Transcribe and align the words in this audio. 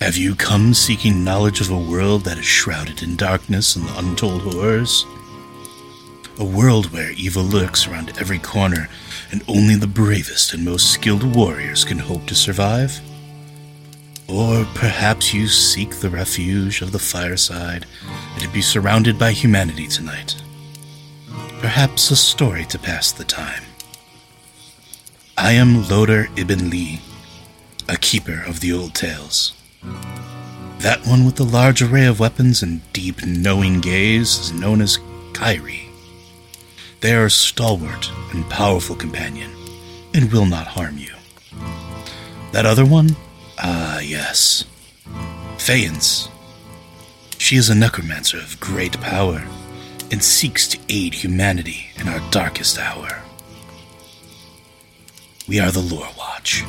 Have 0.00 0.18
you 0.18 0.34
come 0.34 0.74
seeking 0.74 1.24
knowledge 1.24 1.62
of 1.62 1.70
a 1.70 1.78
world 1.78 2.24
that 2.24 2.36
is 2.36 2.44
shrouded 2.44 3.02
in 3.02 3.16
darkness 3.16 3.76
and 3.76 3.88
untold 3.96 4.42
horrors? 4.42 5.06
A 6.38 6.44
world 6.44 6.92
where 6.92 7.12
evil 7.12 7.42
lurks 7.42 7.88
around 7.88 8.12
every 8.20 8.38
corner 8.38 8.90
and 9.32 9.42
only 9.48 9.74
the 9.74 9.86
bravest 9.86 10.52
and 10.52 10.66
most 10.66 10.92
skilled 10.92 11.34
warriors 11.34 11.82
can 11.82 11.98
hope 11.98 12.26
to 12.26 12.34
survive? 12.34 13.00
Or 14.28 14.66
perhaps 14.74 15.32
you 15.32 15.48
seek 15.48 15.92
the 15.96 16.10
refuge 16.10 16.82
of 16.82 16.92
the 16.92 16.98
fireside 16.98 17.86
and 18.34 18.42
to 18.42 18.50
be 18.50 18.60
surrounded 18.60 19.18
by 19.18 19.32
humanity 19.32 19.86
tonight? 19.86 20.36
Perhaps 21.60 22.10
a 22.10 22.16
story 22.16 22.66
to 22.66 22.78
pass 22.78 23.12
the 23.12 23.24
time. 23.24 23.62
I 25.38 25.52
am 25.52 25.88
Loder 25.88 26.28
Ibn 26.36 26.68
Lee, 26.68 27.00
a 27.88 27.96
keeper 27.96 28.44
of 28.46 28.60
the 28.60 28.74
old 28.74 28.94
tales. 28.94 29.55
That 30.78 31.06
one 31.06 31.24
with 31.24 31.36
the 31.36 31.44
large 31.44 31.82
array 31.82 32.06
of 32.06 32.20
weapons 32.20 32.62
and 32.62 32.80
deep, 32.92 33.24
knowing 33.24 33.80
gaze 33.80 34.38
is 34.38 34.52
known 34.52 34.80
as 34.80 34.98
Kyrie. 35.32 35.88
They 37.00 37.14
are 37.14 37.26
a 37.26 37.30
stalwart 37.30 38.10
and 38.32 38.48
powerful 38.48 38.96
companion, 38.96 39.50
and 40.14 40.32
will 40.32 40.46
not 40.46 40.66
harm 40.66 40.98
you. 40.98 41.12
That 42.52 42.66
other 42.66 42.84
one? 42.84 43.16
Ah, 43.58 44.00
yes. 44.00 44.64
Phaeance. 45.56 46.28
She 47.38 47.56
is 47.56 47.68
a 47.68 47.74
necromancer 47.74 48.38
of 48.38 48.60
great 48.60 49.00
power, 49.00 49.44
and 50.10 50.22
seeks 50.22 50.68
to 50.68 50.78
aid 50.88 51.14
humanity 51.14 51.88
in 51.96 52.08
our 52.08 52.20
darkest 52.30 52.78
hour. 52.78 53.22
We 55.48 55.60
are 55.60 55.70
the 55.70 55.80
Lore 55.80 56.08
Watch. 56.16 56.64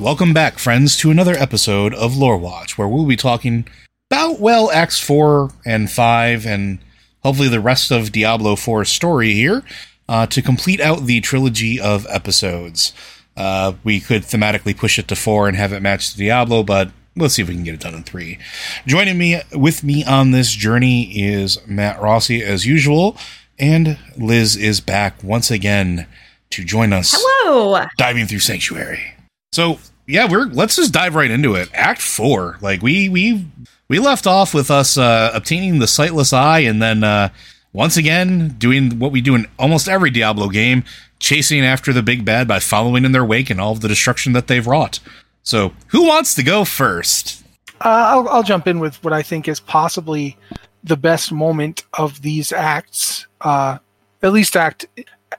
Welcome 0.00 0.34
back, 0.34 0.58
friends, 0.58 0.94
to 0.98 1.10
another 1.10 1.32
episode 1.32 1.94
of 1.94 2.18
Lore 2.18 2.36
Watch, 2.36 2.76
where 2.76 2.86
we'll 2.86 3.06
be 3.06 3.16
talking 3.16 3.66
about, 4.10 4.38
well, 4.38 4.70
Acts 4.70 5.00
4 5.00 5.52
and 5.64 5.90
5, 5.90 6.44
and 6.44 6.80
hopefully 7.22 7.48
the 7.48 7.60
rest 7.60 7.90
of 7.90 8.12
Diablo 8.12 8.56
4's 8.56 8.90
story 8.90 9.32
here, 9.32 9.62
uh, 10.06 10.26
to 10.26 10.42
complete 10.42 10.80
out 10.80 11.06
the 11.06 11.22
trilogy 11.22 11.80
of 11.80 12.06
episodes. 12.10 12.92
Uh, 13.38 13.72
we 13.84 13.98
could 13.98 14.22
thematically 14.22 14.76
push 14.76 14.98
it 14.98 15.08
to 15.08 15.16
4 15.16 15.48
and 15.48 15.56
have 15.56 15.72
it 15.72 15.80
match 15.80 16.10
to 16.12 16.18
Diablo, 16.18 16.62
but 16.62 16.90
let's 17.16 17.32
see 17.32 17.40
if 17.42 17.48
we 17.48 17.54
can 17.54 17.64
get 17.64 17.74
it 17.74 17.80
done 17.80 17.94
in 17.94 18.02
3. 18.02 18.38
Joining 18.86 19.16
me 19.16 19.40
with 19.54 19.82
me 19.82 20.04
on 20.04 20.30
this 20.30 20.52
journey 20.52 21.04
is 21.04 21.58
Matt 21.66 21.98
Rossi, 22.02 22.42
as 22.42 22.66
usual, 22.66 23.16
and 23.58 23.98
Liz 24.18 24.56
is 24.56 24.82
back 24.82 25.24
once 25.24 25.50
again 25.50 26.06
to 26.50 26.64
join 26.64 26.92
us 26.92 27.14
Hello. 27.16 27.82
diving 27.96 28.26
through 28.26 28.40
Sanctuary. 28.40 29.15
So 29.52 29.78
yeah, 30.06 30.30
we're 30.30 30.46
let's 30.46 30.76
just 30.76 30.92
dive 30.92 31.14
right 31.14 31.30
into 31.30 31.54
it. 31.54 31.68
Act 31.72 32.00
four, 32.00 32.58
like 32.60 32.82
we 32.82 33.08
we 33.08 33.46
we 33.88 33.98
left 33.98 34.26
off 34.26 34.54
with 34.54 34.70
us 34.70 34.96
uh, 34.96 35.30
obtaining 35.34 35.78
the 35.78 35.86
sightless 35.86 36.32
eye, 36.32 36.60
and 36.60 36.80
then 36.82 37.04
uh, 37.04 37.30
once 37.72 37.96
again 37.96 38.48
doing 38.58 38.98
what 38.98 39.12
we 39.12 39.20
do 39.20 39.34
in 39.34 39.46
almost 39.58 39.88
every 39.88 40.10
Diablo 40.10 40.48
game, 40.48 40.84
chasing 41.18 41.64
after 41.64 41.92
the 41.92 42.02
big 42.02 42.24
bad 42.24 42.48
by 42.48 42.58
following 42.58 43.04
in 43.04 43.12
their 43.12 43.24
wake 43.24 43.50
and 43.50 43.60
all 43.60 43.72
of 43.72 43.80
the 43.80 43.88
destruction 43.88 44.32
that 44.32 44.46
they've 44.46 44.66
wrought. 44.66 45.00
So 45.42 45.72
who 45.88 46.06
wants 46.06 46.34
to 46.34 46.42
go 46.42 46.64
first? 46.64 47.44
Uh, 47.80 47.88
I'll, 47.88 48.28
I'll 48.28 48.42
jump 48.42 48.66
in 48.66 48.78
with 48.80 49.02
what 49.04 49.12
I 49.12 49.22
think 49.22 49.48
is 49.48 49.60
possibly 49.60 50.36
the 50.82 50.96
best 50.96 51.30
moment 51.30 51.84
of 51.98 52.22
these 52.22 52.52
acts. 52.52 53.26
Uh, 53.40 53.78
at 54.22 54.32
least 54.32 54.56
act. 54.56 54.86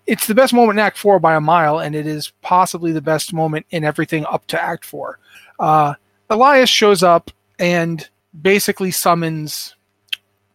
It's 0.05 0.27
the 0.27 0.35
best 0.35 0.53
moment 0.53 0.79
in 0.79 0.85
Act 0.85 0.97
Four 0.97 1.19
by 1.19 1.35
a 1.35 1.41
mile, 1.41 1.79
and 1.79 1.95
it 1.95 2.07
is 2.07 2.31
possibly 2.41 2.91
the 2.91 3.01
best 3.01 3.33
moment 3.33 3.65
in 3.71 3.83
everything 3.83 4.25
up 4.25 4.45
to 4.47 4.61
Act 4.61 4.85
Four. 4.85 5.19
Uh, 5.59 5.95
Elias 6.29 6.69
shows 6.69 7.03
up 7.03 7.31
and 7.59 8.07
basically 8.41 8.91
summons 8.91 9.75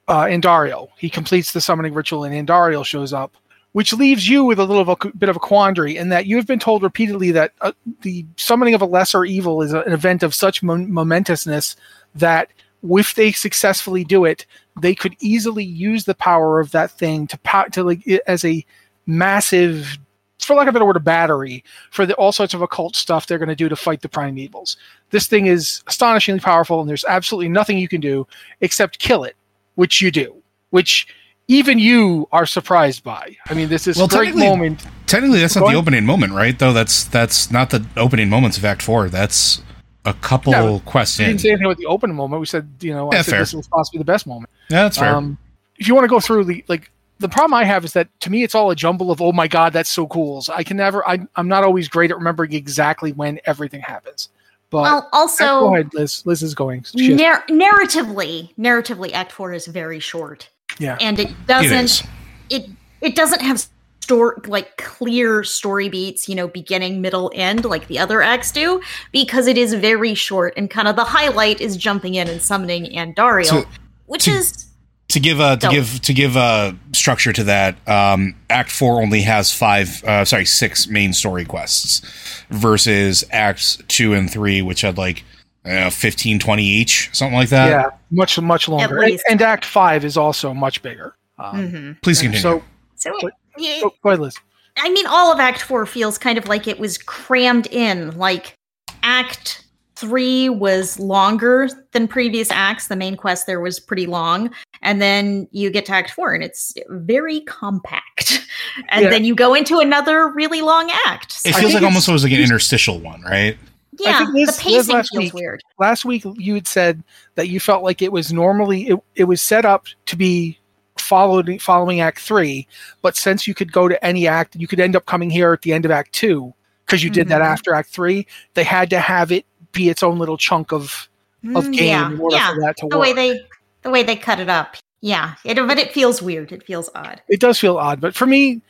uh, 0.09 0.25
Andariel. 0.25 0.89
He 0.99 1.09
completes 1.09 1.53
the 1.53 1.61
summoning 1.61 1.95
ritual, 1.95 2.25
and 2.25 2.47
Andariel 2.47 2.85
shows 2.85 3.13
up, 3.13 3.37
which 3.73 3.93
leaves 3.93 4.29
you 4.29 4.45
with 4.45 4.59
a 4.59 4.65
little 4.65 4.83
of 4.83 4.89
a, 4.89 5.09
bit 5.17 5.29
of 5.29 5.37
a 5.37 5.41
quandary 5.41 5.97
in 5.97 6.11
that 6.11 6.27
you 6.27 6.37
have 6.37 6.47
been 6.47 6.59
told 6.59 6.83
repeatedly 6.83 7.31
that 7.33 7.53
uh, 7.61 7.73
the 8.03 8.27
summoning 8.37 8.75
of 8.75 8.83
a 8.83 8.87
lesser 8.87 9.25
evil 9.25 9.63
is 9.63 9.73
an 9.73 9.93
event 9.93 10.23
of 10.23 10.35
such 10.35 10.63
mo- 10.63 10.77
momentousness 10.77 11.77
that 12.15 12.51
if 12.83 13.15
they 13.15 13.33
successfully 13.33 14.05
do 14.05 14.25
it, 14.25 14.45
they 14.81 14.95
could 14.95 15.17
easily 15.21 15.65
use 15.65 16.05
the 16.05 16.15
power 16.15 16.61
of 16.61 16.73
that 16.73 16.91
thing 16.91 17.27
to 17.29 17.39
pow- 17.39 17.65
to 17.65 17.85
like 17.85 18.07
as 18.27 18.45
a 18.45 18.65
massive, 19.07 19.99
for 20.41 20.55
lack 20.57 20.67
of 20.69 20.71
a 20.71 20.73
better 20.75 20.85
word, 20.85 20.97
a 20.97 21.01
battery 21.01 21.65
for 21.91 22.07
the, 22.07 22.15
all 22.15 22.33
sorts 22.33 22.55
of 22.55 22.63
occult 22.63 22.97
stuff 22.97 23.27
they're 23.27 23.39
going 23.39 23.49
to 23.49 23.55
do 23.55 23.69
to 23.69 23.77
fight 23.77 24.01
the 24.01 24.09
prime 24.09 24.39
evils. 24.39 24.77
This 25.11 25.27
thing 25.27 25.47
is 25.47 25.83
astonishingly 25.87 26.41
powerful, 26.41 26.81
and 26.81 26.89
there's 26.89 27.05
absolutely 27.05 27.49
nothing 27.49 27.79
you 27.79 27.89
can 27.89 28.01
do 28.01 28.27
except 28.61 28.99
kill 28.99 29.25
it, 29.25 29.37
which 29.77 30.01
you 30.01 30.11
do, 30.11 30.35
which 30.71 31.07
even 31.49 31.79
you 31.79 32.29
are 32.33 32.47
surprised 32.47 33.03
by. 33.05 33.37
I 33.49 33.55
mean, 33.55 33.69
this 33.69 33.87
is 33.87 33.97
Well, 33.97 34.07
a 34.07 34.09
great 34.09 34.35
moment. 34.37 34.87
Technically, 35.07 35.41
that's 35.41 35.57
not 35.57 35.69
the 35.69 35.77
opening 35.77 36.07
moment, 36.07 36.33
right? 36.33 36.59
Though 36.59 36.73
that's 36.73 37.05
that's 37.05 37.51
not 37.51 37.71
the 37.71 37.85
opening 37.97 38.31
moments 38.31 38.57
of 38.57 38.65
Act 38.65 38.81
Four. 38.81 39.09
That's 39.11 39.61
a 40.05 40.15
couple 40.15 40.53
Yeah, 40.53 40.79
quests 40.85 41.19
We 41.19 41.25
in. 41.25 41.31
didn't 41.33 41.41
say 41.43 41.49
anything 41.51 41.67
about 41.67 41.77
the 41.79 41.87
opening 41.87 42.17
moment. 42.17 42.41
We 42.41 42.47
said, 42.47 42.69
you 42.81 42.93
know, 42.95 43.11
I 43.13 43.17
said 43.17 43.27
fair. 43.27 43.41
this 43.41 43.53
was 43.55 43.69
possibly 43.69 43.99
the 43.99 44.05
best 44.05 44.27
moment. 44.27 44.51
Yeah, 44.71 44.85
that's 44.85 44.97
fair. 44.97 45.15
Um, 45.15 45.37
if 45.77 45.89
you 45.89 45.95
want 45.95 46.05
to 46.05 46.09
go 46.09 46.21
through 46.21 46.45
the 46.45 46.65
like, 46.69 46.91
the 47.23 47.29
problem 47.29 47.55
I 47.55 47.65
have 47.65 47.85
is 47.85 47.95
that 47.95 48.09
to 48.21 48.31
me 48.31 48.43
it's 48.43 48.55
all 48.55 48.71
a 48.71 48.77
jumble 48.77 49.11
of 49.11 49.23
oh 49.23 49.33
my 49.33 49.49
god 49.49 49.73
that's 49.73 49.89
so 49.91 50.07
cool. 50.07 50.43
So 50.43 50.53
I 50.53 50.63
can 50.63 50.77
never. 50.77 51.07
I, 51.09 51.21
I'm 51.37 51.49
not 51.49 51.65
always 51.65 51.89
great 51.89 52.11
at 52.11 52.17
remembering 52.19 52.53
exactly 52.53 53.13
when 53.13 53.41
everything 53.47 53.81
happens. 53.81 54.29
But 54.71 54.83
Well, 54.83 55.09
also, 55.13 55.45
go 55.45 55.75
ahead, 55.75 55.93
Liz. 55.95 56.25
Liz 56.25 56.43
is 56.43 56.55
going. 56.55 56.85
Nar- 56.95 57.45
narratively, 57.49 58.55
narratively, 58.57 59.13
Act 59.13 59.33
Four 59.33 59.53
is 59.53 59.67
very 59.67 60.01
short, 60.01 60.49
yeah. 60.79 60.97
and 61.01 61.19
it 61.19 61.31
doesn't. 61.47 62.03
It 62.49 62.71
it 63.03 63.15
doesn't 63.15 63.43
have 63.43 63.65
store 64.01 64.41
like 64.47 64.77
clear 64.79 65.45
story 65.45 65.89
beats, 65.89 66.29
you 66.29 66.35
know, 66.35 66.49
beginning, 66.49 67.01
middle, 67.03 67.31
end, 67.35 67.65
like 67.67 67.87
the 67.89 67.99
other 67.99 68.23
acts 68.23 68.51
do, 68.51 68.81
because 69.13 69.47
it 69.47 69.59
is 69.59 69.75
very 69.75 70.15
short, 70.15 70.55
and 70.57 70.71
kind 70.71 70.89
of 70.89 70.97
the 70.97 71.05
highlight 71.05 71.61
is 71.61 71.77
jumping 71.77 72.15
in 72.15 72.27
and 72.29 72.41
summoning 72.41 72.87
Andariel, 72.95 73.45
So- 73.45 73.65
which 74.07 74.25
to- 74.25 74.33
is 74.33 74.72
to 75.13 75.21
give 75.21 75.41
uh 75.41 75.57
to 75.57 75.67
So- 75.67 75.71
give 75.71 76.01
to 76.03 76.13
give 76.15 76.37
uh 76.37 76.73
structure 76.93 77.33
to 77.33 77.45
that 77.45 77.77
um 77.89 78.35
act 78.51 78.71
4 78.71 79.01
only 79.03 79.23
has 79.23 79.53
5 79.53 80.05
uh 80.05 80.25
sorry 80.25 80.45
6 80.45 80.87
main 80.89 81.13
story 81.13 81.45
quests 81.45 82.03
versus 82.51 83.25
acts 83.31 83.79
2 83.89 84.15
and 84.15 84.31
3 84.31 84.63
which 84.63 84.81
had 84.83 84.99
like 84.99 85.25
uh, 85.65 85.91
15 85.91 86.39
20 86.39 86.65
each 86.65 87.11
something 87.13 87.37
like 87.37 87.49
that 87.51 87.69
yeah, 87.69 87.91
much 88.11 88.39
much 88.41 88.69
longer. 88.69 89.01
And, 89.03 89.21
and 89.31 89.41
Act 89.43 89.65
Five 89.65 90.05
is 90.05 90.17
also 90.17 90.53
much 90.53 90.83
bigger. 90.83 91.15
Um, 91.39 91.57
mhm. 91.57 92.03
please 92.03 92.21
continue 92.21 92.41
So, 92.43 92.63
so. 92.97 93.13
so- 93.21 93.31
yeah, 93.59 93.79
so 93.81 93.95
go 94.03 94.09
ahead, 94.11 94.21
Liz. 94.21 94.35
I 94.79 94.89
mean, 94.91 95.07
all 95.07 95.31
of 95.33 95.39
Act 95.39 95.63
Four 95.63 95.87
feels 95.87 96.19
kind 96.19 96.37
of 96.39 96.49
like 96.49 96.67
it 96.67 96.81
was 96.81 96.99
crammed 96.99 97.67
in. 97.69 98.17
Like 98.19 98.57
Act 99.05 99.62
Three 100.03 100.49
was 100.49 100.99
longer 100.99 101.69
than 101.93 102.09
previous 102.09 102.51
acts. 102.51 102.89
The 102.89 102.97
main 102.97 103.17
quest 103.17 103.47
there 103.47 103.61
was 103.61 103.79
pretty 103.79 104.07
long, 104.07 104.51
and 104.83 105.01
then 105.01 105.47
you 105.53 105.71
get 105.71 105.87
to 105.87 105.93
Act 105.93 106.11
Four, 106.11 106.35
and 106.35 106.43
it's 106.43 106.75
very 106.89 107.41
compact. 107.43 108.41
And 108.91 109.05
Yeah. 109.05 109.11
then 109.11 109.25
you 109.25 109.35
go 109.35 109.55
into 109.55 109.79
another 109.81 110.29
really 110.29 110.61
long 110.63 110.91
act. 111.07 111.39
it 111.45 111.55
feels 111.55 111.75
like 111.75 111.83
almost 111.83 112.09
it's- 112.09 112.23
like 112.23 112.33
an 112.33 112.41
interstitial 112.41 112.99
one 113.01 113.21
right 113.23 113.57
yeah, 113.99 114.19
think 114.19 114.31
Liz- 114.35 114.57
the 114.59 114.71
Liz 114.71 114.87
pacing 114.87 114.95
last 114.97 115.11
feels 115.13 115.25
week- 115.25 115.35
weird. 115.35 115.61
last 115.79 116.05
week 116.05 116.25
you 116.37 116.55
had 116.55 116.67
said 116.67 117.03
that 117.35 117.49
you 117.49 117.59
felt 117.61 117.83
like 117.83 118.01
it 118.03 118.13
was 118.13 118.33
normally 118.33 118.89
it, 118.89 118.99
it 119.17 119.25
was 119.25 119.43
set 119.43 119.65
up 119.65 119.87
to 120.07 120.17
be 120.17 120.59
followed 120.99 121.61
following 121.61 122.01
act 122.01 122.21
three 122.21 122.67
but 123.03 123.17
since 123.17 123.47
you 123.47 123.55
could 123.55 123.73
go 123.73 123.89
to 123.89 124.03
any 124.05 124.27
act 124.29 124.55
you 124.57 124.67
could 124.67 124.81
end 124.81 124.97
up 124.97 125.05
coming 125.07 125.29
here 125.31 125.53
at 125.53 125.63
the 125.63 125.73
end 125.73 125.85
of 125.85 125.91
act 125.91 126.13
two 126.13 126.55
because 126.87 127.03
you 127.03 127.11
did 127.11 127.29
that 127.29 127.41
Mhm. 127.41 127.47
after 127.47 127.75
Act 127.75 127.89
Three. 127.91 128.27
They 128.55 128.65
had 128.65 128.91
to 128.91 128.99
have 129.01 129.33
it 129.33 129.47
be 129.73 129.89
its 129.89 130.03
own 130.03 130.19
little 130.19 130.37
chunk 130.37 130.73
of 130.73 131.09
of 131.55 131.65
Mm, 131.67 131.73
game 131.77 131.89
yeah, 131.89 132.11
in 132.13 132.21
order 132.21 132.37
yeah. 132.37 132.55
for 132.55 132.61
that 132.61 132.77
to 132.79 132.87
The 132.89 132.97
work. 132.99 133.07
way 133.07 133.13
they 133.13 133.41
the 133.83 133.91
way 133.91 134.03
they 134.05 134.15
cut 134.17 134.39
it 134.39 134.49
up. 134.49 134.77
Yeah. 135.01 135.35
It 135.45 135.57
but 135.57 135.79
it 135.79 135.93
feels 135.93 136.23
weird. 136.23 136.53
It 136.53 136.65
feels 136.65 136.89
odd. 136.95 137.21
it 137.29 137.41
does 137.41 137.59
feel 137.59 137.79
odd, 137.79 138.01
but 138.01 138.15
for 138.15 138.27
me, 138.27 138.61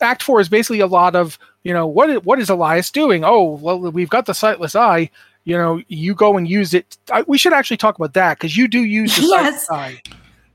Act 0.00 0.22
Four 0.22 0.40
is 0.40 0.48
basically 0.48 0.78
a 0.80 0.86
lot 0.86 1.16
of 1.16 1.38
you 1.64 1.72
know 1.72 1.86
what 1.86 2.24
what 2.24 2.38
is 2.38 2.48
Elias 2.48 2.90
doing? 2.90 3.24
Oh, 3.24 3.42
well, 3.60 3.78
we've 3.80 4.08
got 4.10 4.26
the 4.26 4.34
sightless 4.34 4.76
eye. 4.76 5.10
You 5.44 5.56
know, 5.58 5.82
you 5.88 6.14
go 6.14 6.36
and 6.36 6.48
use 6.48 6.72
it. 6.72 6.96
I, 7.12 7.22
we 7.22 7.36
should 7.36 7.52
actually 7.52 7.78
talk 7.78 7.96
about 7.96 8.14
that 8.14 8.38
because 8.38 8.56
you 8.56 8.68
do 8.68 8.84
use 8.84 9.16
the 9.16 9.22
Yes. 9.22 9.66
sightless 9.66 9.70
eye. 9.70 10.02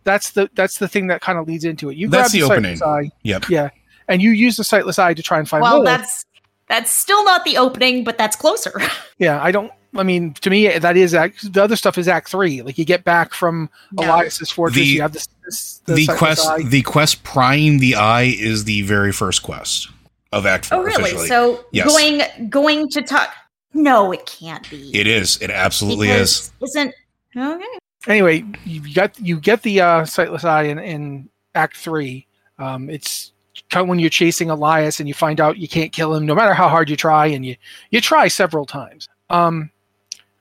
That's 0.05 0.31
the 0.31 0.49
that's 0.55 0.77
the 0.77 0.87
thing 0.87 1.07
that 1.07 1.19
kind 1.19 1.37
of 1.37 1.45
leads 1.45 1.65
into 1.65 1.89
it. 1.89 1.97
You 1.97 2.07
That's 2.07 2.31
grab 2.31 2.41
the 2.41 2.47
sightless 2.47 2.81
opening. 2.81 3.07
eye, 3.07 3.11
Yep. 3.23 3.49
yeah, 3.49 3.69
and 4.07 4.21
you 4.21 4.31
use 4.31 4.55
the 4.55 4.63
sightless 4.63 4.97
eye 4.97 5.13
to 5.13 5.21
try 5.21 5.37
and 5.39 5.49
find. 5.49 5.61
Well, 5.61 5.79
Lilith. 5.79 5.85
that's 5.97 6.25
that's 6.69 6.91
still 6.91 7.25
not 7.25 7.43
the 7.43 7.57
opening, 7.57 8.05
but 8.05 8.17
that's 8.17 8.37
closer. 8.37 8.79
yeah. 9.19 9.41
I 9.43 9.51
don't. 9.51 9.71
I 9.95 10.03
mean, 10.03 10.33
to 10.35 10.49
me, 10.49 10.67
that 10.77 10.97
is 10.97 11.13
act. 11.13 11.51
The 11.53 11.63
other 11.63 11.75
stuff 11.75 11.97
is 11.97 12.07
Act 12.07 12.29
Three. 12.29 12.61
Like 12.61 12.77
you 12.77 12.85
get 12.85 13.03
back 13.03 13.33
from 13.33 13.69
No. 13.93 14.03
Elias's 14.03 14.51
fortress. 14.51 14.75
The- 14.77 14.85
you 14.85 15.01
have 15.01 15.13
this. 15.13 15.27
this 15.45 15.81
the, 15.85 15.95
The 16.05 16.07
quest, 16.17 16.47
eye. 16.47 16.63
the 16.63 16.81
quest 16.81 17.23
prying 17.23 17.79
the 17.79 17.95
eye 17.95 18.35
is 18.37 18.65
the 18.65 18.81
very 18.83 19.11
first 19.11 19.43
quest 19.43 19.89
of 20.33 20.45
Act 20.45 20.65
Four. 20.65 20.79
oh, 20.79 20.81
really? 20.81 21.03
officially. 21.03 21.27
So 21.27 21.65
Yes. 21.71 21.87
going 21.87 22.49
going 22.49 22.89
to 22.89 23.01
talk. 23.01 23.33
No, 23.73 24.11
it 24.11 24.25
can't 24.25 24.67
be. 24.69 24.91
it 24.93 25.07
is. 25.07 25.37
It 25.41 25.51
absolutely 25.51 26.09
is. 26.09 26.51
Because 26.59 26.75
Isn't 26.75 26.93
okay? 27.37 27.63
anyway, 28.07 28.43
you 28.65 28.93
got 28.93 29.17
you 29.19 29.39
get 29.39 29.61
the 29.63 29.81
uh, 29.81 30.05
sightless 30.05 30.43
eye 30.43 30.63
in, 30.63 30.79
in 30.79 31.29
Act 31.55 31.77
Three. 31.77 32.27
Um, 32.59 32.89
it's 32.89 33.31
kind 33.69 33.83
of 33.83 33.87
when 33.89 33.99
you're 33.99 34.09
chasing 34.09 34.49
Elias 34.49 34.99
and 34.99 35.07
you 35.07 35.13
find 35.13 35.39
out 35.39 35.57
you 35.57 35.67
can't 35.67 35.91
kill 35.91 36.13
him, 36.13 36.25
no 36.25 36.33
matter 36.35 36.53
how 36.53 36.67
hard 36.69 36.89
you 36.89 36.95
try, 36.95 37.25
and 37.27 37.45
you 37.45 37.55
you 37.91 38.01
try 38.01 38.27
several 38.27 38.65
times. 38.65 39.07
Um, 39.29 39.69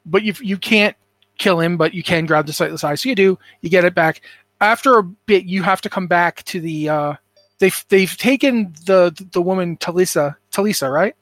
but 0.07 0.23
you 0.23 0.33
you 0.41 0.57
can't 0.57 0.97
kill 1.39 1.61
him, 1.61 1.77
but 1.77 1.93
you 1.93 2.03
can 2.03 2.25
grab 2.27 2.47
the 2.47 2.53
sightless 2.53 2.83
eye. 2.85 2.95
So 2.95 3.09
you 3.09 3.15
do. 3.15 3.39
You 3.61 3.69
get 3.71 3.85
it 3.85 3.95
back. 3.95 4.23
After 4.61 4.97
a 4.99 5.03
bit, 5.03 5.45
you 5.45 5.63
have 5.63 5.81
to 5.83 5.91
come 5.91 6.07
back 6.07 6.43
to 6.45 6.61
the. 6.61 6.89
Uh, 6.89 7.15
they've 7.59 7.85
they've 7.89 8.17
taken 8.17 8.73
the 8.87 9.13
the 9.33 9.43
woman 9.43 9.77
Talisa 9.77 10.37
Talisa 10.53 10.91
right? 10.93 11.15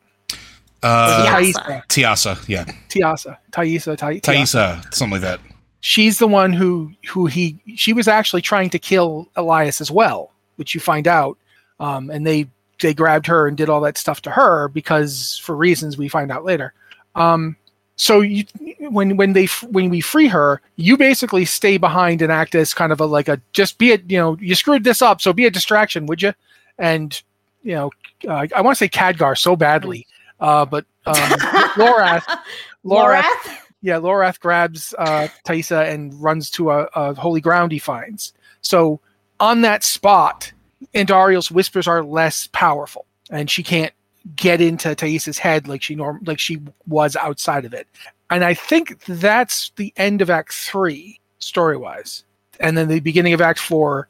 Uh, 0.83 1.23
Yeah. 1.25 1.41
Taisa 1.41 1.87
Tiasa, 1.89 2.49
yeah, 2.49 2.65
Tiasa 2.91 3.39
Taisa 3.51 3.97
Tai- 3.97 4.21
Tiasa. 4.21 4.21
Taisa, 4.21 4.95
something 4.95 5.13
like 5.13 5.23
that. 5.23 5.41
she's 5.81 6.19
the 6.19 6.29
one 6.29 6.53
who 6.53 6.93
who 7.09 7.27
he 7.27 7.59
she 7.75 7.93
was 7.95 8.07
actually 8.07 8.43
trying 8.43 8.69
to 8.71 8.79
kill 8.79 9.29
Elias 9.37 9.81
as 9.81 9.91
well, 9.91 10.31
which 10.57 10.75
you 10.75 10.81
find 10.81 11.09
out. 11.09 11.39
Um, 11.81 12.11
and 12.11 12.27
they 12.27 12.49
they 12.81 12.93
grabbed 12.93 13.27
her 13.29 13.47
and 13.49 13.57
did 13.57 13.69
all 13.71 13.81
that 13.81 13.97
stuff 13.97 14.21
to 14.23 14.31
her 14.31 14.69
because 14.69 15.39
for 15.43 15.57
reasons 15.57 15.97
we 15.97 16.09
find 16.09 16.31
out 16.31 16.45
later. 16.45 16.75
Um, 17.15 17.57
so 17.97 18.21
you 18.21 18.45
when 18.79 19.17
when 19.17 19.33
they 19.33 19.47
when 19.71 19.89
we 19.89 20.01
free 20.01 20.29
her, 20.29 20.61
you 20.77 20.97
basically 20.97 21.45
stay 21.45 21.77
behind 21.77 22.23
and 22.23 22.33
act 22.33 22.55
as 22.55 22.75
kind 22.75 22.93
of 22.93 23.01
a 23.01 23.07
like 23.07 23.29
a 23.29 23.41
just 23.53 23.79
be 23.79 23.93
a 23.93 23.99
you 24.09 24.19
know 24.19 24.37
you 24.41 24.55
screwed 24.55 24.85
this 24.85 25.01
up, 25.01 25.21
so 25.21 25.33
be 25.33 25.47
a 25.47 25.51
distraction, 25.51 26.07
would 26.07 26.23
you? 26.23 26.33
And 26.79 27.21
you 27.63 27.75
know 27.75 27.91
uh, 28.29 28.47
I 28.55 28.61
want 28.61 28.77
to 28.77 28.79
say 28.79 28.89
Khadgar 28.89 29.39
so 29.39 29.55
badly, 29.55 30.07
uh, 30.41 30.65
but 30.65 30.85
um, 31.07 31.15
Lorath 31.77 32.25
Lorath 32.85 33.23
Lorath? 33.23 33.57
yeah, 33.83 33.99
Lorath 34.01 34.41
grabs 34.41 34.95
uh, 34.99 35.29
Taissa 35.47 35.89
and 35.89 36.15
runs 36.21 36.51
to 36.51 36.71
a, 36.71 36.89
a 36.95 37.15
holy 37.15 37.41
ground 37.41 37.71
he 37.71 37.79
finds. 37.79 38.33
So 38.61 39.01
on 39.39 39.61
that 39.61 39.85
spot, 39.85 40.53
Andariel's 40.95 41.51
whispers 41.51 41.87
are 41.87 42.03
less 42.03 42.49
powerful, 42.49 43.07
and 43.31 43.49
she 43.49 43.63
can't 43.63 43.93
get 44.37 44.61
into 44.61 44.89
Taissa's 44.89 45.39
head 45.39 45.69
like 45.69 45.83
she 45.83 45.95
norm 45.95 46.21
like 46.25 46.39
she 46.39 46.61
was 46.87 47.17
outside 47.17 47.65
of 47.65 47.75
it. 47.75 47.87
And 48.31 48.45
I 48.45 48.55
think 48.55 49.05
that's 49.05 49.71
the 49.77 49.93
end 49.97 50.23
of 50.23 50.31
Act 50.31 50.53
Three, 50.53 51.21
story 51.39 51.77
wise. 51.77 52.25
And 52.61 52.77
then 52.77 52.89
the 52.89 53.01
beginning 53.01 53.35
of 53.35 53.41
Act 53.41 53.59
Four. 53.59 54.09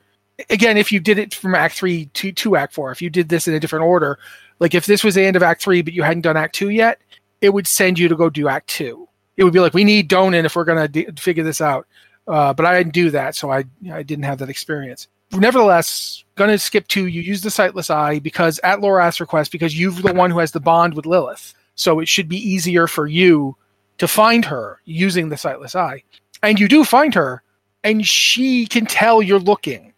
Again, 0.50 0.76
if 0.76 0.90
you 0.90 0.98
did 0.98 1.18
it 1.18 1.34
from 1.34 1.54
Act 1.54 1.76
Three 1.76 2.06
to, 2.06 2.32
to 2.32 2.56
Act 2.56 2.74
Four, 2.74 2.90
if 2.90 3.00
you 3.00 3.10
did 3.10 3.28
this 3.28 3.46
in 3.48 3.54
a 3.54 3.60
different 3.60 3.84
order, 3.84 4.18
like 4.58 4.74
if 4.74 4.86
this 4.86 5.04
was 5.04 5.14
the 5.14 5.24
end 5.24 5.36
of 5.36 5.42
Act 5.42 5.62
Three 5.62 5.82
but 5.82 5.92
you 5.92 6.02
hadn't 6.02 6.22
done 6.22 6.36
Act 6.36 6.54
Two 6.54 6.70
yet, 6.70 7.00
it 7.40 7.50
would 7.50 7.66
send 7.66 7.98
you 7.98 8.08
to 8.08 8.16
go 8.16 8.30
do 8.30 8.48
Act 8.48 8.68
Two 8.68 9.08
it 9.36 9.44
would 9.44 9.52
be 9.52 9.60
like 9.60 9.74
we 9.74 9.84
need 9.84 10.08
Donan 10.08 10.44
if 10.44 10.56
we're 10.56 10.64
to 10.64 10.88
d- 10.88 11.06
figure 11.18 11.44
this 11.44 11.60
out. 11.60 11.86
Uh, 12.26 12.54
but 12.54 12.64
I 12.64 12.78
didn't 12.78 12.94
do 12.94 13.10
that, 13.10 13.34
so 13.36 13.50
I 13.50 13.64
I 13.92 14.02
didn't 14.02 14.24
have 14.24 14.38
that 14.38 14.48
experience. 14.48 15.08
Nevertheless, 15.36 16.24
going 16.36 16.50
to 16.50 16.58
skip 16.58 16.88
two. 16.88 17.06
You 17.06 17.22
use 17.22 17.42
the 17.42 17.50
sightless 17.50 17.90
eye 17.90 18.18
because 18.18 18.58
at 18.64 18.80
Lorath's 18.80 19.20
request, 19.20 19.52
because 19.52 19.78
you're 19.78 19.92
the 19.92 20.12
one 20.12 20.30
who 20.30 20.38
has 20.38 20.52
the 20.52 20.60
bond 20.60 20.94
with 20.94 21.06
Lilith, 21.06 21.54
so 21.74 22.00
it 22.00 22.08
should 22.08 22.28
be 22.28 22.36
easier 22.36 22.86
for 22.86 23.06
you 23.06 23.56
to 23.98 24.08
find 24.08 24.44
her 24.44 24.80
using 24.84 25.28
the 25.28 25.36
sightless 25.36 25.74
eye. 25.74 26.02
And 26.42 26.58
you 26.58 26.68
do 26.68 26.84
find 26.84 27.14
her, 27.14 27.42
and 27.82 28.06
she 28.06 28.66
can 28.66 28.86
tell 28.86 29.22
you're 29.22 29.38
looking. 29.38 29.92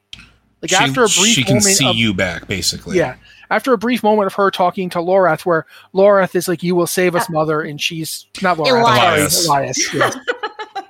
Like 0.62 0.71
she, 0.71 0.77
after 0.77 1.05
a 1.05 1.09
brief 1.09 1.17
moment, 1.17 1.35
she 1.35 1.44
can 1.44 1.61
see 1.61 1.91
of, 1.91 1.97
you 1.97 2.15
back, 2.15 2.47
basically. 2.49 2.97
yeah. 2.97 3.17
After 3.50 3.73
a 3.73 3.79
brief 3.79 4.03
moment 4.03 4.27
of 4.27 4.35
her 4.35 4.50
talking 4.50 4.91
to 4.91 4.99
Lorath, 4.99 5.47
where 5.47 5.67
Lorath 5.94 6.35
is 6.35 6.49
like, 6.49 6.62
"You 6.62 6.75
will 6.75 6.87
save 6.88 7.15
us, 7.15 7.29
uh, 7.29 7.33
mother," 7.33 7.61
and 7.61 7.81
she's 7.81 8.27
not 8.43 8.56
Lorath, 8.56 8.81
Elias. 8.81 9.47
sorry, 9.47 9.65
Elias. 9.65 9.94
yes. 9.94 10.17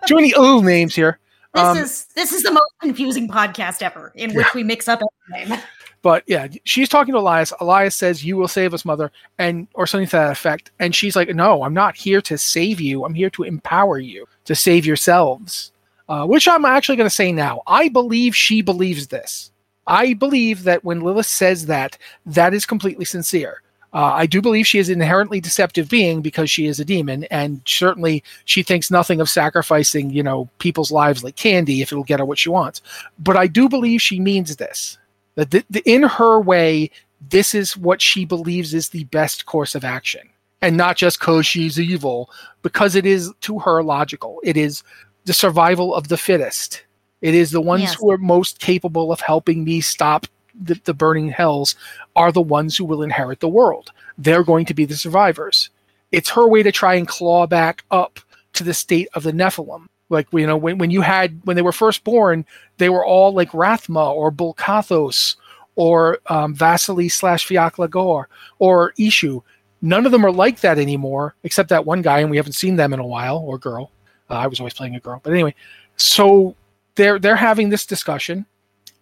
Too 0.06 0.14
many 0.14 0.32
ooh 0.38 0.62
names 0.62 0.94
here. 0.94 1.18
This 1.56 1.64
Um, 1.64 1.76
is 1.78 2.04
this 2.14 2.32
is 2.32 2.42
the 2.42 2.52
most 2.52 2.70
confusing 2.80 3.28
podcast 3.28 3.82
ever, 3.82 4.12
in 4.14 4.34
which 4.34 4.52
we 4.54 4.62
mix 4.62 4.88
up 4.88 5.00
everything. 5.32 5.58
But 6.02 6.22
yeah, 6.26 6.46
she's 6.64 6.88
talking 6.88 7.14
to 7.14 7.18
Elias. 7.18 7.52
Elias 7.60 7.96
says, 7.96 8.24
"You 8.24 8.36
will 8.36 8.46
save 8.46 8.74
us, 8.74 8.84
mother," 8.84 9.10
and 9.38 9.66
or 9.74 9.86
something 9.86 10.06
to 10.08 10.16
that 10.16 10.30
effect. 10.32 10.70
And 10.78 10.94
she's 10.94 11.16
like, 11.16 11.34
"No, 11.34 11.62
I'm 11.62 11.74
not 11.74 11.96
here 11.96 12.20
to 12.22 12.36
save 12.38 12.80
you. 12.80 13.04
I'm 13.04 13.14
here 13.14 13.30
to 13.30 13.42
empower 13.42 13.98
you 13.98 14.26
to 14.44 14.54
save 14.54 14.86
yourselves." 14.86 15.72
Uh, 16.08 16.24
which 16.24 16.46
I'm 16.46 16.64
actually 16.64 16.94
going 16.94 17.08
to 17.08 17.14
say 17.14 17.32
now. 17.32 17.62
I 17.66 17.88
believe 17.88 18.36
she 18.36 18.62
believes 18.62 19.08
this. 19.08 19.50
I 19.88 20.14
believe 20.14 20.62
that 20.62 20.84
when 20.84 21.00
Lilith 21.00 21.26
says 21.26 21.66
that, 21.66 21.98
that 22.26 22.54
is 22.54 22.64
completely 22.64 23.04
sincere. 23.04 23.62
Uh, 23.96 24.12
I 24.12 24.26
do 24.26 24.42
believe 24.42 24.66
she 24.66 24.78
is 24.78 24.90
an 24.90 25.00
inherently 25.00 25.40
deceptive 25.40 25.88
being 25.88 26.20
because 26.20 26.50
she 26.50 26.66
is 26.66 26.78
a 26.78 26.84
demon, 26.84 27.24
and 27.30 27.62
certainly 27.64 28.22
she 28.44 28.62
thinks 28.62 28.90
nothing 28.90 29.22
of 29.22 29.30
sacrificing, 29.30 30.10
you 30.10 30.22
know, 30.22 30.50
people's 30.58 30.92
lives 30.92 31.24
like 31.24 31.36
candy 31.36 31.80
if 31.80 31.90
it'll 31.92 32.04
get 32.04 32.18
her 32.20 32.26
what 32.26 32.36
she 32.38 32.50
wants. 32.50 32.82
But 33.18 33.38
I 33.38 33.46
do 33.46 33.70
believe 33.70 34.02
she 34.02 34.20
means 34.20 34.56
this. 34.56 34.98
That 35.36 35.50
th- 35.50 35.64
th- 35.72 35.86
in 35.86 36.02
her 36.02 36.38
way, 36.38 36.90
this 37.30 37.54
is 37.54 37.74
what 37.74 38.02
she 38.02 38.26
believes 38.26 38.74
is 38.74 38.90
the 38.90 39.04
best 39.04 39.46
course 39.46 39.74
of 39.74 39.82
action, 39.82 40.28
and 40.60 40.76
not 40.76 40.98
just 40.98 41.18
because 41.18 41.46
she's 41.46 41.80
evil, 41.80 42.28
because 42.60 42.96
it 42.96 43.06
is 43.06 43.32
to 43.40 43.58
her 43.60 43.82
logical. 43.82 44.40
It 44.44 44.58
is 44.58 44.82
the 45.24 45.32
survival 45.32 45.94
of 45.94 46.08
the 46.08 46.18
fittest. 46.18 46.84
It 47.22 47.34
is 47.34 47.50
the 47.50 47.62
ones 47.62 47.84
Yes. 47.84 47.94
who 47.94 48.10
are 48.10 48.18
most 48.18 48.58
capable 48.58 49.10
of 49.10 49.22
helping 49.22 49.64
me 49.64 49.80
stop 49.80 50.26
the, 50.60 50.80
the 50.84 50.94
burning 50.94 51.28
hells 51.28 51.74
are 52.14 52.32
the 52.32 52.40
ones 52.40 52.76
who 52.76 52.84
will 52.84 53.02
inherit 53.02 53.40
the 53.40 53.48
world. 53.48 53.92
They're 54.18 54.44
going 54.44 54.66
to 54.66 54.74
be 54.74 54.84
the 54.84 54.96
survivors. 54.96 55.70
It's 56.12 56.30
her 56.30 56.48
way 56.48 56.62
to 56.62 56.72
try 56.72 56.94
and 56.94 57.08
claw 57.08 57.46
back 57.46 57.84
up 57.90 58.20
to 58.54 58.64
the 58.64 58.74
state 58.74 59.08
of 59.14 59.22
the 59.22 59.32
Nephalem. 59.32 59.86
Like 60.08 60.28
you 60.32 60.46
know, 60.46 60.56
when, 60.56 60.78
when 60.78 60.90
you 60.90 61.02
had 61.02 61.40
when 61.44 61.56
they 61.56 61.62
were 61.62 61.72
first 61.72 62.04
born, 62.04 62.44
they 62.78 62.88
were 62.88 63.04
all 63.04 63.32
like 63.32 63.50
Rathma 63.50 64.14
or 64.14 64.30
Bul-Kathos 64.30 65.36
or 65.74 66.18
um, 66.26 66.54
Vasily 66.54 67.08
slash 67.08 67.46
Fiaklagor 67.46 68.26
or 68.58 68.92
Ishu. 68.98 69.42
None 69.82 70.06
of 70.06 70.12
them 70.12 70.24
are 70.24 70.32
like 70.32 70.60
that 70.60 70.78
anymore, 70.78 71.34
except 71.42 71.68
that 71.68 71.84
one 71.84 72.02
guy, 72.02 72.20
and 72.20 72.30
we 72.30 72.36
haven't 72.36 72.52
seen 72.52 72.76
them 72.76 72.92
in 72.92 73.00
a 73.00 73.06
while 73.06 73.38
or 73.38 73.58
girl. 73.58 73.90
Uh, 74.30 74.34
I 74.34 74.46
was 74.46 74.60
always 74.60 74.74
playing 74.74 74.94
a 74.94 75.00
girl, 75.00 75.20
but 75.22 75.32
anyway. 75.32 75.54
So 75.96 76.54
they're 76.94 77.18
they're 77.18 77.36
having 77.36 77.68
this 77.68 77.84
discussion, 77.84 78.46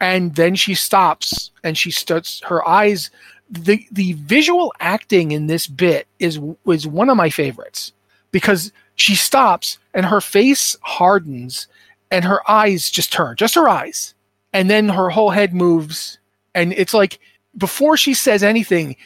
and 0.05 0.35
then 0.37 0.55
she 0.55 0.75
stops 0.75 1.51
and 1.63 1.77
she 1.79 1.91
starts 1.91 2.41
her 2.45 2.67
eyes. 2.69 3.11
the 3.51 3.87
The 3.93 4.13
visual 4.15 4.73
acting 4.81 5.33
in 5.33 5.47
this 5.47 5.67
bit 5.67 6.07
is 6.19 6.39
was 6.65 6.87
one 6.87 7.09
of 7.11 7.17
my 7.17 7.31
favorites 7.31 7.93
because 8.31 8.73
she 8.97 9.15
stops 9.15 9.79
and 9.95 10.07
her 10.07 10.21
face 10.21 10.77
hardens 10.83 11.69
and 12.11 12.25
her 12.25 12.41
eyes 12.51 12.91
just 12.91 13.13
turn, 13.13 13.37
just 13.37 13.55
her 13.55 13.69
eyes, 13.69 14.15
and 14.53 14.69
then 14.71 14.89
her 14.89 15.11
whole 15.11 15.31
head 15.31 15.53
moves, 15.55 16.19
and 16.55 16.73
it's 16.73 16.95
like 16.95 17.19
before 17.57 17.97
she 17.97 18.15
says 18.15 18.43
anything, 18.43 18.97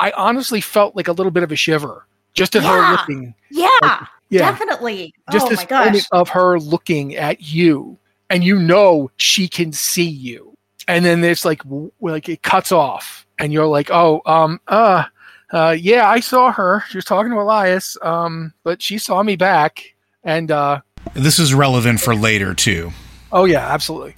I 0.00 0.10
honestly 0.16 0.60
felt 0.60 0.96
like 0.96 1.08
a 1.08 1.12
little 1.12 1.30
bit 1.32 1.42
of 1.42 1.52
a 1.52 1.56
shiver 1.56 2.06
just 2.34 2.56
at 2.56 2.62
her 2.62 2.68
Yeah. 2.80 2.90
looking. 2.92 3.34
Yeah, 3.50 4.06
Yeah, 4.30 4.50
definitely. 4.50 5.14
just 5.32 5.46
oh 5.46 5.48
this 5.50 5.60
my 5.60 5.64
gosh. 5.66 5.86
moment 5.86 6.06
of 6.12 6.28
her 6.30 6.58
looking 6.60 7.14
at 7.16 7.40
you 7.42 7.98
and 8.30 8.42
you 8.44 8.58
know 8.58 9.10
she 9.16 9.48
can 9.48 9.72
see 9.72 10.04
you 10.08 10.54
and 10.88 11.04
then 11.04 11.20
there's 11.20 11.44
like 11.44 11.62
like 12.00 12.28
it 12.28 12.42
cuts 12.42 12.72
off 12.72 13.26
and 13.38 13.52
you're 13.52 13.66
like 13.66 13.90
oh 13.90 14.20
um 14.26 14.60
uh 14.68 15.04
uh 15.52 15.74
yeah 15.78 16.08
i 16.08 16.18
saw 16.20 16.50
her 16.52 16.82
she 16.90 16.96
was 16.96 17.04
talking 17.04 17.30
to 17.30 17.38
elias 17.38 17.96
um 18.02 18.52
but 18.64 18.80
she 18.82 18.98
saw 18.98 19.22
me 19.22 19.36
back 19.36 19.94
and 20.24 20.50
uh 20.50 20.80
This 21.14 21.38
is 21.38 21.54
relevant 21.54 22.00
for 22.00 22.14
later 22.14 22.52
too. 22.54 22.90
oh 23.32 23.44
yeah 23.44 23.72
absolutely 23.72 24.14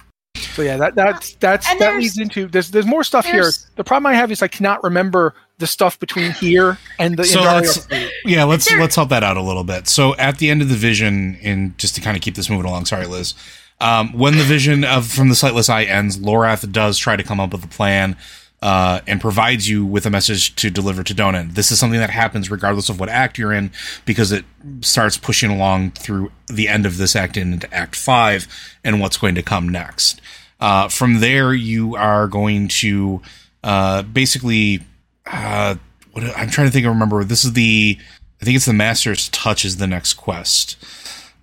So 0.55 0.61
yeah, 0.61 0.77
that 0.77 0.95
that's 0.95 1.33
that's 1.35 1.69
And 1.69 1.79
that 1.81 1.97
leads 1.97 2.17
into 2.17 2.47
there's 2.47 2.71
there's 2.71 2.85
more 2.85 3.03
stuff 3.03 3.25
here. 3.25 3.51
The 3.75 3.83
problem 3.83 4.05
I 4.11 4.15
have 4.15 4.31
is 4.31 4.41
I 4.41 4.47
cannot 4.47 4.83
remember 4.83 5.33
the 5.57 5.67
stuff 5.67 5.99
between 5.99 6.31
here 6.31 6.77
and 6.97 7.17
the 7.17 7.25
So 7.25 7.41
let's- 7.41 7.87
Yeah, 8.25 8.45
let's 8.45 8.67
There- 8.69 8.79
let's 8.79 8.95
help 8.95 9.09
that 9.09 9.23
out 9.23 9.35
a 9.37 9.41
little 9.41 9.63
bit. 9.65 9.87
So 9.89 10.15
at 10.15 10.37
the 10.37 10.49
end 10.49 10.61
of 10.61 10.69
the 10.69 10.75
vision, 10.75 11.37
and 11.43 11.77
just 11.77 11.95
to 11.95 12.01
kind 12.01 12.15
of 12.15 12.23
keep 12.23 12.35
this 12.35 12.49
moving 12.49 12.65
along, 12.65 12.85
sorry, 12.85 13.05
Liz. 13.05 13.33
Um, 13.81 14.11
when 14.13 14.37
the 14.37 14.43
vision 14.43 14.83
of 14.83 15.07
from 15.07 15.29
the 15.29 15.35
sightless 15.35 15.69
eye 15.69 15.83
ends, 15.83 16.17
Lorath 16.17 16.69
does 16.71 16.97
try 16.97 17.15
to 17.15 17.23
come 17.23 17.39
up 17.39 17.53
with 17.53 17.63
a 17.63 17.67
plan 17.67 18.17
uh, 18.61 18.99
and 19.07 19.21
provides 19.21 19.69
you 19.69 19.85
with 19.85 20.05
a 20.05 20.09
message 20.09 20.53
to 20.55 20.69
deliver 20.69 21.03
to 21.03 21.13
Donan. 21.13 21.53
This 21.53 21.71
is 21.71 21.79
something 21.79 21.99
that 21.99 22.09
happens 22.09 22.51
regardless 22.51 22.89
of 22.89 22.99
what 22.99 23.07
act 23.07 23.37
you're 23.37 23.53
in 23.53 23.71
because 24.05 24.31
it 24.31 24.43
starts 24.81 25.17
pushing 25.17 25.49
along 25.49 25.91
through 25.91 26.31
the 26.47 26.67
end 26.67 26.85
of 26.85 26.97
this 26.97 27.15
act 27.15 27.37
into 27.37 27.73
Act 27.73 27.95
Five 27.95 28.47
and 28.83 28.99
what's 28.99 29.17
going 29.17 29.35
to 29.35 29.43
come 29.43 29.69
next. 29.69 30.19
Uh, 30.59 30.89
from 30.89 31.21
there, 31.21 31.53
you 31.53 31.95
are 31.95 32.27
going 32.27 32.67
to 32.67 33.21
uh, 33.63 34.01
basically 34.01 34.81
uh, 35.25 35.75
what 36.11 36.23
I'm 36.37 36.49
trying 36.49 36.67
to 36.67 36.71
think. 36.71 36.85
I 36.85 36.89
remember 36.89 37.23
this 37.23 37.45
is 37.45 37.53
the 37.53 37.97
I 38.41 38.45
think 38.45 38.55
it's 38.55 38.65
the 38.65 38.73
Master's 38.73 39.29
Touch 39.29 39.65
is 39.65 39.77
the 39.77 39.87
next 39.87 40.13
quest. 40.13 40.77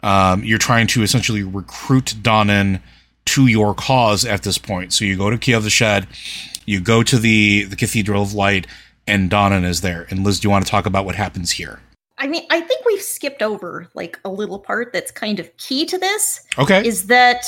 Um, 0.02 0.44
you're 0.44 0.58
trying 0.58 0.86
to 0.88 1.02
essentially 1.02 1.42
recruit 1.42 2.14
Donan 2.20 2.80
to 3.26 3.46
your 3.46 3.74
cause 3.74 4.24
at 4.24 4.42
this 4.42 4.58
point. 4.58 4.92
So 4.92 5.04
you 5.04 5.16
go 5.16 5.30
to 5.30 5.36
Kyovashad, 5.36 6.06
you 6.64 6.80
go 6.80 7.02
to 7.02 7.18
the 7.18 7.64
the 7.64 7.76
Cathedral 7.76 8.22
of 8.22 8.34
Light, 8.34 8.66
and 9.06 9.30
Donan 9.30 9.64
is 9.64 9.80
there. 9.80 10.06
And 10.10 10.24
Liz, 10.24 10.40
do 10.40 10.46
you 10.46 10.50
want 10.50 10.64
to 10.64 10.70
talk 10.70 10.86
about 10.86 11.04
what 11.04 11.14
happens 11.14 11.50
here? 11.52 11.80
I 12.18 12.28
mean, 12.28 12.46
I 12.50 12.60
think 12.60 12.84
we've 12.86 13.02
skipped 13.02 13.42
over 13.42 13.88
like 13.94 14.18
a 14.24 14.30
little 14.30 14.58
part 14.58 14.92
that's 14.92 15.10
kind 15.10 15.38
of 15.38 15.54
key 15.58 15.84
to 15.86 15.98
this. 15.98 16.40
Okay. 16.58 16.86
is 16.86 17.06
that 17.08 17.44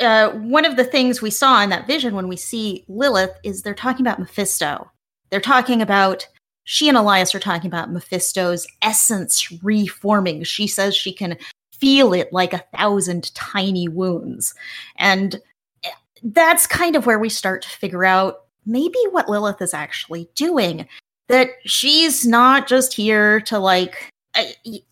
uh, 0.00 0.30
one 0.30 0.64
of 0.64 0.76
the 0.76 0.84
things 0.84 1.22
we 1.22 1.30
saw 1.30 1.62
in 1.62 1.70
that 1.70 1.86
vision 1.86 2.14
when 2.14 2.28
we 2.28 2.36
see 2.36 2.84
Lilith 2.88 3.36
is 3.42 3.62
they're 3.62 3.74
talking 3.74 4.06
about 4.06 4.18
Mephisto. 4.18 4.90
They're 5.30 5.40
talking 5.40 5.82
about 5.82 6.28
she 6.64 6.88
and 6.88 6.98
Elias 6.98 7.34
are 7.34 7.40
talking 7.40 7.68
about 7.68 7.90
Mephisto's 7.90 8.66
essence 8.82 9.50
reforming. 9.62 10.42
She 10.44 10.66
says 10.66 10.94
she 10.94 11.12
can 11.12 11.36
feel 11.80 12.12
it 12.12 12.32
like 12.32 12.52
a 12.52 12.64
thousand 12.76 13.34
tiny 13.34 13.88
wounds. 13.88 14.54
And 14.96 15.40
that's 16.22 16.66
kind 16.66 16.96
of 16.96 17.06
where 17.06 17.18
we 17.18 17.28
start 17.28 17.62
to 17.62 17.68
figure 17.68 18.04
out 18.04 18.44
maybe 18.64 18.98
what 19.10 19.28
Lilith 19.28 19.62
is 19.62 19.74
actually 19.74 20.28
doing. 20.34 20.86
That 21.28 21.50
she's 21.64 22.24
not 22.24 22.68
just 22.68 22.94
here 22.94 23.40
to 23.42 23.58
like 23.58 24.12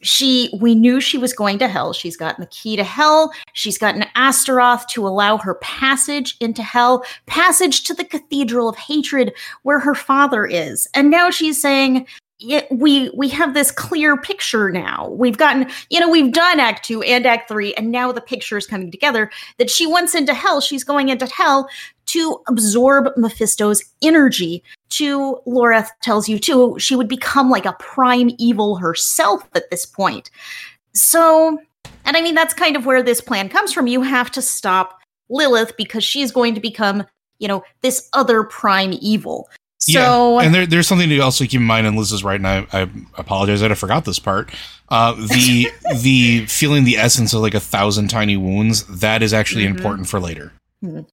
she 0.01 0.57
we 0.61 0.75
knew 0.75 1.01
she 1.01 1.19
was 1.19 1.33
going 1.33 1.59
to 1.59 1.69
hell 1.69 1.93
she's 1.93 2.17
gotten 2.17 2.41
the 2.41 2.49
key 2.49 2.77
to 2.77 2.85
hell 2.85 3.33
she's 3.53 3.79
gotten 3.79 4.05
astaroth 4.15 4.87
to 4.87 5.07
allow 5.07 5.37
her 5.37 5.57
passage 5.57 6.37
into 6.41 6.63
hell 6.63 7.05
passage 7.27 7.83
to 7.85 7.95
the 7.95 8.05
cathedral 8.05 8.69
of 8.69 8.77
hatred 8.77 9.33
where 9.63 9.81
her 9.81 9.95
father 9.95 10.47
is 10.47 10.89
and 10.95 11.11
now 11.11 11.31
she's 11.31 11.61
saying 11.61 12.07
"Yeah, 12.39 12.63
we 12.71 13.11
we 13.11 13.29
have 13.29 13.55
this 13.55 13.71
clear 13.71 14.17
picture 14.17 14.71
now 14.71 15.09
we've 15.11 15.39
gotten 15.39 15.71
you 15.89 16.01
know 16.01 16.11
we've 16.11 16.33
done 16.33 16.59
act 16.59 16.85
2 16.85 17.03
and 17.03 17.25
act 17.27 17.49
3 17.49 17.75
and 17.75 17.93
now 17.93 18.11
the 18.11 18.21
picture 18.21 18.59
is 18.59 18.67
coming 18.67 18.91
together 18.91 19.31
that 19.59 19.71
she 19.71 19.87
wants 19.87 20.15
into 20.15 20.35
hell 20.35 20.61
she's 20.61 20.85
going 20.85 21.11
into 21.11 21.27
hell 21.27 21.69
to 22.07 22.41
absorb 22.49 23.09
mephisto's 23.17 23.83
energy 24.03 24.63
to 24.95 25.41
Lorath 25.47 25.89
tells 26.03 26.29
you 26.29 26.39
too, 26.39 26.79
she 26.79 26.95
would 26.95 27.09
become 27.09 27.51
like 27.51 27.67
a 27.67 27.73
prime 27.75 28.31
evil 28.39 28.77
herself 28.77 29.43
at 29.55 29.69
this 29.71 29.85
point. 29.85 30.31
So, 30.93 31.59
and 32.05 32.17
I 32.17 32.21
mean, 32.21 32.37
that's 32.37 32.55
kind 32.55 32.77
of 32.77 32.87
where 32.87 33.03
this 33.03 33.21
plan 33.21 33.49
comes 33.49 33.73
from. 33.73 33.89
You 33.89 34.03
have 34.03 34.31
to 34.33 34.43
stop 34.43 35.01
Lilith 35.29 35.77
because 35.77 36.05
she's 36.05 36.31
going 36.31 36.55
to 36.55 36.61
become, 36.61 37.05
you 37.41 37.49
know, 37.49 37.65
this 37.83 38.09
other 38.13 38.45
prime 38.45 38.97
evil. 39.01 39.49
So, 39.87 40.41
yeah, 40.41 40.47
and 40.47 40.55
there, 40.55 40.65
there's 40.65 40.87
something 40.89 41.11
to 41.11 41.19
also 41.19 41.45
keep 41.45 41.61
in 41.61 41.67
mind, 41.67 41.87
and 41.87 41.95
Liz 41.95 42.11
is 42.11 42.25
right, 42.25 42.41
and 42.41 42.49
I, 42.49 42.67
I 42.73 42.89
apologize 43.19 43.61
that 43.61 43.71
I 43.71 43.75
forgot 43.75 44.07
this 44.07 44.19
part. 44.19 44.51
Uh, 44.89 45.13
the 45.13 45.71
the 46.01 46.47
feeling 46.47 46.85
the 46.85 46.97
essence 46.97 47.35
of 47.35 47.43
like 47.43 47.53
a 47.53 47.61
thousand 47.61 48.09
tiny 48.09 48.39
wounds 48.39 48.85
that 49.01 49.23
is 49.23 49.35
actually 49.35 49.65
Mhm. 49.65 49.77
important 49.77 50.09
for 50.09 50.19
later. 50.21 50.53
Mhm. 50.83 51.07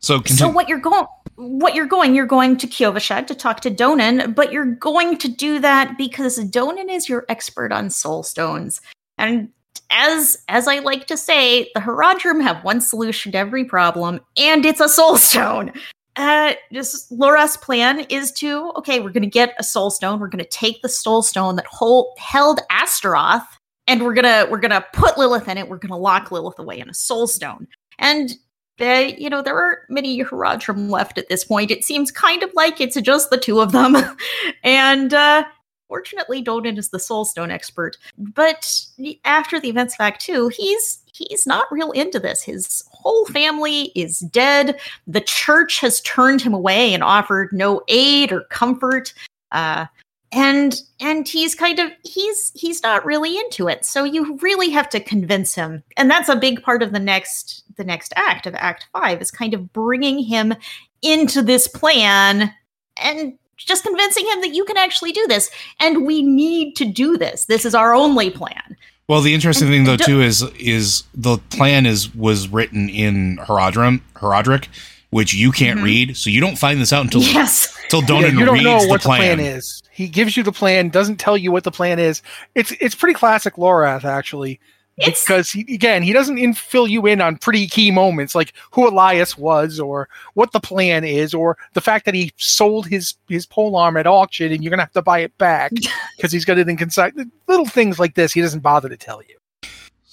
So, 0.00 0.20
so 0.24 0.48
what 0.48 0.68
you're 0.68 0.80
going, 0.80 1.06
what 1.36 1.76
you're 1.76 1.86
going, 1.86 2.16
you're 2.16 2.26
going 2.26 2.56
to 2.56 2.66
Kyovashad 2.66 3.28
to 3.28 3.36
talk 3.36 3.60
to 3.60 3.70
Donan, 3.70 4.34
but 4.34 4.50
you're 4.52 4.64
going 4.64 5.16
to 5.18 5.28
do 5.28 5.60
that 5.60 5.96
because 5.96 6.40
Donan 6.40 6.90
is 6.90 7.08
your 7.08 7.24
expert 7.28 7.70
on 7.70 7.88
soul 7.88 8.24
stones, 8.24 8.80
and 9.16 9.48
as 9.90 10.38
as 10.48 10.66
I 10.66 10.80
like 10.80 11.06
to 11.06 11.16
say, 11.16 11.70
the 11.76 11.80
Horadrim 11.80 12.42
have 12.42 12.64
one 12.64 12.80
solution 12.80 13.30
to 13.30 13.38
every 13.38 13.64
problem, 13.64 14.18
and 14.36 14.66
it's 14.66 14.80
a 14.80 14.88
soul 14.88 15.16
stone. 15.18 15.72
Uh, 16.16 16.52
just 16.72 17.10
Laura's 17.10 17.56
plan 17.56 18.00
is 18.10 18.32
to 18.32 18.72
okay, 18.76 19.00
we're 19.00 19.10
going 19.10 19.22
to 19.22 19.28
get 19.28 19.54
a 19.58 19.64
soul 19.64 19.90
stone. 19.90 20.20
We're 20.20 20.28
going 20.28 20.44
to 20.44 20.50
take 20.50 20.82
the 20.82 20.88
soul 20.88 21.22
stone 21.22 21.56
that 21.56 21.66
hold, 21.66 22.16
held 22.18 22.60
Astaroth, 22.70 23.58
and 23.86 24.02
we're 24.02 24.14
gonna 24.14 24.46
we're 24.50 24.60
gonna 24.60 24.84
put 24.92 25.18
Lilith 25.18 25.48
in 25.48 25.58
it. 25.58 25.68
We're 25.68 25.78
gonna 25.78 25.98
lock 25.98 26.30
Lilith 26.30 26.58
away 26.58 26.78
in 26.78 26.88
a 26.88 26.94
soul 26.94 27.26
stone. 27.26 27.66
And 27.98 28.32
uh, 28.80 29.10
you 29.16 29.28
know 29.28 29.42
there 29.42 29.58
aren't 29.58 29.80
many 29.88 30.22
Horadrim 30.22 30.90
left 30.90 31.18
at 31.18 31.28
this 31.28 31.44
point. 31.44 31.70
It 31.70 31.84
seems 31.84 32.10
kind 32.10 32.42
of 32.42 32.50
like 32.54 32.80
it's 32.80 33.00
just 33.00 33.30
the 33.30 33.38
two 33.38 33.60
of 33.60 33.72
them, 33.72 33.96
and 34.64 35.12
uh, 35.12 35.44
fortunately, 35.88 36.42
Donan 36.42 36.78
is 36.78 36.90
the 36.90 36.98
soul 36.98 37.24
stone 37.24 37.50
expert. 37.50 37.96
But 38.16 38.80
after 39.24 39.60
the 39.60 39.68
events 39.68 39.94
of 39.94 40.00
Act 40.00 40.22
Two, 40.22 40.48
he's 40.48 41.02
he's 41.12 41.46
not 41.46 41.70
real 41.70 41.90
into 41.92 42.18
this. 42.18 42.42
His 42.42 42.82
whole 43.02 43.26
family 43.26 43.92
is 43.94 44.20
dead. 44.20 44.78
The 45.06 45.20
church 45.20 45.80
has 45.80 46.00
turned 46.02 46.40
him 46.40 46.54
away 46.54 46.94
and 46.94 47.02
offered 47.02 47.52
no 47.52 47.82
aid 47.88 48.32
or 48.32 48.42
comfort. 48.44 49.12
Uh, 49.50 49.86
and 50.32 50.80
and 50.98 51.28
he's 51.28 51.54
kind 51.54 51.78
of 51.78 51.90
he's 52.04 52.52
he's 52.54 52.82
not 52.82 53.04
really 53.04 53.36
into 53.36 53.68
it. 53.68 53.84
So 53.84 54.04
you 54.04 54.36
really 54.38 54.70
have 54.70 54.88
to 54.90 55.00
convince 55.00 55.54
him. 55.54 55.82
And 55.96 56.10
that's 56.10 56.30
a 56.30 56.36
big 56.36 56.62
part 56.62 56.82
of 56.82 56.92
the 56.92 56.98
next 56.98 57.64
the 57.76 57.84
next 57.84 58.12
act 58.16 58.46
of 58.46 58.54
Act 58.54 58.86
5 58.92 59.20
is 59.20 59.30
kind 59.30 59.54
of 59.54 59.72
bringing 59.72 60.18
him 60.18 60.54
into 61.02 61.42
this 61.42 61.68
plan 61.68 62.52
and 62.96 63.38
just 63.56 63.84
convincing 63.84 64.26
him 64.26 64.40
that 64.40 64.54
you 64.54 64.64
can 64.64 64.76
actually 64.76 65.12
do 65.12 65.26
this 65.28 65.50
and 65.80 66.06
we 66.06 66.22
need 66.22 66.74
to 66.76 66.84
do 66.84 67.16
this. 67.16 67.44
This 67.44 67.64
is 67.64 67.74
our 67.74 67.94
only 67.94 68.30
plan. 68.30 68.76
Well, 69.08 69.20
the 69.20 69.34
interesting 69.34 69.68
And- 69.68 69.74
thing 69.74 69.84
though 69.84 69.96
too 69.96 70.20
is 70.22 70.42
is 70.58 71.04
the 71.14 71.38
plan 71.50 71.86
is 71.86 72.14
was 72.14 72.48
written 72.48 72.88
in 72.88 73.38
Horadrim, 73.38 74.00
Horadric, 74.16 74.66
which 75.10 75.34
you 75.34 75.52
can't 75.52 75.80
Mhm. 75.80 75.84
read, 75.84 76.16
so 76.16 76.30
you 76.30 76.40
don't 76.40 76.56
find 76.56 76.80
this 76.80 76.92
out 76.92 77.04
until 77.04 77.22
yes. 77.22 77.68
until 77.92 78.02
Yeah, 78.22 78.28
you 78.28 78.44
don't 78.44 78.54
reads 78.54 78.64
know 78.64 78.80
the, 78.82 78.88
what 78.88 79.02
plan. 79.02 79.38
the 79.38 79.42
plan 79.44 79.54
is. 79.56 79.82
He 79.92 80.08
gives 80.08 80.36
you 80.36 80.42
the 80.42 80.52
plan, 80.52 80.88
doesn't 80.88 81.16
tell 81.18 81.36
you 81.36 81.52
what 81.52 81.64
the 81.64 81.70
plan 81.70 81.98
is. 81.98 82.22
It's 82.54 82.72
it's 82.80 82.94
pretty 82.94 83.14
classic 83.14 83.56
Lorath 83.56 84.04
actually. 84.04 84.58
It's 85.02 85.24
because 85.24 85.50
he 85.50 85.62
again 85.74 86.02
he 86.02 86.12
doesn't 86.12 86.38
in, 86.38 86.54
fill 86.54 86.86
you 86.86 87.06
in 87.06 87.20
on 87.20 87.36
pretty 87.36 87.66
key 87.66 87.90
moments 87.90 88.34
like 88.34 88.52
who 88.70 88.88
Elias 88.88 89.36
was 89.36 89.80
or 89.80 90.08
what 90.34 90.52
the 90.52 90.60
plan 90.60 91.04
is 91.04 91.34
or 91.34 91.56
the 91.74 91.80
fact 91.80 92.04
that 92.04 92.14
he 92.14 92.32
sold 92.36 92.86
his 92.86 93.14
his 93.28 93.46
pole 93.46 93.76
arm 93.76 93.96
at 93.96 94.06
auction 94.06 94.52
and 94.52 94.62
you're 94.62 94.70
gonna 94.70 94.82
have 94.82 94.92
to 94.92 95.02
buy 95.02 95.20
it 95.20 95.36
back 95.38 95.72
because 96.16 96.32
he's 96.32 96.44
got 96.44 96.58
it 96.58 96.68
in 96.68 96.76
consign 96.76 97.30
little 97.48 97.66
things 97.66 97.98
like 97.98 98.14
this 98.14 98.32
he 98.32 98.40
doesn't 98.40 98.60
bother 98.60 98.88
to 98.88 98.96
tell 98.96 99.22
you 99.22 99.36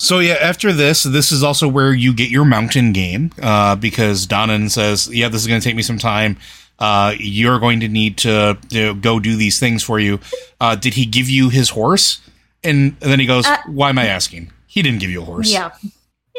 So 0.01 0.19
yeah, 0.19 0.37
after 0.39 0.71
this, 0.71 1.03
this 1.03 1.31
is 1.31 1.43
also 1.43 1.67
where 1.67 1.93
you 1.93 2.13
get 2.13 2.29
your 2.29 2.45
mountain 2.45 2.93
game 2.93 3.31
uh, 3.41 3.75
because 3.75 4.25
Donan 4.25 4.69
says, 4.71 5.09
"Yeah, 5.11 5.27
this 5.27 5.41
is 5.41 5.47
going 5.47 5.59
to 5.59 5.63
take 5.63 5.75
me 5.75 5.81
some 5.81 5.97
time. 5.97 6.37
Uh, 6.79 7.15
you're 7.19 7.59
going 7.59 7.81
to 7.81 7.89
need 7.89 8.17
to, 8.19 8.57
to 8.69 8.95
go 8.95 9.19
do 9.19 9.35
these 9.35 9.59
things 9.59 9.83
for 9.83 9.99
you." 9.99 10.21
Uh, 10.61 10.75
did 10.77 10.93
he 10.93 11.05
give 11.05 11.29
you 11.29 11.49
his 11.49 11.71
horse? 11.71 12.21
And 12.63 12.97
then 13.01 13.19
he 13.19 13.25
goes, 13.25 13.45
Uh, 13.45 13.57
"Why 13.67 13.89
am 13.89 13.99
I 13.99 14.05
asking? 14.05 14.51
He 14.69 14.81
didn't 14.83 14.99
give 14.99 15.09
you 15.09 15.21
a 15.21 15.25
horse." 15.25 15.51
Yeah. 15.51 15.71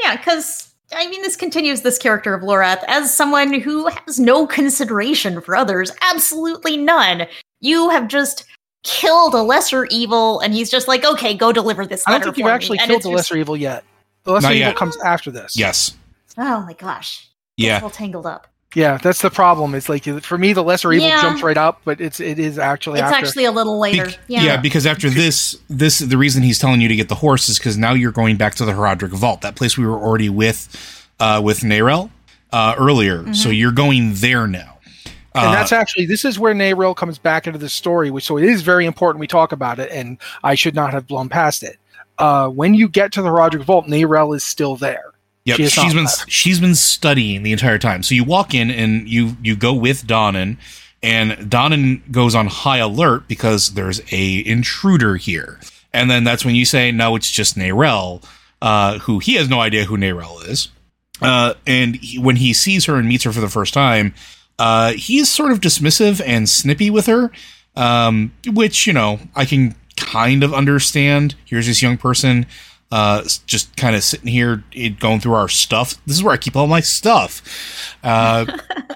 Yeah, 0.03 0.17
because 0.17 0.73
I 0.97 1.09
mean 1.09 1.21
this 1.23 1.37
continues 1.37 1.83
this 1.83 1.99
character 1.99 2.33
of 2.33 2.43
Lorath 2.43 2.83
as 2.89 3.13
someone 3.15 3.61
who 3.61 3.89
has 3.89 4.19
no 4.21 4.47
consideration 4.47 5.41
for 5.41 5.55
others. 5.57 5.91
Absolutely 6.01 6.77
none. 6.77 7.27
You 7.61 7.91
have 7.91 8.09
just 8.09 8.45
killed 8.85 9.35
a 9.35 9.43
lesser 9.43 9.85
evil, 9.87 10.41
and 10.41 10.55
he's 10.55 10.71
just 10.71 10.89
like, 10.89 11.05
okay, 11.05 11.35
go 11.35 11.53
deliver 11.53 11.85
this 11.85 12.03
I 12.07 12.13
don't 12.13 12.21
letter 12.21 12.25
think 12.33 12.39
you've 12.39 12.45
for 12.45 12.49
me." 12.49 12.55
actually 12.55 12.79
And 12.79 12.87
killed 12.89 12.97
it's 12.99 13.05
the 13.05 13.11
just- 13.11 13.31
lesser 13.31 13.37
evil 13.37 13.57
yet 13.57 13.85
the 14.25 14.33
lesser 14.33 14.47
Not 14.49 14.55
evil 14.55 14.69
yet. 14.69 14.77
comes 14.77 14.97
after 15.03 15.31
this 15.31 15.57
Yes. 15.57 15.93
Oh 16.39 16.61
my 16.61 16.73
gosh. 16.75 17.29
Yeah. 17.57 17.77
It's 17.77 17.83
all 17.83 17.91
tangled 17.91 18.27
up. 18.27 18.47
Yeah 18.75 18.99
that's 18.99 19.21
the 19.21 19.31
problem 19.31 19.75
it's 19.75 19.89
like 19.89 20.05
for 20.23 20.39
me 20.39 20.53
the 20.53 20.63
lesser 20.63 20.93
evil 20.93 21.09
Yeah. 21.09 21.21
jumps 21.23 21.43
right 21.43 21.57
up 21.57 21.81
but 21.85 22.01
it's 22.01 22.21
it 22.21 22.39
is 22.39 22.57
actually 22.59 23.01
It's 23.01 23.11
after 23.11 23.27
actually 23.27 23.45
a 23.47 23.51
little 23.53 23.79
later. 23.81 24.07
Bec- 24.07 24.19
yeah. 24.29 24.57
because 24.61 24.87
after 24.87 25.11
this, 25.11 25.57
this 25.69 25.99
the 25.99 26.17
reason 26.17 26.43
he's 26.43 26.59
telling 26.59 26.81
you 26.81 26.89
to 26.89 26.95
get 26.97 27.09
the 27.09 27.17
horse 27.17 27.49
is 27.49 27.59
because 27.59 27.77
now 27.77 27.95
you're 27.95 28.13
going 28.13 28.37
back 28.37 28.55
to 28.57 28.65
the 28.65 28.73
Horadric 28.73 29.11
Vault, 29.11 29.41
that 29.41 29.57
place 29.57 29.77
we 29.77 29.85
were 29.87 29.99
already 29.99 30.29
with, 30.29 31.09
uh, 31.19 31.41
with 31.43 31.61
Neyrelle 31.61 32.11
uh, 32.53 32.75
earlier. 32.79 33.35
So 33.35 33.49
you're 33.49 33.73
going 33.73 34.15
there 34.15 34.47
now. 34.47 34.79
and 35.35 35.47
Uh, 35.49 35.53
that's 35.53 35.73
actually 35.73 36.07
this 36.07 36.25
is 36.25 36.39
where 36.39 36.55
Neyrelle 36.55 36.95
comes 36.97 37.19
back 37.19 37.47
into 37.49 37.59
the 37.59 37.69
story, 37.69 38.11
which 38.11 38.25
so 38.25 38.37
it 38.39 38.45
is 38.45 38.63
very 38.63 38.87
important 38.87 39.21
we 39.21 39.27
talk 39.27 39.51
about 39.53 39.79
it, 39.81 39.91
and 39.91 40.17
I 40.45 40.55
should 40.55 40.75
not 40.77 40.93
have 40.93 41.07
blown 41.09 41.29
past 41.29 41.63
it. 41.65 41.77
Uh, 42.19 42.49
when 42.49 42.75
you 42.75 42.89
get 42.89 43.13
to 43.13 43.23
the 43.23 43.29
Horadric 43.31 43.63
Vault, 43.65 43.87
Neyrelle 43.87 44.35
is 44.37 44.45
still 44.45 44.77
there. 44.77 45.10
Yep, 45.45 45.57
She 45.57 45.63
has 45.81 45.95
been 45.95 46.05
left. 46.05 46.31
she's 46.31 46.61
been 46.61 46.75
studying 46.75 47.43
the 47.43 47.53
entire 47.53 47.79
time. 47.79 48.03
So 48.03 48.15
you 48.15 48.25
walk 48.25 48.55
in 48.55 48.71
and 48.71 49.09
you 49.09 49.37
you 49.43 49.57
go 49.57 49.73
with 49.73 50.07
Donan, 50.07 50.59
and 51.03 51.33
Donan 51.51 52.03
goes 52.13 52.35
on 52.35 52.47
high 52.47 52.79
alert 52.79 53.27
because 53.27 53.71
there's 53.71 54.01
a 54.13 54.47
intruder 54.47 55.17
here. 55.17 55.59
And 55.93 56.11
then 56.11 56.25
that's 56.25 56.45
when 56.45 56.55
you 56.55 56.65
say, 56.65 56.93
no, 56.93 57.17
it's 57.17 57.31
just 57.31 57.57
Neyrelle, 57.57 58.23
uh, 58.63 58.99
who 59.01 59.19
he 59.19 59.35
has 59.35 59.49
no 59.49 59.61
idea 59.61 59.85
who 59.85 59.97
Neyrelle 59.97 60.47
is. 60.47 60.69
Uh, 61.21 61.55
and 61.67 61.97
he, 61.97 62.19
when 62.19 62.37
he 62.37 62.53
sees 62.53 62.85
her 62.85 62.97
and 62.97 63.09
meets 63.09 63.25
her 63.25 63.33
for 63.33 63.41
the 63.41 63.49
first 63.49 63.75
time, 63.75 64.15
uh, 64.59 64.93
he's 64.93 65.29
sort 65.29 65.51
of 65.51 65.61
dismissive 65.61 66.23
and 66.25 66.49
snippy 66.49 66.91
with 66.91 67.07
her, 67.07 67.33
um, 67.77 68.33
which, 68.47 68.87
you 68.87 68.93
know, 68.93 69.19
I 69.35 69.47
can 69.47 69.75
kind 69.97 70.43
of 70.45 70.55
understand. 70.55 71.35
Here's 71.45 71.67
this 71.67 71.83
young 71.83 71.97
person 71.99 72.47
uh, 72.91 73.23
just 73.47 73.77
kind 73.77 73.95
of 73.95 74.03
sitting 74.03 74.29
here 74.29 74.65
going 74.99 75.21
through 75.21 75.35
our 75.35 75.49
stuff. 75.49 75.95
This 76.07 76.17
is 76.17 76.23
where 76.23 76.35
I 76.35 76.39
keep 76.39 76.57
all 76.57 76.67
my 76.67 76.81
stuff. 76.81 77.97
Uh, 78.03 78.47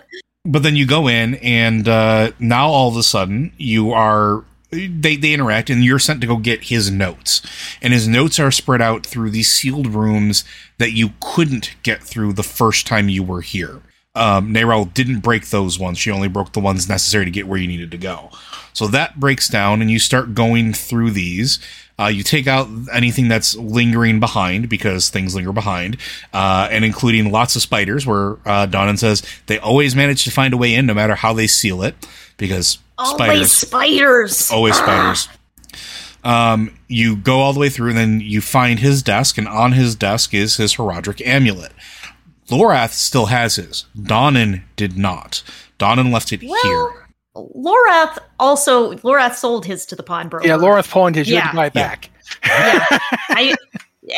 but 0.45 0.63
then 0.63 0.77
you 0.77 0.87
go 0.87 1.09
in, 1.09 1.35
and 1.37 1.89
uh, 1.89 2.33
now 2.39 2.69
all 2.69 2.89
of 2.89 2.97
a 2.97 3.03
sudden 3.03 3.53
you 3.57 3.93
are. 3.93 4.45
They, 4.71 5.15
they 5.15 5.33
interact 5.33 5.71
and 5.71 5.85
you're 5.85 6.01
sent 6.01 6.21
to 6.23 6.27
go 6.27 6.37
get 6.37 6.65
his 6.65 6.91
notes. 6.91 7.43
And 7.81 7.93
his 7.93 8.09
notes 8.09 8.41
are 8.41 8.51
spread 8.51 8.83
out 8.83 9.07
through 9.07 9.31
these 9.31 9.49
sealed 9.49 9.87
rooms 9.87 10.45
that 10.79 10.91
you 10.91 11.11
couldn't 11.21 11.77
get 11.85 12.03
through 12.03 12.33
the 12.33 12.43
first 12.43 12.85
time 12.85 13.09
you 13.09 13.23
were 13.23 13.41
here. 13.41 13.83
Um, 14.17 14.53
Neyrelle 14.53 14.93
didn't 14.93 15.21
break 15.21 15.51
those 15.51 15.79
ones. 15.79 15.99
She 15.99 16.11
only 16.11 16.27
broke 16.27 16.53
the 16.53 16.61
ones 16.61 16.89
necessary 16.89 17.25
to 17.25 17.31
get 17.31 17.47
where 17.47 17.59
you 17.59 17.69
needed 17.69 17.91
to 17.93 17.99
go. 17.99 18.31
So 18.73 18.89
that 18.89 19.21
breaks 19.21 19.49
down, 19.49 19.81
and 19.81 19.91
you 19.91 19.99
start 19.99 20.35
going 20.35 20.73
through 20.73 21.13
these. 21.13 21.59
Uh, 21.99 22.07
you 22.07 22.23
take 22.25 22.47
out 22.49 22.69
anything 22.93 23.29
that's 23.29 23.55
lingering 23.57 24.19
behind 24.19 24.69
because 24.69 25.11
things 25.11 25.35
linger 25.35 25.53
behind, 25.53 25.97
uh, 26.33 26.67
and 26.71 26.85
including 26.85 27.31
lots 27.31 27.55
of 27.55 27.63
spiders. 27.63 28.05
Where 28.07 28.33
uh, 28.45 28.67
Donan 28.67 28.99
says 28.99 29.23
they 29.47 29.59
always 29.59 29.95
manage 29.95 30.25
to 30.25 30.31
find 30.33 30.53
a 30.53 30.57
way 30.57 30.75
in, 30.75 30.87
no 30.87 30.95
matter 30.95 31.15
how 31.15 31.33
they 31.33 31.47
seal 31.47 31.83
it, 31.83 31.95
because 32.37 32.79
Always 32.99 33.15
spiders 33.17 33.53
spiders. 33.53 34.51
always 34.51 34.77
spiders. 34.77 35.29
Um, 36.25 36.77
you 36.89 37.17
go 37.17 37.41
all 37.41 37.53
the 37.53 37.61
way 37.61 37.69
through, 37.69 37.91
and 37.91 37.99
then 37.99 38.21
you 38.21 38.41
find 38.41 38.79
his 38.79 39.03
desk, 39.03 39.37
and 39.39 39.47
on 39.47 39.73
his 39.73 39.95
desk 39.95 40.33
is 40.35 40.57
his 40.57 40.75
Horadric 40.77 41.25
amulet. 41.27 41.73
Lorath 42.49 42.93
still 42.93 43.27
has 43.27 43.57
his. 43.57 43.85
Donan 43.97 44.63
did 44.77 44.97
not. 44.97 45.43
Donan 45.79 46.13
left 46.13 46.33
it 46.33 46.43
Well, 46.43 46.61
here. 46.93 47.04
Lorath 47.37 48.19
also 48.39 48.93
Lorath 48.99 49.35
sold 49.35 49.67
his 49.67 49.85
to 49.87 49.97
the 49.97 50.03
pawnbroker. 50.03 50.47
Yeah, 50.47 50.57
Lorath 50.57 50.91
pawned 50.91 51.17
his 51.17 51.29
Yeah. 51.29 51.47
yeah. 51.49 51.53
guy 51.53 51.65
Yeah. 51.65 51.69
back. 51.71 52.11
yeah. 52.45 52.87
I 53.31 53.55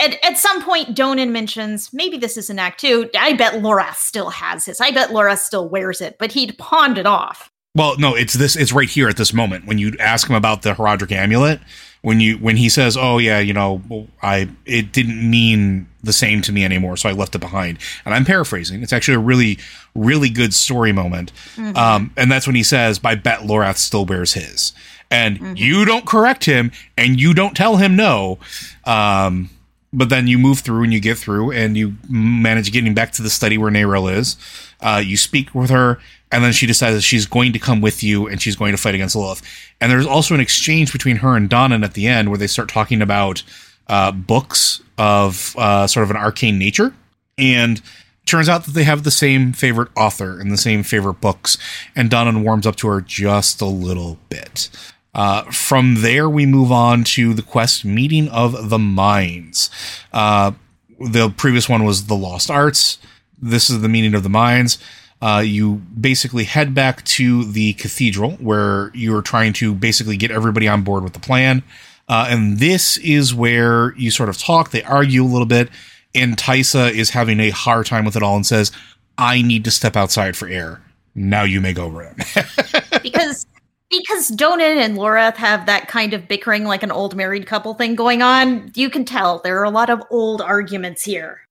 at, 0.02 0.24
at 0.24 0.36
some 0.36 0.62
point 0.62 0.94
Donan 0.96 1.30
mentions 1.30 1.92
maybe 1.92 2.18
this 2.18 2.36
is 2.36 2.50
an 2.50 2.58
act 2.58 2.80
two. 2.80 3.08
I 3.18 3.32
bet 3.34 3.54
Lorath 3.62 3.96
still 3.96 4.30
has 4.30 4.64
his. 4.66 4.80
I 4.80 4.90
bet 4.90 5.10
Lorath 5.10 5.38
still 5.38 5.68
wears 5.68 6.00
it, 6.00 6.16
but 6.18 6.32
he'd 6.32 6.58
pawned 6.58 6.98
it 6.98 7.06
off. 7.06 7.50
Well, 7.74 7.96
no, 7.98 8.14
it's 8.14 8.34
this. 8.34 8.56
It's 8.56 8.72
right 8.72 8.88
here 8.88 9.08
at 9.08 9.16
this 9.18 9.32
moment 9.34 9.66
when 9.66 9.76
you 9.78 9.94
ask 10.00 10.28
him 10.28 10.34
about 10.34 10.62
the 10.62 10.72
Horadric 10.72 11.12
amulet. 11.12 11.60
When 12.06 12.20
you 12.20 12.38
when 12.38 12.56
he 12.56 12.68
says, 12.68 12.96
"Oh 12.96 13.18
yeah, 13.18 13.40
you 13.40 13.52
know, 13.52 13.82
I 14.22 14.48
it 14.64 14.92
didn't 14.92 15.28
mean 15.28 15.88
the 16.04 16.12
same 16.12 16.40
to 16.42 16.52
me 16.52 16.64
anymore, 16.64 16.96
so 16.96 17.08
I 17.08 17.12
left 17.12 17.34
it 17.34 17.40
behind." 17.40 17.78
And 18.04 18.14
I'm 18.14 18.24
paraphrasing. 18.24 18.80
It's 18.84 18.92
actually 18.92 19.16
a 19.16 19.24
really 19.30 19.58
really 19.96 20.30
good 20.30 20.54
story 20.54 20.92
moment. 20.92 21.32
Um, 21.74 22.12
and 22.16 22.30
that's 22.30 22.46
when 22.46 22.54
he 22.54 22.62
says, 22.62 23.00
"By 23.00 23.16
bet 23.16 23.40
Lorath 23.40 23.78
still 23.78 24.06
wears 24.06 24.34
his." 24.34 24.72
And 25.10 25.58
you 25.58 25.84
don't 25.84 26.06
correct 26.06 26.44
him, 26.44 26.70
and 26.96 27.20
you 27.20 27.34
don't 27.34 27.56
tell 27.56 27.76
him 27.78 27.96
no. 27.96 28.38
Um, 28.84 29.50
but 29.92 30.08
then 30.08 30.28
you 30.28 30.38
move 30.38 30.60
through 30.60 30.84
and 30.84 30.92
you 30.92 31.00
get 31.00 31.18
through 31.18 31.50
and 31.52 31.76
you 31.76 31.94
manage 32.08 32.70
getting 32.70 32.94
back 32.94 33.12
to 33.12 33.22
the 33.22 33.30
study 33.30 33.56
where 33.58 33.70
Neyrelle 33.70 34.14
is. 34.14 34.36
Uh, 34.80 35.02
you 35.04 35.16
speak 35.16 35.54
with 35.54 35.70
her, 35.70 35.98
and 36.32 36.42
then 36.42 36.52
she 36.52 36.66
decides 36.66 36.96
that 36.96 37.02
she's 37.02 37.26
going 37.26 37.52
to 37.52 37.58
come 37.58 37.80
with 37.80 38.02
you 38.02 38.26
and 38.26 38.42
she's 38.42 38.56
going 38.56 38.72
to 38.72 38.78
fight 38.78 38.94
against 38.94 39.14
Lilith. 39.14 39.42
And 39.80 39.90
there's 39.90 40.06
also 40.06 40.34
an 40.34 40.40
exchange 40.40 40.92
between 40.92 41.16
her 41.16 41.36
and 41.36 41.48
Donan 41.48 41.84
at 41.84 41.94
the 41.94 42.06
end 42.06 42.28
where 42.28 42.38
they 42.38 42.46
start 42.46 42.68
talking 42.68 43.00
about 43.00 43.42
uh, 43.88 44.12
books 44.12 44.82
of 44.98 45.54
uh, 45.56 45.86
sort 45.86 46.04
of 46.04 46.10
an 46.10 46.16
arcane 46.16 46.58
nature. 46.58 46.94
And 47.38 47.80
turns 48.24 48.48
out 48.48 48.64
that 48.64 48.72
they 48.72 48.84
have 48.84 49.04
the 49.04 49.10
same 49.10 49.52
favorite 49.52 49.88
author 49.96 50.40
and 50.40 50.50
the 50.50 50.56
same 50.56 50.82
favorite 50.82 51.20
books. 51.20 51.56
And 51.94 52.10
Donan 52.10 52.42
warms 52.42 52.66
up 52.66 52.76
to 52.76 52.88
her 52.88 53.00
just 53.00 53.60
a 53.60 53.66
little 53.66 54.18
bit. 54.28 54.68
Uh, 55.14 55.42
from 55.44 56.02
there, 56.02 56.28
we 56.28 56.44
move 56.44 56.70
on 56.70 57.04
to 57.04 57.32
the 57.32 57.42
quest 57.42 57.84
Meeting 57.84 58.28
of 58.28 58.68
the 58.68 58.78
Minds. 58.78 59.70
Uh, 60.12 60.52
the 61.00 61.30
previous 61.30 61.68
one 61.68 61.84
was 61.84 62.06
the 62.06 62.16
Lost 62.16 62.50
Arts. 62.50 62.98
This 63.40 63.70
is 63.70 63.80
the 63.80 63.88
Meeting 63.88 64.14
of 64.14 64.22
the 64.22 64.28
Minds. 64.28 64.78
Uh, 65.22 65.42
you 65.44 65.76
basically 65.98 66.44
head 66.44 66.74
back 66.74 67.02
to 67.04 67.44
the 67.44 67.72
cathedral 67.74 68.32
where 68.32 68.90
you're 68.94 69.22
trying 69.22 69.52
to 69.54 69.74
basically 69.74 70.16
get 70.16 70.30
everybody 70.30 70.68
on 70.68 70.82
board 70.82 71.02
with 71.02 71.14
the 71.14 71.20
plan. 71.20 71.62
Uh, 72.08 72.26
and 72.28 72.58
this 72.58 72.98
is 72.98 73.34
where 73.34 73.94
you 73.96 74.10
sort 74.10 74.28
of 74.28 74.38
talk, 74.38 74.70
they 74.70 74.82
argue 74.82 75.24
a 75.24 75.26
little 75.26 75.46
bit, 75.46 75.70
and 76.14 76.36
Taissa 76.36 76.92
is 76.92 77.10
having 77.10 77.40
a 77.40 77.50
hard 77.50 77.86
time 77.86 78.04
with 78.04 78.16
it 78.16 78.22
all 78.22 78.36
and 78.36 78.46
says, 78.46 78.70
I 79.18 79.42
need 79.42 79.64
to 79.64 79.70
step 79.70 79.96
outside 79.96 80.36
for 80.36 80.46
air. 80.48 80.82
Now 81.14 81.42
you 81.42 81.60
may 81.60 81.72
go, 81.72 81.88
Ren. 81.88 82.14
because 83.02 83.46
because 83.88 84.30
Donan 84.32 84.76
and 84.76 84.96
Lorath 84.96 85.36
have 85.36 85.66
that 85.66 85.88
kind 85.88 86.12
of 86.12 86.26
bickering 86.28 86.64
like 86.64 86.82
an 86.82 86.90
old 86.90 87.14
married 87.14 87.46
couple 87.46 87.74
thing 87.74 87.94
going 87.94 88.20
on. 88.20 88.70
You 88.74 88.90
can 88.90 89.04
tell 89.04 89.38
there 89.38 89.58
are 89.60 89.64
a 89.64 89.70
lot 89.70 89.90
of 89.90 90.02
old 90.10 90.42
arguments 90.42 91.04
here. 91.04 91.45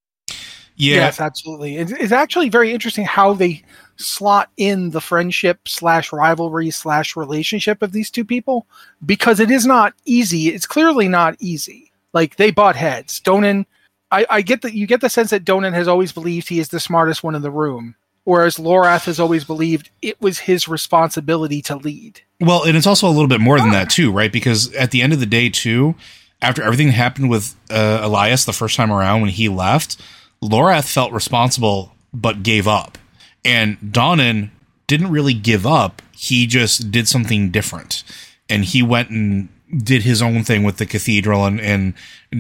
Yeah. 0.76 0.96
Yes, 0.96 1.20
absolutely. 1.20 1.78
It's, 1.78 1.92
it's 1.92 2.12
actually 2.12 2.50
very 2.50 2.74
interesting 2.74 3.06
how 3.06 3.34
they 3.34 3.64
slot 3.98 4.50
in 4.58 4.90
the 4.90 5.02
friendship 5.02 5.68
slash 5.68 6.12
rivalry 6.12 6.70
slash 6.70 7.16
relationship 7.16 7.82
of 7.82 7.94
these 7.94 8.12
two 8.12 8.26
people 8.26 8.68
because 9.06 9.40
it 9.40 9.50
is 9.50 9.66
not 9.66 9.94
easy. 10.06 10.50
It's 10.50 10.68
clearly 10.68 11.08
not 11.08 11.36
easy. 11.40 11.92
Like 12.14 12.36
they 12.36 12.52
butt 12.52 12.76
heads. 12.76 13.22
Donan, 13.22 13.66
I, 14.12 14.26
I 14.30 14.42
get 14.42 14.62
that 14.64 14.74
you 14.74 14.88
get 14.88 15.02
the 15.02 15.10
sense 15.10 15.30
that 15.30 15.46
Donan 15.46 15.74
has 15.74 15.88
always 15.88 16.12
believed 16.12 16.50
he 16.50 16.60
is 16.60 16.70
the 16.70 16.80
smartest 16.80 17.24
one 17.24 17.36
in 17.36 17.42
the 17.42 17.52
room, 17.52 17.96
whereas 18.24 18.58
Lorath 18.58 19.06
has 19.06 19.20
always 19.20 19.44
believed 19.44 19.90
it 20.02 20.20
was 20.22 20.40
his 20.40 20.68
responsibility 20.68 21.62
to 21.64 21.76
lead. 21.76 22.22
Well, 22.40 22.64
and 22.64 22.78
it's 22.78 22.88
also 22.88 23.08
a 23.08 23.12
little 23.12 23.28
bit 23.28 23.42
more 23.42 23.60
than 23.60 23.72
that 23.72 23.90
too, 23.90 24.12
right? 24.12 24.32
Because 24.32 24.74
at 24.76 24.92
the 24.92 25.02
end 25.02 25.14
of 25.14 25.20
the 25.20 25.26
day, 25.26 25.50
too, 25.50 25.96
after 26.42 26.62
everything 26.62 26.90
happened 26.90 27.30
with 27.30 27.56
uh, 27.70 28.00
Elias 28.04 28.46
the 28.46 28.54
first 28.54 28.76
time 28.76 28.92
around 28.92 29.22
when 29.22 29.32
he 29.32 29.50
left, 29.50 30.02
Lorath 30.44 30.92
felt 30.92 31.12
responsible 31.12 31.94
but 32.14 32.44
gave 32.44 32.68
up, 32.68 32.98
and 33.44 33.78
Donan 33.80 34.50
didn't 34.88 35.12
really 35.12 35.34
give 35.34 35.66
up. 35.66 36.02
He 36.12 36.46
just 36.48 36.92
did 36.92 37.08
something 37.08 37.50
different, 37.52 38.04
and 38.50 38.64
he 38.66 38.82
went 38.84 39.10
and 39.10 39.50
did 39.84 40.04
his 40.04 40.22
own 40.22 40.44
thing 40.44 40.64
with 40.64 40.78
the 40.78 40.86
cathedral 40.86 41.46
and 41.46 41.60
and 41.60 41.94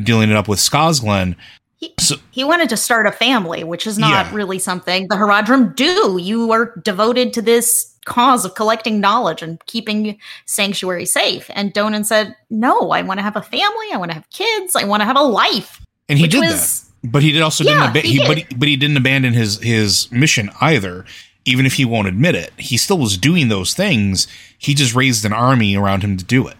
dealing 0.03 0.29
it 0.29 0.35
up 0.35 0.47
with 0.47 0.59
Scosglen. 0.59 1.35
He, 1.77 1.93
So- 1.99 2.15
he 2.31 2.43
wanted 2.43 2.69
to 2.69 2.77
start 2.77 3.05
a 3.07 3.11
family, 3.11 3.63
which 3.63 3.85
is 3.85 3.97
not 3.97 4.27
Yeah. 4.27 4.35
really 4.35 4.59
something 4.59 5.07
the 5.09 5.15
Horadrim 5.15 5.75
do. 5.75 6.17
You 6.21 6.51
are 6.53 6.73
devoted 6.83 7.33
to 7.33 7.41
this 7.41 7.91
cause 8.05 8.45
of 8.45 8.53
collecting 8.55 9.01
knowledge 9.01 9.41
and 9.41 9.59
keeping 9.65 10.17
sanctuary 10.45 11.05
safe. 11.07 11.49
And 11.53 11.73
Donan 11.73 12.05
said, 12.05 12.35
"No, 12.49 12.91
I 12.91 13.01
want 13.01 13.17
to 13.17 13.23
have 13.23 13.35
a 13.35 13.41
family. 13.41 13.87
I 13.93 13.97
want 13.97 14.11
to 14.11 14.15
have 14.15 14.29
kids. 14.29 14.75
I 14.75 14.85
want 14.85 15.01
to 15.01 15.05
have 15.05 15.17
a 15.17 15.21
life." 15.23 15.81
and 16.07 16.19
he 16.19 16.27
did 16.27 16.41
was- 16.41 16.81
that. 16.81 16.84
But 17.05 17.23
he 17.23 17.31
did 17.31 17.41
also 17.41 17.63
Yeah, 17.63 17.91
didn't. 17.91 17.97
Ab- 17.97 18.03
he 18.03 18.19
he, 18.19 18.27
but 18.27 18.37
he, 18.37 18.45
but 18.55 18.67
he 18.67 18.75
didn't 18.75 18.97
abandon 18.97 19.33
his 19.33 19.59
his 19.61 20.11
mission 20.11 20.49
either. 20.61 21.05
Even 21.45 21.65
if 21.65 21.73
he 21.73 21.85
won't 21.85 22.07
admit 22.07 22.33
it, 22.33 22.51
he 22.57 22.75
still 22.75 22.97
was 22.97 23.17
doing 23.17 23.49
those 23.49 23.73
things. 23.75 24.27
He 24.57 24.73
just 24.73 24.95
raised 24.95 25.25
an 25.25 25.33
army 25.33 25.75
around 25.75 26.03
him 26.03 26.17
to 26.17 26.25
do 26.25 26.47
it. 26.47 26.57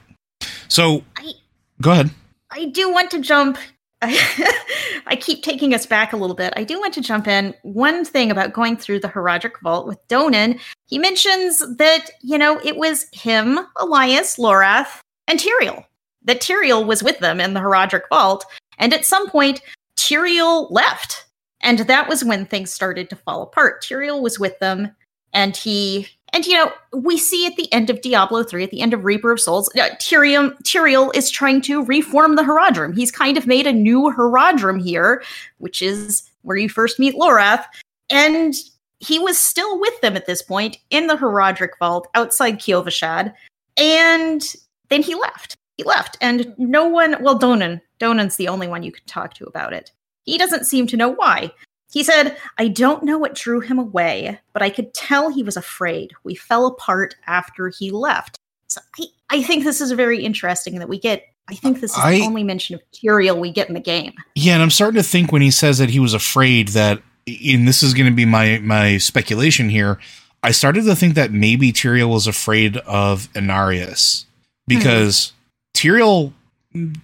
So, 0.68 1.04
I- 1.18 1.34
go 1.82 1.92
ahead. 1.92 2.12
I 2.52 2.66
do 2.66 2.92
want 2.92 3.10
to 3.12 3.20
jump. 3.20 3.58
I 4.02 5.18
keep 5.20 5.42
taking 5.44 5.74
us 5.74 5.86
back 5.86 6.14
a 6.14 6.18
little 6.18 6.36
bit. 6.36 6.54
I 6.56 6.64
do 6.64 6.80
want 6.80 6.94
to 6.96 7.02
jump 7.02 7.28
in. 7.28 7.54
One 7.64 8.06
thing 8.06 8.30
about 8.30 8.54
going 8.54 8.78
through 8.78 9.00
the 9.00 9.08
Horadric 9.08 9.60
Vault 9.64 9.88
with 9.88 10.06
Donan, 10.08 10.60
he 10.86 11.00
mentions 11.00 11.60
that, 11.78 12.10
you 12.22 12.38
know, 12.38 12.60
it 12.64 12.78
was 12.78 13.08
him, 13.12 13.60
Elias, 13.78 14.38
Lorath, 14.38 15.00
and 15.28 15.40
Tyrael. 15.40 15.86
That 16.24 16.42
Tyrael 16.42 16.86
was 16.86 17.02
with 17.04 17.20
them 17.20 17.40
in 17.40 17.54
the 17.54 17.60
Horadric 17.60 18.04
Vault. 18.10 18.46
And 18.78 18.94
at 18.94 19.06
some 19.06 19.30
point, 19.30 19.62
Tyrael 19.98 20.70
left. 20.72 21.26
And 21.62 21.80
that 21.80 22.08
was 22.08 22.24
when 22.24 22.46
things 22.46 22.72
started 22.72 23.10
to 23.10 23.16
fall 23.16 23.42
apart. 23.42 23.82
Tyrael 23.82 24.22
was 24.22 24.40
with 24.40 24.60
them, 24.60 24.96
and 25.34 25.58
he 25.58 26.08
and 26.36 26.46
you 26.46 26.54
know, 26.54 26.72
we 26.92 27.18
see 27.18 27.46
at 27.46 27.56
the 27.56 27.72
end 27.72 27.90
of 27.90 28.02
Diablo 28.02 28.44
3, 28.44 28.66
at 28.66 28.70
the 28.70 28.82
end 28.82 28.94
of 28.94 29.06
Reaper 29.06 29.32
of 29.32 29.40
Souls, 29.40 29.70
uh, 29.76 29.96
Tyrium, 30.00 30.54
Tyrael 30.64 31.16
is 31.16 31.30
trying 31.30 31.62
to 31.62 31.86
reform 31.86 32.36
the 32.36 32.42
Horadrim. 32.42 32.94
He's 32.94 33.10
kind 33.10 33.38
of 33.38 33.48
made 33.48 33.66
a 33.66 33.72
new 33.72 34.14
Horadrim 34.14 34.84
here, 34.84 35.24
which 35.60 35.82
is 35.82 36.30
where 36.42 36.58
you 36.58 36.68
first 36.68 37.00
meet 37.00 37.16
Lorath. 37.16 37.64
And 38.10 38.54
he 39.00 39.18
was 39.18 39.38
still 39.38 39.80
with 39.80 40.00
them 40.02 40.18
at 40.18 40.26
this 40.26 40.42
point 40.42 40.78
in 40.90 41.08
the 41.08 41.16
Horadric 41.16 41.78
Vault 41.80 42.10
outside 42.16 42.60
Kyovashad. 42.60 43.34
And 43.78 44.56
then 44.90 45.04
he 45.04 45.16
left. 45.16 45.56
He 45.78 45.84
left. 45.84 46.18
And 46.20 46.54
no 46.58 46.86
one, 46.86 47.16
well, 47.22 47.40
Donan, 47.40 47.80
Donan's 48.00 48.36
the 48.36 48.48
only 48.48 48.68
one 48.68 48.84
you 48.84 48.92
can 48.92 49.06
talk 49.06 49.34
to 49.36 49.46
about 49.46 49.74
it. 49.74 49.92
He 50.24 50.38
doesn't 50.38 50.66
seem 50.66 50.88
to 50.88 50.98
know 50.98 51.10
why. 51.10 51.52
He 51.92 52.04
said, 52.04 52.38
I 52.58 52.68
don't 52.68 53.04
know 53.04 53.18
what 53.18 53.36
drew 53.36 53.60
him 53.62 53.80
away, 53.80 54.40
but 54.54 54.62
I 54.62 54.70
could 54.70 54.94
tell 54.94 55.30
he 55.30 55.44
was 55.44 55.56
afraid. 55.56 56.12
We 56.24 56.36
fell 56.36 56.66
apart 56.66 57.16
after 57.28 57.70
he 57.70 57.92
left. 57.92 58.38
So 58.68 58.82
I, 59.00 59.06
I 59.30 59.44
think 59.44 59.64
this 59.64 59.82
is 59.82 59.92
very 59.92 60.24
interesting 60.24 60.80
that 60.80 60.90
we 60.90 61.00
get. 61.00 61.24
I 61.48 61.56
think 61.56 61.80
this 61.80 61.92
is 61.92 61.98
I- 61.98 62.20
the 62.20 62.26
only 62.26 62.44
mention 62.44 62.76
of 62.76 62.82
Tyrael 62.92 63.40
we 63.40 63.52
get 63.52 63.68
in 63.68 63.76
the 63.76 63.80
game. 63.80 64.14
Yeah, 64.34 64.56
and 64.56 64.64
I'm 64.64 64.72
starting 64.72 65.02
to 65.02 65.08
think 65.08 65.32
when 65.32 65.42
he 65.42 65.52
says 65.52 65.78
that 65.78 65.90
he 65.90 66.00
was 66.00 66.14
afraid 66.14 66.70
that, 66.70 67.02
and 67.28 67.68
this 67.68 67.84
is 67.84 67.94
going 67.94 68.08
to 68.08 68.16
be 68.16 68.26
my 68.26 68.60
my 68.60 68.98
speculation 68.98 69.70
here. 69.70 70.00
I 70.44 70.52
started 70.52 70.84
to 70.86 70.96
think 70.96 71.16
that 71.16 71.32
maybe 71.32 71.72
Tyrael 71.72 72.10
was 72.10 72.28
afraid 72.28 72.78
of 72.78 73.32
Inarius 73.34 74.26
hmm. 74.26 74.30
because 74.68 75.34
Tyrael 75.76 76.34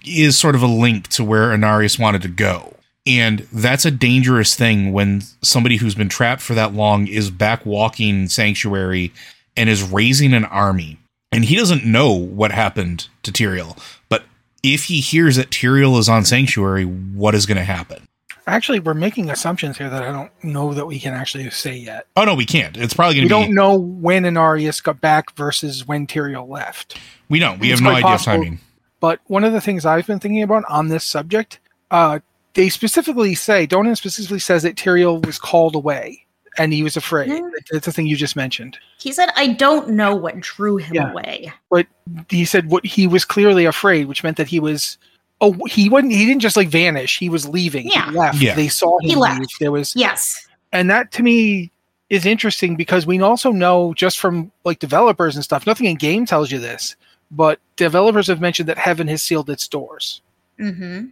is 0.04 0.38
sort 0.38 0.54
of 0.54 0.62
a 0.62 0.66
link 0.66 1.08
to 1.08 1.24
where 1.24 1.48
Inarius 1.56 1.98
wanted 1.98 2.22
to 2.22 2.28
go. 2.28 2.74
And 3.06 3.40
that's 3.52 3.84
a 3.84 3.90
dangerous 3.90 4.54
thing 4.54 4.92
when 4.92 5.22
somebody 5.42 5.76
who's 5.76 5.94
been 5.96 6.08
trapped 6.08 6.40
for 6.42 6.54
that 6.54 6.72
long 6.74 7.08
is 7.08 7.30
back 7.30 7.66
walking 7.66 8.28
Sanctuary 8.28 9.12
and 9.56 9.68
is 9.68 9.82
raising 9.82 10.34
an 10.34 10.44
army. 10.44 10.98
And 11.32 11.44
he 11.44 11.56
doesn't 11.56 11.84
know 11.84 12.12
what 12.12 12.52
happened 12.52 13.08
to 13.24 13.32
Tyrael. 13.32 13.76
But 14.08 14.24
if 14.62 14.84
he 14.84 15.00
hears 15.00 15.36
that 15.36 15.50
Tyrael 15.50 15.98
is 15.98 16.08
on 16.08 16.24
Sanctuary, 16.24 16.84
what 16.84 17.34
is 17.34 17.46
going 17.46 17.56
to 17.58 17.64
happen? 17.64 18.06
Actually, 18.46 18.80
we're 18.80 18.94
making 18.94 19.30
assumptions 19.30 19.78
here 19.78 19.88
that 19.88 20.02
I 20.02 20.10
don't 20.12 20.30
know 20.44 20.74
that 20.74 20.86
we 20.86 20.98
can 21.00 21.14
actually 21.14 21.48
say 21.50 21.76
yet. 21.76 22.06
Oh, 22.16 22.24
no, 22.24 22.34
we 22.34 22.44
can't. 22.44 22.76
It's 22.76 22.92
probably 22.92 23.14
going 23.14 23.24
We 23.24 23.28
to 23.30 23.34
be. 23.34 23.40
don't 23.46 23.54
know 23.54 23.76
when 23.76 24.24
Inarius 24.24 24.82
got 24.82 25.00
back 25.00 25.34
versus 25.36 25.86
when 25.86 26.06
Tyrael 26.06 26.48
left. 26.48 26.98
We 27.28 27.38
don't. 27.38 27.58
We 27.60 27.70
It's 27.70 27.80
have 27.80 27.84
no 27.84 27.94
idea 27.96 28.12
of 28.12 28.18
possible. 28.18 28.36
timing. 28.44 28.60
But 29.02 29.20
one 29.26 29.42
of 29.42 29.52
the 29.52 29.60
things 29.60 29.84
I've 29.84 30.06
been 30.06 30.20
thinking 30.20 30.42
about 30.44 30.64
on 30.70 30.86
this 30.88 31.04
subject, 31.04 31.58
uh, 31.90 32.20
they 32.54 32.68
specifically 32.68 33.34
say, 33.34 33.66
Donan 33.66 33.96
specifically 33.96 34.38
says 34.38 34.62
that 34.62 34.76
Tyrael 34.76 35.24
was 35.26 35.38
called 35.40 35.74
away 35.74 36.24
and 36.56 36.72
he 36.72 36.82
was 36.84 36.96
afraid. 36.96 37.28
Hmm. 37.30 37.48
That's 37.72 37.84
the 37.86 37.92
thing 37.92 38.06
you 38.06 38.14
just 38.16 38.36
mentioned. 38.36 38.78
He 39.00 39.10
said, 39.12 39.30
I 39.34 39.48
don't 39.48 39.90
know 39.90 40.14
what 40.14 40.38
drew 40.38 40.76
him 40.76 40.94
Yeah. 40.94 41.10
away. 41.10 41.52
But 41.68 41.88
he 42.30 42.44
said 42.44 42.70
what 42.70 42.86
he 42.86 43.08
was 43.08 43.24
clearly 43.24 43.64
afraid, 43.64 44.06
which 44.06 44.22
meant 44.22 44.36
that 44.36 44.46
he 44.48 44.60
was. 44.60 44.98
Oh, 45.40 45.52
he 45.68 45.88
wasn't. 45.88 46.12
He 46.12 46.24
didn't 46.24 46.42
just 46.42 46.56
like 46.56 46.68
vanish. 46.68 47.18
He 47.18 47.28
was 47.28 47.48
leaving. 47.48 47.88
Yeah. 47.88 48.08
He 48.10 48.16
left. 48.16 48.40
Yeah. 48.40 48.54
They 48.54 48.68
saw 48.68 48.98
him 49.00 49.08
He 49.10 49.16
left. 49.16 49.40
leave. 49.40 49.48
There 49.58 49.72
was 49.72 49.96
Yes. 49.96 50.46
and 50.72 50.88
that 50.90 51.10
to 51.12 51.24
me 51.24 51.72
is 52.08 52.24
interesting 52.26 52.76
because 52.76 53.04
we 53.06 53.20
also 53.20 53.50
know 53.50 53.94
just 53.94 54.20
from 54.20 54.52
like 54.64 54.78
developers 54.78 55.34
and 55.34 55.42
stuff 55.42 55.66
nothing 55.66 55.86
in 55.86 55.96
game 55.96 56.26
tells 56.26 56.52
you 56.52 56.58
this 56.60 56.94
but 57.32 57.58
developers 57.76 58.28
have 58.28 58.40
mentioned 58.40 58.68
that 58.68 58.78
heaven 58.78 59.08
has 59.08 59.22
sealed 59.22 59.50
its 59.50 59.66
doors. 59.66 60.22
Hmm 60.58 61.06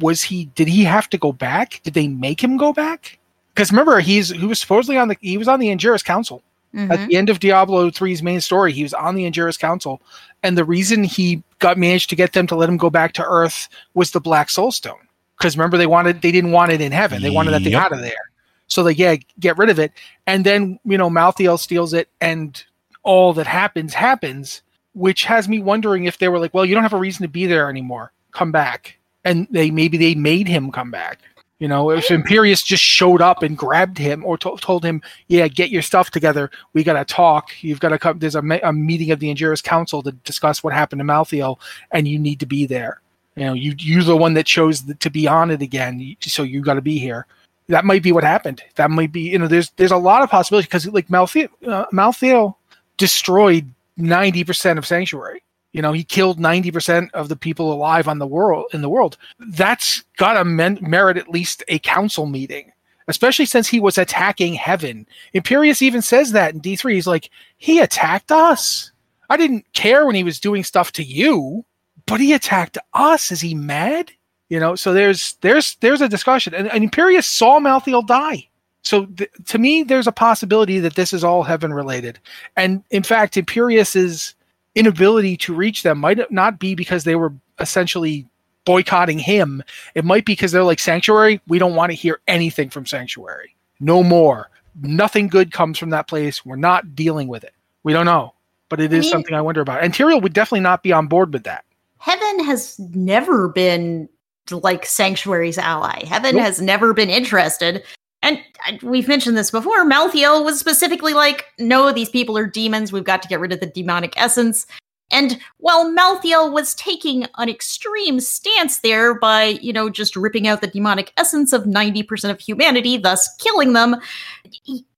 was 0.00 0.22
he 0.22 0.46
did 0.56 0.68
he 0.68 0.84
have 0.84 1.08
to 1.10 1.18
go 1.18 1.32
back? 1.32 1.80
Did 1.84 1.94
they 1.94 2.08
make 2.08 2.42
him 2.42 2.56
go 2.56 2.72
back? 2.72 3.18
Because 3.54 3.70
remember 3.70 4.00
he's 4.00 4.30
he 4.30 4.46
was 4.46 4.58
supposedly 4.58 4.96
on 4.98 5.08
the 5.08 5.16
he 5.20 5.38
was 5.38 5.48
on 5.48 5.60
the 5.60 5.68
Angiris 5.68 6.04
council. 6.04 6.42
Hmm 6.72 6.90
at 6.90 7.06
the 7.06 7.16
end 7.16 7.28
of 7.28 7.38
Diablo 7.38 7.90
3's 7.90 8.22
main 8.22 8.40
story, 8.40 8.72
he 8.72 8.82
was 8.82 8.94
on 8.94 9.14
the 9.14 9.30
Angiris 9.30 9.58
Council, 9.58 10.00
and 10.42 10.56
the 10.56 10.64
reason 10.64 11.04
he 11.04 11.42
got 11.58 11.76
managed 11.76 12.08
to 12.08 12.16
get 12.16 12.32
them 12.32 12.46
to 12.46 12.56
let 12.56 12.66
him 12.68 12.78
go 12.78 12.88
back 12.88 13.12
to 13.12 13.24
Earth 13.24 13.68
was 13.92 14.10
the 14.12 14.20
Black 14.20 14.48
Soul 14.48 14.72
Stone. 14.72 15.06
Because 15.36 15.54
remember, 15.54 15.76
they 15.76 15.86
wanted 15.86 16.22
they 16.22 16.32
didn't 16.32 16.52
want 16.52 16.72
it 16.72 16.80
in 16.80 16.90
heaven; 16.90 17.20
they 17.20 17.28
wanted 17.28 17.50
that 17.50 17.62
thing 17.62 17.72
Yep. 17.72 17.82
out 17.82 17.92
of 17.92 18.00
there. 18.00 18.30
So 18.68 18.82
they 18.82 18.92
yeah 18.92 19.16
get 19.38 19.58
rid 19.58 19.68
of 19.68 19.78
it, 19.78 19.92
and 20.26 20.46
then 20.46 20.78
you 20.86 20.96
know 20.96 21.10
Malthael 21.10 21.58
steals 21.58 21.92
it, 21.92 22.08
and 22.22 22.64
all 23.02 23.34
that 23.34 23.46
happens 23.46 23.92
happens, 23.92 24.62
which 24.94 25.24
has 25.24 25.48
me 25.48 25.60
wondering 25.60 26.04
if 26.04 26.18
they 26.18 26.28
were 26.28 26.38
like, 26.38 26.54
well, 26.54 26.64
you 26.64 26.74
don't 26.74 26.82
have 26.82 26.92
a 26.92 26.98
reason 26.98 27.22
to 27.22 27.28
be 27.28 27.46
there 27.46 27.68
anymore. 27.68 28.12
Come 28.32 28.52
back, 28.52 28.98
and 29.24 29.46
they 29.50 29.70
maybe 29.70 29.96
they 29.98 30.14
made 30.14 30.48
him 30.48 30.70
come 30.72 30.90
back. 30.90 31.20
You 31.58 31.68
know, 31.68 31.90
if 31.90 32.08
Imperius 32.08 32.64
just 32.64 32.82
showed 32.82 33.22
up 33.22 33.44
and 33.44 33.56
grabbed 33.56 33.96
him 33.96 34.24
or 34.24 34.36
to- 34.38 34.56
told 34.60 34.84
him, 34.84 35.00
"Yeah, 35.28 35.46
get 35.46 35.70
your 35.70 35.82
stuff 35.82 36.10
together. 36.10 36.50
We 36.72 36.82
got 36.82 36.94
to 36.94 37.04
talk. 37.04 37.50
You've 37.60 37.78
got 37.78 37.90
to 37.90 37.98
come. 38.00 38.18
There's 38.18 38.34
a, 38.34 38.42
ma- 38.42 38.58
a 38.64 38.72
meeting 38.72 39.12
of 39.12 39.20
the 39.20 39.32
Angiris 39.32 39.62
Council 39.62 40.02
to 40.02 40.10
discuss 40.10 40.64
what 40.64 40.72
happened 40.72 40.98
to 40.98 41.04
Malthael, 41.04 41.60
and 41.92 42.08
you 42.08 42.18
need 42.18 42.40
to 42.40 42.46
be 42.46 42.66
there. 42.66 43.00
You 43.36 43.44
know, 43.44 43.52
you 43.52 43.74
you're 43.78 44.02
the 44.02 44.16
one 44.16 44.34
that 44.34 44.46
chose 44.46 44.82
the, 44.82 44.94
to 44.94 45.08
be 45.08 45.28
on 45.28 45.52
it 45.52 45.62
again, 45.62 46.16
so 46.20 46.42
you 46.42 46.62
got 46.62 46.74
to 46.74 46.82
be 46.82 46.98
here." 46.98 47.26
That 47.68 47.84
might 47.84 48.02
be 48.02 48.10
what 48.10 48.24
happened. 48.24 48.60
That 48.74 48.90
might 48.90 49.12
be. 49.12 49.20
You 49.20 49.38
know, 49.38 49.46
there's 49.46 49.70
there's 49.76 49.92
a 49.92 49.96
lot 49.96 50.22
of 50.22 50.30
possibilities 50.30 50.66
because 50.66 50.88
like 50.88 51.06
Malthael, 51.08 51.48
uh, 51.68 51.86
Malthael 51.92 52.56
destroyed 52.96 53.72
ninety 53.96 54.44
percent 54.44 54.78
of 54.78 54.86
Sanctuary. 54.86 55.42
You 55.72 55.80
know, 55.80 55.92
he 55.92 56.04
killed 56.04 56.38
ninety 56.38 56.70
percent 56.70 57.10
of 57.14 57.28
the 57.28 57.36
people 57.36 57.72
alive 57.72 58.08
on 58.08 58.18
the 58.18 58.26
world 58.26 58.66
in 58.72 58.82
the 58.82 58.88
world. 58.88 59.16
That's 59.38 60.02
got 60.16 60.34
to 60.34 60.44
men- 60.44 60.78
merit 60.82 61.16
at 61.16 61.30
least 61.30 61.62
a 61.68 61.78
council 61.78 62.26
meeting, 62.26 62.72
especially 63.08 63.46
since 63.46 63.68
he 63.68 63.80
was 63.80 63.96
attacking 63.96 64.54
heaven. 64.54 65.06
Imperius 65.34 65.80
even 65.82 66.02
says 66.02 66.32
that 66.32 66.54
in 66.54 66.60
D 66.60 66.76
three. 66.76 66.94
He's 66.94 67.06
like, 67.06 67.30
he 67.56 67.80
attacked 67.80 68.30
us. 68.30 68.90
I 69.30 69.36
didn't 69.38 69.64
care 69.72 70.04
when 70.04 70.14
he 70.14 70.24
was 70.24 70.38
doing 70.38 70.62
stuff 70.62 70.92
to 70.92 71.02
you, 71.02 71.64
but 72.04 72.20
he 72.20 72.34
attacked 72.34 72.76
us. 72.92 73.32
Is 73.32 73.40
he 73.40 73.54
mad? 73.54 74.10
You 74.50 74.60
know, 74.60 74.74
so 74.74 74.92
there's 74.92 75.38
there's 75.40 75.76
there's 75.76 76.02
a 76.02 76.08
discussion, 76.08 76.52
and, 76.52 76.70
and 76.70 76.90
Imperius 76.90 77.24
saw 77.24 77.58
Malthael 77.58 78.06
die. 78.06 78.46
So 78.82 79.06
th- 79.06 79.30
to 79.46 79.58
me, 79.58 79.82
there's 79.84 80.06
a 80.06 80.12
possibility 80.12 80.78
that 80.80 80.94
this 80.96 81.12
is 81.12 81.22
all 81.24 81.42
heaven 81.44 81.72
related, 81.72 82.18
and 82.56 82.82
in 82.90 83.02
fact, 83.02 83.36
Imperius's 83.36 84.34
inability 84.74 85.36
to 85.36 85.54
reach 85.54 85.82
them 85.82 85.98
might 85.98 86.18
not 86.30 86.58
be 86.58 86.74
because 86.74 87.04
they 87.04 87.14
were 87.14 87.32
essentially 87.60 88.26
boycotting 88.64 89.18
him. 89.18 89.62
It 89.94 90.04
might 90.04 90.24
be 90.24 90.32
because 90.32 90.52
they're 90.52 90.64
like 90.64 90.78
Sanctuary. 90.78 91.40
We 91.46 91.58
don't 91.58 91.74
want 91.74 91.90
to 91.90 91.96
hear 91.96 92.20
anything 92.28 92.70
from 92.70 92.86
Sanctuary. 92.86 93.54
No 93.80 94.02
more. 94.02 94.48
Nothing 94.80 95.28
good 95.28 95.52
comes 95.52 95.78
from 95.78 95.90
that 95.90 96.08
place. 96.08 96.44
We're 96.46 96.56
not 96.56 96.94
dealing 96.94 97.28
with 97.28 97.44
it. 97.44 97.52
We 97.82 97.92
don't 97.92 98.06
know, 98.06 98.32
but 98.68 98.80
it 98.80 98.92
I 98.92 98.96
is 98.96 99.02
mean- 99.04 99.12
something 99.12 99.34
I 99.34 99.40
wonder 99.42 99.60
about. 99.60 99.82
And 99.82 99.92
Tyrael 99.92 100.22
would 100.22 100.32
definitely 100.32 100.60
not 100.60 100.82
be 100.82 100.92
on 100.92 101.06
board 101.06 101.32
with 101.32 101.44
that. 101.44 101.64
Heaven 101.98 102.44
has 102.44 102.78
never 102.78 103.48
been 103.48 104.08
like 104.50 104.84
Sanctuary's 104.86 105.58
ally. 105.58 106.04
Heaven 106.06 106.34
Nope. 106.36 106.44
has 106.44 106.60
never 106.60 106.92
been 106.94 107.10
interested. 107.10 107.84
And 108.22 108.38
uh, 108.68 108.76
we've 108.82 109.08
mentioned 109.08 109.36
this 109.36 109.50
before. 109.50 109.84
Malthael 109.84 110.44
was 110.44 110.58
specifically 110.58 111.12
like, 111.12 111.46
no, 111.58 111.92
these 111.92 112.08
people 112.08 112.38
are 112.38 112.46
demons. 112.46 112.92
We've 112.92 113.04
got 113.04 113.22
to 113.22 113.28
get 113.28 113.40
rid 113.40 113.52
of 113.52 113.60
the 113.60 113.66
demonic 113.66 114.14
essence. 114.16 114.66
And 115.10 115.38
while 115.58 115.92
Malthael 115.92 116.50
was 116.50 116.74
taking 116.74 117.26
an 117.36 117.48
extreme 117.48 118.18
stance 118.18 118.78
there 118.78 119.14
by, 119.14 119.58
you 119.60 119.72
know, 119.72 119.90
just 119.90 120.16
ripping 120.16 120.48
out 120.48 120.62
the 120.62 120.68
demonic 120.68 121.12
essence 121.18 121.52
of 121.52 121.64
90% 121.64 122.30
of 122.30 122.40
humanity, 122.40 122.96
thus 122.96 123.28
killing 123.36 123.74
them, 123.74 123.96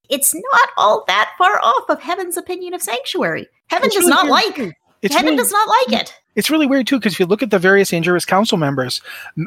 it's 0.08 0.34
not 0.34 0.68
all 0.76 1.04
that 1.08 1.32
far 1.36 1.58
off 1.60 1.88
of 1.88 2.00
Heaven's 2.00 2.36
opinion 2.36 2.74
of 2.74 2.82
Sanctuary. 2.82 3.48
Heaven 3.68 3.90
does 3.90 4.06
not 4.06 4.28
like. 4.28 4.76
It's 5.04 5.14
Heaven 5.14 5.26
really- 5.30 5.36
does 5.36 5.52
not 5.52 5.68
like 5.68 6.00
it. 6.00 6.14
It's 6.34 6.50
really 6.50 6.66
weird 6.66 6.86
too 6.88 6.98
because 6.98 7.12
if 7.12 7.20
you 7.20 7.26
look 7.26 7.42
at 7.42 7.50
the 7.50 7.58
various 7.60 7.92
Angiris 7.92 8.26
Council 8.26 8.58
members, 8.58 9.00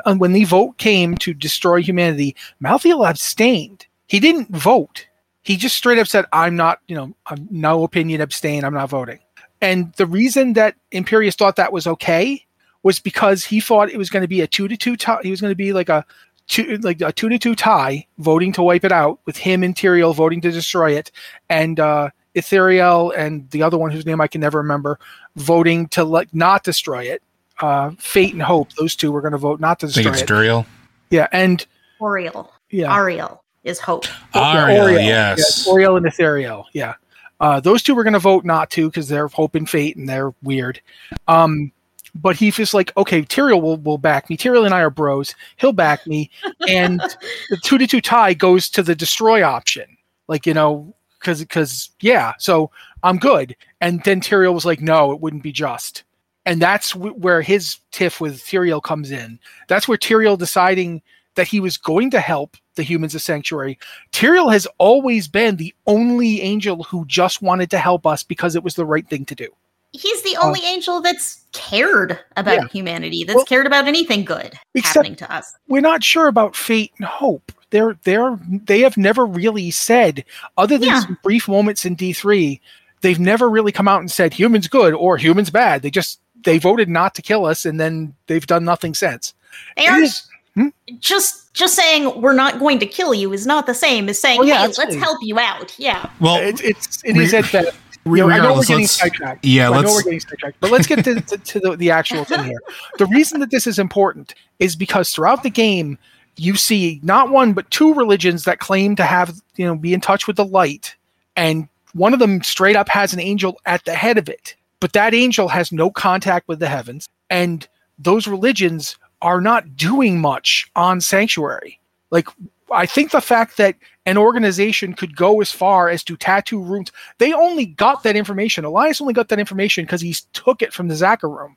uh, 0.05 0.15
when 0.15 0.31
the 0.31 0.45
vote 0.45 0.77
came 0.77 1.17
to 1.17 1.33
destroy 1.33 1.81
humanity, 1.81 2.35
Malthael 2.63 3.05
abstained. 3.09 3.87
He 4.07 4.21
didn't 4.21 4.49
vote. 4.55 5.05
He 5.41 5.57
just 5.57 5.75
straight 5.75 5.99
up 5.99 6.07
said, 6.07 6.25
"I'm 6.31 6.55
not, 6.55 6.79
you 6.87 6.95
know, 6.95 7.13
I'm 7.25 7.47
no 7.51 7.83
opinion, 7.83 8.21
abstain. 8.21 8.63
I'm 8.63 8.73
not 8.73 8.89
voting." 8.89 9.19
And 9.61 9.91
the 9.93 10.05
reason 10.05 10.53
that 10.53 10.75
Imperius 10.93 11.35
thought 11.35 11.55
that 11.57 11.73
was 11.73 11.87
okay 11.87 12.45
was 12.83 12.99
because 12.99 13.43
he 13.43 13.59
thought 13.59 13.89
it 13.89 13.97
was 13.97 14.09
going 14.09 14.21
to 14.21 14.27
be 14.27 14.41
a 14.41 14.47
two 14.47 14.67
to 14.67 14.77
two 14.77 14.95
tie. 14.95 15.19
He 15.23 15.31
was 15.31 15.41
going 15.41 15.51
to 15.51 15.55
be 15.55 15.73
like 15.73 15.89
a 15.89 16.05
two, 16.47 16.77
like 16.77 17.01
a 17.01 17.11
two 17.11 17.27
to 17.27 17.37
two 17.39 17.55
tie, 17.55 18.05
voting 18.19 18.53
to 18.53 18.63
wipe 18.63 18.85
it 18.85 18.91
out, 18.93 19.19
with 19.25 19.35
him 19.35 19.63
and 19.63 19.75
Tyrael 19.75 20.15
voting 20.15 20.39
to 20.41 20.51
destroy 20.51 20.91
it, 20.91 21.11
and 21.49 21.79
uh, 21.79 22.11
Itherael 22.37 23.13
and 23.17 23.49
the 23.49 23.63
other 23.63 23.77
one 23.77 23.91
whose 23.91 24.05
name 24.05 24.21
I 24.21 24.27
can 24.27 24.41
never 24.41 24.59
remember 24.59 24.99
voting 25.35 25.87
to 25.89 26.03
like 26.03 26.33
not 26.33 26.63
destroy 26.63 27.03
it. 27.03 27.21
Uh, 27.59 27.91
Fate 27.97 28.33
and 28.33 28.41
Hope, 28.41 28.71
those 28.73 28.95
two 28.95 29.11
were 29.11 29.21
going 29.21 29.31
to 29.31 29.37
vote 29.37 29.59
not 29.59 29.79
to 29.79 29.87
I 29.87 29.89
think 29.89 29.95
destroy 30.05 30.13
it's 30.13 30.21
it. 30.21 30.27
Duriel. 30.27 30.65
Yeah, 31.09 31.27
and 31.31 31.65
Auriel. 31.99 32.49
yeah, 32.69 32.93
Ariel 32.95 33.43
is 33.63 33.79
hope. 33.79 34.05
Ariel, 34.35 34.85
Auriel. 34.85 35.01
yes. 35.01 35.65
Yeah, 35.65 35.73
Auriel 35.73 35.97
and 35.97 36.05
Itherael. 36.05 36.65
Yeah. 36.73 36.95
Uh, 37.39 37.59
those 37.59 37.83
two 37.83 37.93
were 37.95 38.03
going 38.03 38.13
to 38.13 38.19
vote 38.19 38.45
not 38.45 38.69
to 38.71 38.89
because 38.89 39.07
they're 39.07 39.27
Hope 39.27 39.55
and 39.55 39.69
Fate 39.69 39.95
and 39.95 40.07
they're 40.09 40.33
weird. 40.41 40.81
Um, 41.27 41.71
but 42.15 42.35
he 42.35 42.49
just 42.51 42.73
like, 42.73 42.91
okay, 42.97 43.21
Tyrael 43.21 43.61
will, 43.61 43.77
will 43.77 43.97
back 43.99 44.29
me. 44.29 44.37
Tyrael 44.37 44.65
and 44.65 44.73
I 44.73 44.81
are 44.81 44.89
bros. 44.89 45.35
He'll 45.57 45.73
back 45.73 46.05
me. 46.07 46.31
And 46.67 46.99
the 47.49 47.57
two 47.63 47.77
to 47.77 47.85
two 47.85 48.01
tie 48.01 48.33
goes 48.33 48.69
to 48.71 48.81
the 48.81 48.95
destroy 48.95 49.43
option. 49.43 49.85
Like, 50.27 50.45
you 50.47 50.53
know, 50.53 50.95
because, 51.19 51.39
because, 51.39 51.89
yeah, 52.01 52.33
so 52.39 52.71
I'm 53.03 53.17
good. 53.17 53.55
And 53.81 54.03
then 54.03 54.21
Tyrael 54.21 54.53
was 54.53 54.65
like, 54.65 54.81
no, 54.81 55.11
it 55.11 55.19
wouldn't 55.21 55.43
be 55.43 55.51
just. 55.51 56.03
And 56.45 56.61
that's 56.61 56.91
w- 56.93 57.13
where 57.15 57.41
his 57.41 57.77
tiff 57.91 58.21
with 58.21 58.39
Tyrael 58.39 58.81
comes 58.81 59.11
in. 59.11 59.39
That's 59.67 59.87
where 59.87 59.97
Tyrael 59.97 60.37
deciding 60.37 61.01
that 61.35 61.47
he 61.47 61.59
was 61.59 61.77
going 61.77 62.09
to 62.11 62.19
help 62.19 62.57
the 62.75 62.83
humans 62.83 63.13
of 63.15 63.21
Sanctuary 63.21 63.77
Tyrael 64.11 64.51
has 64.51 64.67
always 64.77 65.27
been 65.27 65.55
the 65.57 65.73
only 65.87 66.41
angel 66.41 66.83
who 66.83 67.05
just 67.07 67.41
wanted 67.41 67.69
to 67.71 67.77
help 67.79 68.05
us 68.07 68.21
because 68.23 68.55
it 68.55 68.63
was 68.63 68.75
the 68.75 68.85
right 68.85 69.07
thing 69.07 69.25
to 69.25 69.35
do. 69.35 69.47
he's 69.93 70.21
the 70.23 70.37
only 70.41 70.59
um, 70.59 70.65
angel 70.67 71.01
that's 71.01 71.43
cared 71.53 72.19
about 72.37 72.53
Yeah. 72.55 72.67
humanity, 72.67 73.23
that's 73.23 73.35
Well- 73.35 73.45
cared 73.45 73.65
about 73.65 73.87
anything 73.87 74.25
good 74.25 74.57
happening 74.83 75.15
to 75.15 75.31
us. 75.33 75.53
we're 75.67 75.81
not 75.81 76.03
sure 76.03 76.27
about 76.27 76.55
fate 76.55 76.91
and 76.97 77.05
hope. 77.07 77.51
They're 77.69 77.97
they're 78.03 78.37
they 78.49 78.79
have 78.81 78.97
never 78.97 79.25
really 79.25 79.71
said, 79.71 80.23
other 80.57 80.77
than 80.77 80.87
Yeah. 80.89 81.01
some 81.01 81.17
brief 81.23 81.47
moments 81.47 81.85
in 81.85 81.95
D 81.95 82.13
three, 82.13 82.61
they've 83.01 83.19
never 83.19 83.49
really 83.49 83.71
come 83.71 83.87
out 83.87 83.99
and 83.99 84.09
said 84.11 84.33
humans 84.33 84.67
good 84.67 84.93
or 84.93 85.17
humans 85.17 85.49
bad. 85.49 85.81
They 85.81 85.89
just 85.91 86.19
they 86.43 86.57
voted 86.59 86.87
not 86.89 87.13
to 87.15 87.21
kill 87.21 87.45
us, 87.45 87.65
and 87.65 87.79
then 87.79 88.13
they've 88.27 88.45
done 88.47 88.63
nothing 88.63 88.93
since. 88.93 89.33
They 89.75 89.87
are 89.87 89.99
is- 89.99 90.23
hmm? 90.55 90.67
just 90.99 91.53
just 91.53 91.75
saying 91.75 92.21
we're 92.21 92.33
not 92.33 92.59
going 92.59 92.79
to 92.79 92.85
kill 92.85 93.13
you 93.13 93.33
is 93.33 93.45
not 93.47 93.65
the 93.65 93.73
same 93.73 94.07
as 94.07 94.19
saying, 94.19 94.39
Oh, 94.39 94.43
yeah, 94.43 94.59
hey, 94.59 94.65
absolutely. 94.65 94.95
let's 94.95 95.05
help 95.05 95.17
you 95.23 95.39
out. 95.39 95.75
Yeah. 95.79 96.09
Well, 96.21 96.37
It's 96.37 96.61
it's 96.61 97.03
it 97.03 97.17
re- 97.17 97.23
is 97.25 97.33
at 97.33 97.51
best. 97.51 97.75
re- 98.05 98.19
You 98.19 98.27
know, 98.27 98.33
I 98.33 98.37
know 98.37 98.53
we're 98.53 98.63
getting 98.63 98.85
sidetracked. 98.87 99.43
yeah, 99.43 99.67
I 99.67 99.71
know 99.71 99.77
let's- 99.79 99.91
we're 99.95 100.03
getting 100.03 100.19
sidetracked, 100.21 100.57
but 100.61 100.71
let's 100.71 100.85
get 100.87 101.03
to, 101.03 101.19
to, 101.19 101.37
to 101.37 101.59
the, 101.59 101.75
the 101.75 101.89
actual 101.91 102.23
thing 102.23 102.43
here. 102.45 102.61
The 102.99 103.07
reason 103.07 103.39
that 103.41 103.49
this 103.51 103.65
is 103.67 103.77
important 103.79 104.35
is 104.59 104.75
because 104.75 105.11
throughout 105.13 105.41
the 105.43 105.49
game, 105.49 105.97
you 106.37 106.55
see 106.55 106.99
not 107.03 107.29
one 107.29 107.53
but 107.53 107.69
two 107.71 107.93
religions 107.93 108.45
that 108.45 108.59
claim 108.59 108.95
to 108.95 109.03
have 109.03 109.39
you 109.55 109.65
know 109.65 109.75
be 109.75 109.93
in 109.93 110.01
touch 110.01 110.27
with 110.27 110.35
the 110.35 110.45
light, 110.45 110.95
and 111.35 111.67
one 111.93 112.13
of 112.13 112.19
them 112.19 112.43
straight 112.43 112.75
up 112.75 112.89
has 112.89 113.13
an 113.13 113.19
angel 113.19 113.59
at 113.65 113.83
the 113.85 113.93
head 113.93 114.17
of 114.17 114.29
it, 114.29 114.55
but 114.79 114.93
that 114.93 115.13
angel 115.13 115.47
has 115.47 115.71
no 115.71 115.89
contact 115.89 116.47
with 116.47 116.59
the 116.59 116.69
heavens, 116.69 117.07
and 117.29 117.67
those 117.99 118.27
religions 118.27 118.97
are 119.21 119.41
not 119.41 119.75
doing 119.75 120.19
much 120.19 120.69
on 120.75 121.01
sanctuary. 121.01 121.79
Like 122.11 122.27
I 122.71 122.85
think 122.85 123.11
the 123.11 123.21
fact 123.21 123.57
that 123.57 123.75
an 124.05 124.17
organization 124.17 124.93
could 124.93 125.15
go 125.15 125.41
as 125.41 125.51
far 125.51 125.89
as 125.89 126.03
to 126.05 126.15
tattoo 126.15 126.61
rooms 126.61 126.91
they 127.17 127.33
only 127.33 127.65
got 127.65 128.03
that 128.03 128.15
information. 128.15 128.65
Elias 128.65 129.01
only 129.01 129.13
got 129.13 129.29
that 129.29 129.39
information 129.39 129.85
because 129.85 130.01
he 130.01 130.15
took 130.33 130.61
it 130.61 130.73
from 130.73 130.87
the 130.87 130.95
Zakarum. 130.95 131.55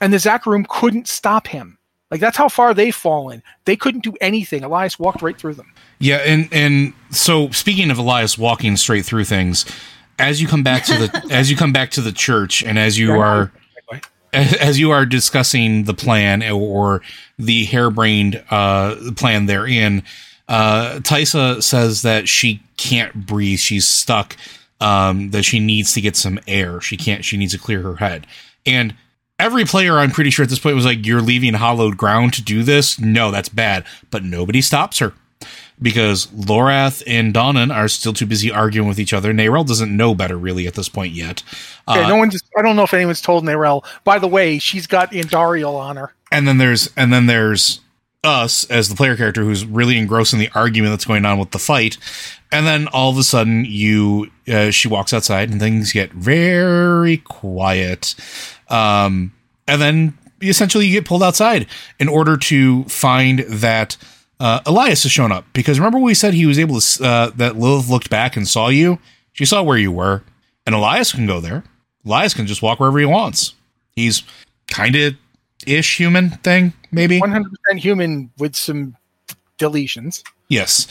And 0.00 0.12
the 0.12 0.18
Zakarum 0.18 0.66
couldn't 0.68 1.08
stop 1.08 1.46
him. 1.46 1.76
Like 2.10 2.20
that's 2.20 2.36
how 2.36 2.48
far 2.48 2.74
they've 2.74 2.94
fallen. 2.94 3.42
They 3.66 3.76
couldn't 3.76 4.02
do 4.02 4.14
anything. 4.20 4.64
Elias 4.64 4.98
walked 4.98 5.22
right 5.22 5.38
through 5.38 5.54
them. 5.54 5.72
Yeah, 5.98 6.16
and 6.16 6.48
and 6.52 6.92
so 7.10 7.50
speaking 7.50 7.90
of 7.90 7.98
Elias 7.98 8.36
walking 8.36 8.76
straight 8.76 9.04
through 9.04 9.24
things, 9.24 9.64
as 10.18 10.42
you 10.42 10.48
come 10.48 10.62
back 10.62 10.84
to 10.84 10.92
the 10.94 11.26
as 11.30 11.50
you 11.50 11.56
come 11.56 11.72
back 11.72 11.90
to 11.92 12.00
the 12.00 12.12
church, 12.12 12.62
and 12.64 12.78
as 12.78 12.98
you 12.98 13.12
are 13.12 13.52
as, 14.32 14.54
as 14.54 14.78
you 14.78 14.90
are 14.90 15.06
discussing 15.06 15.84
the 15.84 15.94
plan 15.94 16.42
or 16.42 17.02
the 17.38 17.64
harebrained 17.66 18.42
uh, 18.50 18.96
plan 19.16 19.46
therein, 19.46 20.02
uh, 20.48 20.98
Taissa 21.00 21.62
says 21.62 22.02
that 22.02 22.28
she 22.28 22.62
can't 22.76 23.26
breathe. 23.26 23.58
She's 23.58 23.86
stuck. 23.86 24.36
Um, 24.82 25.30
that 25.32 25.42
she 25.42 25.60
needs 25.60 25.92
to 25.92 26.00
get 26.00 26.16
some 26.16 26.40
air. 26.46 26.80
She 26.80 26.96
can't. 26.96 27.22
She 27.22 27.36
needs 27.36 27.52
to 27.52 27.58
clear 27.58 27.82
her 27.82 27.96
head. 27.96 28.26
And 28.64 28.94
every 29.40 29.64
player, 29.64 29.98
I'm 29.98 30.10
pretty 30.10 30.30
sure 30.30 30.42
at 30.42 30.48
this 30.50 30.58
point, 30.58 30.76
was 30.76 30.84
like, 30.84 31.04
"You're 31.06 31.20
leaving 31.22 31.54
hollowed 31.54 31.96
ground 31.96 32.34
to 32.34 32.42
do 32.42 32.62
this. 32.62 32.98
No, 33.00 33.30
that's 33.30 33.48
bad." 33.48 33.84
But 34.10 34.22
nobody 34.24 34.60
stops 34.60 34.98
her 34.98 35.12
because 35.82 36.26
Lorath 36.26 37.02
and 37.06 37.32
Donan 37.32 37.74
are 37.74 37.88
still 37.88 38.12
too 38.12 38.26
busy 38.26 38.50
arguing 38.50 38.86
with 38.88 39.00
each 39.00 39.12
other. 39.12 39.32
Neyrelle 39.32 39.66
doesn't 39.66 39.94
know 39.96 40.14
better 40.14 40.36
really 40.36 40.66
at 40.66 40.74
this 40.74 40.88
point 40.88 41.14
yet. 41.14 41.42
Okay, 41.88 42.04
Uh, 42.04 42.08
no 42.08 42.16
one's. 42.16 42.40
I 42.58 42.62
don't 42.62 42.76
know 42.76 42.82
if 42.84 42.92
anyone's 42.94 43.20
told 43.22 43.44
Neyrelle. 43.44 43.84
By 44.04 44.18
the 44.18 44.28
way, 44.28 44.58
she's 44.58 44.86
got 44.86 45.12
Andariel 45.12 45.74
on 45.74 45.96
her. 45.96 46.12
and 46.32 46.46
then 46.46 46.58
there's 46.58 46.90
and 46.96 47.12
then 47.12 47.26
there's 47.26 47.80
us 48.22 48.64
as 48.64 48.88
the 48.88 48.94
player 48.94 49.16
character 49.16 49.42
who's 49.42 49.64
really 49.64 49.96
engrossed 49.96 50.32
in 50.32 50.38
the 50.38 50.50
argument 50.54 50.92
that's 50.92 51.06
going 51.06 51.24
on 51.24 51.38
with 51.38 51.52
the 51.52 51.58
fight 51.58 51.96
and 52.52 52.66
then 52.66 52.86
all 52.88 53.10
of 53.10 53.16
a 53.16 53.22
sudden 53.22 53.64
you 53.64 54.30
uh, 54.46 54.70
she 54.70 54.88
walks 54.88 55.14
outside 55.14 55.50
and 55.50 55.58
things 55.58 55.92
get 55.92 56.12
very 56.12 57.16
quiet 57.18 58.14
um 58.68 59.32
and 59.66 59.80
then 59.80 60.18
essentially 60.42 60.86
you 60.86 60.92
get 60.92 61.04
pulled 61.04 61.22
outside 61.22 61.66
in 61.98 62.08
order 62.08 62.36
to 62.36 62.84
find 62.84 63.40
that 63.40 63.96
uh, 64.38 64.60
Elias 64.64 65.02
has 65.02 65.12
shown 65.12 65.32
up. 65.32 65.44
Because 65.52 65.78
remember 65.78 65.98
we 65.98 66.14
said 66.14 66.34
he 66.34 66.46
was 66.46 66.58
able 66.58 66.80
to 66.80 67.04
uh, 67.04 67.30
that 67.36 67.56
Lilith 67.56 67.88
looked 67.88 68.10
back 68.10 68.36
and 68.36 68.48
saw 68.48 68.68
you? 68.68 68.98
She 69.32 69.44
saw 69.44 69.62
where 69.62 69.76
you 69.76 69.92
were 69.92 70.22
and 70.66 70.74
Elias 70.74 71.12
can 71.12 71.26
go 71.26 71.40
there. 71.40 71.64
Elias 72.06 72.34
can 72.34 72.46
just 72.46 72.62
walk 72.62 72.80
wherever 72.80 72.98
he 72.98 73.04
wants. 73.04 73.54
He's 73.94 74.22
kind 74.68 74.96
of 74.96 75.14
ish 75.66 75.96
human 75.98 76.30
thing 76.30 76.72
maybe? 76.90 77.18
One 77.20 77.30
hundred 77.30 77.52
percent 77.52 77.80
human 77.80 78.30
with 78.38 78.56
some 78.56 78.96
deletions. 79.58 80.22
yes. 80.48 80.86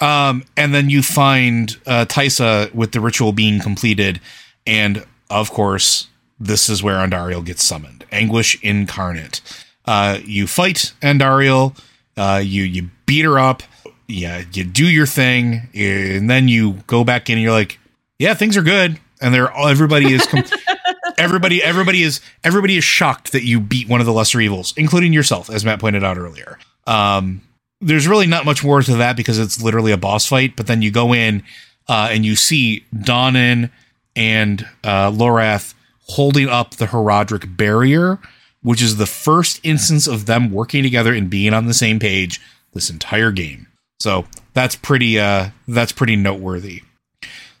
Um 0.00 0.44
and 0.56 0.74
then 0.74 0.90
you 0.90 1.02
find 1.02 1.76
uh 1.86 2.04
Taissa 2.06 2.72
with 2.74 2.92
the 2.92 3.00
ritual 3.00 3.32
being 3.32 3.60
completed 3.60 4.20
and 4.66 5.04
of 5.30 5.50
course 5.50 6.08
this 6.38 6.68
is 6.68 6.82
where 6.82 6.96
Andariel 6.96 7.44
gets 7.44 7.62
summoned. 7.64 8.04
Anguish 8.12 8.60
incarnate. 8.62 9.40
Uh 9.84 10.18
you 10.24 10.46
fight 10.46 10.92
Andariel 11.02 11.76
uh 12.16 12.40
you 12.44 12.62
you 12.62 12.90
beat 13.06 13.24
her 13.24 13.38
up 13.38 13.62
yeah 14.08 14.42
you 14.52 14.64
do 14.64 14.84
your 14.86 15.06
thing 15.06 15.68
and 15.74 16.28
then 16.28 16.46
you 16.48 16.74
go 16.86 17.02
back 17.04 17.28
in 17.30 17.34
and 17.34 17.42
you're 17.42 17.52
like 17.52 17.78
yeah 18.18 18.34
things 18.34 18.56
are 18.56 18.62
good. 18.62 18.98
And 19.20 19.32
they're 19.32 19.52
everybody 19.56 20.12
is 20.12 20.26
com- 20.26 20.42
everybody 21.22 21.62
everybody 21.62 22.02
is 22.02 22.20
everybody 22.44 22.76
is 22.76 22.84
shocked 22.84 23.32
that 23.32 23.44
you 23.44 23.60
beat 23.60 23.88
one 23.88 24.00
of 24.00 24.06
the 24.06 24.12
lesser 24.12 24.40
evils 24.40 24.74
including 24.76 25.12
yourself 25.12 25.48
as 25.50 25.64
matt 25.64 25.80
pointed 25.80 26.04
out 26.04 26.18
earlier. 26.18 26.58
Um 26.86 27.42
there's 27.80 28.06
really 28.06 28.26
not 28.26 28.44
much 28.44 28.62
more 28.62 28.80
to 28.80 28.96
that 28.96 29.16
because 29.16 29.38
it's 29.38 29.62
literally 29.62 29.92
a 29.92 29.96
boss 29.96 30.26
fight 30.26 30.56
but 30.56 30.66
then 30.66 30.82
you 30.82 30.90
go 30.90 31.14
in 31.14 31.42
uh 31.88 32.08
and 32.10 32.24
you 32.24 32.36
see 32.36 32.84
donan 32.94 33.70
and 34.14 34.68
uh 34.84 35.10
lorath 35.10 35.74
holding 36.08 36.48
up 36.48 36.76
the 36.76 36.86
horadric 36.86 37.56
barrier 37.56 38.18
which 38.62 38.80
is 38.80 38.96
the 38.96 39.06
first 39.06 39.60
instance 39.62 40.06
of 40.06 40.26
them 40.26 40.50
working 40.50 40.82
together 40.82 41.12
and 41.12 41.28
being 41.28 41.52
on 41.52 41.66
the 41.66 41.74
same 41.74 41.98
page 41.98 42.40
this 42.72 42.90
entire 42.90 43.32
game. 43.32 43.66
So 44.00 44.26
that's 44.54 44.76
pretty 44.76 45.18
uh 45.18 45.50
that's 45.68 45.92
pretty 45.92 46.16
noteworthy. 46.16 46.82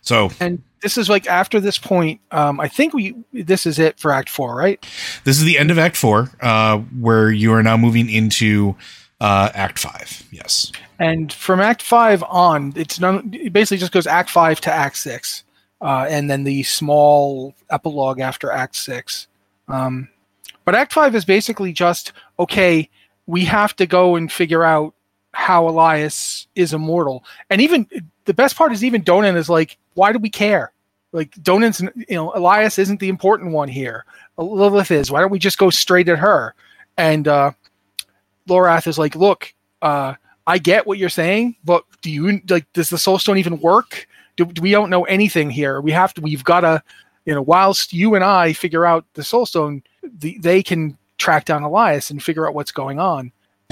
So 0.00 0.30
And 0.40 0.62
this 0.82 0.98
is 0.98 1.08
like 1.08 1.26
after 1.26 1.60
this 1.60 1.78
point. 1.78 2.20
Um, 2.30 2.60
I 2.60 2.68
think 2.68 2.92
we. 2.92 3.14
This 3.32 3.64
is 3.64 3.78
it 3.78 3.98
for 3.98 4.12
Act 4.12 4.28
Four, 4.28 4.54
right? 4.54 4.84
This 5.24 5.38
is 5.38 5.44
the 5.44 5.58
end 5.58 5.70
of 5.70 5.78
Act 5.78 5.96
Four, 5.96 6.30
uh, 6.40 6.78
where 6.78 7.30
you 7.30 7.52
are 7.52 7.62
now 7.62 7.76
moving 7.76 8.10
into 8.10 8.76
uh, 9.20 9.50
Act 9.54 9.78
Five. 9.78 10.24
Yes. 10.30 10.72
And 10.98 11.32
from 11.32 11.60
Act 11.60 11.82
Five 11.82 12.22
on, 12.24 12.72
it's 12.76 13.00
none. 13.00 13.30
It 13.32 13.52
basically 13.52 13.78
just 13.78 13.92
goes 13.92 14.06
Act 14.06 14.28
Five 14.28 14.60
to 14.62 14.72
Act 14.72 14.96
Six, 14.96 15.44
uh, 15.80 16.06
and 16.10 16.28
then 16.28 16.44
the 16.44 16.64
small 16.64 17.54
epilogue 17.70 18.20
after 18.20 18.50
Act 18.50 18.76
Six. 18.76 19.28
Um, 19.68 20.08
but 20.64 20.74
Act 20.74 20.92
Five 20.92 21.14
is 21.14 21.24
basically 21.24 21.72
just 21.72 22.12
okay. 22.38 22.90
We 23.26 23.44
have 23.44 23.76
to 23.76 23.86
go 23.86 24.16
and 24.16 24.30
figure 24.30 24.64
out 24.64 24.94
how 25.32 25.68
Elias 25.68 26.48
is 26.56 26.74
immortal, 26.74 27.24
and 27.48 27.60
even 27.60 27.86
the 28.24 28.34
best 28.34 28.56
part 28.56 28.72
is 28.72 28.84
even 28.84 29.02
Donan 29.02 29.36
is 29.36 29.48
like, 29.48 29.78
why 29.94 30.12
do 30.12 30.18
we 30.18 30.30
care? 30.30 30.72
Like 31.12 31.30
Donan's, 31.42 31.80
you 31.80 32.16
know, 32.16 32.32
Elias 32.34 32.78
isn't 32.78 33.00
the 33.00 33.08
important 33.08 33.52
one 33.52 33.68
here. 33.68 34.04
Lilith 34.38 34.90
is. 34.90 35.10
Why 35.10 35.20
don't 35.20 35.30
we 35.30 35.38
just 35.38 35.58
go 35.58 35.70
straight 35.70 36.08
at 36.08 36.18
her? 36.18 36.54
And 36.96 37.28
uh, 37.28 37.52
Lorath 38.48 38.86
is 38.86 38.98
like, 38.98 39.14
look, 39.14 39.52
uh, 39.82 40.14
I 40.46 40.58
get 40.58 40.86
what 40.86 40.98
you're 40.98 41.08
saying, 41.08 41.56
but 41.64 41.84
do 42.00 42.10
you 42.10 42.40
like 42.48 42.70
does 42.72 42.90
the 42.90 42.98
soul 42.98 43.18
stone 43.18 43.38
even 43.38 43.60
work? 43.60 44.06
Do, 44.36 44.46
we 44.60 44.70
don't 44.70 44.90
know 44.90 45.04
anything 45.04 45.50
here? 45.50 45.80
We 45.80 45.92
have 45.92 46.14
to 46.14 46.20
we've 46.20 46.44
got 46.44 46.60
to 46.60 46.82
you 47.26 47.34
know 47.34 47.42
whilst 47.42 47.92
you 47.92 48.14
and 48.14 48.24
I 48.24 48.52
figure 48.52 48.84
out 48.84 49.04
the 49.14 49.22
soul 49.22 49.46
stone, 49.46 49.82
the, 50.02 50.38
they 50.38 50.62
can 50.62 50.98
track 51.18 51.44
down 51.44 51.62
Elias 51.62 52.10
and 52.10 52.22
figure 52.22 52.48
out 52.48 52.54
what's 52.54 52.72
going 52.72 52.98
on. 52.98 53.30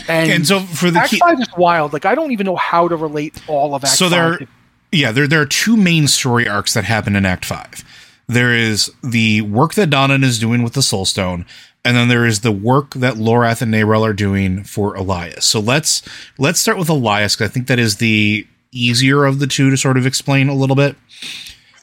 And, 0.08 0.30
And 0.30 0.46
so 0.46 0.60
for 0.60 0.90
the 0.90 1.00
Act 1.00 1.10
key, 1.10 1.18
Five 1.18 1.40
is 1.40 1.48
wild. 1.56 1.92
Like 1.92 2.04
I 2.04 2.14
don't 2.14 2.32
even 2.32 2.46
know 2.46 2.56
how 2.56 2.88
to 2.88 2.96
relate 2.96 3.40
all 3.48 3.74
of 3.74 3.84
Act 3.84 3.92
so 3.94 4.08
there, 4.08 4.38
Five. 4.38 4.48
yeah, 4.92 5.12
there 5.12 5.26
there 5.26 5.40
are 5.40 5.46
two 5.46 5.76
main 5.76 6.08
story 6.08 6.48
arcs 6.48 6.74
that 6.74 6.84
happen 6.84 7.16
in 7.16 7.24
Act 7.26 7.44
Five. 7.44 7.84
There 8.26 8.54
is 8.54 8.92
the 9.02 9.40
work 9.42 9.74
that 9.74 9.90
Donan 9.90 10.22
is 10.22 10.38
doing 10.38 10.62
with 10.62 10.74
the 10.74 10.82
Soul 10.82 11.04
Stone, 11.04 11.46
and 11.84 11.96
then 11.96 12.08
there 12.08 12.24
is 12.24 12.40
the 12.40 12.52
work 12.52 12.94
that 12.94 13.14
Lorath 13.14 13.60
and 13.60 13.74
Neyrelle 13.74 14.06
are 14.06 14.12
doing 14.12 14.62
for 14.62 14.94
Elias. 14.94 15.44
So 15.44 15.58
let's 15.58 16.02
let's 16.38 16.60
start 16.60 16.78
with 16.78 16.88
Elias 16.88 17.34
because 17.34 17.50
I 17.50 17.52
think 17.52 17.66
that 17.66 17.78
is 17.78 17.96
the 17.96 18.46
easier 18.72 19.24
of 19.24 19.40
the 19.40 19.48
two 19.48 19.70
to 19.70 19.76
sort 19.76 19.96
of 19.96 20.06
explain 20.06 20.48
a 20.48 20.54
little 20.54 20.76
bit. 20.76 20.94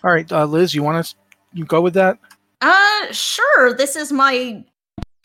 All 0.03 0.12
right, 0.12 0.32
uh, 0.32 0.45
Liz, 0.45 0.73
you 0.73 0.84
want 0.84 1.06
to 1.06 1.15
you 1.53 1.65
go 1.65 1.82
with 1.82 1.95
that? 1.95 2.17
Uh, 2.62 3.12
sure. 3.12 3.73
This 3.73 3.95
is 3.95 4.12
my. 4.12 4.63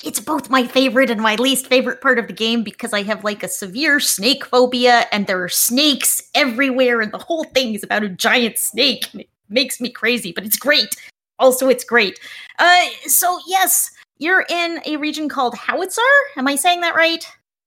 It's 0.04 0.20
both 0.20 0.50
my 0.50 0.66
favorite 0.66 1.10
and 1.10 1.20
my 1.20 1.36
least 1.36 1.66
favorite 1.66 2.00
part 2.00 2.18
of 2.18 2.26
the 2.26 2.32
game 2.32 2.62
because 2.62 2.92
I 2.92 3.02
have 3.02 3.24
like 3.24 3.42
a 3.42 3.48
severe 3.48 4.00
snake 4.00 4.44
phobia 4.44 5.06
and 5.12 5.26
there 5.26 5.42
are 5.42 5.48
snakes 5.48 6.22
everywhere 6.34 7.00
and 7.00 7.12
the 7.12 7.18
whole 7.18 7.44
thing 7.44 7.74
is 7.74 7.82
about 7.82 8.02
a 8.02 8.08
giant 8.08 8.58
snake. 8.58 9.14
It 9.14 9.28
makes 9.48 9.80
me 9.80 9.90
crazy, 9.90 10.32
but 10.32 10.44
it's 10.44 10.56
great. 10.56 10.96
Also, 11.38 11.68
it's 11.68 11.84
great. 11.84 12.18
Uh, 12.58 12.86
so 13.06 13.38
yes, 13.46 13.90
you're 14.18 14.44
in 14.48 14.80
a 14.86 14.96
region 14.96 15.28
called 15.28 15.54
Hawezar. 15.54 15.98
Am 16.36 16.48
I 16.48 16.56
saying 16.56 16.80
that 16.80 16.94
right? 16.94 17.24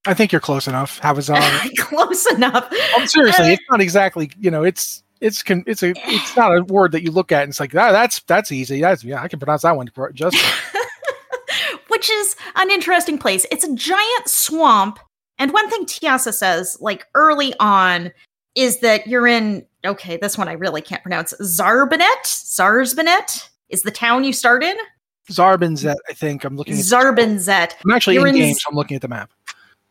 I 0.08 0.14
think 0.14 0.32
you're 0.32 0.42
close 0.42 0.68
enough. 0.68 1.00
How 1.00 1.14
was 1.14 1.30
on? 1.30 1.42
Close 1.78 2.26
enough. 2.28 2.68
Oh, 2.72 3.06
seriously, 3.06 3.54
it's 3.54 3.64
not 3.70 3.82
exactly. 3.82 4.30
You 4.40 4.52
know, 4.52 4.64
it's 4.64 5.04
it's 5.20 5.42
con- 5.42 5.64
it's 5.66 5.82
a 5.84 5.94
it's 6.06 6.36
not 6.36 6.56
a 6.56 6.64
word 6.66 6.92
that 6.92 7.02
you 7.02 7.12
look 7.12 7.32
at 7.32 7.44
and 7.44 7.50
it's 7.50 7.60
like 7.60 7.72
that 7.72 7.92
that's 7.92 8.20
that's 8.22 8.52
easy. 8.52 8.82
That's 8.82 9.04
yeah, 9.04 9.22
I 9.22 9.28
can 9.28 9.40
pronounce 9.40 9.64
that 9.64 9.76
one 9.76 9.90
just. 10.14 10.38
which 12.06 12.12
is 12.12 12.36
an 12.56 12.70
interesting 12.70 13.18
place. 13.18 13.48
It's 13.52 13.64
a 13.64 13.74
giant 13.74 14.28
swamp. 14.28 15.00
And 15.40 15.52
one 15.52 15.70
thing 15.70 15.86
Tiasa 15.86 16.34
says, 16.34 16.78
like 16.80 17.08
early 17.16 17.54
on, 17.60 18.12
is 18.54 18.80
that 18.82 19.08
you're 19.08 19.26
in, 19.26 19.66
okay, 19.84 20.18
this 20.18 20.38
one 20.38 20.48
I 20.48 20.54
really 20.54 20.82
can't 20.82 21.02
pronounce. 21.02 21.34
Zarbanet? 21.42 22.24
Zarzbanet 22.24 23.50
is 23.70 23.82
the 23.82 23.92
town 23.92 24.24
you 24.24 24.34
start 24.34 24.64
in? 24.64 24.76
Zarbinzet, 25.32 25.96
I 26.08 26.14
think. 26.14 26.44
I'm 26.44 26.56
looking 26.56 26.76
at 26.76 26.80
Zarbinzet. 26.80 27.74
I'm 27.84 27.92
actually 27.92 28.14
You're 28.16 28.28
in 28.28 28.36
in 28.36 28.42
game, 28.42 28.54
so 28.54 28.70
I'm 28.70 28.76
looking 28.76 28.96
at 28.96 29.02
the 29.02 29.08
map. 29.08 29.32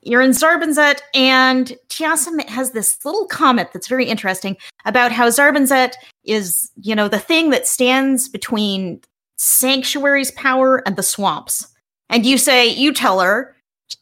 You're 0.02 0.22
in 0.22 0.30
Zarbinzet, 0.30 1.00
and 1.14 1.76
Tiasa 1.88 2.48
has 2.48 2.70
this 2.70 3.04
little 3.04 3.26
comment 3.26 3.70
that's 3.72 3.88
very 3.88 4.04
interesting 4.04 4.56
about 4.84 5.10
how 5.10 5.28
Zarbinzet 5.28 5.94
is, 6.22 6.70
you 6.80 6.94
know, 6.94 7.08
the 7.08 7.18
thing 7.18 7.50
that 7.50 7.66
stands 7.66 8.28
between 8.28 9.00
Sanctuary's 9.36 10.30
power 10.30 10.82
and 10.86 10.94
the 10.94 11.02
swamps. 11.02 11.73
And 12.10 12.24
you 12.26 12.38
say, 12.38 12.68
you 12.68 12.92
tell 12.92 13.20
her, 13.20 13.56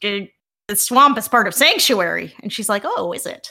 "Uh, 0.05 0.27
the 0.69 0.77
swamp 0.77 1.19
is 1.19 1.29
part 1.29 1.47
of 1.47 1.55
Sanctuary. 1.55 2.35
And 2.43 2.53
she's 2.53 2.69
like, 2.69 2.83
oh, 2.85 3.13
is 3.13 3.27
it? 3.27 3.51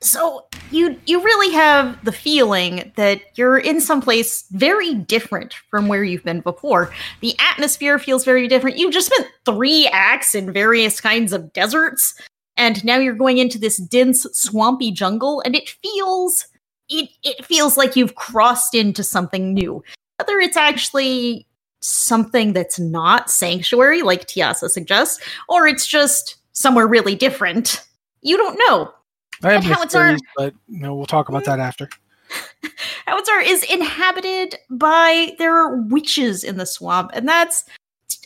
So 0.00 0.46
you 0.70 0.98
you 1.06 1.22
really 1.22 1.52
have 1.54 2.02
the 2.04 2.12
feeling 2.12 2.92
that 2.96 3.20
you're 3.34 3.58
in 3.58 3.80
some 3.80 4.02
place 4.02 4.44
very 4.52 4.94
different 4.94 5.54
from 5.70 5.88
where 5.88 6.04
you've 6.04 6.24
been 6.24 6.40
before. 6.40 6.92
The 7.22 7.34
atmosphere 7.38 7.98
feels 7.98 8.24
very 8.24 8.46
different. 8.46 8.76
You've 8.76 8.92
just 8.92 9.06
spent 9.12 9.30
three 9.44 9.88
acts 9.88 10.34
in 10.34 10.52
various 10.52 11.00
kinds 11.00 11.32
of 11.32 11.52
deserts, 11.54 12.14
and 12.56 12.84
now 12.84 12.98
you're 12.98 13.14
going 13.14 13.38
into 13.38 13.58
this 13.58 13.78
dense, 13.78 14.26
swampy 14.32 14.90
jungle, 14.90 15.40
and 15.46 15.56
it 15.56 15.70
feels 15.82 16.46
it 16.90 17.08
it 17.22 17.44
feels 17.44 17.78
like 17.78 17.96
you've 17.96 18.16
crossed 18.16 18.74
into 18.74 19.02
something 19.02 19.54
new. 19.54 19.82
Whether 20.18 20.38
it's 20.40 20.58
actually 20.58 21.45
something 21.80 22.52
that's 22.52 22.78
not 22.78 23.30
sanctuary, 23.30 24.02
like 24.02 24.26
Taissa 24.26 24.68
suggests, 24.68 25.22
or 25.48 25.66
it's 25.66 25.86
just 25.86 26.36
somewhere 26.52 26.86
really 26.86 27.14
different. 27.14 27.82
You 28.22 28.36
don't 28.36 28.58
know. 28.66 28.92
I 29.42 29.52
have 29.52 29.60
And 29.60 29.68
my 29.68 29.74
how 29.76 29.82
it's 29.82 29.94
our- 29.94 30.06
theories, 30.06 30.22
but 30.36 30.54
you 30.68 30.80
know, 30.80 30.94
we'll 30.94 31.06
talk 31.06 31.28
about 31.28 31.44
hmm? 31.44 31.50
that 31.50 31.60
after. 31.60 31.88
Hawezar 33.06 33.44
is 33.44 33.62
inhabited 33.64 34.56
by 34.70 35.34
there 35.38 35.56
are 35.56 35.76
witches 35.82 36.42
in 36.42 36.56
the 36.56 36.66
swamp, 36.66 37.10
and 37.14 37.28
that's 37.28 37.64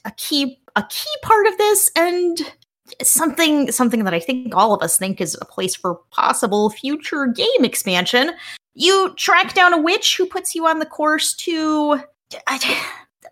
a 0.05 0.11
key 0.13 0.59
a 0.77 0.85
key 0.89 1.11
part 1.23 1.47
of 1.47 1.59
this, 1.59 1.91
and 1.97 2.41
something 3.03 3.71
something 3.73 4.05
that 4.05 4.15
I 4.15 4.21
think 4.21 4.55
all 4.55 4.73
of 4.73 4.83
us 4.83 4.97
think 4.97 5.21
is 5.21 5.37
a 5.41 5.45
place 5.45 5.75
for 5.75 5.97
possible 6.11 6.71
future 6.71 7.27
game 7.27 7.65
expansion. 7.65 8.33
You 8.75 9.15
track 9.17 9.55
down 9.55 9.73
a 9.73 9.81
witch 9.81 10.17
who 10.17 10.27
puts 10.27 10.55
you 10.55 10.67
on 10.67 10.79
the 10.79 10.87
course 10.87 11.35
to 11.35 12.01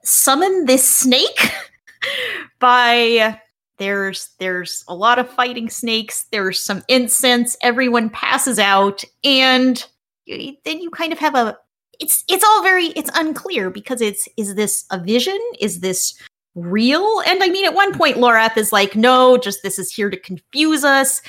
summon 0.09 0.65
this 0.65 0.89
snake 0.89 1.53
by 2.59 3.39
there's 3.79 4.31
there's 4.39 4.85
a 4.89 4.95
lot 4.95 5.19
of 5.19 5.31
fighting 5.31 5.71
snakes. 5.71 6.27
There's 6.31 6.61
some 6.61 6.83
incense. 6.89 7.57
Everyone 7.63 8.11
passes 8.11 8.59
out. 8.59 9.05
And 9.25 9.85
you, 10.27 10.57
then 10.65 10.81
you 10.81 10.91
kind 10.91 11.13
of 11.13 11.19
have 11.19 11.35
a 11.35 11.57
it's 12.01 12.25
it's 12.29 12.45
all 12.45 12.63
very 12.63 12.87
it's 12.89 13.11
unclear 13.15 13.71
because 13.71 14.01
it's 14.01 14.29
is 14.37 14.55
this 14.55 14.85
a 14.91 14.99
vision? 14.99 15.39
Is 15.61 15.81
this 15.81 16.21
real? 16.55 17.23
And 17.27 17.43
i 17.43 17.49
mean 17.49 17.65
at 17.65 17.75
one 17.75 17.97
point 17.97 18.17
lorath 18.17 18.57
is 18.57 18.73
like 18.73 18.97
no 18.97 19.39
just 19.39 19.63
this 19.63 19.79
is 19.79 19.93
here 19.93 20.11
to 20.11 20.19
confuse 20.19 20.85
us. 20.85 21.23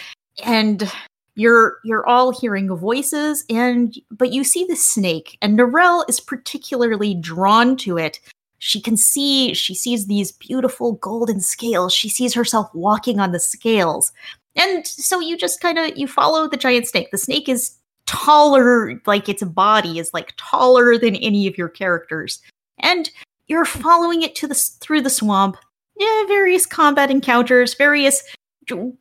And 0.43 0.91
you're 1.35 1.77
you're 1.83 2.07
all 2.07 2.31
hearing 2.31 2.75
voices 2.75 3.45
and 3.49 3.95
but 4.11 4.33
you 4.33 4.43
see 4.43 4.65
the 4.65 4.75
snake 4.75 5.37
and 5.41 5.57
Neyrelle 5.57 6.03
is 6.09 6.19
particularly 6.19 7.15
drawn 7.15 7.77
to 7.77 7.97
it 7.97 8.19
she 8.59 8.79
can 8.81 8.97
see 8.97 9.53
she 9.53 9.73
sees 9.73 10.05
these 10.05 10.31
beautiful 10.33 10.93
golden 10.93 11.39
scales. 11.39 11.93
She 11.93 12.09
sees 12.09 12.33
herself 12.33 12.69
walking 12.73 13.19
on 13.19 13.31
the 13.31 13.39
scales. 13.39 14.11
And 14.55 14.85
so 14.85 15.19
you 15.19 15.37
just 15.37 15.61
kind 15.61 15.79
of 15.79 15.97
you 15.97 16.07
follow 16.07 16.47
the 16.47 16.57
giant 16.57 16.87
snake. 16.87 17.09
The 17.11 17.17
snake 17.17 17.49
is 17.49 17.75
taller 18.05 18.99
like 19.05 19.29
its 19.29 19.43
body 19.43 19.99
is 19.99 20.13
like 20.13 20.33
taller 20.37 20.97
than 20.97 21.15
any 21.15 21.47
of 21.47 21.57
your 21.57 21.69
characters. 21.69 22.39
And 22.79 23.09
you're 23.47 23.65
following 23.65 24.21
it 24.21 24.35
to 24.35 24.47
the 24.47 24.55
through 24.55 25.01
the 25.01 25.09
swamp. 25.09 25.57
Yeah 25.97 26.23
various 26.27 26.65
combat 26.65 27.09
encounters 27.09 27.73
various 27.73 28.23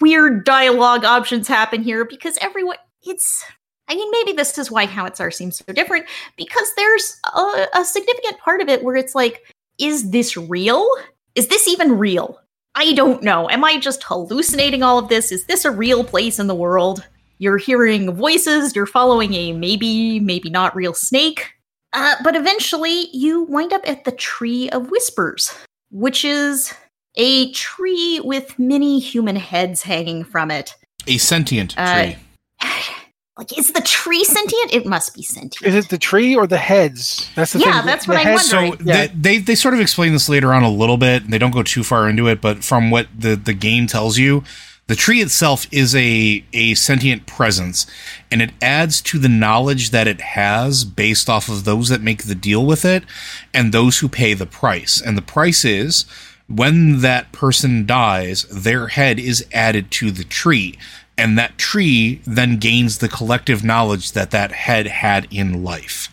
weird 0.00 0.44
dialogue 0.44 1.04
options 1.04 1.46
happen 1.46 1.82
here 1.82 2.04
because 2.04 2.38
everyone 2.40 2.76
it's 3.02 3.44
I 3.88 3.94
mean, 3.94 4.10
maybe 4.10 4.32
this 4.32 4.58
is 4.58 4.70
why 4.70 4.86
Hawezar 4.86 5.32
seems 5.32 5.56
so 5.56 5.72
different 5.72 6.06
because 6.36 6.68
there's 6.76 7.18
a, 7.34 7.66
a 7.74 7.84
significant 7.84 8.38
part 8.38 8.60
of 8.60 8.68
it 8.68 8.84
where 8.84 8.96
it's 8.96 9.14
like, 9.14 9.54
is 9.78 10.10
this 10.10 10.36
real? 10.36 10.86
Is 11.34 11.48
this 11.48 11.66
even 11.68 11.98
real? 11.98 12.40
I 12.74 12.92
don't 12.92 13.22
know. 13.22 13.48
Am 13.48 13.64
I 13.64 13.78
just 13.78 14.02
hallucinating 14.04 14.82
all 14.82 14.98
of 14.98 15.08
this? 15.08 15.32
Is 15.32 15.46
this 15.46 15.64
a 15.64 15.70
real 15.70 16.04
place 16.04 16.38
in 16.38 16.46
the 16.46 16.54
world? 16.54 17.06
You're 17.38 17.58
hearing 17.58 18.12
voices, 18.12 18.74
you're 18.74 18.86
following 18.86 19.32
a 19.34 19.52
maybe, 19.52 20.20
maybe 20.20 20.50
not 20.50 20.76
real 20.76 20.94
snake. 20.94 21.52
Uh, 21.92 22.16
but 22.22 22.36
eventually, 22.36 23.08
you 23.12 23.42
wind 23.44 23.72
up 23.72 23.88
at 23.88 24.04
the 24.04 24.12
Tree 24.12 24.68
of 24.70 24.90
Whispers, 24.90 25.54
which 25.90 26.24
is 26.24 26.74
a 27.14 27.50
tree 27.52 28.20
with 28.22 28.58
many 28.58 28.98
human 28.98 29.36
heads 29.36 29.82
hanging 29.82 30.24
from 30.24 30.50
it. 30.50 30.74
A 31.06 31.16
sentient 31.16 31.74
Uh, 31.78 32.02
tree. 32.04 32.16
Like, 33.38 33.56
is 33.56 33.72
the 33.72 33.80
tree 33.80 34.24
sentient? 34.24 34.74
It 34.74 34.84
must 34.84 35.14
be 35.14 35.22
sentient. 35.22 35.64
Is 35.72 35.74
it 35.84 35.88
the 35.90 35.96
tree 35.98 36.34
or 36.34 36.46
the 36.48 36.58
heads? 36.58 37.30
That's 37.36 37.52
the 37.52 37.60
Yeah, 37.60 37.78
thing. 37.78 37.86
that's 37.86 38.04
The 38.06 38.12
what 38.12 38.20
I'm 38.20 38.26
heads- 38.26 38.52
wondering. 38.52 38.72
So 38.78 38.84
Yeah. 38.84 39.06
they, 39.06 39.12
they 39.14 39.38
they 39.38 39.54
sort 39.54 39.74
of 39.74 39.80
explain 39.80 40.12
this 40.12 40.28
later 40.28 40.52
on 40.52 40.64
a 40.64 40.70
little 40.70 40.96
bit. 40.98 41.22
and 41.22 41.32
They 41.32 41.38
don't 41.38 41.52
go 41.52 41.62
too 41.62 41.84
far 41.84 42.08
into 42.08 42.26
it, 42.26 42.40
but 42.40 42.64
from 42.64 42.90
what 42.90 43.06
the 43.16 43.36
the 43.36 43.54
game 43.54 43.86
tells 43.86 44.18
you, 44.18 44.42
the 44.88 44.96
tree 44.96 45.20
itself 45.20 45.66
is 45.70 45.94
a 45.94 46.42
a 46.52 46.74
sentient 46.74 47.26
presence, 47.26 47.86
and 48.32 48.42
it 48.42 48.50
adds 48.60 49.00
to 49.02 49.18
the 49.18 49.28
knowledge 49.28 49.90
that 49.90 50.08
it 50.08 50.20
has 50.20 50.84
based 50.84 51.30
off 51.30 51.48
of 51.48 51.64
those 51.64 51.90
that 51.90 52.02
make 52.02 52.24
the 52.24 52.34
deal 52.34 52.66
with 52.66 52.84
it 52.84 53.04
and 53.54 53.70
those 53.72 53.98
who 53.98 54.08
pay 54.08 54.34
the 54.34 54.46
price. 54.46 55.00
And 55.00 55.16
the 55.16 55.22
price 55.22 55.64
is 55.64 56.06
when 56.48 57.02
that 57.02 57.30
person 57.30 57.86
dies, 57.86 58.44
their 58.50 58.88
head 58.88 59.20
is 59.20 59.44
added 59.52 59.90
to 59.92 60.10
the 60.10 60.24
tree. 60.24 60.76
And 61.18 61.36
that 61.36 61.58
tree 61.58 62.20
then 62.24 62.56
gains 62.56 62.98
the 62.98 63.08
collective 63.08 63.64
knowledge 63.64 64.12
that 64.12 64.30
that 64.30 64.52
head 64.52 64.86
had 64.86 65.26
in 65.30 65.64
life 65.64 66.08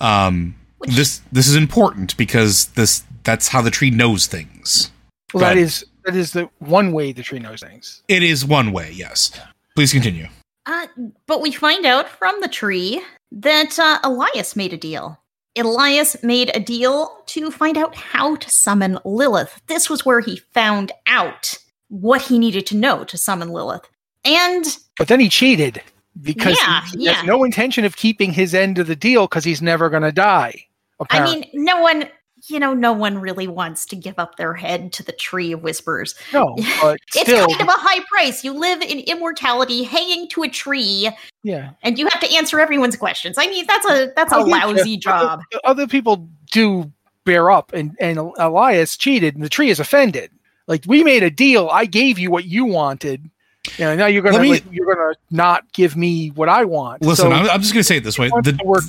um, 0.00 0.54
this 0.82 1.20
this 1.32 1.48
is 1.48 1.56
important 1.56 2.16
because 2.16 2.66
this 2.68 3.04
that's 3.24 3.48
how 3.48 3.62
the 3.62 3.70
tree 3.70 3.90
knows 3.90 4.26
things. 4.26 4.90
Well, 5.32 5.40
Go 5.40 5.46
that 5.46 5.52
ahead. 5.52 5.64
is 5.64 5.84
that 6.04 6.16
is 6.16 6.32
the 6.32 6.48
one 6.58 6.92
way 6.92 7.12
the 7.12 7.22
tree 7.22 7.38
knows 7.38 7.60
things. 7.60 8.02
It 8.08 8.22
is 8.22 8.44
one 8.44 8.72
way, 8.72 8.92
yes. 8.92 9.30
Please 9.74 9.92
continue. 9.92 10.28
Uh, 10.66 10.86
but 11.26 11.40
we 11.40 11.52
find 11.52 11.86
out 11.86 12.08
from 12.08 12.40
the 12.40 12.48
tree 12.48 13.02
that 13.32 13.78
uh, 13.78 13.98
Elias 14.04 14.56
made 14.56 14.72
a 14.72 14.76
deal. 14.76 15.18
Elias 15.56 16.22
made 16.22 16.50
a 16.54 16.60
deal 16.60 17.22
to 17.26 17.50
find 17.50 17.76
out 17.76 17.94
how 17.94 18.36
to 18.36 18.50
summon 18.50 18.98
Lilith. 19.04 19.60
This 19.66 19.90
was 19.90 20.04
where 20.06 20.20
he 20.20 20.36
found 20.36 20.92
out 21.06 21.56
what 21.88 22.22
he 22.22 22.38
needed 22.38 22.66
to 22.66 22.76
know 22.76 23.02
to 23.04 23.16
summon 23.16 23.48
Lilith. 23.48 23.88
And 24.24 24.64
But 24.98 25.08
then 25.08 25.20
he 25.20 25.28
cheated 25.28 25.82
because 26.20 26.58
Yeah, 26.60 26.84
he, 26.92 27.04
yeah. 27.04 27.12
has 27.12 27.26
no 27.26 27.44
intention 27.44 27.84
of 27.84 27.96
keeping 27.96 28.32
his 28.32 28.54
end 28.54 28.78
of 28.78 28.86
the 28.86 28.96
deal 28.96 29.26
because 29.26 29.44
he's 29.44 29.62
never 29.62 29.88
going 29.88 30.02
to 30.02 30.12
die. 30.12 30.66
Okay. 31.00 31.18
I 31.18 31.24
mean, 31.24 31.48
no 31.54 31.80
one, 31.80 32.08
you 32.48 32.58
know, 32.58 32.74
no 32.74 32.92
one 32.92 33.18
really 33.18 33.46
wants 33.46 33.86
to 33.86 33.96
give 33.96 34.18
up 34.18 34.36
their 34.36 34.54
head 34.54 34.92
to 34.94 35.02
the 35.04 35.12
Tree 35.12 35.52
of 35.52 35.62
Whispers. 35.62 36.14
no, 36.32 36.56
but 36.82 36.98
It's 37.14 37.28
still, 37.28 37.46
kind 37.46 37.60
of 37.60 37.68
a 37.68 37.72
high 37.72 38.04
price. 38.10 38.42
You 38.42 38.52
live 38.52 38.82
in 38.82 38.98
immortality, 39.00 39.84
hanging 39.84 40.28
to 40.30 40.42
a 40.42 40.48
tree, 40.48 41.10
yeah. 41.44 41.70
and 41.82 41.98
you 41.98 42.08
have 42.08 42.20
to 42.20 42.34
answer 42.34 42.58
everyone's 42.58 42.96
questions. 42.96 43.36
I 43.38 43.46
mean, 43.46 43.64
that's 43.66 43.88
a 43.88 44.12
that's 44.16 44.32
a 44.32 44.38
lousy 44.38 44.92
yeah. 44.92 44.98
job. 44.98 45.40
Other, 45.52 45.60
other 45.64 45.86
people 45.86 46.28
do 46.50 46.90
bear 47.24 47.50
up, 47.50 47.72
and 47.72 47.96
and 48.00 48.18
Elias 48.18 48.96
cheated, 48.96 49.36
and 49.36 49.44
the 49.44 49.48
tree 49.48 49.70
is 49.70 49.78
offended. 49.78 50.30
Like 50.66 50.82
we 50.86 51.04
made 51.04 51.22
a 51.22 51.30
deal. 51.30 51.68
I 51.70 51.84
gave 51.86 52.18
you 52.18 52.30
what 52.30 52.44
you 52.44 52.64
wanted. 52.64 53.30
You 53.76 53.84
know, 53.84 53.96
now 53.96 54.06
you're 54.06 54.22
gonna 54.22 54.38
me- 54.38 54.50
like, 54.50 54.64
you're 54.70 54.92
gonna 54.94 55.14
not 55.30 55.70
give 55.72 55.96
me 55.96 56.28
what 56.30 56.48
I 56.48 56.64
want. 56.64 57.02
Listen, 57.02 57.30
So, 57.30 57.32
I'm, 57.32 57.48
I'm 57.50 57.60
just 57.60 57.72
going 57.72 57.80
to 57.80 57.84
say 57.84 57.96
it 57.96 58.04
this 58.04 58.18
way: 58.18 58.28
the 58.28 58.58
work 58.64 58.84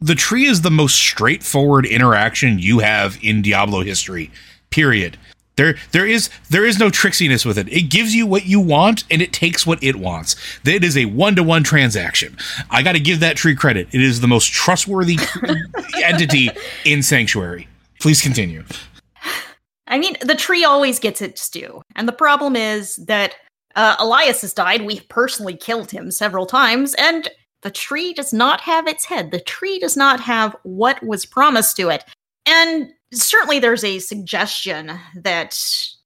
the 0.00 0.14
tree 0.14 0.46
is 0.46 0.62
the 0.62 0.70
most 0.70 0.96
straightforward 0.96 1.86
interaction 1.86 2.58
you 2.58 2.80
have 2.80 3.18
in 3.22 3.42
Diablo 3.42 3.82
history. 3.82 4.30
Period. 4.70 5.16
There, 5.56 5.76
there 5.92 6.04
is 6.04 6.30
there 6.50 6.66
is 6.66 6.80
no 6.80 6.90
tricksiness 6.90 7.46
with 7.46 7.58
it. 7.58 7.68
It 7.68 7.82
gives 7.82 8.14
you 8.14 8.26
what 8.26 8.46
you 8.46 8.58
want, 8.58 9.04
and 9.08 9.22
it 9.22 9.32
takes 9.32 9.64
what 9.64 9.82
it 9.84 9.96
wants. 9.96 10.34
It 10.64 10.82
is 10.82 10.96
a 10.96 11.04
one 11.04 11.36
to 11.36 11.44
one 11.44 11.62
transaction. 11.62 12.36
I 12.70 12.82
got 12.82 12.92
to 12.92 13.00
give 13.00 13.20
that 13.20 13.36
tree 13.36 13.54
credit. 13.54 13.88
It 13.92 14.02
is 14.02 14.20
the 14.20 14.26
most 14.26 14.52
trustworthy 14.52 15.18
entity 16.02 16.50
in 16.84 17.02
Sanctuary. 17.04 17.68
Please 18.00 18.20
continue. 18.20 18.64
I 19.86 19.98
mean, 19.98 20.16
the 20.22 20.34
tree 20.34 20.64
always 20.64 20.98
gets 20.98 21.22
its 21.22 21.48
due. 21.48 21.82
And 21.94 22.08
the 22.08 22.12
problem 22.12 22.56
is 22.56 22.96
that 22.96 23.36
uh, 23.76 23.96
Elias 23.98 24.42
has 24.42 24.52
died. 24.52 24.82
We've 24.82 25.08
personally 25.08 25.56
killed 25.56 25.90
him 25.90 26.10
several 26.10 26.46
times. 26.46 26.94
And 26.94 27.28
The 27.64 27.70
tree 27.70 28.12
does 28.12 28.32
not 28.32 28.60
have 28.60 28.86
its 28.86 29.06
head. 29.06 29.30
The 29.30 29.40
tree 29.40 29.78
does 29.78 29.96
not 29.96 30.20
have 30.20 30.54
what 30.62 31.02
was 31.02 31.24
promised 31.24 31.76
to 31.78 31.88
it. 31.88 32.04
And 32.46 32.90
certainly 33.10 33.58
there's 33.58 33.82
a 33.82 33.98
suggestion 34.00 34.92
that, 35.16 35.58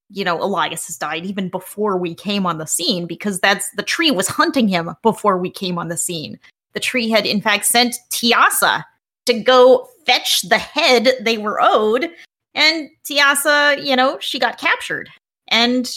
you 0.09 0.23
know, 0.23 0.41
Elias 0.41 0.87
has 0.87 0.97
died 0.97 1.25
even 1.25 1.49
before 1.49 1.97
we 1.97 2.15
came 2.15 2.45
on 2.45 2.59
the 2.59 2.65
scene 2.65 3.05
because 3.05 3.41
that's 3.41 3.69
the 3.71 3.83
tree 3.83 4.09
was 4.09 4.29
hunting 4.29 4.69
him 4.69 4.95
before 5.03 5.37
we 5.37 5.51
came 5.51 5.77
on 5.77 5.89
the 5.89 5.97
scene. 5.97 6.39
The 6.73 6.79
tree 6.79 7.09
had, 7.09 7.25
in 7.25 7.41
fact, 7.41 7.65
sent 7.65 7.97
Taissa 8.09 8.85
to 9.25 9.33
go 9.33 9.89
fetch 10.05 10.43
the 10.43 10.57
head 10.57 11.09
they 11.19 11.37
were 11.37 11.59
owed. 11.61 12.09
And 12.55 12.89
Taissa, 13.03 13.83
you 13.83 13.97
know, 13.97 14.17
she 14.19 14.39
got 14.39 14.57
captured. 14.57 15.09
And 15.49 15.91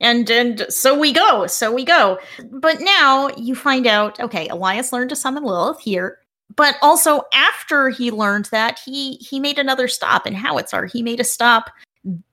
and 0.00 0.28
and 0.30 0.66
so 0.68 0.98
we 0.98 1.12
go, 1.12 1.46
so 1.46 1.72
we 1.72 1.84
go. 1.84 2.18
But 2.50 2.80
now 2.80 3.30
you 3.36 3.54
find 3.54 3.86
out, 3.86 4.20
okay, 4.20 4.48
Elias 4.48 4.92
learned 4.92 5.10
to 5.10 5.16
summon 5.16 5.44
Lilith 5.44 5.80
here, 5.80 6.18
but 6.54 6.76
also 6.82 7.22
after 7.32 7.88
he 7.88 8.10
learned 8.10 8.46
that, 8.46 8.78
he 8.84 9.14
he 9.16 9.40
made 9.40 9.58
another 9.58 9.88
stop 9.88 10.26
in 10.26 10.34
Hawezar. 10.34 10.90
He 10.90 11.02
made 11.02 11.20
a 11.20 11.24
stop 11.24 11.70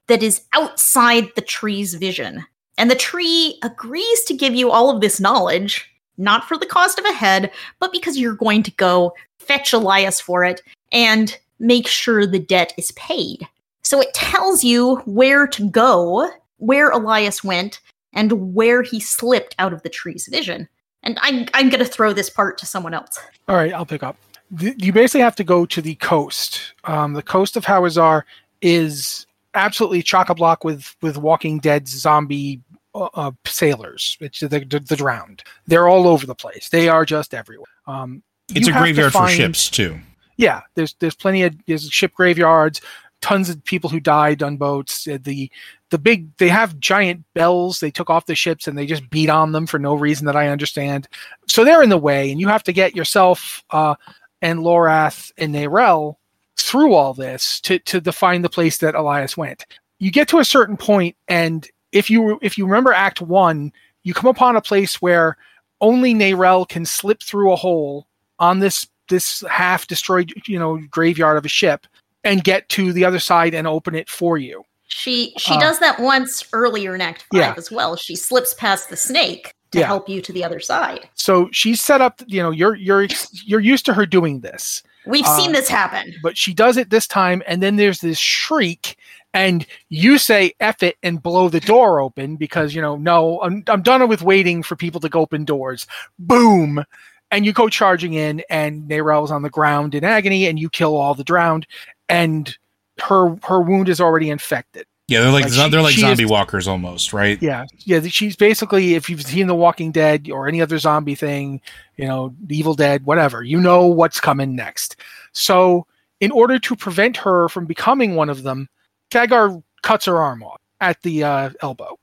that 0.07 0.23
is 0.23 0.41
outside 0.53 1.29
the 1.35 1.41
tree's 1.41 1.93
vision. 1.93 2.45
And 2.77 2.89
the 2.89 2.95
tree 2.95 3.59
agrees 3.63 4.23
to 4.25 4.33
give 4.33 4.55
you 4.55 4.71
all 4.71 4.89
of 4.89 4.99
this 4.99 5.19
knowledge, 5.19 5.89
not 6.17 6.47
for 6.47 6.57
the 6.57 6.65
cost 6.65 6.99
of 6.99 7.05
a 7.05 7.13
head, 7.13 7.51
but 7.79 7.91
because 7.91 8.17
you're 8.17 8.35
going 8.35 8.63
to 8.63 8.71
go 8.71 9.13
fetch 9.39 9.73
Elias 9.73 10.19
for 10.19 10.43
it 10.43 10.61
and 10.91 11.37
make 11.59 11.87
sure 11.87 12.25
the 12.25 12.39
debt 12.39 12.73
is 12.77 12.91
paid. 12.93 13.47
So 13.83 14.01
it 14.01 14.13
tells 14.13 14.63
you 14.63 14.97
where 15.05 15.45
to 15.47 15.69
go 15.69 16.29
where 16.65 16.89
Elias 16.91 17.43
went 17.43 17.79
and 18.13 18.53
where 18.53 18.81
he 18.83 18.99
slipped 18.99 19.55
out 19.59 19.73
of 19.73 19.81
the 19.83 19.89
tree's 19.89 20.27
vision. 20.27 20.67
And 21.03 21.17
I'm, 21.21 21.47
I'm 21.53 21.69
going 21.69 21.83
to 21.83 21.89
throw 21.91 22.13
this 22.13 22.29
part 22.29 22.57
to 22.59 22.65
someone 22.65 22.93
else. 22.93 23.19
All 23.47 23.55
right, 23.55 23.73
I'll 23.73 23.85
pick 23.85 24.03
up. 24.03 24.15
Th- 24.57 24.75
You 24.77 24.93
basically 24.93 25.21
have 25.21 25.35
to 25.35 25.43
go 25.43 25.65
to 25.65 25.81
the 25.81 25.95
coast. 25.95 26.73
Um, 26.85 27.13
the 27.13 27.21
coast 27.23 27.57
of 27.57 27.65
Hawezar 27.65 28.23
is 28.61 29.25
absolutely 29.53 30.01
chock 30.01 30.29
a 30.29 30.35
block 30.35 30.63
with 30.63 30.95
with 31.01 31.17
Walking 31.17 31.59
Dead 31.59 31.87
zombie 31.87 32.61
uh, 32.95 33.09
uh, 33.13 33.31
sailors. 33.45 34.17
It's 34.21 34.39
the, 34.39 34.47
the 34.47 34.79
the 34.79 34.95
drowned. 34.95 35.43
They're 35.67 35.87
all 35.87 36.07
over 36.07 36.25
the 36.25 36.35
place. 36.35 36.69
They 36.69 36.87
are 36.87 37.03
just 37.05 37.33
everywhere. 37.33 37.67
Um, 37.87 38.23
It's 38.55 38.67
a 38.67 38.71
have 38.71 38.81
to 38.85 38.93
graveyard 38.93 39.11
for 39.13 39.27
ships 39.27 39.69
too. 39.69 39.99
Yeah, 40.37 40.61
there's 40.75 40.95
there's 40.99 41.15
plenty 41.15 41.43
of 41.43 41.55
there's 41.67 41.89
ship 41.89 42.13
graveyards. 42.13 42.79
Tons 43.21 43.49
of 43.49 43.63
people 43.63 43.89
who 43.89 43.99
died 43.99 44.41
on 44.43 44.57
boats. 44.57 45.07
Uh, 45.07 45.17
The 45.21 45.51
the 45.93 45.99
big 45.99 46.35
they 46.37 46.49
have 46.49 46.79
giant 46.79 47.23
bells 47.35 47.79
they 47.79 47.91
took 47.91 48.09
off 48.09 48.25
the 48.25 48.33
ships 48.33 48.67
and 48.67 48.75
they 48.75 48.87
just 48.87 49.07
beat 49.11 49.29
on 49.29 49.51
them 49.51 49.67
for 49.67 49.77
no 49.77 49.93
reason 49.93 50.25
that 50.25 50.35
I 50.35 50.47
understand. 50.47 51.07
So 51.47 51.63
they're 51.63 51.83
in 51.83 51.89
the 51.89 51.99
way, 51.99 52.31
and 52.31 52.41
you 52.41 52.47
have 52.47 52.63
to 52.63 52.73
get 52.73 52.95
yourself 52.95 53.63
uh, 53.69 53.93
and 54.41 54.61
Lorath 54.61 55.31
and 55.37 55.53
Neyrelle 55.53 56.15
through 56.57 56.95
all 56.95 57.13
this 57.13 57.61
to 57.61 57.77
to 57.77 58.01
define 58.01 58.41
the 58.41 58.49
place 58.49 58.79
that 58.79 58.95
Elias 58.95 59.37
went. 59.37 59.67
You 59.99 60.09
get 60.09 60.27
to 60.29 60.39
a 60.39 60.45
certain 60.45 60.77
point, 60.77 61.15
and 61.27 61.67
if 61.91 62.09
you 62.09 62.39
if 62.41 62.57
you 62.57 62.65
remember 62.65 62.91
Act 62.91 63.21
One, 63.21 63.71
you 64.01 64.15
come 64.15 64.31
upon 64.31 64.55
a 64.55 64.61
place 64.61 64.99
where 64.99 65.37
only 65.79 66.15
Neyrelle 66.15 66.67
can 66.67 66.87
slip 66.87 67.21
through 67.21 67.53
a 67.53 67.55
hole 67.55 68.07
on 68.39 68.57
this 68.57 68.87
this 69.09 69.43
half 69.47 69.85
destroyed 69.85 70.33
you 70.47 70.57
know 70.57 70.79
graveyard 70.89 71.37
of 71.37 71.45
a 71.45 71.49
ship 71.49 71.85
and 72.23 72.43
get 72.43 72.67
to 72.69 72.93
the 72.93 73.05
other 73.05 73.19
side 73.19 73.53
and 73.53 73.67
open 73.67 73.93
it 73.93 74.09
for 74.09 74.39
you. 74.39 74.63
She 74.93 75.33
she 75.37 75.55
Uh, 75.55 75.59
does 75.59 75.79
that 75.79 75.99
once 75.99 76.43
earlier 76.53 76.93
in 76.95 77.01
Act 77.01 77.23
Five 77.31 77.39
Yeah. 77.39 77.53
as 77.57 77.71
well. 77.71 77.95
She 77.95 78.15
slips 78.15 78.53
past 78.53 78.89
the 78.89 78.97
snake 78.97 79.53
to 79.71 79.79
Yeah. 79.79 79.87
help 79.87 80.07
you 80.07 80.21
to 80.21 80.31
the 80.31 80.43
other 80.43 80.59
side. 80.59 81.09
So 81.15 81.49
she's 81.51 81.81
set 81.81 81.99
up. 82.01 82.21
You 82.27 82.43
know, 82.43 82.51
you're 82.51 82.75
you're 82.75 83.07
you're 83.45 83.59
used 83.59 83.85
to 83.87 83.93
her 83.93 84.05
doing 84.05 84.41
this, 84.41 84.83
We've 85.05 85.27
seen 85.27 85.51
this 85.51 85.67
happen. 85.67 86.13
but 86.21 86.37
she 86.37 86.53
does 86.53 86.77
it 86.77 86.89
this 86.91 87.07
time, 87.07 87.41
and 87.47 87.61
then 87.63 87.75
there's 87.77 87.99
this 88.01 88.19
shriek, 88.19 88.97
and 89.33 89.65
you 89.89 90.17
say 90.19 90.53
"eff 90.59 90.83
it" 90.83 90.97
and 91.01 91.21
blow 91.23 91.49
the 91.49 91.59
door 91.59 91.99
open 91.99 92.35
because 92.35 92.75
you 92.75 92.81
know, 92.81 92.95
no, 92.95 93.41
I'm 93.41 93.63
I'm 93.67 93.81
done 93.81 94.07
with 94.07 94.21
waiting 94.21 94.61
for 94.63 94.75
people 94.75 95.01
to 95.01 95.09
go 95.09 95.21
open 95.21 95.43
doors. 95.43 95.87
Boom. 96.19 96.83
And 97.31 97.47
you 97.47 97.51
go 97.51 97.67
charging 97.67 98.13
in, 98.13 98.43
and 98.51 98.87
Neyrelle's 98.87 99.31
on 99.31 99.41
the 99.41 99.49
ground 99.49 99.95
in 99.95 100.03
agony, 100.03 100.45
and 100.45 100.59
you 100.59 100.69
kill 100.69 100.95
all 100.95 101.15
the 101.15 101.23
drowned, 101.23 101.65
and 102.07 102.55
her 103.01 103.35
her 103.43 103.61
wound 103.61 103.89
is 103.89 103.99
already 104.01 104.29
infected. 104.29 104.85
Yeah, 105.07 105.19
they're 105.21 105.31
like, 105.31 105.43
Like, 105.43 105.53
she- 105.53 105.69
they're 105.69 105.81
like 105.81 105.95
zombie 105.95 106.23
is- 106.23 106.29
walkers 106.29 106.67
almost, 106.67 107.11
right? 107.11 107.37
Yeah, 107.41 107.65
yeah. 107.79 107.99
She's 108.01 108.37
basically, 108.37 108.93
if 108.95 109.09
you've 109.09 109.21
seen 109.21 109.47
The 109.47 109.55
Walking 109.55 109.91
Dead 109.91 110.29
or 110.31 110.47
any 110.47 110.61
other 110.61 110.77
zombie 110.79 111.15
thing, 111.15 111.59
you 111.97 112.07
know, 112.07 112.33
Evil 112.49 112.73
Dead, 112.73 113.05
whatever, 113.05 113.43
you 113.43 113.59
know 113.59 113.85
what's 113.85 114.21
coming 114.21 114.55
next. 114.55 114.95
So, 115.33 115.85
in 116.21 116.31
order 116.31 116.57
to 116.57 116.75
prevent 116.77 117.17
her 117.17 117.49
from 117.49 117.65
becoming 117.65 118.15
one 118.15 118.29
of 118.29 118.43
them, 118.43 118.69
Khadgar 119.11 119.61
cuts 119.81 120.05
her 120.05 120.17
arm 120.21 120.41
off 120.41 120.61
at 120.79 121.01
the 121.01 121.23
uh, 121.25 121.49
elbow. 121.61 121.99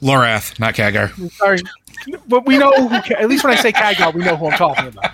Lorath, 0.00 0.60
not 0.60 0.74
Khadgar. 0.74 1.10
Sorry, 1.32 1.58
but 2.28 2.46
we 2.46 2.56
know. 2.56 2.70
Who, 2.88 2.94
at 3.16 3.28
least 3.28 3.42
when 3.42 3.52
I 3.52 3.56
say 3.60 3.72
Khadgar, 3.72 4.14
we 4.14 4.22
know 4.22 4.36
who 4.36 4.46
I'm 4.46 4.56
talking 4.56 4.86
about. 4.86 5.10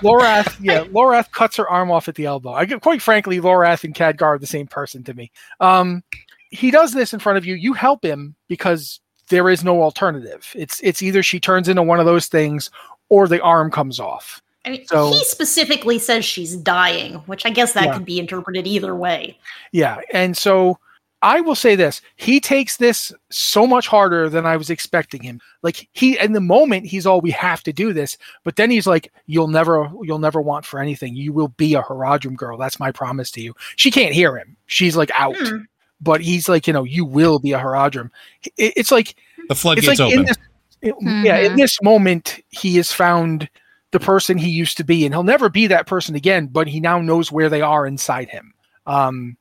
Lorath, 0.00 0.56
yeah, 0.60 0.84
Lorath 0.84 1.30
cuts 1.32 1.56
her 1.56 1.68
arm 1.68 1.90
off 1.90 2.08
at 2.08 2.14
the 2.14 2.24
elbow. 2.26 2.52
I, 2.54 2.66
quite 2.66 3.02
frankly, 3.02 3.40
Lorath 3.40 3.84
and 3.84 3.94
Khadgar 3.94 4.22
are 4.22 4.38
the 4.38 4.46
same 4.46 4.66
person 4.66 5.02
to 5.04 5.14
me. 5.14 5.30
Um, 5.60 6.02
he 6.50 6.70
does 6.70 6.92
this 6.92 7.12
in 7.12 7.18
front 7.20 7.38
of 7.38 7.44
you. 7.46 7.54
You 7.54 7.72
help 7.72 8.04
him 8.04 8.34
because 8.48 9.00
there 9.28 9.48
is 9.48 9.64
no 9.64 9.82
alternative. 9.82 10.50
It's 10.54 10.80
it's 10.82 11.02
either 11.02 11.22
she 11.22 11.40
turns 11.40 11.68
into 11.68 11.82
one 11.82 12.00
of 12.00 12.06
those 12.06 12.26
things 12.26 12.70
or 13.08 13.28
the 13.28 13.40
arm 13.42 13.70
comes 13.70 13.98
off. 14.00 14.42
I 14.64 14.70
mean, 14.70 14.86
so- 14.86 15.10
he 15.10 15.24
specifically 15.24 15.98
says 15.98 16.24
she's 16.24 16.56
dying, 16.56 17.14
which 17.26 17.44
I 17.46 17.50
guess 17.50 17.72
that 17.72 17.84
Yeah. 17.86 17.94
could 17.94 18.04
be 18.04 18.18
interpreted 18.18 18.66
either 18.66 18.94
way. 18.94 19.38
Yeah, 19.72 20.00
and 20.12 20.36
so 20.36 20.78
I 21.22 21.40
will 21.40 21.54
say 21.54 21.76
this: 21.76 22.02
he 22.16 22.40
takes 22.40 22.76
this 22.76 23.12
so 23.30 23.66
much 23.66 23.86
harder 23.86 24.28
than 24.28 24.44
I 24.44 24.56
was 24.56 24.70
expecting 24.70 25.22
him. 25.22 25.40
Like 25.62 25.88
he, 25.92 26.18
in 26.18 26.32
the 26.32 26.40
moment, 26.40 26.86
he's 26.86 27.06
all 27.06 27.20
we 27.20 27.30
have 27.30 27.62
to 27.62 27.72
do 27.72 27.92
this, 27.92 28.18
but 28.44 28.56
then 28.56 28.70
he's 28.70 28.86
like, 28.86 29.12
"You'll 29.26 29.48
never, 29.48 29.90
you'll 30.02 30.18
never 30.18 30.40
want 30.40 30.64
for 30.66 30.80
anything. 30.80 31.14
You 31.14 31.32
will 31.32 31.48
be 31.48 31.74
a 31.74 31.82
Horadrim 31.82 32.34
girl. 32.36 32.56
That's 32.58 32.80
my 32.80 32.90
promise 32.92 33.30
to 33.32 33.40
you." 33.40 33.54
She 33.76 33.90
can't 33.90 34.12
hear 34.14 34.36
him; 34.36 34.56
she's 34.66 34.96
like 34.96 35.10
out. 35.14 35.36
Hmm. 35.38 35.58
But 36.00 36.20
he's 36.20 36.48
like, 36.48 36.66
you 36.66 36.72
know, 36.72 36.82
you 36.82 37.04
will 37.04 37.38
be 37.38 37.52
a 37.52 37.60
Horadrim. 37.60 38.10
It, 38.56 38.72
it's 38.76 38.90
like 38.90 39.14
The 39.36 39.44
it's 39.50 39.60
floodgates 39.60 39.86
like 39.86 40.00
in 40.00 40.06
open. 40.20 40.24
this, 40.26 40.36
it- 40.80 40.94
yeah, 41.00 41.36
in 41.38 41.52
Mhm. 41.52 41.56
this 41.56 41.80
moment, 41.80 42.40
he 42.50 42.74
has 42.78 42.90
found 42.90 43.48
the 43.92 44.00
person 44.00 44.36
he 44.36 44.50
used 44.50 44.76
to 44.78 44.84
be, 44.84 45.04
and 45.04 45.14
he'll 45.14 45.22
never 45.22 45.48
be 45.48 45.68
that 45.68 45.86
person 45.86 46.16
again. 46.16 46.46
But 46.48 46.66
he 46.66 46.80
now 46.80 47.00
knows 47.00 47.30
where 47.30 47.48
they 47.48 47.60
are 47.62 47.86
inside 47.86 48.28
him. 48.30 48.52
Um, 48.84 49.36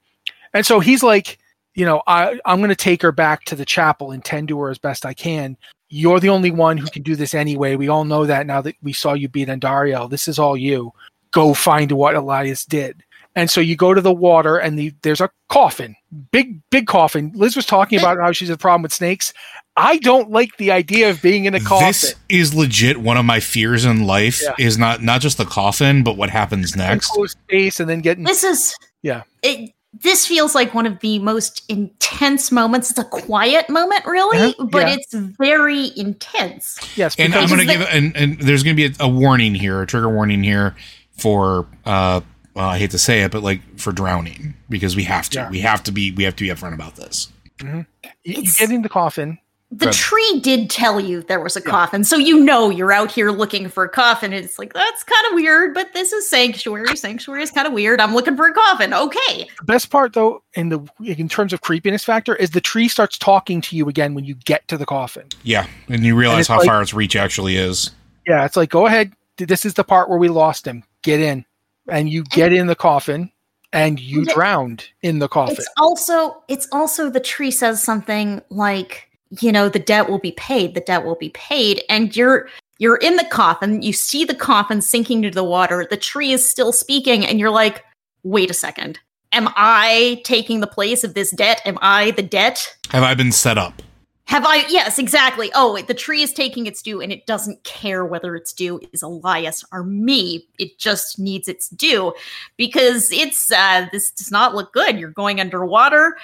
and 0.53 0.63
so 0.63 0.79
he's 0.79 1.01
like, 1.01 1.39
you 1.73 1.85
know, 1.85 2.01
I, 2.07 2.39
I'm 2.45 2.59
going 2.59 2.69
to 2.69 2.75
take 2.75 3.01
her 3.01 3.11
back 3.11 3.45
to 3.45 3.55
the 3.55 3.65
chapel 3.65 4.11
and 4.11 4.23
tend 4.23 4.49
to 4.49 4.59
her 4.59 4.69
as 4.69 4.77
best 4.77 5.05
I 5.05 5.13
can. 5.13 5.57
You're 5.89 6.19
the 6.19 6.29
only 6.29 6.51
one 6.51 6.77
who 6.77 6.87
can 6.87 7.03
do 7.03 7.15
this 7.15 7.33
anyway. 7.33 7.75
We 7.75 7.89
all 7.89 8.05
know 8.05 8.25
that 8.25 8.45
now 8.45 8.61
that 8.61 8.75
we 8.81 8.93
saw 8.93 9.13
you 9.13 9.27
beat 9.27 9.49
Andariel. 9.49 10.09
This 10.09 10.27
is 10.27 10.39
all 10.39 10.55
you. 10.55 10.93
Go 11.31 11.53
find 11.53 11.91
what 11.91 12.15
Elias 12.15 12.65
did. 12.65 13.03
And 13.35 13.49
so 13.49 13.61
you 13.61 13.77
go 13.77 13.93
to 13.93 14.01
the 14.01 14.11
water, 14.11 14.57
and 14.57 14.77
the, 14.77 14.93
there's 15.03 15.21
a 15.21 15.29
coffin, 15.47 15.95
big, 16.31 16.61
big 16.69 16.85
coffin. 16.85 17.31
Liz 17.33 17.55
was 17.55 17.65
talking 17.65 17.97
about 17.97 18.17
how 18.17 18.33
she's 18.33 18.49
a 18.49 18.57
problem 18.57 18.81
with 18.81 18.93
snakes. 18.93 19.33
I 19.77 19.99
don't 19.99 20.31
like 20.31 20.57
the 20.57 20.71
idea 20.71 21.09
of 21.09 21.21
being 21.21 21.45
in 21.45 21.55
a 21.55 21.61
coffin. 21.61 21.87
This 21.87 22.15
is 22.27 22.53
legit 22.53 22.97
one 22.97 23.15
of 23.15 23.23
my 23.23 23.39
fears 23.39 23.85
in 23.85 24.05
life. 24.05 24.41
Yeah. 24.43 24.55
Is 24.59 24.77
not 24.77 25.01
not 25.01 25.21
just 25.21 25.37
the 25.37 25.45
coffin, 25.45 26.03
but 26.03 26.17
what 26.17 26.29
happens 26.29 26.75
next. 26.75 27.09
Enclosed 27.11 27.37
space, 27.45 27.79
and 27.79 27.89
then 27.89 28.01
getting 28.01 28.25
This 28.25 28.43
is 28.43 28.75
Yeah. 29.01 29.23
It, 29.41 29.71
this 29.93 30.25
feels 30.25 30.55
like 30.55 30.73
one 30.73 30.85
of 30.85 30.99
the 31.01 31.19
most 31.19 31.63
intense 31.69 32.51
moments. 32.51 32.89
It's 32.89 32.99
a 32.99 33.03
quiet 33.03 33.69
moment, 33.69 34.05
really, 34.05 34.37
Uh-huh, 34.53 34.65
but 34.65 34.87
yeah. 34.87 34.95
it's 34.95 35.13
very 35.13 35.91
intense. 35.97 36.77
yes, 36.97 37.15
And 37.19 37.33
I'm 37.35 37.47
going 37.49 37.59
to 37.59 37.65
give 37.65 37.81
and, 37.81 38.15
and 38.15 38.39
there's 38.39 38.63
going 38.63 38.75
to 38.75 38.89
be 38.89 38.95
a, 38.99 39.05
a 39.05 39.09
warning 39.09 39.53
here, 39.53 39.81
a 39.81 39.87
trigger 39.87 40.09
warning 40.09 40.43
here 40.43 40.75
for 41.11 41.67
uh 41.85 42.21
well, 42.53 42.67
I 42.67 42.77
hate 42.79 42.91
to 42.91 42.97
say 42.97 43.21
it, 43.23 43.31
but 43.31 43.43
like 43.43 43.61
for 43.79 43.91
drowning 43.93 44.55
because 44.69 44.95
we 44.95 45.03
have 45.03 45.29
to. 45.29 45.39
Yeah. 45.39 45.49
We 45.49 45.59
have 45.61 45.83
to 45.83 45.91
be 45.91 46.11
we 46.11 46.23
have 46.25 46.35
to 46.37 46.43
be 46.43 46.49
upfront 46.49 46.73
about 46.73 46.95
this. 46.97 47.29
you, 47.61 47.85
you 48.23 48.43
get 48.43 48.71
in 48.71 48.81
the 48.81 48.89
coffin. 48.89 49.37
The 49.73 49.85
Good. 49.85 49.93
tree 49.93 50.39
did 50.41 50.69
tell 50.69 50.99
you 50.99 51.21
there 51.21 51.39
was 51.39 51.55
a 51.55 51.61
coffin, 51.61 52.03
so 52.03 52.17
you 52.17 52.41
know 52.43 52.69
you're 52.69 52.91
out 52.91 53.09
here 53.09 53.31
looking 53.31 53.69
for 53.69 53.85
a 53.85 53.89
coffin. 53.89 54.33
It's 54.33 54.59
like 54.59 54.73
that's 54.73 55.01
kind 55.03 55.27
of 55.27 55.33
weird, 55.35 55.73
but 55.73 55.93
this 55.93 56.11
is 56.11 56.29
sanctuary. 56.29 56.97
Sanctuary 56.97 57.41
is 57.41 57.51
kind 57.51 57.65
of 57.65 57.71
weird. 57.71 58.01
I'm 58.01 58.13
looking 58.13 58.35
for 58.35 58.47
a 58.47 58.53
coffin. 58.53 58.93
Okay, 58.93 59.47
The 59.59 59.65
best 59.65 59.89
part, 59.89 60.11
though, 60.11 60.43
in 60.55 60.67
the 60.69 60.81
in 61.05 61.29
terms 61.29 61.53
of 61.53 61.61
creepiness 61.61 62.03
factor, 62.03 62.35
is 62.35 62.49
the 62.49 62.59
tree 62.59 62.89
starts 62.89 63.17
talking 63.17 63.61
to 63.61 63.77
you 63.77 63.87
again 63.87 64.13
when 64.13 64.25
you 64.25 64.35
get 64.35 64.67
to 64.67 64.77
the 64.77 64.85
coffin. 64.85 65.27
Yeah, 65.43 65.65
and 65.87 66.03
you 66.03 66.17
realize 66.17 66.41
it's 66.41 66.49
how 66.49 66.57
like- 66.57 66.67
far 66.67 66.81
its 66.81 66.93
reach 66.93 67.15
actually 67.15 67.55
is. 67.55 67.91
Yeah, 68.27 68.43
it's 68.43 68.57
like, 68.57 68.69
go 68.69 68.87
ahead. 68.87 69.13
This 69.37 69.63
is 69.65 69.75
the 69.75 69.85
part 69.85 70.09
where 70.09 70.19
we 70.19 70.27
lost 70.27 70.67
him. 70.67 70.83
Get 71.01 71.21
in, 71.21 71.45
and 71.87 72.09
you 72.09 72.23
get 72.25 72.51
in 72.51 72.67
the 72.67 72.75
coffin, 72.75 73.31
and 73.71 74.01
you 74.01 74.25
Yeah. 74.27 74.33
drowned 74.33 74.83
in 75.01 75.19
the 75.19 75.29
coffin. 75.29 75.55
it's 75.57 75.69
also 75.77 76.43
it's 76.49 76.67
also 76.73 77.09
the 77.09 77.21
tree 77.21 77.51
says 77.51 77.81
something 77.81 78.41
like 78.49 79.07
you 79.39 79.51
know 79.51 79.69
the 79.69 79.79
debt 79.79 80.09
will 80.09 80.19
be 80.19 80.33
paid 80.33 80.73
the 80.73 80.81
debt 80.81 81.05
will 81.05 81.15
be 81.15 81.29
paid 81.29 81.83
and 81.89 82.15
you're 82.15 82.49
You're 82.79 82.97
in 82.97 83.15
the 83.15 83.25
coffin, 83.29 83.83
you 83.83 83.93
see 83.93 84.25
the 84.25 84.33
coffin 84.33 84.81
sinking 84.81 85.23
into 85.23 85.35
the 85.35 85.43
water, 85.43 85.85
the 85.87 85.97
tree 85.97 86.31
is 86.31 86.49
still 86.49 86.73
speaking, 86.73 87.23
and 87.23 87.39
you're 87.39 87.51
like, 87.51 87.85
wait 88.23 88.49
a 88.49 88.55
second. 88.55 88.97
Am 89.31 89.49
I 89.55 90.19
taking 90.25 90.61
the 90.61 90.67
place 90.67 91.03
of 91.03 91.13
this 91.13 91.29
debt? 91.29 91.61
Am 91.63 91.77
I 91.79 92.09
the 92.09 92.23
debt? 92.23 92.75
Have 92.89 93.03
I 93.03 93.13
been 93.13 93.31
set 93.31 93.59
up? 93.59 93.83
Have 94.25 94.45
I? 94.47 94.65
Yes, 94.67 94.97
exactly. 94.97 95.51
Oh, 95.53 95.73
wait, 95.73 95.87
the 95.87 95.93
tree 95.93 96.23
is 96.23 96.33
taking 96.33 96.65
its 96.65 96.81
due, 96.81 97.01
and 97.01 97.11
it 97.11 97.27
doesn't 97.27 97.63
care 97.63 98.03
whether 98.03 98.35
its 98.35 98.51
due 98.51 98.79
is 98.91 99.03
Elias 99.03 99.63
or 99.71 99.83
me. 99.83 100.47
It 100.57 100.79
just 100.79 101.19
needs 101.19 101.47
its 101.47 101.69
due 101.69 102.13
because 102.57 103.11
it's 103.11 103.51
uh, 103.51 103.89
this 103.91 104.09
does 104.09 104.31
not 104.31 104.55
look 104.55 104.73
good. 104.73 104.99
You're 104.99 105.11
going 105.11 105.39
underwater, 105.39 106.17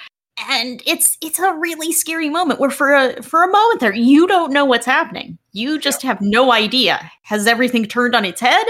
and 0.48 0.82
it's 0.86 1.18
it's 1.20 1.38
a 1.38 1.54
really 1.54 1.92
scary 1.92 2.30
moment. 2.30 2.60
Where 2.60 2.70
for 2.70 2.92
a 2.92 3.22
for 3.22 3.42
a 3.42 3.48
moment 3.48 3.80
there, 3.80 3.94
you 3.94 4.26
don't 4.26 4.52
know 4.52 4.64
what's 4.64 4.86
happening. 4.86 5.38
You 5.52 5.78
just 5.78 6.02
have 6.02 6.20
no 6.20 6.52
idea. 6.52 7.10
Has 7.22 7.46
everything 7.46 7.84
turned 7.86 8.14
on 8.14 8.24
its 8.24 8.40
head? 8.40 8.66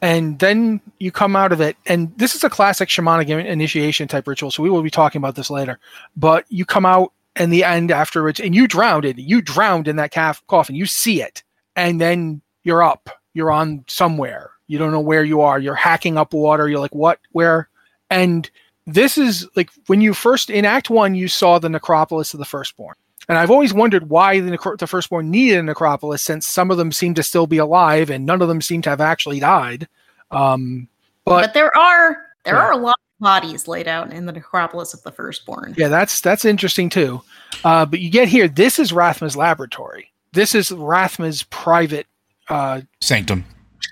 and 0.00 0.38
then 0.38 0.80
you 0.98 1.10
come 1.10 1.34
out 1.34 1.52
of 1.52 1.60
it 1.60 1.76
and 1.86 2.16
this 2.18 2.34
is 2.34 2.44
a 2.44 2.50
classic 2.50 2.88
shamanic 2.88 3.28
initiation 3.28 4.06
type 4.06 4.26
ritual 4.28 4.50
so 4.50 4.62
we 4.62 4.70
will 4.70 4.82
be 4.82 4.90
talking 4.90 5.18
about 5.18 5.34
this 5.34 5.50
later. 5.50 5.78
But 6.16 6.44
you 6.48 6.64
come 6.64 6.86
out 6.86 7.12
in 7.36 7.50
the 7.50 7.64
end 7.64 7.90
afterwards 7.90 8.40
and 8.40 8.54
you 8.54 8.66
drowned 8.66 9.04
it 9.04 9.18
you 9.18 9.42
drowned 9.42 9.88
in 9.88 9.96
that 9.96 10.10
calf 10.10 10.42
coffin. 10.46 10.76
You 10.76 10.86
see 10.86 11.20
it. 11.22 11.42
And 11.76 12.00
then 12.00 12.42
you're 12.64 12.82
up. 12.82 13.10
You're 13.34 13.52
on 13.52 13.84
somewhere. 13.88 14.50
You 14.66 14.78
don't 14.78 14.92
know 14.92 15.00
where 15.00 15.24
you 15.24 15.40
are. 15.40 15.58
You're 15.58 15.74
hacking 15.74 16.16
up 16.16 16.32
water. 16.32 16.68
You're 16.68 16.80
like 16.80 16.94
what? 16.94 17.20
Where? 17.32 17.68
And 18.10 18.50
this 18.88 19.16
is 19.18 19.46
like 19.54 19.70
when 19.86 20.00
you 20.00 20.12
first 20.14 20.50
in 20.50 20.64
act 20.64 20.90
one 20.90 21.14
you 21.14 21.28
saw 21.28 21.58
the 21.58 21.68
necropolis 21.68 22.32
of 22.34 22.38
the 22.38 22.44
firstborn 22.44 22.94
and 23.28 23.36
I've 23.36 23.50
always 23.50 23.74
wondered 23.74 24.08
why 24.08 24.40
the, 24.40 24.50
necro- 24.56 24.78
the 24.78 24.86
firstborn 24.86 25.30
needed 25.30 25.58
a 25.58 25.62
necropolis, 25.62 26.22
since 26.22 26.46
some 26.46 26.70
of 26.70 26.78
them 26.78 26.90
seem 26.92 27.12
to 27.14 27.22
still 27.22 27.46
be 27.46 27.58
alive 27.58 28.08
and 28.08 28.24
none 28.24 28.40
of 28.40 28.48
them 28.48 28.62
seem 28.62 28.80
to 28.82 28.88
have 28.90 29.02
actually 29.02 29.38
died. 29.38 29.86
Um, 30.30 30.88
But, 31.26 31.42
but 31.42 31.54
there 31.54 31.76
are 31.76 32.16
there 32.44 32.54
Yeah. 32.54 32.60
are 32.62 32.72
a 32.72 32.76
lot 32.78 32.96
of 32.96 33.20
bodies 33.20 33.68
laid 33.68 33.86
out 33.86 34.12
in 34.14 34.24
the 34.24 34.32
necropolis 34.32 34.94
of 34.94 35.02
the 35.02 35.12
firstborn. 35.12 35.74
yeah, 35.76 35.88
that's 35.88 36.22
that's 36.22 36.46
interesting 36.46 36.88
too. 36.88 37.20
Uh, 37.64 37.84
but 37.84 38.00
you 38.00 38.08
get 38.10 38.28
here. 38.28 38.48
This 38.48 38.78
is 38.78 38.92
Rathma's 38.92 39.36
laboratory. 39.36 40.10
This 40.32 40.54
is 40.54 40.70
Rathma's 40.70 41.42
private 41.44 42.06
uh, 42.48 42.80
Sanctum. 43.02 43.44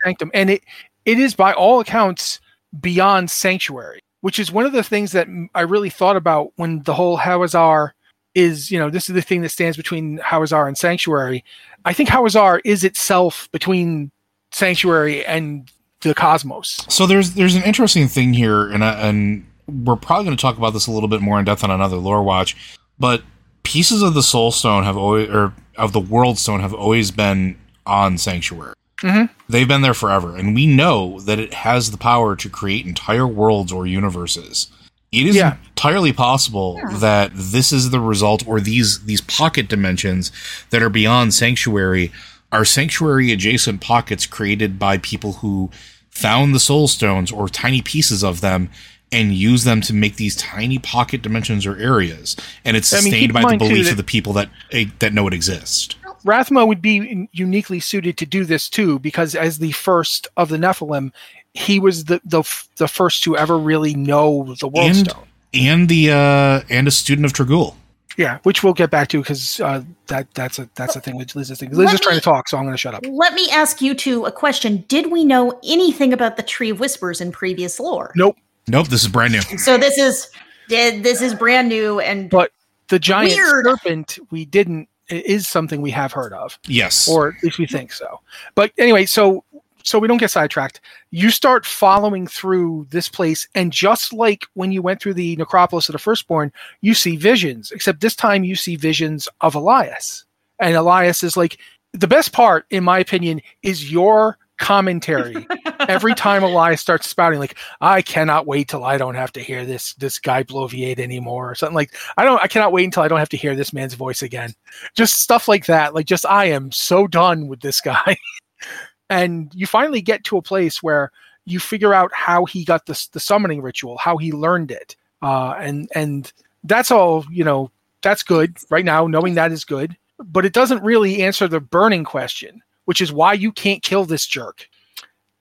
sanctum, 0.03 0.31
and 0.33 0.49
it 0.49 0.63
it 1.05 1.19
is 1.19 1.35
by 1.35 1.53
all 1.53 1.81
accounts 1.81 2.41
beyond 2.81 3.31
sanctuary, 3.31 4.01
which 4.27 4.41
is 4.41 4.51
one 4.51 4.67
of 4.67 4.73
the 4.73 4.83
things 4.83 5.13
that 5.13 5.29
I 5.55 5.61
really 5.61 5.89
thought 5.89 6.17
about 6.17 6.53
when 6.57 6.83
the 6.83 6.95
whole 6.95 7.17
Hawezar 7.17 7.93
is. 8.35 8.73
You 8.73 8.81
know, 8.81 8.91
this 8.91 9.09
is 9.09 9.15
the 9.15 9.23
thing 9.23 9.43
that 9.43 9.51
stands 9.51 9.77
between 9.77 10.19
Hawezar 10.19 10.67
and 10.67 10.77
sanctuary. 10.77 11.45
I 11.85 11.93
think 11.93 12.09
Hawezar 12.09 12.61
is 12.65 12.83
itself 12.83 13.49
between 13.53 14.11
sanctuary 14.51 15.25
and 15.27 15.71
the 16.01 16.13
cosmos. 16.13 16.85
So 16.89 17.07
there's 17.07 17.35
there's 17.35 17.55
an 17.55 17.63
interesting 17.63 18.09
thing 18.09 18.33
here, 18.33 18.69
and 18.69 18.83
and 18.83 19.47
we're 19.69 19.95
probably 19.95 20.25
going 20.25 20.37
to 20.37 20.43
talk 20.43 20.59
about 20.59 20.73
this 20.73 20.89
a 20.89 20.91
little 20.91 21.09
bit 21.09 21.21
more 21.21 21.39
in 21.39 21.45
depth 21.45 21.63
on 21.63 21.71
another 21.71 21.97
lore 21.97 22.25
watch. 22.25 22.57
But 22.99 23.23
pieces 23.63 24.03
of 24.03 24.15
the 24.15 24.25
Soul 24.25 24.51
Stone 24.51 24.83
have 24.83 24.97
always, 24.97 25.31
or 25.31 25.55
of 25.77 25.93
the 25.93 26.01
World 26.01 26.37
Stone, 26.37 26.63
have 26.63 26.75
always 26.75 27.13
been 27.13 27.57
on 27.87 28.19
Sanctuary. 28.19 28.75
Mhm. 29.03 29.29
They've 29.49 29.69
been 29.69 29.83
there 29.83 29.95
forever, 29.95 30.37
and 30.37 30.55
we 30.55 30.67
know 30.67 31.21
that 31.21 31.39
it 31.39 31.53
has 31.55 31.91
the 31.91 31.99
power 31.99 32.35
to 32.37 32.49
create 32.49 32.87
entire 32.87 33.27
worlds 33.27 33.71
or 33.73 33.87
universes. 33.87 34.69
It 35.13 35.27
is 35.27 35.37
Yeah. 35.37 35.57
entirely 35.69 36.13
possible 36.13 36.81
that 36.93 37.31
this 37.35 37.73
is 37.73 37.91
the 37.91 38.01
result, 38.01 38.43
or 38.47 38.61
these 38.61 39.01
these 39.05 39.21
pocket 39.21 39.69
dimensions 39.69 40.33
that 40.71 40.83
are 40.83 40.89
beyond 40.91 41.35
Sanctuary 41.35 42.11
are 42.53 42.65
Sanctuary 42.65 43.33
adjacent 43.33 43.81
pockets 43.81 44.25
created 44.27 44.79
by 44.79 44.99
people 44.99 45.35
who 45.35 45.71
found 46.11 46.55
the 46.55 46.61
Soul 46.61 46.89
Stones 46.89 47.31
or 47.31 47.49
tiny 47.49 47.83
pieces 47.83 48.25
of 48.25 48.41
them 48.41 48.71
and 49.13 49.35
use 49.35 49.65
them 49.65 49.81
to 49.83 49.93
make 49.93 50.17
these 50.17 50.35
tiny 50.35 50.79
pocket 50.79 51.23
dimensions 51.23 51.67
or 51.67 51.77
areas, 51.77 52.35
and 52.65 52.77
it's 52.77 52.93
I 52.93 52.97
mean, 52.97 53.05
sustained 53.13 53.33
by 53.33 53.41
the 53.43 53.47
mind, 53.49 53.59
belief 53.61 53.85
that- 53.85 53.91
of 53.93 53.97
the 53.99 54.03
people 54.05 54.33
that 54.33 54.49
eh, 54.73 54.87
that 54.99 55.13
know 55.15 55.27
it 55.29 55.35
exists. 55.35 55.95
Rathma 56.27 56.67
would 56.67 56.83
be 56.83 57.29
uniquely 57.33 57.81
suited 57.81 58.17
to 58.19 58.27
do 58.27 58.45
this 58.45 58.69
too, 58.69 58.99
because 58.99 59.35
as 59.35 59.59
the 59.59 59.73
first 59.73 60.29
of 60.37 60.49
the 60.49 60.57
Nephalem, 60.59 61.13
he 61.55 61.79
was 61.81 62.05
the 62.07 62.21
the, 62.25 62.43
the 62.77 62.89
first 62.89 63.23
to 63.25 63.37
ever 63.37 63.57
really 63.59 63.95
know 63.95 64.55
the 64.61 64.69
World 64.69 64.89
And 64.91 65.09
Stone. 65.11 65.27
and 65.55 65.89
the 65.89 66.11
uh, 66.11 66.61
and 66.69 66.87
a 66.87 66.91
student 66.91 67.25
of 67.25 67.33
Trag'Oul. 67.33 67.75
Yeah, 68.19 68.39
which 68.45 68.63
we'll 68.65 68.73
get 68.73 68.91
back 68.91 69.09
to 69.09 69.19
because 69.21 69.61
uh, 69.61 69.83
that 70.07 70.33
that's 70.35 70.59
a 70.59 70.69
that's 70.75 70.97
a 70.97 71.01
thing 71.01 71.17
with 71.17 71.37
Liz's 71.37 71.59
thing. 71.59 71.69
Liz 71.71 71.79
Let 71.87 71.95
is 71.95 72.01
trying 72.01 72.15
me- 72.17 72.21
to 72.21 72.25
talk, 72.25 72.49
so 72.49 72.57
I'm 72.57 72.65
going 72.65 72.73
to 72.73 72.79
shut 72.79 72.95
up. 72.95 73.05
Let 73.07 73.35
me 73.35 73.47
ask 73.51 73.83
you 73.83 73.95
two 73.95 74.25
a 74.25 74.33
question. 74.33 74.85
Did 74.89 75.13
we 75.13 75.23
know 75.25 75.59
anything 75.67 76.13
about 76.15 76.37
the 76.39 76.43
Tree 76.43 76.71
of 76.71 76.81
Whispers 76.81 77.21
in 77.21 77.31
previous 77.31 77.79
lore? 77.79 78.13
Nope. 78.17 78.37
Nope, 78.69 78.89
this 78.89 79.03
is 79.03 79.09
brand 79.09 79.33
new. 79.35 79.41
So 79.59 79.77
this 79.79 79.99
is 79.99 80.29
did 80.69 81.05
this 81.05 81.21
is 81.23 81.35
brand 81.35 81.69
new 81.69 82.01
and 82.01 82.31
But 82.31 82.53
the 82.89 82.99
giant 82.99 83.35
Weird. 83.37 83.65
serpent 83.67 84.19
we 84.31 84.45
didn't 84.47 84.89
i- 84.89 84.96
is 85.09 85.47
something 85.47 85.81
we 85.83 85.91
have 85.91 86.13
heard 86.13 86.33
of, 86.33 86.59
Yes. 86.67 87.09
or 87.09 87.29
at 87.29 87.43
least 87.43 87.59
we 87.59 87.67
think 87.67 87.93
so. 87.93 88.21
But 88.55 88.73
anyway, 88.79 89.07
so 89.07 89.45
so 89.83 90.01
we 90.01 90.09
don't 90.09 90.19
get 90.19 90.33
sidetracked. 90.33 90.81
You 91.13 91.31
start 91.31 91.65
following 91.65 92.27
through 92.27 92.89
this 92.91 93.09
place, 93.09 93.47
and 93.55 93.73
just 93.73 94.13
like 94.13 94.45
when 94.55 94.73
you 94.73 94.83
went 94.83 95.01
through 95.01 95.15
the 95.15 95.37
necropolis 95.37 95.89
of 95.89 95.93
the 95.93 95.99
firstborn, 96.01 96.53
you 96.81 96.93
see 96.93 97.15
visions. 97.17 97.71
Except 97.71 98.01
this 98.01 98.17
time, 98.17 98.43
you 98.43 98.57
see 98.57 98.75
visions 98.75 99.29
of 99.43 99.55
Elias, 99.55 100.25
and 100.59 100.75
Elias 100.75 101.23
is 101.23 101.37
like 101.37 101.59
the 101.93 102.09
best 102.09 102.33
part, 102.33 102.67
in 102.71 102.83
my 102.83 102.99
opinion, 102.99 103.41
is 103.63 103.93
your 103.93 104.39
commentary 104.59 105.47
every 105.81 106.15
time 106.15 106.43
Elias 106.43 106.81
starts 106.81 107.09
spouting 107.09 107.39
like 107.39 107.59
I 107.81 108.01
cannot 108.01 108.47
wait 108.47 108.69
till 108.69 108.85
I 108.85 108.97
don't 108.97 109.15
have 109.15 109.33
to 109.33 109.41
hear 109.41 109.67
this 109.67 109.95
this 109.95 110.19
guy 110.19 110.43
bloviate 110.43 110.99
anymore 110.99 111.51
or 111.51 111.55
something 111.55 111.75
like 111.75 111.95
I 112.17 112.25
don't 112.25 112.43
I 112.43 112.47
cannot 112.47 112.73
wait 112.73 112.85
until 112.85 113.03
I 113.03 113.09
don't 113.09 113.19
have 113.19 113.29
to 113.31 113.37
hear 113.37 113.55
this 113.55 113.73
man's 113.73 113.95
voice 113.95 114.23
again. 114.23 114.55
Just 114.95 115.21
stuff 115.21 115.47
like 115.49 115.67
that. 115.67 115.95
Like 115.95 116.07
just 116.07 116.25
I 116.27 116.47
am 116.47 116.73
so 116.73 117.07
done 117.07 117.49
with 117.49 117.61
this 117.61 117.81
guy. 117.81 118.17
and 119.11 119.53
you 119.55 119.67
finally 119.67 120.01
get 120.01 120.25
to 120.25 120.39
a 120.39 120.43
place 120.43 120.83
where 120.83 121.13
you 121.45 121.61
figure 121.61 121.95
out 121.95 122.11
how 122.15 122.45
he 122.45 122.65
got 122.65 122.87
the 122.87 123.09
the 123.13 123.21
summoning 123.21 123.61
ritual, 123.61 123.99
how 123.99 124.17
he 124.17 124.33
learned 124.33 124.71
it. 124.71 124.97
Uh 125.21 125.55
and 125.59 125.89
and 125.95 126.33
that's 126.65 126.91
all, 126.91 127.25
you 127.31 127.45
know, 127.45 127.71
that's 128.03 128.23
good 128.23 128.57
right 128.71 128.85
now 128.85 129.07
knowing 129.07 129.35
that 129.35 129.53
is 129.53 129.65
good, 129.65 129.97
but 130.19 130.47
it 130.47 130.53
doesn't 130.53 130.83
really 130.83 131.23
answer 131.23 131.47
the 131.47 131.61
burning 131.61 132.05
question, 132.05 132.63
which 132.87 133.01
is 133.01 133.13
why 133.13 133.33
you 133.33 133.53
can't 133.53 133.83
kill 133.83 134.05
this 134.05 134.27
jerk 134.27 134.69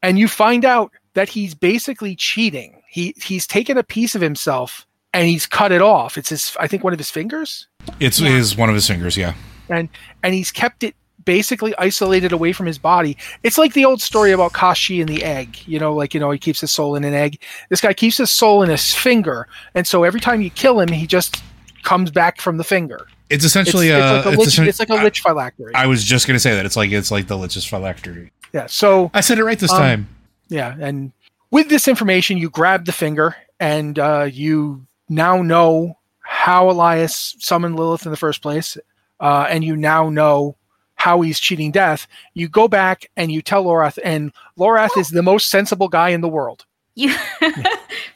and 0.06 0.20
you 0.20 0.28
find 0.28 0.64
out 0.64 0.92
that 1.16 1.30
he's 1.30 1.56
basically 1.56 2.16
cheating. 2.16 2.82
He 2.88 3.16
he's 3.22 3.48
taken 3.48 3.78
a 3.78 3.84
piece 3.84 4.14
of 4.14 4.22
himself 4.22 4.86
and 5.14 5.28
he's 5.28 5.48
cut 5.48 5.72
it 5.72 5.82
off. 5.82 6.18
It's 6.18 6.30
his 6.30 6.56
I 6.60 6.68
think 6.68 6.84
one 6.84 6.94
of 6.94 7.00
his 7.00 7.10
fingers 7.10 7.68
it's 8.00 8.22
is 8.22 8.56
one 8.56 8.70
of 8.70 8.76
his 8.76 8.88
fingers, 8.88 9.18
yeah. 9.18 9.34
and 9.70 9.90
and 10.22 10.34
he's 10.34 10.52
kept 10.52 10.84
it 10.84 10.96
basically 11.24 11.74
isolated 11.80 12.32
away 12.32 12.54
from 12.54 12.68
his 12.68 12.78
body. 12.78 13.18
It's 13.42 13.58
like 13.58 13.74
the 13.74 13.86
old 13.86 14.00
story 14.00 14.32
about 14.32 14.54
Koschei 14.54 15.00
and 15.00 15.10
the 15.10 15.24
egg. 15.24 15.58
You 15.66 15.80
know, 15.80 15.94
like 15.94 16.14
you 16.14 16.20
know, 16.20 16.30
he 16.30 16.38
keeps 16.38 16.62
his 16.62 16.72
soul 16.72 16.96
in 16.96 17.04
an 17.04 17.16
egg. 17.16 17.42
This 17.70 17.82
guy 17.82 17.94
keeps 17.94 18.18
his 18.18 18.32
soul 18.32 18.62
in 18.62 18.70
his 18.70 18.94
finger, 18.94 19.48
and 19.74 19.88
so 19.88 20.04
every 20.04 20.20
time 20.20 20.42
you 20.42 20.52
kill 20.52 20.80
him, 20.80 20.90
he 20.90 21.08
just 21.08 21.42
comes 21.82 22.12
back 22.12 22.42
from 22.42 22.58
the 22.58 22.64
finger. 22.64 23.08
It's 23.30 23.44
It's, 23.44 23.46
essentially 23.46 23.90
it's 23.90 24.04
uh, 24.04 24.16
like 24.18 24.26
a 24.26 24.30
it's 24.30 24.38
lich, 24.38 24.48
essen- 24.48 24.68
it's 24.68 24.80
like 24.80 24.90
a 24.90 24.96
lich 24.96 25.22
phylactery. 25.22 25.72
I, 25.76 25.84
I 25.84 25.88
was 25.88 26.04
just 26.04 26.28
gonna 26.28 26.40
say 26.40 26.54
that 26.56 26.66
it's 26.66 26.76
like 26.76 26.92
it's 26.92 27.12
like 27.12 27.28
the 27.28 27.38
Lich's 27.38 27.66
phylactery. 27.66 28.30
yeah. 28.54 28.68
So 28.68 29.10
I 29.14 29.22
said 29.22 29.40
it 29.40 29.44
right 29.44 29.58
this 29.60 29.72
Um, 29.72 29.80
time. 29.80 30.08
Yeah, 30.50 30.76
and 30.80 31.12
with 31.52 31.70
this 31.70 31.88
information, 31.88 32.38
you 32.38 32.50
grab 32.50 32.86
the 32.86 32.92
finger, 32.92 33.36
and 33.60 33.98
uh, 33.98 34.28
you 34.32 34.86
now 35.10 35.42
know 35.42 35.98
how 36.22 36.70
Elias 36.70 37.36
summoned 37.40 37.76
Lilith 37.78 38.06
in 38.06 38.12
the 38.12 38.18
first 38.18 38.42
place, 38.42 38.78
uh, 39.20 39.48
and 39.50 39.64
you 39.64 39.76
now 39.76 40.10
know 40.10 40.56
how 40.96 41.22
he's 41.22 41.40
cheating 41.40 41.72
death. 41.72 42.08
You 42.36 42.48
go 42.48 42.68
back 42.68 43.10
and 43.18 43.32
you 43.32 43.42
tell 43.42 43.66
Lorath, 43.66 43.98
and 44.04 44.32
Lorath 44.60 44.96
is 44.98 45.10
the 45.10 45.24
most 45.24 45.50
sensible 45.50 45.88
guy 45.88 46.10
in 46.10 46.22
the 46.22 46.28
world. 46.30 46.66
you 46.96 47.12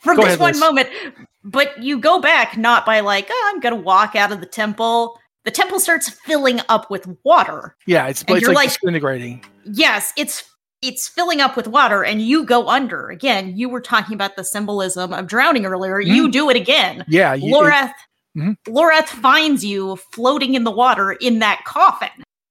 for 0.02 0.16
Go 0.16 0.22
this 0.24 0.26
ahead, 0.26 0.40
one 0.40 0.52
Liz. 0.54 0.60
moment, 0.60 0.90
but 1.44 1.82
you 1.82 2.00
go 2.00 2.20
back 2.20 2.58
not 2.58 2.86
by 2.86 3.00
like, 3.00 3.28
oh, 3.30 3.52
I'm 3.54 3.60
gonna 3.60 3.76
walk 3.76 4.16
out 4.16 4.32
of 4.32 4.40
the 4.40 4.46
temple. 4.46 5.20
The 5.46 5.52
temple 5.52 5.80
starts 5.80 6.10
filling 6.10 6.60
up 6.70 6.92
with 6.92 7.08
water. 7.24 7.76
Yeah, 7.86 8.08
it's, 8.08 8.24
it's 8.28 8.42
you're 8.42 8.50
like, 8.54 8.68
like- 8.70 8.80
disintegrating. 8.82 9.44
Yes, 9.66 10.14
it's 10.18 10.44
it's 10.82 11.08
filling 11.10 11.42
up 11.42 11.58
with 11.58 11.68
water 11.68 12.06
and 12.06 12.22
you 12.22 12.46
go 12.46 12.70
under. 12.70 13.10
Again, 13.10 13.58
you 13.58 13.68
were 13.68 13.82
talking 13.82 14.14
about 14.16 14.38
the 14.38 14.44
symbolism 14.46 15.12
of 15.14 15.28
drowning 15.28 15.66
earlier. 15.66 16.00
You 16.00 16.32
do 16.32 16.50
it 16.50 16.56
again. 16.56 17.04
Yeah, 17.08 17.34
you, 17.34 17.54
Lorath 17.54 17.92
Mhm. 18.38 18.56
Lorath 18.68 19.08
finds 19.08 19.66
you 19.66 19.96
floating 20.14 20.54
in 20.56 20.64
the 20.64 20.72
water 20.72 21.12
in 21.14 21.40
that 21.40 21.64
coffin. 21.66 22.10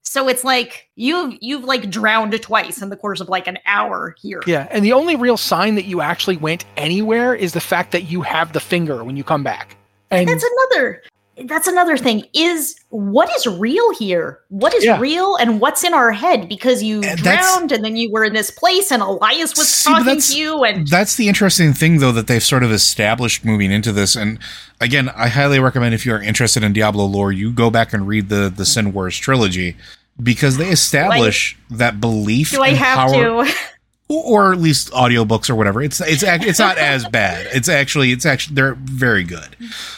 So 0.08 0.26
it's 0.26 0.42
like 0.42 0.88
you've 0.96 1.36
you've 1.42 1.64
like 1.64 1.90
drowned 1.90 2.32
twice 2.40 2.80
in 2.80 2.88
the 2.88 2.96
course 2.96 3.20
of 3.20 3.28
like 3.28 3.46
an 3.46 3.58
hour 3.66 4.14
here. 4.22 4.42
yeah, 4.46 4.66
and 4.70 4.82
the 4.82 4.94
only 4.94 5.16
real 5.16 5.36
sign 5.36 5.74
that 5.74 5.84
you 5.84 6.00
actually 6.00 6.38
went 6.38 6.64
anywhere 6.78 7.34
is 7.34 7.52
the 7.52 7.60
fact 7.60 7.92
that 7.92 8.04
you 8.04 8.22
have 8.22 8.54
the 8.54 8.60
finger 8.60 9.04
when 9.04 9.18
you 9.18 9.22
come 9.22 9.42
back. 9.42 9.76
And 10.10 10.26
That's 10.26 10.42
another 10.42 11.02
that's 11.46 11.66
another 11.68 11.96
thing 11.96 12.24
is 12.34 12.78
what 12.90 13.28
is 13.36 13.46
real 13.46 13.92
here 13.94 14.40
what 14.48 14.74
is 14.74 14.84
Yeah. 14.84 14.98
real 14.98 15.36
and 15.36 15.60
what's 15.60 15.84
in 15.84 15.94
our 15.94 16.10
head 16.12 16.48
because 16.48 16.82
you 16.82 17.02
And 17.02 17.18
drowned 17.18 17.70
and 17.72 17.84
then 17.84 17.96
you 17.96 18.10
were 18.10 18.24
in 18.24 18.32
this 18.32 18.50
place 18.50 18.90
and 18.90 19.02
elias 19.02 19.56
was 19.56 19.68
See, 19.68 19.90
talking 19.90 20.20
to 20.20 20.38
you 20.38 20.64
and 20.64 20.86
That's 20.88 21.16
the 21.16 21.28
interesting 21.28 21.72
thing, 21.72 21.98
though, 21.98 22.12
that 22.12 22.26
they've 22.26 22.42
sort 22.42 22.62
of 22.62 22.72
established 22.72 23.44
moving 23.44 23.70
into 23.70 23.92
this. 23.92 24.16
And 24.16 24.38
again, 24.80 25.08
I 25.10 25.28
highly 25.28 25.58
recommend 25.60 25.94
if 25.94 26.04
you 26.06 26.12
are 26.14 26.22
interested 26.22 26.62
in 26.62 26.72
Diablo 26.72 27.04
lore, 27.04 27.30
you 27.32 27.52
go 27.52 27.70
back 27.70 27.92
and 27.92 28.06
read 28.08 28.28
the 28.28 28.52
the 28.54 28.64
Sin 28.66 28.92
Wars 28.92 29.16
trilogy 29.18 29.76
because 30.22 30.56
they 30.56 30.68
establish 30.70 31.56
that 31.70 32.00
belief. 32.00 32.50
do 32.50 32.62
i 32.62 32.70
have 32.70 32.96
power, 33.10 33.44
to 33.44 33.52
or 34.08 34.52
at 34.52 34.58
least 34.58 34.90
audiobooks 34.92 35.50
or 35.50 35.54
whatever. 35.54 35.82
It's 35.82 36.00
it's 36.00 36.22
it's 36.24 36.58
not 36.58 36.78
as 36.78 37.06
bad. 37.08 37.46
It's 37.52 37.68
actually 37.68 38.12
it's 38.12 38.24
actually 38.24 38.54
they're 38.54 38.74
very 38.74 39.22
good. 39.24 39.54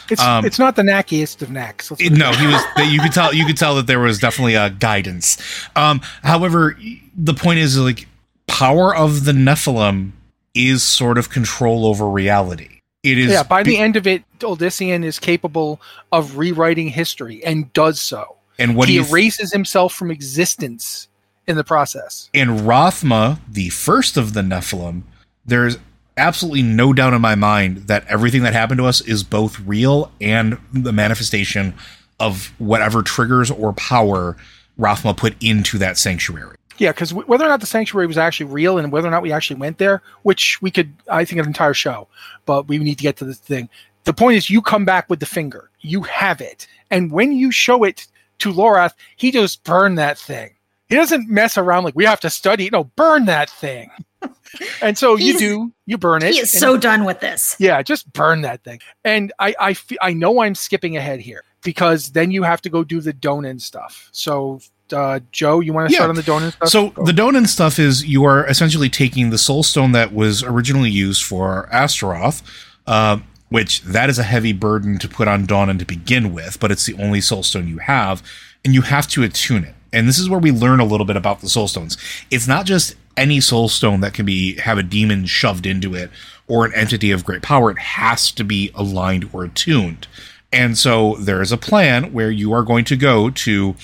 It's 0.09 0.21
Um, 0.21 0.43
it's 0.45 0.59
not 0.59 0.75
the 0.75 0.81
knackiest 0.81 1.41
of 1.41 1.49
knacks. 1.49 1.91
It- 1.97 2.11
no, 2.11 2.31
he 2.33 2.45
was. 2.47 2.61
You 2.91 2.99
could 2.99 3.13
tell. 3.13 3.33
You 3.33 3.45
could 3.45 3.57
tell 3.57 3.75
that 3.75 3.87
there 3.87 3.99
was 3.99 4.19
definitely 4.19 4.55
a 4.55 4.69
guidance. 4.69 5.37
Um, 5.75 6.01
however, 6.23 6.77
the 7.15 7.33
point 7.33 7.59
is 7.59 7.77
like 7.77 8.07
power 8.47 8.93
of 8.95 9.23
the 9.25 9.31
Nephalem 9.31 10.11
is 10.53 10.83
sort 10.83 11.17
of 11.17 11.29
control 11.29 11.85
over 11.85 12.09
reality. 12.09 12.79
It 13.03 13.17
is. 13.17 13.31
yeah, 13.31 13.43
by 13.43 13.63
be- 13.63 13.71
the 13.71 13.77
end 13.79 13.95
of 13.95 14.05
it, 14.05 14.23
Uldyssian 14.39 15.03
is 15.05 15.17
capable 15.19 15.81
of 16.11 16.37
rewriting 16.37 16.89
history 16.89 17.43
and 17.43 17.71
does 17.73 17.99
so. 18.01 18.35
and 18.59 18.75
what 18.75 18.89
he 18.89 18.97
erases 18.97 19.51
himself 19.51 19.93
from 19.93 20.11
existence 20.11 21.07
in 21.51 21.57
the 21.57 21.63
process. 21.63 22.29
in 22.33 22.49
Rathma, 22.49 23.39
the 23.47 23.69
first 23.69 24.17
of 24.17 24.33
the 24.33 24.41
Nephalem, 24.41 25.03
there's 25.45 25.77
absolutely 26.17 26.63
no 26.63 26.93
doubt 26.93 27.13
in 27.13 27.21
my 27.21 27.35
mind 27.35 27.87
that 27.87 28.05
everything 28.07 28.43
that 28.43 28.53
happened 28.53 28.79
to 28.79 28.85
us 28.85 29.01
is 29.01 29.23
both 29.23 29.59
real 29.61 30.11
and 30.19 30.57
the 30.73 30.91
manifestation 30.91 31.73
of 32.19 32.53
whatever 32.57 33.01
triggers 33.01 33.49
or 33.49 33.73
power 33.73 34.37
Rathma 34.79 35.15
put 35.15 35.41
into 35.41 35.77
that 35.79 35.97
sanctuary. 35.97 36.55
Yeah, 36.77 36.91
because 36.91 37.09
w- 37.09 37.27
whether 37.27 37.45
or 37.45 37.49
not 37.49 37.59
the 37.59 37.65
sanctuary 37.65 38.07
was 38.07 38.17
actually 38.17 38.47
real 38.47 38.77
and 38.77 38.91
whether 38.91 39.07
or 39.07 39.11
not 39.11 39.21
we 39.21 39.31
actually 39.31 39.59
went 39.59 39.77
there, 39.77 40.01
which 40.23 40.61
we 40.61 40.71
could, 40.71 40.93
I 41.09 41.25
think, 41.25 41.39
an 41.39 41.47
entire 41.47 41.73
show, 41.73 42.07
but 42.45 42.67
we 42.67 42.77
need 42.77 42.97
to 42.97 43.03
get 43.03 43.17
to 43.17 43.25
this 43.25 43.37
thing. 43.37 43.69
The 44.03 44.13
point 44.13 44.37
is, 44.37 44.49
you 44.49 44.61
come 44.61 44.85
back 44.85 45.09
with 45.09 45.19
the 45.19 45.25
finger, 45.25 45.69
you 45.81 46.01
have 46.03 46.41
it, 46.41 46.67
and 46.89 47.11
when 47.11 47.33
you 47.33 47.51
show 47.51 47.83
it 47.83 48.07
to 48.39 48.51
Lorath, 48.51 48.93
he 49.15 49.31
just 49.31 49.63
burn 49.63 49.95
that 49.95 50.17
thing. 50.17 50.51
He 50.91 50.97
doesn't 50.97 51.29
mess 51.29 51.57
around 51.57 51.85
like 51.85 51.95
we 51.95 52.03
have 52.05 52.19
to 52.19 52.29
study. 52.29 52.69
No, 52.71 52.83
burn 52.83 53.25
that 53.25 53.49
thing. 53.49 53.89
and 54.81 54.97
so 54.97 55.15
you 55.15 55.39
do, 55.39 55.71
you 55.85 55.97
burn 55.97 56.21
it. 56.21 56.33
he 56.33 56.39
is 56.39 56.53
and- 56.53 56.59
so 56.59 56.77
done 56.77 57.05
with 57.05 57.21
this 57.21 57.55
yeah, 57.59 57.81
just 57.81 58.11
burn 58.13 58.41
that 58.41 58.63
thing. 58.63 58.79
And 59.03 59.31
I, 59.39 59.55
I, 59.59 59.73
fe- 59.73 59.97
I 60.01 60.13
know 60.13 60.41
I'm 60.41 60.53
skipping 60.53 60.97
ahead 60.97 61.21
here 61.21 61.43
because 61.63 62.11
then 62.11 62.29
you 62.29 62.43
have 62.43 62.61
to 62.63 62.69
go 62.69 62.83
do 62.83 62.99
the 63.01 63.13
Donan 63.13 63.61
stuff. 63.61 64.09
So, 64.11 64.59
uh, 64.91 65.21
Joe, 65.31 65.61
you 65.61 65.71
want 65.73 65.87
to 65.89 65.93
Yeah. 65.93 65.99
start 65.99 66.09
on 66.09 66.15
the 66.17 66.21
Donan 66.23 66.51
stuff? 66.51 66.67
So 66.69 66.89
Go. 66.89 67.05
the 67.05 67.13
Donan 67.13 67.47
stuff 67.47 67.79
is 67.79 68.05
you 68.05 68.25
are 68.25 68.45
essentially 68.47 68.89
taking 68.89 69.29
the 69.29 69.37
soul 69.37 69.63
stone 69.63 69.93
that 69.93 70.13
was 70.13 70.43
originally 70.43 70.89
used 70.91 71.23
for 71.23 71.67
Astaroth, 71.71 72.43
uh, 72.87 73.19
which 73.49 73.81
that 73.83 74.09
is 74.09 74.19
a 74.19 74.23
heavy 74.23 74.53
burden 74.53 74.99
to 74.99 75.07
put 75.07 75.27
on 75.29 75.47
Donan 75.47 75.79
to 75.79 75.85
begin 75.85 76.33
with, 76.33 76.59
but 76.59 76.69
it's 76.71 76.85
the 76.85 76.93
only 77.01 77.21
soul 77.21 77.43
stone 77.43 77.67
you 77.69 77.77
have, 77.77 78.21
and 78.65 78.73
you 78.73 78.81
have 78.81 79.07
to 79.09 79.23
attune 79.23 79.63
it. 79.63 79.75
And 79.93 80.07
this 80.07 80.19
is 80.19 80.29
where 80.29 80.39
we 80.39 80.51
learn 80.51 80.79
a 80.79 80.85
little 80.85 81.05
bit 81.05 81.17
about 81.17 81.41
the 81.41 81.49
soul 81.49 81.67
stones. 81.67 81.97
It's 82.29 82.47
not 82.47 82.65
just 82.65 82.95
any 83.17 83.41
soul 83.41 83.67
stone 83.67 83.99
that 84.01 84.13
can 84.13 84.25
be 84.25 84.57
have 84.59 84.77
a 84.77 84.83
demon 84.83 85.25
shoved 85.25 85.65
into 85.65 85.95
it 85.95 86.09
or 86.47 86.65
an 86.65 86.73
entity 86.73 87.11
of 87.11 87.25
great 87.25 87.41
power. 87.41 87.71
It 87.71 87.79
has 87.79 88.31
to 88.31 88.43
be 88.43 88.71
aligned 88.73 89.29
or 89.33 89.43
attuned. 89.43 90.07
And 90.53 90.77
so 90.77 91.15
there 91.15 91.41
is 91.41 91.51
a 91.51 91.57
plan 91.57 92.13
where 92.13 92.31
you 92.31 92.51
are 92.53 92.63
going 92.63 92.85
to 92.85 92.97
go 92.97 93.29
to 93.29 93.75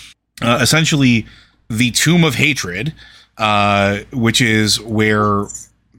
uh, 0.41 0.60
essentially 0.62 1.26
the 1.70 1.91
tomb 1.91 2.24
of 2.24 2.36
hatred, 2.36 2.93
uh, 3.38 3.99
which 4.12 4.41
is 4.41 4.82
where. 4.82 5.45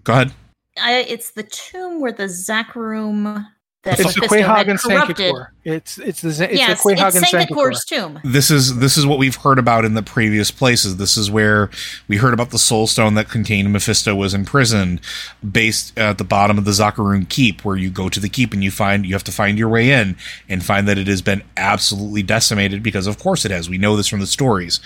Go 0.04 0.12
ahead. 0.12 0.32
I, 0.80 1.00
it's 1.00 1.32
the 1.32 1.42
tomb 1.42 2.00
where 2.00 2.12
the 2.12 2.24
Zakarum 2.24 3.46
that 3.84 4.00
it's 4.00 4.14
the 4.14 4.20
Mephisto 4.20 4.42
had 4.42 4.66
Quahagen 4.66 5.46
It's 5.64 5.98
it's 5.98 6.20
the 6.20 6.28
it's 6.28 6.38
yes, 6.40 6.82
the 6.82 6.90
it's 6.90 7.00
Quahagen 7.00 7.24
Sanctuary. 7.24 7.74
Sankekur's 7.74 7.84
tomb. 7.84 8.18
This 8.24 8.50
is 8.50 8.78
this 8.78 8.96
is 8.96 9.06
what 9.06 9.18
we've 9.18 9.36
heard 9.36 9.58
about 9.58 9.84
in 9.84 9.94
the 9.94 10.02
previous 10.02 10.50
places. 10.50 10.96
This 10.96 11.16
is 11.16 11.30
where 11.30 11.70
we 12.08 12.16
heard 12.16 12.34
about 12.34 12.50
the 12.50 12.58
soul 12.58 12.88
stone 12.88 13.14
that 13.14 13.28
contained 13.28 13.72
Mephisto 13.72 14.16
was 14.16 14.34
imprisoned, 14.34 15.00
based 15.48 15.96
at 15.96 16.18
the 16.18 16.24
bottom 16.24 16.58
of 16.58 16.64
the 16.64 16.72
Zakarum 16.72 17.28
Keep, 17.28 17.64
where 17.64 17.76
you 17.76 17.88
go 17.88 18.08
to 18.08 18.18
the 18.18 18.28
keep 18.28 18.52
and 18.52 18.64
you 18.64 18.72
find 18.72 19.06
you 19.06 19.14
have 19.14 19.24
to 19.24 19.32
find 19.32 19.58
your 19.58 19.68
way 19.68 19.90
in 19.92 20.16
and 20.48 20.64
find 20.64 20.88
that 20.88 20.98
it 20.98 21.06
has 21.06 21.22
been 21.22 21.42
absolutely 21.56 22.24
decimated 22.24 22.82
because 22.82 23.06
of 23.06 23.18
course 23.18 23.44
it 23.44 23.52
has. 23.52 23.70
We 23.70 23.78
know 23.78 23.96
this 23.96 24.08
from 24.08 24.20
the 24.20 24.26
stories. 24.26 24.80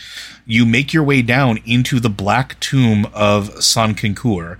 You 0.44 0.66
make 0.66 0.92
your 0.92 1.04
way 1.04 1.22
down 1.22 1.60
into 1.64 1.98
the 1.98 2.10
black 2.10 2.60
tomb 2.60 3.06
of 3.14 3.48
Sankekur. 3.54 4.58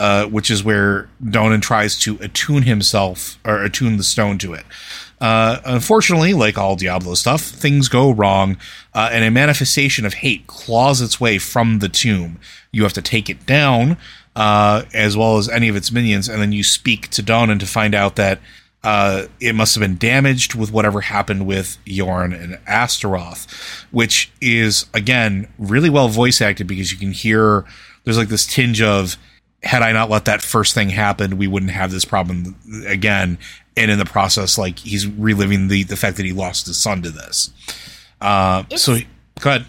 Uh, 0.00 0.24
which 0.24 0.50
is 0.50 0.64
where 0.64 1.10
Donan 1.22 1.60
tries 1.60 1.94
to 1.98 2.16
attune 2.22 2.62
himself 2.62 3.38
or 3.44 3.62
attune 3.62 3.98
the 3.98 4.02
stone 4.02 4.38
to 4.38 4.54
it. 4.54 4.64
Uh, 5.20 5.58
unfortunately, 5.66 6.32
like 6.32 6.56
all 6.56 6.74
Diablo 6.74 7.12
stuff, 7.12 7.42
things 7.42 7.90
go 7.90 8.10
wrong, 8.10 8.56
uh, 8.94 9.10
and 9.12 9.22
a 9.22 9.30
manifestation 9.30 10.06
of 10.06 10.14
hate 10.14 10.46
claws 10.46 11.02
its 11.02 11.20
way 11.20 11.36
from 11.36 11.80
the 11.80 11.90
tomb. 11.90 12.38
You 12.72 12.82
have 12.84 12.94
to 12.94 13.02
take 13.02 13.28
it 13.28 13.44
down, 13.44 13.98
uh, 14.34 14.84
as 14.94 15.18
well 15.18 15.36
as 15.36 15.50
any 15.50 15.68
of 15.68 15.76
its 15.76 15.92
minions, 15.92 16.30
and 16.30 16.40
then 16.40 16.52
you 16.52 16.64
speak 16.64 17.08
to 17.10 17.22
Donan 17.22 17.60
to 17.60 17.66
find 17.66 17.94
out 17.94 18.16
that 18.16 18.40
uh, 18.82 19.26
it 19.38 19.54
must 19.54 19.74
have 19.74 19.82
been 19.82 19.98
damaged 19.98 20.54
with 20.54 20.72
whatever 20.72 21.02
happened 21.02 21.46
with 21.46 21.76
Yorin 21.84 22.32
and 22.32 22.58
Astaroth, 22.66 23.46
which 23.90 24.32
is 24.40 24.86
again 24.94 25.46
really 25.58 25.90
well 25.90 26.08
voice 26.08 26.40
acted 26.40 26.66
because 26.66 26.90
you 26.90 26.96
can 26.96 27.12
hear 27.12 27.66
there's 28.04 28.16
like 28.16 28.28
this 28.28 28.46
tinge 28.46 28.80
of 28.80 29.18
had 29.62 29.82
I 29.82 29.92
not 29.92 30.08
let 30.10 30.24
that 30.24 30.42
first 30.42 30.74
thing 30.74 30.88
happen, 30.88 31.36
we 31.36 31.46
wouldn't 31.46 31.72
have 31.72 31.90
this 31.90 32.04
problem 32.04 32.56
again. 32.86 33.38
And 33.76 33.90
in 33.90 33.98
the 33.98 34.04
process, 34.04 34.58
like 34.58 34.78
he's 34.78 35.06
reliving 35.06 35.68
the 35.68 35.84
the 35.84 35.96
fact 35.96 36.16
that 36.16 36.26
he 36.26 36.32
lost 36.32 36.66
his 36.66 36.76
son 36.78 37.02
to 37.02 37.10
this. 37.10 37.50
Uh, 38.20 38.64
so 38.76 38.96
go 39.40 39.50
ahead. 39.50 39.66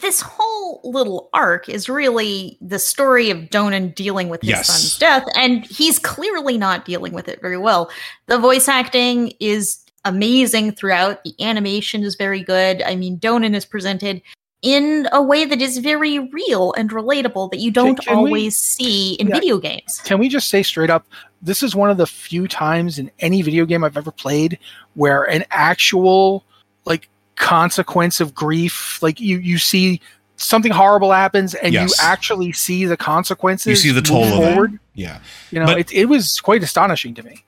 This 0.00 0.20
whole 0.20 0.80
little 0.84 1.30
arc 1.32 1.68
is 1.68 1.88
really 1.88 2.58
the 2.60 2.78
story 2.78 3.30
of 3.30 3.38
Donan 3.50 3.94
dealing 3.94 4.28
with 4.28 4.42
his 4.42 4.50
Yes. 4.50 4.66
son's 4.68 4.98
death, 4.98 5.24
and 5.34 5.66
he's 5.66 5.98
clearly 5.98 6.58
not 6.58 6.84
dealing 6.84 7.12
with 7.12 7.28
it 7.28 7.40
very 7.40 7.56
well. 7.58 7.90
The 8.26 8.38
voice 8.38 8.68
acting 8.68 9.32
is 9.40 9.78
amazing 10.04 10.72
throughout. 10.72 11.24
The 11.24 11.34
animation 11.40 12.02
is 12.02 12.14
very 12.14 12.42
good. 12.42 12.82
I 12.82 12.94
mean, 12.94 13.18
Donan 13.18 13.54
is 13.54 13.64
presented 13.64 14.22
in 14.62 15.08
a 15.12 15.22
way 15.22 15.44
that 15.46 15.62
is 15.62 15.78
very 15.78 16.18
real 16.18 16.72
and 16.74 16.90
relatable 16.90 17.50
that 17.50 17.60
you 17.60 17.70
don't 17.70 17.96
can 17.98 18.18
we- 18.22 18.28
always 18.28 18.56
see 18.56 19.14
in 19.14 19.28
Yeah. 19.28 19.34
video 19.34 19.58
games. 19.58 20.00
Can 20.04 20.18
we 20.18 20.28
just 20.28 20.48
say 20.48 20.62
straight 20.62 20.90
up, 20.90 21.06
this 21.40 21.62
is 21.62 21.74
one 21.74 21.90
of 21.90 21.96
the 21.96 22.06
few 22.06 22.46
times 22.46 22.98
in 22.98 23.10
any 23.20 23.40
video 23.42 23.64
game 23.64 23.82
I've 23.84 23.96
ever 23.96 24.10
played 24.10 24.58
where 24.94 25.24
an 25.24 25.44
actual 25.50 26.44
like 26.84 27.08
consequence 27.36 28.20
of 28.20 28.34
grief, 28.34 29.02
like 29.02 29.18
you 29.20 29.38
you 29.38 29.56
see 29.58 30.00
something 30.36 30.72
horrible 30.72 31.12
happens 31.12 31.54
and 31.54 31.72
Yes. 31.72 31.90
you 31.90 31.94
actually 32.06 32.52
see 32.52 32.84
the 32.84 32.96
consequences. 32.96 33.66
You 33.66 33.76
see 33.76 33.88
the 33.90 33.96
move 33.96 34.04
toll 34.04 34.24
of 34.24 34.42
it. 34.42 34.52
forward. 34.52 34.78
Yeah, 34.94 35.20
You 35.50 35.60
know, 35.60 35.66
But- 35.66 35.78
it, 35.78 35.92
it 35.92 36.04
was 36.06 36.38
quite 36.42 36.62
astonishing 36.62 37.14
to 37.14 37.22
me. 37.22 37.44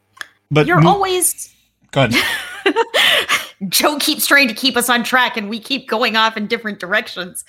but 0.51 0.67
You're 0.67 0.81
mo- 0.81 0.93
always 0.93 1.51
go 1.91 2.05
ahead. 2.05 2.23
Joe 3.69 3.99
keeps 3.99 4.27
trying 4.27 4.49
to 4.49 4.55
keep 4.55 4.77
us 4.77 4.89
on 4.89 5.05
track 5.05 5.37
and 5.37 5.49
we 5.49 5.61
keep 5.61 5.89
going 5.89 6.17
off 6.17 6.37
in 6.37 6.47
different 6.47 6.81
directions. 6.81 7.45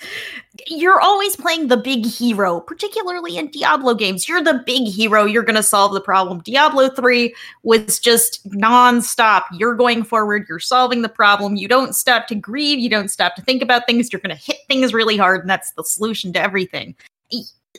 You're 0.68 1.00
always 1.00 1.36
playing 1.36 1.68
the 1.68 1.76
big 1.76 2.06
hero, 2.06 2.60
particularly 2.60 3.36
in 3.36 3.50
Diablo 3.50 3.94
games. 3.94 4.28
You're 4.28 4.42
the 4.42 4.62
big 4.64 4.86
hero. 4.86 5.24
You're 5.24 5.42
going 5.42 5.56
to 5.56 5.62
solve 5.62 5.92
the 5.92 6.00
problem. 6.00 6.40
Diablo 6.40 6.88
3 6.88 7.34
was 7.62 7.98
just 7.98 8.48
nonstop. 8.50 9.44
You're 9.52 9.74
going 9.74 10.04
forward. 10.04 10.46
You're 10.48 10.60
solving 10.60 11.02
the 11.02 11.08
problem. 11.08 11.56
You 11.56 11.68
don't 11.68 11.94
stop 11.94 12.26
to 12.28 12.34
grieve. 12.34 12.78
You 12.78 12.90
don't 12.90 13.08
stop 13.08 13.34
to 13.36 13.42
think 13.42 13.62
about 13.62 13.86
things. 13.86 14.12
You're 14.12 14.20
going 14.20 14.36
to 14.36 14.42
hit 14.42 14.58
things 14.68 14.94
really 14.94 15.16
hard, 15.16 15.40
and 15.40 15.50
that's 15.50 15.72
the 15.72 15.84
solution 15.84 16.32
to 16.34 16.40
everything. 16.40 16.94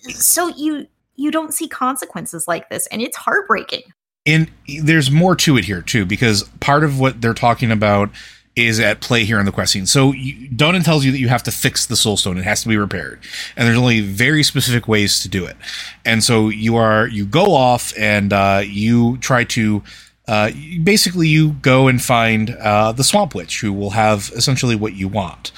So 0.09 0.47
you 0.47 0.87
you 1.15 1.31
don't 1.31 1.53
see 1.53 1.67
consequences 1.67 2.47
like 2.47 2.69
this, 2.69 2.87
and 2.87 3.01
it's 3.01 3.15
heartbreaking. 3.15 3.83
And 4.25 4.49
there's 4.81 5.11
more 5.11 5.35
to 5.35 5.57
it 5.57 5.65
here 5.65 5.81
too 5.81 6.05
because 6.05 6.43
part 6.59 6.83
of 6.83 6.99
what 6.99 7.21
they're 7.21 7.33
talking 7.33 7.71
about 7.71 8.09
is 8.55 8.79
at 8.79 9.01
play 9.01 9.25
here 9.25 9.39
in 9.39 9.45
the 9.45 9.51
quest 9.51 9.73
scene. 9.73 9.85
So 9.85 10.13
you, 10.13 10.49
Donan 10.49 10.83
tells 10.83 11.03
you 11.03 11.11
that 11.11 11.19
you 11.19 11.27
have 11.27 11.43
to 11.43 11.51
fix 11.51 11.85
the 11.85 11.95
soul 11.95 12.17
stone; 12.17 12.37
it 12.37 12.43
has 12.43 12.61
to 12.63 12.69
be 12.69 12.77
repaired, 12.77 13.19
and 13.55 13.67
there's 13.67 13.77
only 13.77 14.01
very 14.01 14.43
specific 14.43 14.87
ways 14.87 15.21
to 15.21 15.29
do 15.29 15.45
it. 15.45 15.57
And 16.05 16.23
so 16.23 16.49
you 16.49 16.75
are 16.75 17.07
you 17.07 17.25
go 17.25 17.53
off 17.53 17.93
and 17.97 18.31
uh, 18.33 18.61
you 18.65 19.17
try 19.17 19.43
to. 19.45 19.83
Uh, 20.27 20.49
basically, 20.83 21.27
you 21.27 21.51
go 21.61 21.87
and 21.87 22.01
find 22.01 22.49
uh, 22.55 22.91
the 22.91 23.03
swamp 23.03 23.35
witch, 23.35 23.61
who 23.61 23.71
will 23.71 23.91
have 23.91 24.31
essentially 24.35 24.75
what 24.75 24.93
you 24.93 25.07
want, 25.07 25.51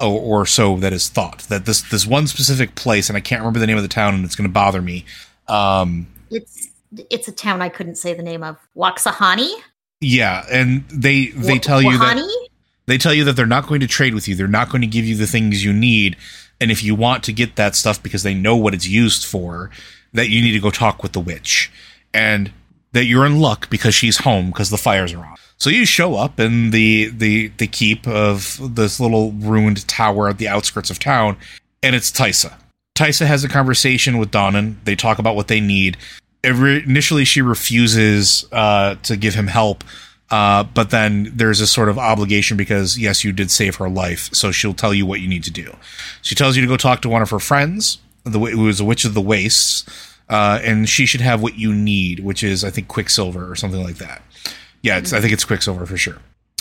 or, 0.00 0.42
or 0.42 0.46
so 0.46 0.76
that 0.76 0.92
is 0.92 1.08
thought. 1.08 1.40
That 1.48 1.66
this 1.66 1.82
this 1.82 2.06
one 2.06 2.28
specific 2.28 2.76
place, 2.76 3.08
and 3.08 3.16
I 3.16 3.20
can't 3.20 3.40
remember 3.40 3.58
the 3.58 3.66
name 3.66 3.78
of 3.78 3.82
the 3.82 3.88
town, 3.88 4.14
and 4.14 4.24
it's 4.24 4.36
going 4.36 4.48
to 4.48 4.52
bother 4.52 4.80
me. 4.80 5.04
Um, 5.48 6.06
It's 6.30 6.68
it's 7.10 7.28
a 7.28 7.32
town 7.32 7.62
I 7.62 7.68
couldn't 7.68 7.96
say 7.96 8.14
the 8.14 8.22
name 8.22 8.42
of. 8.42 8.56
Wejinhani? 8.76 9.52
Yeah, 10.00 10.44
and 10.50 10.88
they 10.88 11.26
they 11.28 11.58
tell 11.58 11.80
you 11.80 11.96
that 11.98 12.48
They 12.86 12.98
tell 12.98 13.14
you 13.14 13.24
that 13.24 13.36
they're 13.36 13.46
not 13.46 13.68
going 13.68 13.80
to 13.80 13.86
trade 13.86 14.14
with 14.14 14.26
you. 14.26 14.34
They're 14.34 14.48
not 14.48 14.68
going 14.68 14.82
to 14.82 14.88
give 14.88 15.04
you 15.04 15.16
the 15.16 15.26
things 15.26 15.64
you 15.64 15.72
need. 15.72 16.16
And 16.60 16.70
if 16.70 16.82
you 16.82 16.94
want 16.94 17.24
to 17.24 17.32
get 17.32 17.56
that 17.56 17.74
stuff 17.74 18.02
because 18.02 18.22
they 18.22 18.34
know 18.34 18.56
what 18.56 18.74
it's 18.74 18.86
used 18.86 19.24
for, 19.24 19.70
that 20.12 20.28
you 20.28 20.42
need 20.42 20.52
to 20.52 20.60
go 20.60 20.70
talk 20.70 21.02
with 21.02 21.12
the 21.12 21.20
witch. 21.20 21.70
And 22.12 22.52
that 22.92 23.06
you're 23.06 23.26
in 23.26 23.40
luck 23.40 23.70
because 23.70 23.94
she's 23.94 24.18
home 24.18 24.48
because 24.48 24.70
the 24.70 24.76
fires 24.76 25.12
are 25.12 25.24
on. 25.24 25.36
So 25.56 25.70
you 25.70 25.86
show 25.86 26.16
up 26.16 26.40
in 26.40 26.70
the 26.70 27.10
the 27.10 27.48
the 27.58 27.66
keep 27.66 28.06
of 28.06 28.74
this 28.74 28.98
little 28.98 29.32
ruined 29.32 29.86
tower 29.88 30.28
at 30.28 30.38
the 30.38 30.48
outskirts 30.48 30.90
of 30.90 30.98
town, 30.98 31.36
and 31.82 31.94
it's 31.94 32.10
Taissa. 32.10 32.54
Taissa 32.94 33.26
has 33.26 33.44
a 33.44 33.48
conversation 33.48 34.18
with 34.18 34.30
Donan. 34.30 34.76
They 34.84 34.96
talk 34.96 35.18
about 35.18 35.36
what 35.36 35.48
they 35.48 35.60
need. 35.60 35.96
Initially, 36.44 37.24
she 37.24 37.40
refuses 37.40 38.46
uh, 38.50 38.96
to 39.04 39.16
give 39.16 39.34
him 39.34 39.46
help, 39.46 39.84
uh, 40.30 40.64
but 40.64 40.90
then 40.90 41.30
there's 41.34 41.60
a 41.60 41.66
sort 41.66 41.88
of 41.88 41.98
obligation 41.98 42.56
because 42.56 42.98
yes, 42.98 43.22
you 43.22 43.32
did 43.32 43.50
save 43.50 43.76
her 43.76 43.88
life, 43.88 44.28
so 44.32 44.50
she'll 44.50 44.74
tell 44.74 44.92
you 44.92 45.06
what 45.06 45.20
you 45.20 45.28
need 45.28 45.44
to 45.44 45.52
do. 45.52 45.76
She 46.20 46.34
tells 46.34 46.56
you 46.56 46.62
to 46.62 46.68
go 46.68 46.76
talk 46.76 47.00
to 47.02 47.08
one 47.08 47.22
of 47.22 47.30
her 47.30 47.38
friends, 47.38 47.98
the 48.24 48.38
who 48.38 48.68
is 48.68 48.80
a 48.80 48.84
witch 48.84 49.04
of 49.04 49.14
the 49.14 49.20
wastes, 49.20 49.84
uh, 50.28 50.58
and 50.62 50.88
she 50.88 51.06
should 51.06 51.20
have 51.20 51.42
what 51.42 51.58
you 51.58 51.72
need, 51.72 52.20
which 52.20 52.42
is 52.42 52.64
I 52.64 52.70
think 52.70 52.88
Quicksilver 52.88 53.50
or 53.50 53.54
something 53.54 53.84
like 53.84 53.96
that. 53.96 54.22
Yeah, 54.80 54.96
I 54.96 55.00
think 55.02 55.32
it's 55.32 55.44
Quicksilver 55.44 55.86
for 55.86 55.96
sure. 55.96 56.16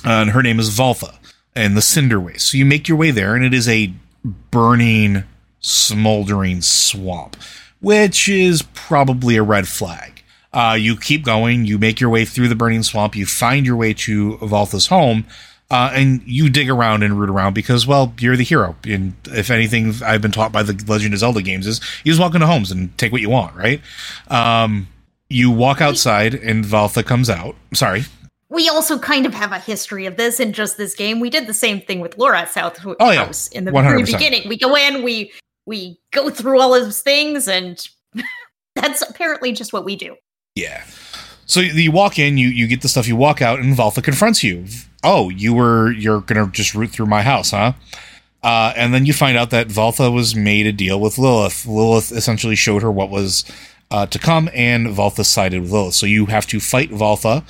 Uh, 0.06 0.22
and 0.22 0.30
her 0.32 0.44
name 0.44 0.60
is 0.60 0.70
Valtha, 0.70 1.16
and 1.56 1.76
the 1.76 1.82
Cinder 1.82 2.20
Waste. 2.20 2.52
So 2.52 2.58
you 2.58 2.66
make 2.66 2.88
your 2.88 2.98
way 2.98 3.12
there, 3.12 3.36
and 3.36 3.44
it 3.44 3.54
is 3.54 3.68
a 3.68 3.94
burning, 4.24 5.24
smoldering 5.60 6.62
swamp, 6.62 7.38
which 7.82 8.30
is 8.30 8.62
probably 8.74 9.36
a 9.36 9.44
red 9.44 9.68
flag. 9.68 10.24
Uh, 10.54 10.76
you 10.80 10.98
keep 10.98 11.24
going, 11.24 11.66
you 11.66 11.78
make 11.78 12.00
your 12.00 12.10
way 12.10 12.26
through 12.26 12.48
the 12.48 12.56
burning 12.56 12.84
swamp, 12.84 13.16
you 13.16 13.26
find 13.26 13.66
your 13.66 13.76
way 13.76 13.94
to 13.94 14.38
Valtha's 14.42 14.88
home, 14.88 15.26
uh, 15.70 15.90
and 15.94 16.22
you 16.26 16.50
dig 16.50 16.70
around 16.70 17.02
and 17.04 17.18
root 17.18 17.30
around 17.30 17.54
because, 17.54 17.88
well, 17.88 18.14
you're 18.20 18.36
the 18.36 18.44
hero. 18.44 18.76
And 18.84 19.14
if 19.28 19.50
anything, 19.50 19.94
I've 20.04 20.22
been 20.22 20.32
taught 20.34 20.52
by 20.52 20.64
the 20.64 20.74
Legend 20.92 21.14
of 21.14 21.20
Zelda 21.22 21.42
games 21.42 21.66
is 21.68 21.80
you 22.04 22.12
just 22.12 22.20
walk 22.20 22.34
into 22.36 22.48
homes 22.48 22.72
and 22.72 22.96
take 22.98 23.14
what 23.14 23.22
you 23.22 23.30
want, 23.30 23.56
right? 23.56 23.80
Um, 24.28 24.90
you 25.30 25.50
walk 25.50 25.80
outside 25.80 26.34
and 26.34 26.66
Valtha 26.66 27.06
comes 27.06 27.30
out. 27.30 27.56
Sorry. 27.74 28.04
We 28.50 28.68
also 28.68 29.00
kind 29.00 29.26
of 29.26 29.34
have 29.34 29.54
a 29.54 29.60
history 29.60 30.06
of 30.06 30.18
this 30.18 30.42
in 30.42 30.52
just 30.52 30.76
this 30.76 30.94
game. 30.94 31.22
We 31.22 31.30
did 31.30 31.48
the 31.48 31.54
same 31.54 31.80
thing 31.80 32.02
with 32.02 32.18
Laura 32.18 32.46
South 32.48 32.78
House 32.80 32.98
Oh, 33.00 33.12
yeah. 33.12 33.32
in 33.54 33.64
the 33.64 33.72
very 33.72 34.02
100%. 34.04 34.06
beginning. 34.08 34.50
We 34.50 34.58
go 34.58 34.76
in, 34.76 35.04
we 35.04 35.32
we 35.72 35.98
go 36.12 36.30
through 36.30 36.60
all 36.60 36.74
those 36.74 37.00
things, 37.00 37.48
and 37.48 37.82
that's 38.76 39.02
apparently 39.02 39.54
just 39.54 39.72
what 39.72 39.86
we 39.86 39.96
do. 39.96 40.18
Yeah. 40.54 40.84
So 41.46 41.62
you 41.62 41.92
walk 41.92 42.20
in, 42.20 42.38
you 42.38 42.50
you 42.50 42.68
get 42.68 42.82
the 42.82 42.90
stuff, 42.90 43.08
you 43.08 43.16
walk 43.16 43.42
out, 43.42 43.60
and 43.60 43.76
Valtha 43.76 44.04
confronts 44.04 44.44
you. 44.44 44.66
Oh, 45.04 45.30
you 45.30 45.54
were 45.54 45.92
you're 45.92 46.22
gonna 46.22 46.48
just 46.52 46.76
root 46.76 46.92
through 46.92 47.08
my 47.08 47.24
house, 47.24 47.52
huh? 47.52 47.74
Uh, 48.44 48.74
and 48.76 48.94
then 48.94 49.06
you 49.06 49.14
find 49.14 49.38
out 49.38 49.50
that 49.52 49.68
Valtha 49.68 50.14
was 50.14 50.36
made 50.36 50.68
a 50.68 50.72
deal 50.74 51.00
with 51.00 51.18
Lilith. 51.18 51.66
Lilith 51.66 52.12
essentially 52.12 52.56
showed 52.56 52.82
her 52.82 52.92
what 52.92 53.10
was 53.10 53.46
uh, 53.92 54.06
to 54.08 54.20
come, 54.20 54.50
and 54.54 54.88
Valtha 54.88 55.26
sided 55.26 55.62
with 55.62 55.72
Lilith. 55.72 55.94
So 55.94 56.06
you 56.06 56.26
have 56.26 56.48
to 56.48 56.60
fight 56.60 56.92
Valtha. 56.92 57.44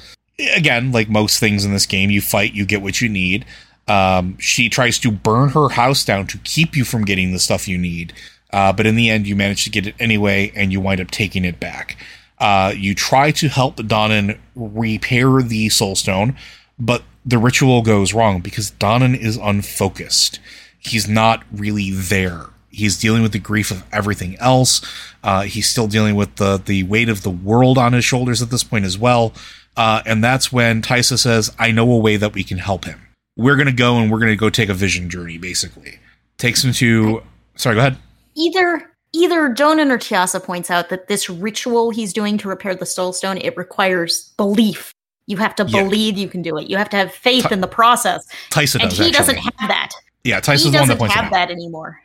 Again, 0.55 0.91
like 0.91 1.09
most 1.09 1.39
things 1.39 1.65
in 1.65 1.73
this 1.73 1.85
game, 1.85 2.09
you 2.09 2.21
fight, 2.21 2.53
you 2.53 2.65
get 2.65 2.81
what 2.81 3.01
you 3.01 3.09
need. 3.09 3.45
Um, 3.91 4.37
she 4.37 4.69
tries 4.69 4.97
to 4.99 5.11
burn 5.11 5.49
her 5.49 5.67
house 5.67 6.05
down 6.05 6.25
to 6.27 6.37
keep 6.37 6.77
you 6.77 6.85
from 6.85 7.03
getting 7.03 7.33
the 7.33 7.39
stuff 7.39 7.67
you 7.67 7.77
need. 7.77 8.13
Uh, 8.53 8.71
but 8.71 8.85
in 8.85 8.95
the 8.95 9.09
end, 9.09 9.27
you 9.27 9.35
manage 9.35 9.65
to 9.65 9.69
get 9.69 9.85
it 9.85 9.95
anyway, 9.99 10.51
and 10.55 10.71
you 10.71 10.79
wind 10.79 11.01
up 11.01 11.11
taking 11.11 11.43
it 11.43 11.59
back. 11.59 11.97
Uh, 12.39 12.73
you 12.75 12.95
try 12.95 13.31
to 13.31 13.49
help 13.49 13.75
Donan 13.75 14.39
repair 14.55 15.41
the 15.41 15.67
Soul 15.67 15.95
Stone, 15.95 16.37
but 16.79 17.03
the 17.25 17.37
ritual 17.37 17.81
goes 17.81 18.13
wrong 18.13 18.39
because 18.39 18.71
Donan 18.71 19.13
is 19.17 19.35
unfocused. 19.35 20.39
He's 20.79 21.09
not 21.09 21.43
really 21.51 21.91
there. 21.91 22.45
He's 22.69 22.97
dealing 22.97 23.21
with 23.21 23.33
the 23.33 23.39
grief 23.39 23.71
of 23.71 23.83
everything 23.91 24.37
else. 24.39 24.81
Uh, 25.21 25.41
he's 25.41 25.69
still 25.69 25.87
dealing 25.87 26.15
with 26.15 26.37
the 26.37 26.57
the 26.57 26.83
weight 26.83 27.09
of 27.09 27.23
the 27.23 27.29
world 27.29 27.77
on 27.77 27.91
his 27.91 28.05
shoulders 28.05 28.41
at 28.41 28.51
this 28.51 28.63
point 28.63 28.85
as 28.85 28.97
well. 28.97 29.33
Uh, 29.75 30.01
and 30.05 30.23
that's 30.23 30.51
when 30.51 30.81
Taissa 30.81 31.19
says, 31.19 31.51
"I 31.59 31.71
know 31.71 31.91
a 31.91 31.97
way 31.97 32.15
that 32.15 32.33
we 32.33 32.43
can 32.45 32.57
help 32.57 32.85
him. 32.85 33.01
We're 33.41 33.55
gonna 33.57 33.71
go 33.71 33.97
and 33.97 34.11
we're 34.11 34.19
gonna 34.19 34.35
go 34.35 34.49
take 34.49 34.69
a 34.69 34.73
vision 34.73 35.09
journey." 35.09 35.37
Basically, 35.37 35.99
takes 36.37 36.63
him 36.63 36.73
to. 36.73 37.23
Sorry, 37.55 37.75
go 37.75 37.79
ahead. 37.81 37.97
Either 38.35 38.89
either 39.13 39.49
Donan 39.49 39.91
or 39.91 39.97
Taissa 39.97 40.41
points 40.41 40.71
out 40.71 40.89
that 40.89 41.07
this 41.07 41.29
ritual 41.29 41.89
he's 41.89 42.13
doing 42.13 42.37
to 42.37 42.47
repair 42.47 42.73
the 42.75 42.85
soul 42.85 43.11
stone 43.13 43.37
it 43.37 43.57
requires 43.57 44.31
belief. 44.37 44.93
You 45.27 45.37
have 45.37 45.53
to 45.55 45.65
Yeah. 45.67 45.83
believe 45.83 46.17
you 46.17 46.27
can 46.29 46.41
do 46.41 46.57
it. 46.57 46.69
You 46.69 46.77
have 46.77 46.89
to 46.89 46.97
have 46.97 47.11
faith 47.13 47.51
in 47.51 47.61
the 47.61 47.67
process. 47.67 48.25
Taissa 48.49 48.79
and 48.79 48.89
does. 48.89 48.97
he 48.97 49.05
actually. 49.05 49.11
doesn't 49.11 49.37
have 49.37 49.67
that. 49.67 49.89
Yeah, 50.23 50.39
he 50.39 50.41
the 50.41 50.63
one 50.63 50.71
that 50.71 50.77
doesn't 50.79 50.97
points 50.97 51.15
have 51.15 51.25
out. 51.25 51.31
that 51.31 51.51
anymore. 51.51 51.99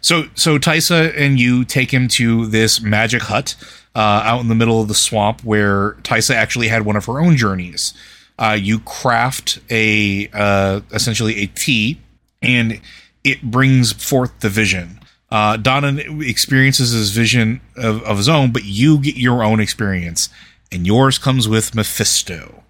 So 0.00 0.24
so 0.34 0.58
Taissa 0.58 1.12
and 1.16 1.38
you 1.38 1.64
take 1.64 1.92
him 1.92 2.08
to 2.08 2.46
this 2.46 2.80
magic 2.80 3.22
hut 3.22 3.54
uh, 3.94 3.98
out 3.98 4.40
in 4.40 4.48
the 4.48 4.54
middle 4.54 4.80
of 4.80 4.88
the 4.88 4.94
swamp 4.94 5.42
where 5.44 5.92
Taissa 6.02 6.34
actually 6.34 6.68
had 6.68 6.84
one 6.84 6.96
of 6.96 7.04
her 7.06 7.20
own 7.20 7.36
journeys. 7.36 7.92
Uh, 8.40 8.56
you 8.58 8.80
craft 8.80 9.60
a 9.70 10.28
uh, 10.32 10.80
essentially 10.92 11.42
a 11.42 11.46
tea, 11.46 12.00
and 12.40 12.80
it 13.22 13.42
brings 13.42 13.92
forth 13.92 14.40
the 14.40 14.48
vision. 14.48 14.98
Uh, 15.30 15.56
Donan 15.56 16.26
experiences 16.26 16.90
his 16.90 17.10
vision 17.10 17.60
of, 17.76 18.02
of 18.02 18.16
his 18.16 18.28
own, 18.28 18.50
but 18.50 18.64
you 18.64 18.98
get 18.98 19.16
your 19.16 19.44
own 19.44 19.60
experience, 19.60 20.30
and 20.72 20.86
yours 20.86 21.18
comes 21.18 21.46
with 21.46 21.74
Mephisto. 21.74 22.64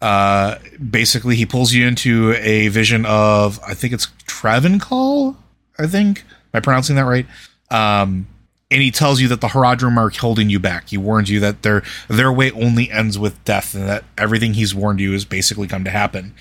Uh, 0.00 0.56
basically, 0.90 1.36
he 1.36 1.44
pulls 1.44 1.74
you 1.74 1.86
into 1.86 2.32
a 2.38 2.68
vision 2.68 3.04
of 3.04 3.60
I 3.66 3.74
think 3.74 3.92
it's 3.92 4.06
Travincal. 4.26 5.36
I 5.78 5.86
think. 5.86 6.24
Am 6.52 6.58
I 6.58 6.60
pronouncing 6.60 6.96
that 6.96 7.04
right? 7.04 7.26
Um, 7.70 8.26
and 8.70 8.80
he 8.80 8.90
tells 8.90 9.20
you 9.20 9.28
that 9.28 9.40
the 9.40 9.48
Horadrim 9.48 9.96
are 9.96 10.10
holding 10.10 10.48
you 10.48 10.60
back. 10.60 10.90
He 10.90 10.96
warns 10.96 11.28
you 11.28 11.40
that 11.40 11.62
their 11.62 11.82
their 12.08 12.32
way 12.32 12.50
only 12.52 12.90
ends 12.90 13.18
with 13.18 13.42
death, 13.44 13.74
and 13.74 13.88
that 13.88 14.04
everything 14.16 14.54
he's 14.54 14.74
warned 14.74 15.00
you 15.00 15.12
is 15.12 15.24
basically 15.24 15.66
come 15.66 15.84
to 15.84 15.90
happen. 15.90 16.34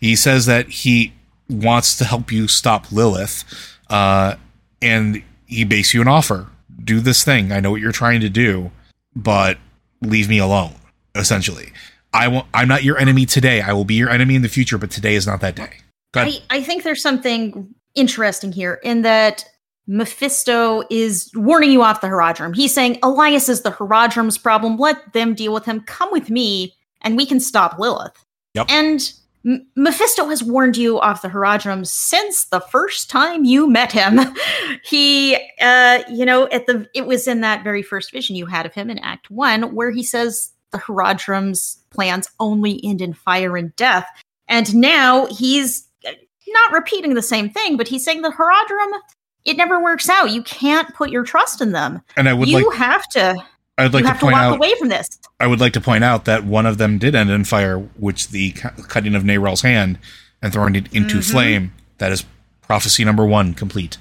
He 0.00 0.14
says 0.14 0.46
that 0.46 0.68
he 0.68 1.12
wants 1.48 1.96
to 1.98 2.04
help 2.04 2.30
you 2.30 2.46
stop 2.48 2.92
Lilith, 2.92 3.44
uh, 3.90 4.36
and 4.80 5.22
he 5.46 5.64
makes 5.64 5.92
you 5.92 6.00
an 6.00 6.08
offer: 6.08 6.48
do 6.82 7.00
this 7.00 7.24
thing. 7.24 7.50
I 7.50 7.60
know 7.60 7.72
what 7.72 7.80
you're 7.80 7.92
trying 7.92 8.20
to 8.20 8.28
do, 8.28 8.70
but 9.16 9.58
leave 10.00 10.28
me 10.28 10.38
alone. 10.38 10.74
Essentially, 11.14 11.72
I 12.14 12.28
won't. 12.28 12.46
I'm 12.54 12.68
not 12.68 12.84
your 12.84 12.98
enemy 12.98 13.26
today. 13.26 13.60
I 13.60 13.72
will 13.72 13.84
be 13.84 13.94
your 13.94 14.10
enemy 14.10 14.36
in 14.36 14.42
the 14.42 14.48
future, 14.48 14.78
but 14.78 14.90
today 14.90 15.14
is 15.14 15.26
not 15.26 15.40
that 15.40 15.56
day. 15.56 15.70
I, 16.14 16.38
I 16.50 16.62
think 16.62 16.84
there's 16.84 17.02
something 17.02 17.74
interesting 17.94 18.52
here 18.52 18.78
in 18.82 19.02
that 19.02 19.44
Mephisto 19.86 20.82
is 20.90 21.30
warning 21.34 21.70
you 21.70 21.82
off 21.82 22.00
the 22.00 22.06
Horadrim. 22.06 22.54
He's 22.54 22.74
saying 22.74 22.98
Elias 23.02 23.48
is 23.48 23.62
the 23.62 23.72
Horadrim's 23.72 24.38
problem. 24.38 24.76
Let 24.76 25.12
them 25.12 25.34
deal 25.34 25.52
with 25.52 25.64
him. 25.64 25.80
Come 25.80 26.10
with 26.12 26.30
me, 26.30 26.74
and 27.00 27.16
we 27.16 27.26
can 27.26 27.40
stop 27.40 27.78
Lilith. 27.78 28.24
Yep. 28.54 28.66
And 28.68 29.12
M- 29.44 29.66
Mephisto 29.74 30.28
has 30.28 30.42
warned 30.42 30.76
you 30.76 31.00
off 31.00 31.22
the 31.22 31.28
Horadrim 31.28 31.86
since 31.86 32.44
the 32.44 32.60
first 32.60 33.10
time 33.10 33.44
you 33.44 33.68
met 33.68 33.92
him. 33.92 34.20
he, 34.84 35.36
uh, 35.60 36.02
you 36.08 36.24
know, 36.24 36.48
at 36.48 36.66
the 36.66 36.88
it 36.94 37.06
was 37.06 37.26
in 37.26 37.40
that 37.40 37.64
very 37.64 37.82
first 37.82 38.12
vision 38.12 38.36
you 38.36 38.46
had 38.46 38.66
of 38.66 38.74
him 38.74 38.88
in 38.90 38.98
Act 39.00 39.30
One, 39.30 39.74
where 39.74 39.90
he 39.90 40.02
says 40.02 40.52
the 40.70 40.78
Horadrim's 40.78 41.78
plans 41.90 42.28
only 42.40 42.80
end 42.84 43.02
in 43.02 43.12
fire 43.12 43.56
and 43.56 43.74
death. 43.76 44.08
And 44.48 44.74
now 44.74 45.26
he's 45.26 45.88
uh, 46.06 46.12
not 46.48 46.72
repeating 46.72 47.14
the 47.14 47.22
same 47.22 47.50
thing, 47.50 47.76
but 47.76 47.88
he's 47.88 48.04
saying 48.04 48.22
the 48.22 48.30
Horadrim, 48.30 48.98
it 49.44 49.56
never 49.56 49.82
works 49.82 50.08
out. 50.08 50.30
You 50.30 50.42
can't 50.42 50.94
put 50.94 51.10
your 51.10 51.24
trust 51.24 51.60
in 51.60 51.72
them. 51.72 52.02
and 52.16 52.28
I 52.28 52.34
would 52.34 52.48
you 52.48 52.68
like. 52.68 52.78
have 52.78 53.08
to. 53.10 53.36
I'd 53.78 53.94
like 53.94 54.04
to 54.04 54.08
have 54.10 54.18
to 54.20 54.26
point 54.26 54.34
walk 54.34 54.42
out. 54.42 54.56
away 54.56 54.74
from 54.78 54.88
this. 54.88 55.08
I 55.40 55.46
would 55.46 55.60
like 55.60 55.72
to 55.72 55.80
point 55.80 56.04
out 56.04 56.26
that 56.26 56.44
one 56.44 56.66
of 56.66 56.78
them 56.78 56.98
did 56.98 57.14
end 57.14 57.30
in 57.30 57.44
fire, 57.44 57.78
which 57.78 58.28
the 58.28 58.52
cutting 58.52 59.14
of 59.14 59.22
Neyrelle's 59.22 59.62
hand 59.62 59.98
and 60.42 60.52
throwing 60.52 60.76
it 60.76 60.92
into 60.92 61.22
flame. 61.22 61.72
That 61.98 62.12
is 62.12 62.24
prophecy 62.62 63.04
number 63.04 63.24
one 63.24 63.54
complete. 63.54 63.96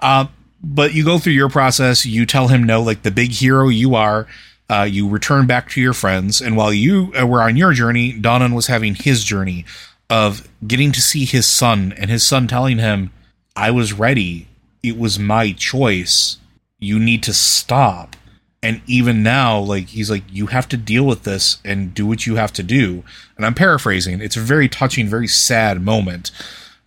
Uh, 0.00 0.26
but 0.62 0.94
you 0.94 1.04
go 1.04 1.18
through 1.18 1.34
your 1.34 1.48
process. 1.50 2.06
You 2.06 2.24
tell 2.24 2.48
him 2.48 2.64
no, 2.64 2.82
like 2.82 3.02
the 3.02 3.10
big 3.10 3.32
hero 3.32 3.68
you 3.68 3.94
are. 3.94 4.26
Uh, 4.70 4.84
you 4.84 5.08
return 5.08 5.46
back 5.46 5.68
to 5.70 5.80
your 5.80 5.92
friends, 5.92 6.40
and 6.40 6.56
while 6.56 6.72
you 6.72 7.12
uh, 7.20 7.26
were 7.26 7.42
on 7.42 7.56
your 7.56 7.72
journey, 7.74 8.14
Donan 8.18 8.54
was 8.54 8.68
having 8.68 8.94
his 8.94 9.22
journey 9.22 9.66
of 10.08 10.48
getting 10.66 10.92
to 10.92 11.00
see 11.02 11.24
his 11.26 11.46
son, 11.46 11.92
and 11.98 12.10
his 12.10 12.24
son 12.24 12.46
telling 12.48 12.78
him, 12.78 13.10
"I 13.54 13.70
was 13.70 13.92
ready. 13.92 14.48
It 14.82 14.98
was 14.98 15.18
my 15.18 15.52
choice. 15.52 16.38
You 16.78 16.98
need 16.98 17.22
to 17.24 17.32
stop." 17.32 18.16
and 18.64 18.80
even 18.86 19.24
now 19.24 19.58
like 19.58 19.88
he's 19.88 20.08
like 20.08 20.22
you 20.30 20.46
have 20.46 20.68
to 20.68 20.76
deal 20.76 21.04
with 21.04 21.24
this 21.24 21.56
and 21.64 21.92
do 21.94 22.06
what 22.06 22.26
you 22.28 22.36
have 22.36 22.52
to 22.52 22.62
do 22.62 23.02
and 23.36 23.44
i'm 23.44 23.54
paraphrasing 23.54 24.20
it's 24.20 24.36
a 24.36 24.40
very 24.40 24.68
touching 24.68 25.08
very 25.08 25.26
sad 25.26 25.82
moment 25.82 26.30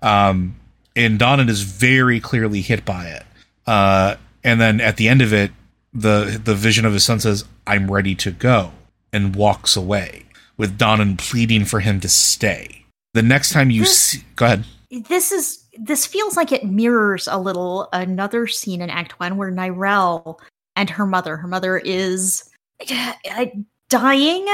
um 0.02 0.56
and 0.96 1.20
donan 1.20 1.50
is 1.50 1.64
very 1.64 2.18
clearly 2.22 2.62
hit 2.62 2.86
by 2.86 3.08
it 3.08 3.24
uh 3.68 4.16
and 4.42 4.62
then 4.62 4.80
at 4.80 4.96
the 4.96 5.10
end 5.10 5.22
of 5.22 5.34
it 5.34 5.52
the 5.94 6.40
the 6.42 6.56
vision 6.56 6.86
of 6.86 6.94
his 6.94 7.04
son 7.04 7.20
says 7.20 7.44
i'm 7.68 7.92
ready 7.92 8.16
to 8.16 8.32
go 8.32 8.72
and 9.12 9.36
walks 9.36 9.76
away 9.76 10.24
with 10.56 10.78
donan 10.78 11.18
pleading 11.18 11.66
for 11.66 11.82
him 11.82 12.00
to 12.00 12.08
stay 12.08 12.86
The 13.14 13.22
next 13.22 13.52
time 13.52 13.70
you 13.70 13.82
This- 13.82 14.00
see, 14.00 14.24
go 14.38 14.46
ahead. 14.46 14.64
this 15.10 15.34
is 15.34 15.65
this 15.78 16.06
feels 16.06 16.38
like 16.38 16.52
it 16.52 16.64
mirrors 16.64 17.28
a 17.28 17.38
little 17.38 17.90
another 17.94 18.48
scene 18.48 18.82
in 18.82 18.90
Act 18.90 19.20
One 19.20 19.38
where 19.38 19.52
Neyrelle 19.52 20.40
and 20.76 20.90
her 20.90 21.06
mother, 21.06 21.38
her 21.38 21.48
mother 21.48 21.78
is 21.78 22.50
uh, 22.90 23.46
dying. 23.90 24.46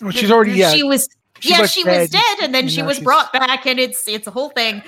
Well, 0.00 0.10
she's 0.10 0.30
already 0.30 0.52
yeah. 0.52 0.72
She 0.72 0.82
was 0.82 1.08
she 1.40 1.50
yeah, 1.50 1.60
was 1.60 1.72
she 1.72 1.84
was 1.84 2.10
dead, 2.10 2.10
dead, 2.10 2.44
and 2.44 2.54
then 2.54 2.64
and 2.64 2.72
she 2.72 2.82
was 2.82 2.96
she's- 2.96 3.04
brought 3.04 3.32
back, 3.32 3.66
and 3.66 3.78
it's 3.78 4.06
it's 4.08 4.26
a 4.26 4.30
whole 4.30 4.50
thing. 4.50 4.82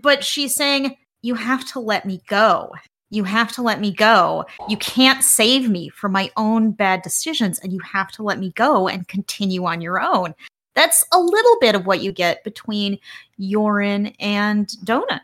But 0.00 0.24
she's 0.24 0.54
saying, 0.54 0.96
"You 1.22 1.34
have 1.34 1.64
to 1.72 1.80
let 1.80 2.04
me 2.06 2.20
go. 2.28 2.72
You 3.10 3.24
have 3.24 3.52
to 3.52 3.62
let 3.62 3.80
me 3.80 3.92
go. 3.92 4.44
You 4.68 4.76
can't 4.76 5.22
save 5.22 5.68
me 5.68 5.88
from 5.88 6.12
my 6.12 6.30
own 6.36 6.72
bad 6.72 7.02
decisions, 7.02 7.58
and 7.60 7.72
you 7.72 7.80
have 7.80 8.10
to 8.12 8.22
let 8.22 8.38
me 8.38 8.50
go 8.56 8.88
and 8.88 9.06
continue 9.06 9.64
on 9.64 9.80
your 9.80 10.00
own." 10.00 10.34
That's 10.74 11.04
a 11.12 11.18
little 11.18 11.56
bit 11.60 11.74
of 11.74 11.86
what 11.86 12.00
you 12.02 12.12
get 12.12 12.42
between 12.44 12.98
Yorin 13.40 14.14
and 14.20 14.66
Donan. 14.84 15.20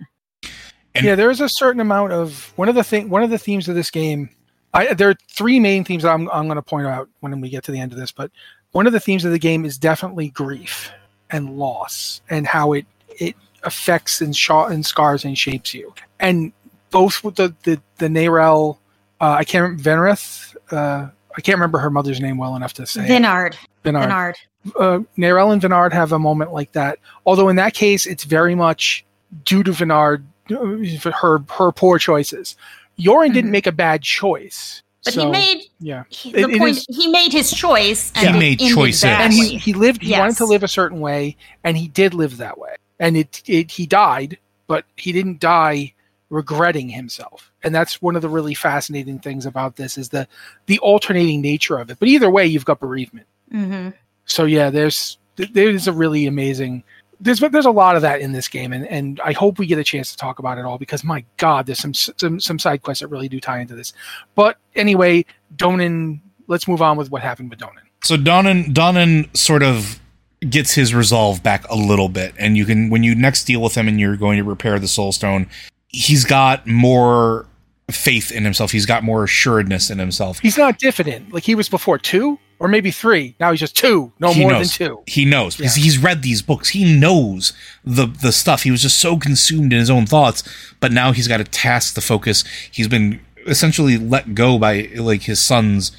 And- 0.94 1.04
yeah, 1.06 1.14
there 1.14 1.30
is 1.30 1.40
a 1.40 1.48
certain 1.48 1.80
amount 1.80 2.12
of 2.12 2.52
one 2.56 2.68
of 2.68 2.74
the 2.74 2.84
thing 2.84 3.08
one 3.10 3.22
of 3.22 3.30
the 3.30 3.38
themes 3.38 3.68
of 3.68 3.74
this 3.74 3.90
game. 3.90 4.30
I, 4.72 4.94
there 4.94 5.10
are 5.10 5.16
three 5.28 5.58
main 5.58 5.84
themes 5.84 6.04
I'm 6.04 6.28
I'm 6.30 6.46
going 6.46 6.56
to 6.56 6.62
point 6.62 6.86
out 6.86 7.08
when 7.20 7.40
we 7.40 7.48
get 7.48 7.64
to 7.64 7.72
the 7.72 7.80
end 7.80 7.92
of 7.92 7.98
this, 7.98 8.12
but 8.12 8.30
one 8.72 8.86
of 8.86 8.92
the 8.92 9.00
themes 9.00 9.24
of 9.24 9.32
the 9.32 9.38
game 9.38 9.64
is 9.64 9.78
definitely 9.78 10.28
grief 10.28 10.90
and 11.30 11.56
loss 11.58 12.20
and 12.30 12.46
how 12.46 12.72
it 12.72 12.86
it 13.18 13.34
affects 13.64 14.20
and, 14.20 14.34
sh- 14.34 14.50
and 14.50 14.84
scars 14.86 15.24
and 15.24 15.36
shapes 15.36 15.74
you. 15.74 15.92
And 16.20 16.52
both 16.90 17.22
with 17.24 17.36
the 17.36 17.54
the 17.64 17.80
the 17.98 18.06
Neyrelle, 18.08 18.78
uh, 19.20 19.36
I 19.38 19.44
can't 19.44 19.62
remember 19.62 19.82
Venrith. 19.82 20.56
Uh, 20.72 21.08
I 21.36 21.40
can't 21.40 21.56
remember 21.56 21.78
her 21.78 21.90
mother's 21.90 22.20
name 22.20 22.36
well 22.38 22.56
enough 22.56 22.72
to 22.74 22.86
say. 22.86 23.04
it. 23.04 23.08
Vhenard. 23.08 23.54
Vhenard. 23.84 24.08
Vhenard. 24.08 24.34
Uh, 24.78 25.00
Neyrelle 25.16 25.52
and 25.52 25.62
Vhenard 25.62 25.92
have 25.92 26.12
a 26.12 26.18
moment 26.18 26.52
like 26.52 26.72
that. 26.72 26.98
Although 27.24 27.48
in 27.48 27.56
that 27.56 27.74
case, 27.74 28.06
it's 28.06 28.24
very 28.24 28.54
much 28.54 29.04
due 29.44 29.62
to 29.62 29.70
Vhenard, 29.70 30.22
uh, 30.50 31.10
her 31.10 31.38
her 31.50 31.72
poor 31.72 31.98
choices. 31.98 32.56
Yorin 32.98 33.32
didn't 33.32 33.48
Mhm. 33.50 33.52
make 33.52 33.66
a 33.66 33.72
bad 33.72 34.02
choice, 34.02 34.82
But 35.04 35.14
so, 35.14 35.24
he 35.24 35.30
made 35.30 35.62
yeah, 35.78 36.04
he, 36.10 36.32
the 36.32 36.40
it 36.50 36.58
point. 36.58 36.76
is- 36.76 36.86
he 36.90 37.08
made 37.08 37.32
his 37.32 37.50
choice, 37.52 38.12
and 38.14 38.28
He 38.28 38.34
it 38.34 38.38
made 38.38 38.60
ended 38.60 38.74
choices. 38.76 39.04
and 39.04 39.32
he, 39.32 39.56
he 39.56 39.72
lived. 39.72 40.02
He 40.02 40.12
wanted 40.12 40.36
to 40.36 40.44
live 40.44 40.62
a 40.62 40.68
certain 40.68 41.00
way, 41.00 41.36
and 41.64 41.76
he 41.78 41.88
did 41.88 42.12
live 42.12 42.36
that 42.36 42.58
way. 42.58 42.74
And 42.98 43.16
it, 43.16 43.42
it 43.46 43.70
he 43.70 43.86
died, 43.86 44.36
but 44.66 44.84
he 44.96 45.12
didn't 45.12 45.40
die 45.40 45.94
regretting 46.28 46.90
himself. 46.90 47.50
And 47.64 47.74
that's 47.74 48.02
one 48.02 48.14
of 48.14 48.20
the 48.22 48.28
really 48.28 48.54
fascinating 48.54 49.18
things 49.20 49.46
about 49.46 49.76
this 49.76 49.96
is 49.96 50.10
the 50.10 50.28
the 50.66 50.78
alternating 50.80 51.40
nature 51.40 51.78
of 51.78 51.88
it. 51.90 51.98
But 51.98 52.08
either 52.08 52.30
way, 52.30 52.46
you've 52.46 52.66
got 52.66 52.78
bereavement. 52.78 53.26
Mhm. 53.50 53.94
So 54.30 54.44
yeah 54.44 54.70
there's 54.70 55.18
there's 55.52 55.88
a 55.88 55.92
really 55.92 56.26
amazing 56.26 56.82
there's 57.20 57.40
there's 57.40 57.66
a 57.66 57.70
lot 57.70 57.96
of 57.96 58.02
that 58.02 58.20
in 58.20 58.32
this 58.32 58.48
game 58.48 58.72
and 58.72 58.86
and 58.86 59.20
i 59.24 59.32
hope 59.32 59.58
we 59.58 59.66
get 59.66 59.78
a 59.78 59.84
chance 59.84 60.10
to 60.10 60.16
talk 60.16 60.38
about 60.38 60.58
it 60.58 60.64
all 60.64 60.78
because 60.78 61.04
my 61.04 61.24
god 61.36 61.66
there's 61.66 61.78
some 61.78 61.94
some, 61.94 62.40
some 62.40 62.58
side 62.58 62.82
quests 62.82 63.00
that 63.00 63.08
really 63.08 63.28
do 63.28 63.40
tie 63.40 63.60
into 63.60 63.74
this 63.74 63.92
but 64.34 64.56
anyway 64.74 65.24
donan 65.56 66.20
let's 66.46 66.66
move 66.66 66.80
on 66.80 66.96
with 66.96 67.10
what 67.10 67.22
happened 67.22 67.50
with 67.50 67.58
donan 67.58 67.84
So 68.02 68.16
Donan 68.16 68.72
Donan 68.72 69.36
sort 69.36 69.62
of 69.62 70.00
gets 70.48 70.72
his 70.72 70.94
resolve 70.94 71.42
back 71.42 71.68
a 71.68 71.76
little 71.76 72.08
bit, 72.08 72.32
and 72.38 72.56
you 72.56 72.64
can 72.64 72.88
when 72.88 73.02
you 73.02 73.14
next 73.14 73.44
deal 73.44 73.60
with 73.60 73.74
him 73.74 73.88
and 73.88 74.00
you're 74.00 74.16
going 74.16 74.38
to 74.38 74.44
repair 74.44 74.78
the 74.78 74.88
Soul 74.88 75.12
Stone, 75.12 75.46
he's 75.88 76.24
got 76.24 76.66
more 76.66 77.46
faith 77.90 78.32
in 78.32 78.44
himself. 78.44 78.70
He's 78.72 78.86
got 78.86 79.04
more 79.04 79.24
assuredness 79.24 79.90
in 79.90 79.98
himself. 79.98 80.38
he's 80.38 80.56
not 80.56 80.78
diffident 80.78 81.32
like 81.34 81.42
he 81.44 81.54
was 81.54 81.68
before 81.68 81.98
two 81.98 82.38
or 82.60 82.68
maybe 82.68 82.90
three 82.92 83.34
now 83.40 83.50
he's 83.50 83.58
just 83.58 83.76
two 83.76 84.12
no 84.20 84.32
He 84.32 84.40
more 84.42 84.52
knows. 84.52 84.76
than 84.78 84.88
two 84.88 85.02
He 85.08 85.24
knows 85.24 85.56
because 85.56 85.76
Yeah. 85.76 85.82
he's 85.84 85.98
read 85.98 86.22
these 86.22 86.42
books. 86.42 86.68
He 86.68 86.96
knows 86.96 87.52
the 87.84 88.06
the 88.06 88.30
stuff. 88.30 88.62
He 88.62 88.70
was 88.70 88.82
just 88.82 88.98
so 88.98 89.16
consumed 89.16 89.72
in 89.72 89.78
his 89.80 89.90
own 89.90 90.06
thoughts, 90.06 90.44
but 90.78 90.92
now 90.92 91.10
he's 91.12 91.26
got 91.26 91.38
to 91.38 91.44
task 91.44 91.94
the 91.94 92.00
focus. 92.00 92.44
He's 92.70 92.86
been 92.86 93.18
essentially 93.46 93.96
let 93.98 94.34
go 94.34 94.58
by 94.58 94.90
like 94.96 95.22
his 95.22 95.40
son's 95.40 95.90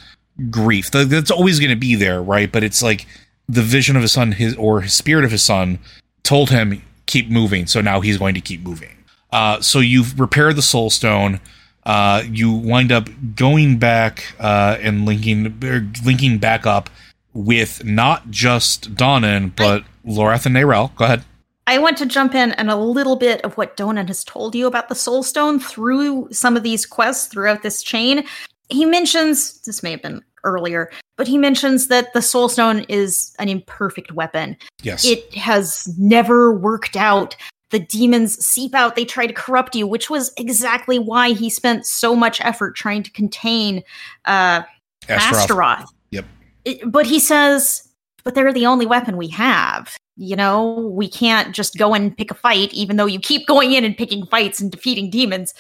grief. 0.49 0.89
That's 0.91 1.31
always 1.31 1.59
going 1.59 1.71
to 1.71 1.75
be 1.75 1.95
there, 1.95 2.21
right? 2.21 2.49
But 2.51 2.63
it's 2.63 2.81
like 2.81 3.05
the 3.49 3.61
vision 3.63 3.95
of 3.95 4.01
his 4.03 4.13
son, 4.13 4.31
his 4.33 4.55
or 4.55 4.81
his 4.81 4.93
spirit 4.93 5.25
of 5.25 5.31
his 5.31 5.43
son, 5.43 5.79
told 6.23 6.51
him 6.51 6.81
keep 7.07 7.29
moving. 7.29 7.65
So 7.67 7.81
now 7.81 7.99
he's 7.99 8.17
going 8.17 8.35
to 8.35 8.41
keep 8.41 8.61
moving. 8.61 8.95
Uh, 9.33 9.59
so 9.61 9.79
you've 9.79 10.19
repaired 10.19 10.55
the 10.55 10.61
soul 10.61 10.89
stone. 10.89 11.39
Uh, 11.85 12.23
you 12.29 12.51
wind 12.51 12.91
up 12.91 13.09
going 13.35 13.77
back 13.77 14.35
uh, 14.39 14.77
and 14.81 15.05
linking 15.05 15.57
er, 15.63 15.87
linking 16.05 16.37
back 16.37 16.65
up 16.65 16.89
with 17.33 17.83
not 17.83 18.29
just 18.29 18.93
Donan 18.95 19.55
but 19.55 19.83
Lorath 20.05 20.45
and 20.45 20.55
Neyrelle. 20.55 20.93
Go 20.95 21.05
ahead. 21.05 21.23
I 21.67 21.77
want 21.77 21.97
to 21.97 22.05
jump 22.05 22.35
in 22.35 22.51
and 22.53 22.69
a 22.69 22.75
little 22.75 23.15
bit 23.15 23.41
of 23.41 23.55
what 23.55 23.77
Donan 23.77 24.07
has 24.07 24.23
told 24.23 24.55
you 24.55 24.67
about 24.67 24.89
the 24.89 24.95
Soul 24.95 25.23
Stone 25.23 25.59
through 25.59 26.27
some 26.31 26.57
of 26.57 26.63
these 26.63 26.85
quests 26.85 27.27
throughout 27.27 27.63
this 27.63 27.81
chain. 27.81 28.25
He 28.69 28.85
mentions 28.85 29.61
this 29.61 29.83
may 29.83 29.91
have 29.91 30.01
been 30.01 30.23
earlier, 30.43 30.91
but 31.17 31.27
he 31.27 31.37
mentions 31.37 31.87
that 31.87 32.13
the 32.13 32.21
Soul 32.21 32.49
Stone 32.49 32.85
is 32.89 33.35
an 33.39 33.47
imperfect 33.47 34.11
weapon. 34.11 34.57
Yes. 34.81 35.05
It 35.05 35.33
has 35.35 35.87
never 35.97 36.53
worked 36.53 36.97
out. 36.97 37.35
The 37.71 37.79
demons 37.79 38.45
seep 38.45 38.75
out, 38.75 38.95
they 38.95 39.05
try 39.05 39.27
to 39.27 39.33
corrupt 39.33 39.75
you, 39.75 39.87
which 39.87 40.09
was 40.09 40.31
exactly 40.37 40.99
why 40.99 41.31
he 41.31 41.49
spent 41.49 41.85
so 41.85 42.15
much 42.15 42.39
effort 42.41 42.75
trying 42.75 43.03
to 43.03 43.11
contain 43.11 43.83
uh, 44.25 44.63
Astaroth. 45.07 45.41
Astaroth. 45.41 45.89
Yep. 46.11 46.25
It- 46.65 46.91
but 46.91 47.05
he 47.05 47.19
says, 47.19 47.87
but 48.23 48.35
they're 48.35 48.53
the 48.53 48.65
only 48.65 48.85
weapon 48.85 49.17
we 49.17 49.27
have. 49.29 49.97
You 50.17 50.35
know, 50.35 50.91
we 50.93 51.09
can't 51.09 51.55
just 51.55 51.77
go 51.77 51.93
and 51.93 52.15
pick 52.15 52.29
a 52.29 52.35
fight, 52.35 52.73
even 52.73 52.97
though 52.97 53.07
you 53.07 53.19
keep 53.19 53.47
going 53.47 53.71
in 53.71 53.83
and 53.83 53.97
picking 53.97 54.25
fights 54.27 54.61
and 54.61 54.71
defeating 54.71 55.09
demons. 55.09 55.53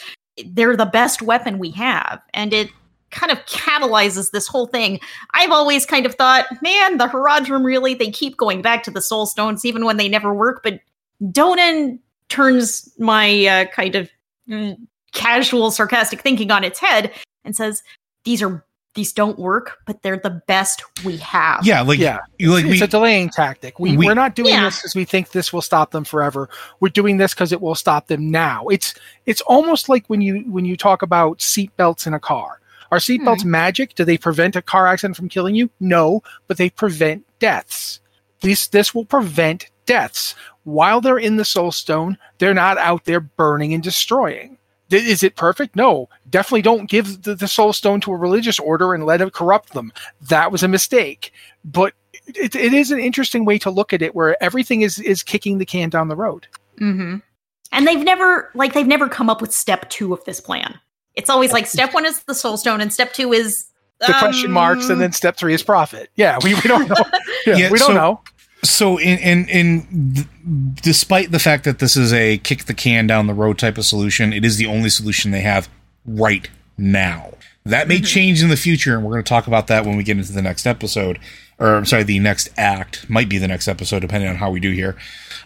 They're 0.45 0.77
the 0.77 0.85
best 0.85 1.21
weapon 1.21 1.57
we 1.57 1.71
have. 1.71 2.21
And 2.33 2.53
it 2.53 2.69
kind 3.09 3.31
of 3.31 3.39
catalyzes 3.45 4.31
this 4.31 4.47
whole 4.47 4.67
thing. 4.67 4.99
I've 5.33 5.51
always 5.51 5.85
kind 5.85 6.05
of 6.05 6.15
thought, 6.15 6.45
man, 6.61 6.97
the 6.97 7.07
Horadrim 7.07 7.63
really, 7.65 7.93
they 7.93 8.11
keep 8.11 8.37
going 8.37 8.61
back 8.61 8.83
to 8.83 8.91
the 8.91 9.01
Soul 9.01 9.25
Stones 9.25 9.65
even 9.65 9.85
when 9.85 9.97
they 9.97 10.07
never 10.07 10.33
work. 10.33 10.61
But 10.63 10.79
Donan 11.21 11.99
turns 12.29 12.91
my 12.97 13.45
uh, 13.45 13.65
kind 13.65 13.95
of 13.95 14.09
mm, 14.49 14.75
casual, 15.11 15.71
sarcastic 15.71 16.21
thinking 16.21 16.51
on 16.51 16.63
its 16.63 16.79
head 16.79 17.11
and 17.43 17.55
says, 17.55 17.83
these 18.23 18.41
are 18.41 18.63
these 18.93 19.13
don't 19.13 19.39
work, 19.39 19.77
but 19.85 20.01
they're 20.03 20.17
the 20.17 20.41
best 20.47 20.83
we 21.05 21.15
have. 21.17 21.65
yeah, 21.65 21.79
like 21.81 21.97
yeah 21.97 22.19
you 22.39 22.51
like 22.53 22.65
it's 22.65 22.71
we, 22.71 22.81
a 22.81 22.87
delaying 22.87 23.29
tactic. 23.29 23.79
We, 23.79 23.91
we- 23.91 23.97
we 23.99 24.09
are 24.09 24.15
not 24.15 24.35
doing 24.35 24.49
Yeah. 24.49 24.65
this 24.65 24.79
because 24.79 24.95
we 24.95 25.05
think 25.05 25.31
this 25.31 25.53
will 25.53 25.61
stop 25.61 25.91
them 25.91 26.03
forever. 26.03 26.49
We're 26.81 26.89
doing 26.89 27.15
this 27.15 27.33
because 27.33 27.53
it 27.53 27.61
will 27.61 27.75
stop 27.75 28.07
them 28.07 28.29
now. 28.29 28.67
It's 28.67 28.93
it's 29.25 29.39
almost 29.41 29.87
like 29.87 30.05
when 30.07 30.19
you 30.19 30.39
when 30.41 30.65
you 30.65 30.75
talk 30.75 31.01
about 31.03 31.39
seatbelts 31.39 32.05
in 32.05 32.13
a 32.13 32.19
car. 32.19 32.59
Are 32.91 32.97
seatbelts 32.97 33.45
magic? 33.45 33.95
Do 33.95 34.03
they 34.03 34.17
prevent 34.17 34.57
a 34.57 34.61
car 34.61 34.85
accident 34.87 35.15
from 35.15 35.29
killing 35.29 35.55
you? 35.55 35.69
No, 35.79 36.21
but 36.47 36.57
they 36.57 36.69
prevent 36.69 37.25
deaths. 37.39 38.01
This 38.41 38.67
this 38.67 38.93
will 38.93 39.05
prevent 39.05 39.70
deaths. 39.85 40.35
While 40.63 41.01
they're 41.01 41.17
in 41.17 41.37
the 41.37 41.45
soul 41.45 41.71
stone, 41.71 42.17
they're 42.37 42.53
not 42.53 42.77
out 42.77 43.05
there 43.05 43.19
burning 43.19 43.73
and 43.73 43.81
destroying. 43.83 44.57
Is 44.89 45.23
it 45.23 45.35
perfect? 45.37 45.75
No. 45.75 46.09
Definitely 46.29 46.63
don't 46.63 46.89
give 46.89 47.23
the, 47.23 47.33
the 47.33 47.47
soul 47.47 47.71
stone 47.73 48.01
to 48.01 48.11
a 48.11 48.17
religious 48.17 48.59
order 48.59 48.93
and 48.93 49.05
let 49.05 49.21
it 49.21 49.31
corrupt 49.33 49.73
them. 49.73 49.93
That 50.29 50.51
was 50.51 50.63
a 50.63 50.67
mistake. 50.67 51.31
But 51.63 51.93
it, 52.27 52.55
it 52.55 52.73
is 52.73 52.91
an 52.91 52.99
interesting 52.99 53.45
way 53.45 53.57
to 53.59 53.71
look 53.71 53.93
at 53.93 54.01
it 54.01 54.13
where 54.15 54.41
everything 54.43 54.81
is 54.81 54.99
is 54.99 55.23
kicking 55.23 55.57
the 55.59 55.65
can 55.65 55.89
down 55.89 56.09
the 56.09 56.15
road. 56.15 56.45
hmm 56.77 57.17
And 57.71 57.87
they've 57.87 58.03
never 58.03 58.51
like 58.53 58.73
they've 58.73 58.85
never 58.87 59.07
come 59.07 59.29
up 59.29 59.39
with 59.41 59.53
step 59.53 59.89
two 59.89 60.13
of 60.13 60.23
this 60.25 60.41
plan. 60.41 60.77
It's 61.15 61.29
always 61.29 61.53
like 61.53 61.67
step 61.67 61.93
one 61.93 62.05
is 62.05 62.23
the 62.23 62.35
soul 62.35 62.57
stone, 62.57 62.81
and 62.81 62.91
step 62.93 63.13
two 63.13 63.31
is 63.33 63.65
The 63.99 64.13
question 64.19 64.51
marks 64.51 64.83
and 64.85 64.93
um, 64.93 64.99
then 64.99 65.11
step 65.13 65.37
three 65.37 65.53
is 65.53 65.63
profit. 65.63 66.09
Yeah, 66.15 66.37
we, 66.43 66.53
we 66.53 66.61
don't 66.61 66.87
know. 66.89 66.95
Yeah, 67.45 67.55
Yeah, 67.55 67.71
we 67.71 67.79
don't 67.79 67.87
so- 67.87 67.93
know. 67.93 68.21
So 68.63 68.97
in 68.97 69.17
in 69.19 69.49
in 69.49 70.13
th- 70.13 70.27
despite 70.81 71.31
the 71.31 71.39
fact 71.39 71.63
that 71.63 71.79
this 71.79 71.97
is 71.97 72.13
a 72.13 72.37
kick 72.39 72.65
the 72.65 72.73
can 72.73 73.07
down 73.07 73.27
the 73.27 73.33
road 73.33 73.57
type 73.57 73.77
of 73.77 73.85
solution, 73.85 74.33
it 74.33 74.45
is 74.45 74.57
the 74.57 74.67
only 74.67 74.89
solution 74.89 75.31
they 75.31 75.41
have 75.41 75.69
right 76.05 76.49
now. 76.77 77.31
That 77.65 77.87
may 77.87 78.01
change 78.01 78.41
in 78.41 78.49
the 78.49 78.57
future, 78.57 78.95
and 78.95 79.05
we're 79.05 79.11
going 79.11 79.23
to 79.23 79.29
talk 79.29 79.45
about 79.45 79.67
that 79.67 79.85
when 79.85 79.95
we 79.95 80.03
get 80.03 80.17
into 80.17 80.33
the 80.33 80.41
next 80.41 80.65
episode, 80.65 81.19
or 81.59 81.75
I'm 81.75 81.85
sorry, 81.85 82.01
the 82.01 82.17
next 82.17 82.49
act 82.57 83.07
might 83.07 83.29
be 83.29 83.37
the 83.37 83.47
next 83.47 83.67
episode, 83.67 83.99
depending 83.99 84.29
on 84.29 84.37
how 84.37 84.49
we 84.49 84.59
do 84.59 84.71
here. 84.71 84.97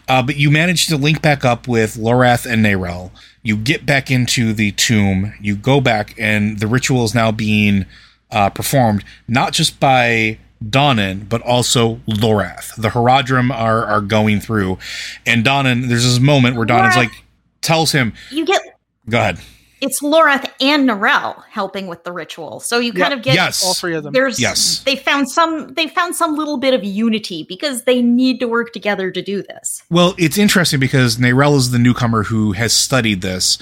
Uh, 0.08 0.22
but 0.22 0.36
you 0.36 0.50
manage 0.50 0.86
to 0.86 0.96
link 0.96 1.20
back 1.20 1.44
up 1.44 1.68
with 1.68 1.96
Lorath 1.96 2.50
and 2.50 2.64
Neyrelle. 2.64 3.10
You 3.42 3.56
get 3.56 3.84
back 3.84 4.10
into 4.10 4.54
the 4.54 4.72
tomb. 4.72 5.34
You 5.42 5.56
go 5.56 5.78
back, 5.80 6.14
and 6.18 6.58
the 6.58 6.66
ritual 6.66 7.04
is 7.04 7.14
now 7.14 7.32
being 7.32 7.84
uh, 8.30 8.50
performed 8.50 9.04
not 9.28 9.52
just 9.52 9.78
by 9.78 10.38
Donan, 10.64 11.28
but 11.28 11.42
also 11.42 11.96
Lorath. 12.08 12.74
The 12.76 12.88
Horadrim 12.88 13.50
are 13.54 13.84
are 13.84 14.00
going 14.00 14.40
through, 14.40 14.78
and 15.26 15.44
Donan. 15.44 15.88
There's 15.88 16.04
this 16.04 16.18
moment 16.20 16.56
where 16.56 16.66
Donan's 16.66 16.94
Lorath- 16.94 16.96
like 16.96 17.24
tells 17.62 17.92
him, 17.92 18.12
You 18.30 18.44
get 18.46 18.62
"Go 19.08 19.18
ahead." 19.18 19.38
it's 19.82 20.00
Lorath 20.00 20.50
and 20.58 20.88
Neyrelle 20.88 21.42
helping 21.50 21.86
with 21.86 22.02
the 22.04 22.10
ritual. 22.10 22.60
So 22.60 22.78
you 22.78 22.92
kind 22.94 23.10
Yeah. 23.12 23.16
of 23.18 23.22
get 23.22 23.34
yes. 23.34 23.62
all 23.62 23.74
three 23.74 23.94
of 23.94 24.02
them. 24.04 24.14
there's 24.14 24.40
Yes. 24.40 24.80
they 24.86 24.96
found 24.96 25.30
some 25.30 25.74
they 25.74 25.86
found 25.86 26.16
some 26.16 26.34
little 26.34 26.56
bit 26.56 26.72
of 26.72 26.82
unity 26.82 27.44
because 27.46 27.84
they 27.84 28.00
need 28.00 28.40
to 28.40 28.48
work 28.48 28.72
together 28.72 29.10
to 29.10 29.20
do 29.20 29.42
this. 29.42 29.82
Well, 29.90 30.14
it's 30.16 30.38
interesting 30.38 30.80
because 30.80 31.18
Narelle 31.18 31.56
is 31.58 31.70
the 31.72 31.78
newcomer 31.78 32.22
who 32.22 32.52
has 32.52 32.72
studied 32.72 33.20
this, 33.20 33.58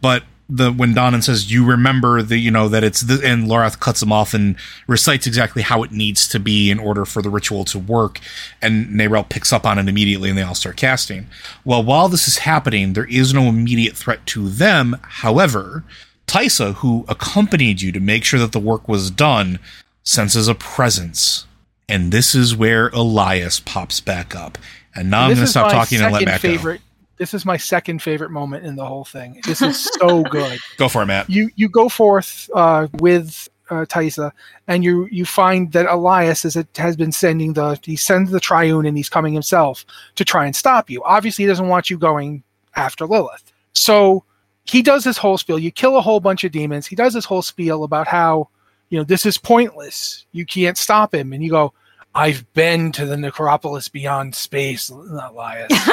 but 0.00 0.22
the 0.48 0.72
when 0.72 0.94
Donan 0.94 1.22
says 1.22 1.52
you 1.52 1.64
remember 1.64 2.22
the 2.22 2.38
you 2.38 2.50
know 2.50 2.68
that 2.68 2.82
it's 2.82 3.02
the, 3.02 3.20
and 3.24 3.46
Lorath 3.46 3.80
cuts 3.80 4.02
him 4.02 4.12
off 4.12 4.32
and 4.32 4.56
recites 4.86 5.26
exactly 5.26 5.62
how 5.62 5.82
it 5.82 5.92
needs 5.92 6.26
to 6.28 6.40
be 6.40 6.70
in 6.70 6.78
order 6.78 7.04
for 7.04 7.20
the 7.20 7.30
ritual 7.30 7.64
to 7.66 7.78
work, 7.78 8.20
and 8.62 8.88
Neyrelle 8.88 9.28
picks 9.28 9.52
up 9.52 9.66
on 9.66 9.78
it 9.78 9.88
immediately, 9.88 10.30
and 10.30 10.38
they 10.38 10.42
all 10.42 10.54
start 10.54 10.76
casting. 10.76 11.26
Well, 11.64 11.82
while 11.82 12.08
this 12.08 12.26
is 12.26 12.38
happening, 12.38 12.94
there 12.94 13.06
is 13.06 13.34
no 13.34 13.42
immediate 13.42 13.96
threat 13.96 14.24
to 14.26 14.48
them. 14.48 14.96
However, 15.02 15.84
Taissa, 16.26 16.74
who 16.74 17.04
accompanied 17.08 17.80
you 17.82 17.92
to 17.92 18.00
make 18.00 18.24
sure 18.24 18.40
that 18.40 18.52
the 18.52 18.60
work 18.60 18.88
was 18.88 19.10
done, 19.10 19.58
senses 20.02 20.48
a 20.48 20.54
presence. 20.54 21.46
And 21.88 22.12
this 22.12 22.34
is 22.34 22.54
where 22.54 22.88
Elias 22.88 23.60
pops 23.60 24.00
back 24.00 24.36
up. 24.36 24.58
And 24.94 25.10
now 25.10 25.22
I'm 25.22 25.28
going 25.28 25.40
to 25.40 25.46
stop 25.46 25.72
talking 25.72 26.00
and 26.00 26.12
let 26.12 26.24
Matt 26.24 26.40
favorite. 26.40 26.80
This 27.18 27.34
is 27.34 27.44
my 27.44 27.56
second 27.56 28.00
favorite 28.02 28.30
moment 28.30 28.64
in 28.64 28.76
the 28.76 28.84
whole 28.84 29.04
thing. 29.04 29.40
This 29.44 29.60
is 29.60 29.90
so 30.00 30.22
good. 30.30 30.58
go. 30.78 30.84
Go 30.84 30.88
for 30.88 31.02
it, 31.02 31.06
Matt. 31.06 31.28
You 31.28 31.50
you 31.56 31.68
go 31.68 31.88
forth 31.88 32.48
uh, 32.54 32.88
with 32.94 33.48
uh, 33.70 33.84
Taissa, 33.86 34.32
and 34.66 34.82
you 34.84 35.06
you 35.10 35.24
find 35.24 35.72
that 35.72 35.86
Elias 35.86 36.44
is 36.44 36.56
has 36.76 36.96
been 36.96 37.12
sending 37.12 37.52
the 37.52 37.78
he 37.82 37.96
sends 37.96 38.30
the 38.30 38.40
Triune, 38.40 38.86
and 38.86 38.96
he's 38.96 39.08
coming 39.08 39.32
himself 39.32 39.84
to 40.14 40.24
try 40.24 40.46
and 40.46 40.54
stop 40.54 40.88
you. 40.88 41.02
Obviously, 41.04 41.44
he 41.44 41.48
doesn't 41.48 41.68
want 41.68 41.90
you 41.90 41.98
going 41.98 42.42
after 42.76 43.06
Lilith. 43.06 43.52
So 43.72 44.24
he 44.64 44.82
does 44.82 45.04
this 45.04 45.18
whole 45.18 45.38
spiel. 45.38 45.58
You 45.58 45.70
kill 45.70 45.96
a 45.96 46.00
whole 46.00 46.20
bunch 46.20 46.44
of 46.44 46.52
demons. 46.52 46.86
He 46.86 46.96
does 46.96 47.14
this 47.14 47.24
whole 47.24 47.42
spiel 47.42 47.84
about 47.84 48.06
how 48.06 48.48
you 48.90 48.98
know 48.98 49.04
this 49.04 49.26
is 49.26 49.38
pointless. 49.38 50.26
You 50.32 50.46
can't 50.46 50.78
stop 50.78 51.14
him, 51.14 51.32
and 51.32 51.42
you 51.42 51.50
go. 51.50 51.72
I've 52.14 52.50
been 52.54 52.90
to 52.92 53.04
the 53.04 53.16
Necropolis 53.16 53.88
beyond 53.88 54.34
space, 54.34 54.88
Elias, 54.88 55.70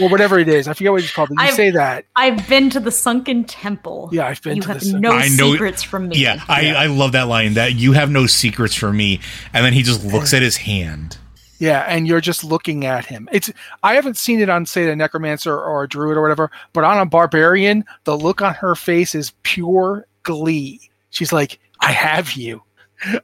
or 0.00 0.08
whatever 0.08 0.38
it 0.38 0.48
is. 0.48 0.68
I 0.68 0.74
forget 0.74 0.92
what 0.92 1.02
it's 1.02 1.12
called. 1.12 1.28
But 1.30 1.42
you 1.42 1.48
I've- 1.48 1.56
say 1.56 1.70
that. 1.70 2.04
I've 2.16 2.48
been 2.48 2.70
to 2.70 2.80
the 2.80 2.90
sunken 2.90 3.44
temple. 3.44 4.08
Yeah, 4.12 4.26
I've 4.26 4.42
been 4.42 4.56
you 4.56 4.62
to 4.62 4.68
have 4.68 4.80
the 4.80 4.86
sun- 4.86 5.00
no 5.00 5.12
I 5.12 5.28
know- 5.28 5.52
secrets 5.52 5.82
from 5.82 6.08
me. 6.08 6.16
Yeah, 6.18 6.42
I, 6.48 6.72
I 6.74 6.86
love 6.86 7.12
that 7.12 7.28
line. 7.28 7.54
That 7.54 7.74
you 7.74 7.92
have 7.92 8.10
no 8.10 8.26
secrets 8.26 8.74
for 8.74 8.92
me. 8.92 9.20
And 9.52 9.64
then 9.64 9.72
he 9.72 9.82
just 9.82 10.04
looks 10.04 10.32
at 10.34 10.42
his 10.42 10.56
hand. 10.56 11.18
Yeah, 11.58 11.86
and 11.88 12.06
you're 12.06 12.20
just 12.20 12.44
looking 12.44 12.84
at 12.84 13.06
him. 13.06 13.28
It's 13.32 13.50
I 13.82 13.94
haven't 13.94 14.18
seen 14.18 14.40
it 14.40 14.50
on 14.50 14.66
say 14.66 14.90
a 14.90 14.94
necromancer 14.94 15.56
or 15.58 15.84
a 15.84 15.88
druid 15.88 16.18
or 16.18 16.20
whatever, 16.20 16.50
but 16.74 16.84
on 16.84 16.98
a 16.98 17.06
barbarian, 17.06 17.84
the 18.04 18.14
look 18.16 18.42
on 18.42 18.52
her 18.54 18.74
face 18.74 19.14
is 19.14 19.32
pure 19.42 20.06
glee. 20.22 20.90
She's 21.08 21.32
like, 21.32 21.58
"I 21.80 21.92
have 21.92 22.32
you, 22.32 22.62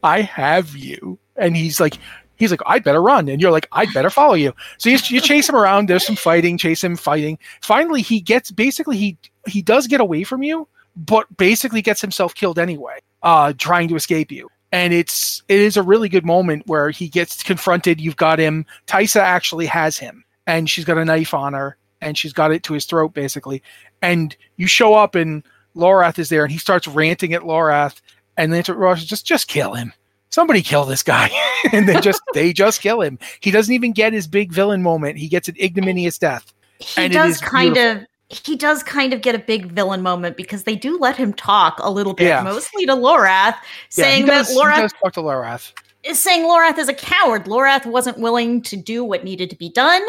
I 0.03 0.23
have 0.23 0.75
you," 0.75 1.19
and 1.37 1.55
he's 1.55 1.79
like, 1.79 1.99
he's 2.43 2.51
like, 2.51 2.63
"I'd 2.67 2.85
better 2.85 3.03
run," 3.03 3.29
and 3.29 3.41
you're 3.41 3.51
like, 3.51 3.69
"I'd 3.73 3.93
better 3.95 4.11
follow 4.11 4.35
you." 4.35 4.53
So 4.79 4.91
you, 4.91 4.99
you 5.07 5.21
chase 5.21 5.49
him 5.49 5.57
around. 5.57 5.89
There's 5.89 6.07
some 6.07 6.17
fighting, 6.17 6.59
chase 6.59 6.85
him, 6.85 6.97
fighting. 6.97 7.39
Finally, 7.63 8.03
he 8.03 8.21
gets 8.21 8.51
basically 8.51 8.97
he 8.97 9.17
he 9.47 9.63
does 9.63 9.87
get 9.87 10.01
away 10.01 10.25
from 10.25 10.43
you, 10.43 10.69
but 10.97 11.35
basically 11.37 11.83
gets 11.83 12.01
himself 12.01 12.35
killed 12.35 12.59
anyway, 12.59 12.99
uh, 13.23 13.53
trying 13.57 13.89
to 13.89 13.97
escape 13.97 14.31
you 14.31 14.49
and 14.73 14.95
it's 14.95 15.43
it 15.49 15.61
is 15.61 15.77
a 15.77 15.83
really 15.83 16.09
good 16.09 16.25
moment 16.25 16.67
where 16.67 16.91
he 16.91 17.09
gets 17.09 17.43
confronted. 17.43 18.01
You've 18.01 18.17
got 18.17 18.39
him. 18.39 18.65
Taissa 18.87 19.21
actually 19.21 19.67
has 19.67 19.99
him, 19.99 20.25
and 20.47 20.69
she's 20.69 20.87
got 20.87 20.99
a 20.99 21.05
knife 21.05 21.35
on 21.35 21.53
her, 21.53 21.77
and 22.01 22.17
she's 22.17 22.33
got 22.33 22.53
it 22.53 22.63
to 22.65 22.73
his 22.73 22.87
throat 22.87 23.13
basically. 23.13 23.63
And 24.01 24.35
you 24.57 24.67
show 24.67 24.95
up, 24.95 25.15
and 25.15 25.45
Lorath 25.77 26.19
is 26.19 26.31
there, 26.31 26.43
and 26.43 26.51
he 26.51 26.59
starts 26.59 26.89
ranting 26.89 27.35
at 27.35 27.43
Lorath, 27.43 28.01
and 28.37 28.53
then 28.53 28.63
Lorath 28.65 29.05
just 29.05 29.27
just 29.27 29.47
kill 29.47 29.75
him. 29.75 29.93
Somebody 30.33 30.63
kill 30.63 30.85
this 30.87 31.03
guy, 31.03 31.31
and 31.73 31.89
they 31.89 32.01
just 32.01 32.21
they 32.35 32.53
just 32.53 32.81
kill 32.81 33.01
him. 33.03 33.19
He 33.41 33.51
doesn't 33.51 33.73
even 33.75 33.93
get 33.93 34.13
his 34.13 34.27
big 34.27 34.51
villain 34.51 34.83
moment. 34.83 35.19
He 35.19 35.29
gets 35.29 35.47
an 35.49 35.55
ignominious 35.63 36.19
death. 36.19 36.53
he 36.79 37.09
does 37.09 37.41
kind 37.41 37.75
beautiful. 37.75 38.03
of 38.03 38.07
he 38.29 38.57
does 38.57 38.83
kind 38.83 39.13
of 39.13 39.21
get 39.21 39.35
a 39.35 39.39
big 39.39 39.67
villain 39.73 40.01
moment 40.01 40.39
because 40.39 40.63
they 40.65 40.75
do 40.75 40.97
let 40.99 41.17
him 41.17 41.35
talk 41.35 41.79
a 41.83 41.91
little 41.91 42.15
bit, 42.15 42.29
Yeah. 42.29 42.43
mostly 42.43 42.87
to 42.87 42.93
Lorath, 42.95 43.55
Yeah, 43.55 43.57
saying 43.91 44.23
he 44.23 44.27
does, 44.31 44.49
that 44.49 44.57
Lorath 44.57 44.77
does 44.81 44.93
talk 45.03 45.13
to 45.13 45.21
Lorath. 45.21 45.73
is 46.03 46.19
saying 46.19 46.45
Lorath 46.45 46.79
is 46.79 46.89
a 46.89 46.95
coward. 46.95 47.45
Lorath 47.45 47.85
wasn't 47.85 48.19
willing 48.19 48.63
to 48.63 48.77
do 48.79 49.05
what 49.05 49.23
needed 49.23 49.51
to 49.51 49.57
be 49.57 49.69
done. 49.69 50.01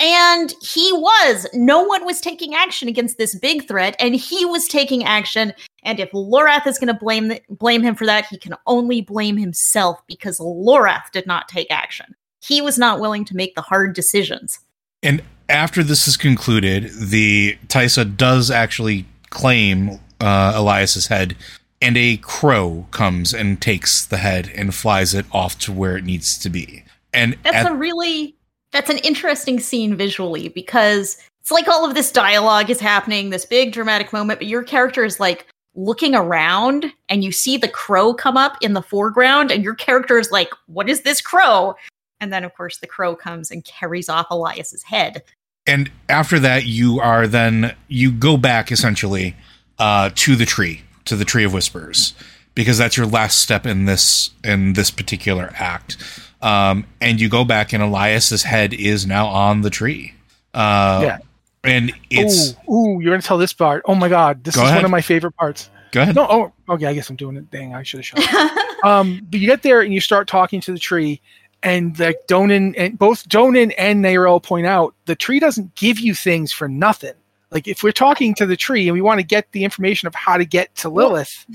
And 0.00 0.54
he 0.62 0.92
was. 0.92 1.46
No 1.52 1.82
one 1.82 2.04
was 2.04 2.20
taking 2.20 2.54
action 2.54 2.88
against 2.88 3.18
this 3.18 3.34
big 3.34 3.66
threat, 3.66 3.96
and 3.98 4.14
he 4.14 4.44
was 4.44 4.68
taking 4.68 5.04
action. 5.04 5.52
And 5.82 5.98
if 5.98 6.10
Lorath 6.12 6.66
is 6.66 6.78
going 6.78 6.92
to 6.92 6.98
blame 6.98 7.32
blame 7.50 7.82
him 7.82 7.94
for 7.96 8.06
that, 8.06 8.26
he 8.26 8.38
can 8.38 8.54
only 8.66 9.00
blame 9.00 9.36
himself 9.36 10.00
because 10.06 10.38
Lorath 10.38 11.10
did 11.12 11.26
not 11.26 11.48
take 11.48 11.66
action. 11.70 12.14
He 12.40 12.60
was 12.60 12.78
not 12.78 13.00
willing 13.00 13.24
to 13.26 13.36
make 13.36 13.56
the 13.56 13.62
hard 13.62 13.94
decisions. 13.94 14.60
And 15.02 15.22
after 15.48 15.82
this 15.82 16.06
is 16.06 16.16
concluded, 16.16 16.90
the 16.92 17.58
Taissa 17.66 18.16
does 18.16 18.50
actually 18.50 19.06
claim 19.30 19.98
uh, 20.20 20.52
Elias's 20.54 21.08
head, 21.08 21.36
and 21.82 21.96
a 21.96 22.18
crow 22.18 22.86
comes 22.90 23.34
and 23.34 23.60
takes 23.60 24.04
the 24.04 24.18
head 24.18 24.50
and 24.54 24.74
flies 24.74 25.14
it 25.14 25.26
off 25.32 25.58
to 25.60 25.72
where 25.72 25.96
it 25.96 26.04
needs 26.04 26.38
to 26.38 26.50
be. 26.50 26.84
And 27.12 27.36
That's 27.42 27.56
at- 27.66 27.72
a 27.72 27.74
really 27.74 28.36
that's 28.72 28.90
an 28.90 28.98
interesting 28.98 29.60
scene 29.60 29.96
visually 29.96 30.48
because 30.48 31.16
it's 31.40 31.50
like 31.50 31.68
all 31.68 31.88
of 31.88 31.94
this 31.94 32.12
dialogue 32.12 32.68
is 32.70 32.80
happening, 32.80 33.30
this 33.30 33.46
big 33.46 33.72
dramatic 33.72 34.12
moment, 34.12 34.38
but 34.38 34.48
your 34.48 34.62
character 34.62 35.04
is 35.04 35.18
like 35.18 35.46
looking 35.74 36.14
around 36.14 36.92
and 37.08 37.24
you 37.24 37.32
see 37.32 37.56
the 37.56 37.68
crow 37.68 38.12
come 38.12 38.36
up 38.36 38.56
in 38.60 38.72
the 38.74 38.82
foreground 38.82 39.50
and 39.50 39.64
your 39.64 39.74
character 39.74 40.18
is 40.18 40.30
like, 40.30 40.50
"What 40.66 40.88
is 40.88 41.02
this 41.02 41.20
crow?" 41.20 41.74
And 42.20 42.32
then 42.32 42.44
of 42.44 42.54
course 42.54 42.78
the 42.78 42.86
crow 42.86 43.14
comes 43.16 43.50
and 43.50 43.64
carries 43.64 44.08
off 44.08 44.26
Elias's 44.30 44.82
head. 44.82 45.22
and 45.66 45.90
after 46.08 46.38
that, 46.40 46.64
you 46.64 46.98
are 46.98 47.26
then 47.26 47.76
you 47.88 48.10
go 48.10 48.36
back 48.38 48.72
essentially 48.72 49.36
uh, 49.78 50.10
to 50.14 50.34
the 50.34 50.46
tree, 50.46 50.82
to 51.04 51.14
the 51.14 51.26
tree 51.26 51.44
of 51.44 51.52
whispers, 51.52 52.14
because 52.58 52.76
that's 52.76 52.96
your 52.96 53.06
last 53.06 53.38
step 53.38 53.64
in 53.66 53.84
this 53.84 54.30
in 54.42 54.72
this 54.72 54.90
particular 54.90 55.52
act. 55.54 55.96
Um, 56.42 56.86
and 57.00 57.20
you 57.20 57.28
go 57.28 57.44
back, 57.44 57.72
and 57.72 57.80
Elias's 57.82 58.42
head 58.42 58.74
is 58.74 59.06
now 59.06 59.28
on 59.28 59.60
the 59.62 59.70
tree. 59.70 60.12
Uh, 60.52 61.00
Yeah. 61.04 61.18
and 61.62 61.92
it's 62.10 62.54
ooh, 62.68 62.72
ooh, 62.74 63.00
you're 63.00 63.12
gonna 63.12 63.22
tell 63.22 63.38
this 63.38 63.52
part. 63.52 63.82
Oh 63.86 63.94
my 63.94 64.08
god, 64.08 64.42
this 64.42 64.56
Go 64.56 64.62
is 64.64 64.68
ahead. 64.70 64.78
one 64.78 64.84
of 64.86 64.90
my 64.90 65.00
favorite 65.00 65.36
parts. 65.36 65.70
go 65.92 66.02
ahead. 66.02 66.16
No, 66.16 66.26
oh, 66.28 66.52
okay. 66.74 66.86
I 66.86 66.94
guess 66.94 67.08
I'm 67.08 67.16
doing 67.16 67.36
it. 67.36 67.48
Dang, 67.52 67.74
I 67.74 67.84
should 67.84 67.98
have 67.98 68.06
shut. 68.06 68.34
up. 68.34 68.84
um, 68.84 69.20
but 69.30 69.38
you 69.38 69.46
get 69.46 69.62
there 69.62 69.80
and 69.80 69.94
you 69.94 70.00
start 70.00 70.26
talking 70.26 70.60
to 70.62 70.72
the 70.72 70.78
tree, 70.80 71.20
and 71.62 71.96
like 72.00 72.26
Donan 72.28 72.74
and 72.76 72.98
both 72.98 73.28
Donan 73.28 73.72
and 73.78 74.04
Neyrelle 74.04 74.42
point 74.42 74.66
out 74.66 74.94
the 75.06 75.14
tree 75.14 75.38
doesn't 75.38 75.76
give 75.76 76.00
you 76.00 76.12
things 76.12 76.50
for 76.52 76.68
nothing. 76.68 77.14
Like 77.50 77.66
if 77.66 77.82
we're 77.82 77.92
talking 77.92 78.34
to 78.34 78.46
the 78.46 78.56
tree 78.56 78.88
and 78.88 78.94
we 78.94 79.00
want 79.00 79.20
to 79.20 79.26
get 79.26 79.50
the 79.52 79.64
information 79.64 80.06
of 80.06 80.14
how 80.14 80.36
to 80.36 80.44
get 80.44 80.74
to 80.76 80.88
Lilith, 80.90 81.46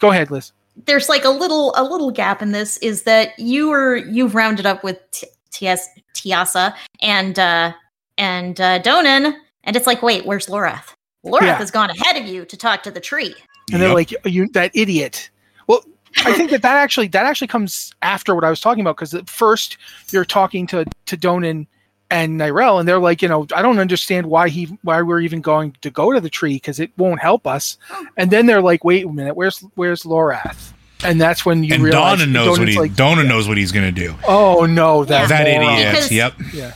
go 0.00 0.10
ahead, 0.10 0.30
Liz. 0.30 0.52
There's 0.86 1.08
like 1.08 1.24
a 1.24 1.30
little 1.30 1.72
a 1.76 1.84
little 1.84 2.10
gap 2.10 2.42
in 2.42 2.52
this 2.52 2.76
is 2.78 3.02
that 3.04 3.38
you 3.38 3.68
were 3.68 3.96
you've 3.96 4.34
rounded 4.34 4.66
up 4.66 4.82
with 4.82 4.98
T- 5.12 5.26
Tias 5.52 5.80
Tiasa 6.14 6.74
and 7.00 7.38
uh 7.38 7.72
and 8.18 8.60
uh 8.60 8.80
Donan 8.80 9.34
and 9.64 9.76
it's 9.76 9.86
like, 9.86 10.02
wait, 10.02 10.24
where's 10.26 10.46
Lorath? 10.46 10.94
Lorath 11.24 11.42
Yeah. 11.42 11.58
has 11.58 11.70
gone 11.70 11.90
ahead 11.90 12.16
of 12.16 12.26
you 12.26 12.44
to 12.46 12.56
talk 12.56 12.82
to 12.84 12.90
the 12.90 13.00
tree. 13.00 13.34
And 13.72 13.80
they're 13.80 13.88
Yep. 13.90 13.94
like, 13.94 14.26
"You 14.26 14.48
that 14.48 14.70
idiot." 14.74 15.30
Well, 15.66 15.84
I 16.24 16.32
think 16.32 16.50
that 16.50 16.62
that 16.62 16.76
actually 16.76 17.08
that 17.08 17.24
actually 17.26 17.46
comes 17.48 17.92
after 18.02 18.34
what 18.34 18.42
I 18.42 18.50
was 18.50 18.60
talking 18.60 18.80
about 18.80 18.96
because 18.96 19.14
at 19.14 19.28
first 19.28 19.76
you're 20.10 20.24
talking 20.24 20.66
to 20.68 20.84
to 21.06 21.16
Donan 21.16 21.66
and 22.10 22.40
Neyrelle, 22.40 22.80
and 22.80 22.88
they're 22.88 22.98
like, 22.98 23.22
you 23.22 23.28
know, 23.28 23.46
I 23.54 23.62
don't 23.62 23.78
understand 23.78 24.26
why 24.26 24.48
he 24.48 24.64
why 24.82 25.00
we're 25.02 25.20
even 25.20 25.40
going 25.40 25.76
to 25.82 25.90
go 25.90 26.12
to 26.12 26.20
the 26.20 26.30
tree 26.30 26.54
because 26.56 26.80
it 26.80 26.90
won't 26.98 27.20
help 27.20 27.46
us. 27.46 27.76
And 28.16 28.30
then 28.30 28.46
they're 28.46 28.62
like, 28.62 28.84
wait 28.84 29.04
a 29.06 29.08
minute, 29.08 29.36
where's 29.36 29.60
where's 29.76 30.02
Lorath? 30.02 30.72
And 31.04 31.18
that's 31.20 31.46
when 31.46 31.64
you 31.64 31.74
and 31.74 31.82
realize 31.82 32.18
Donna 32.18 32.30
knows 32.30 32.44
Donan's 32.44 32.58
what 32.58 32.68
he 32.68 32.78
like, 32.78 32.94
Donna 32.94 33.24
knows 33.24 33.48
what 33.48 33.56
he's 33.56 33.72
gonna 33.72 33.92
do. 33.92 34.14
oh 34.28 34.66
no, 34.66 35.04
that 35.06 35.28
that 35.28 35.46
moron." 35.46 35.78
idiot. 35.78 35.92
Because- 35.94 36.12
Yep. 36.12 36.34
Yeah, 36.52 36.72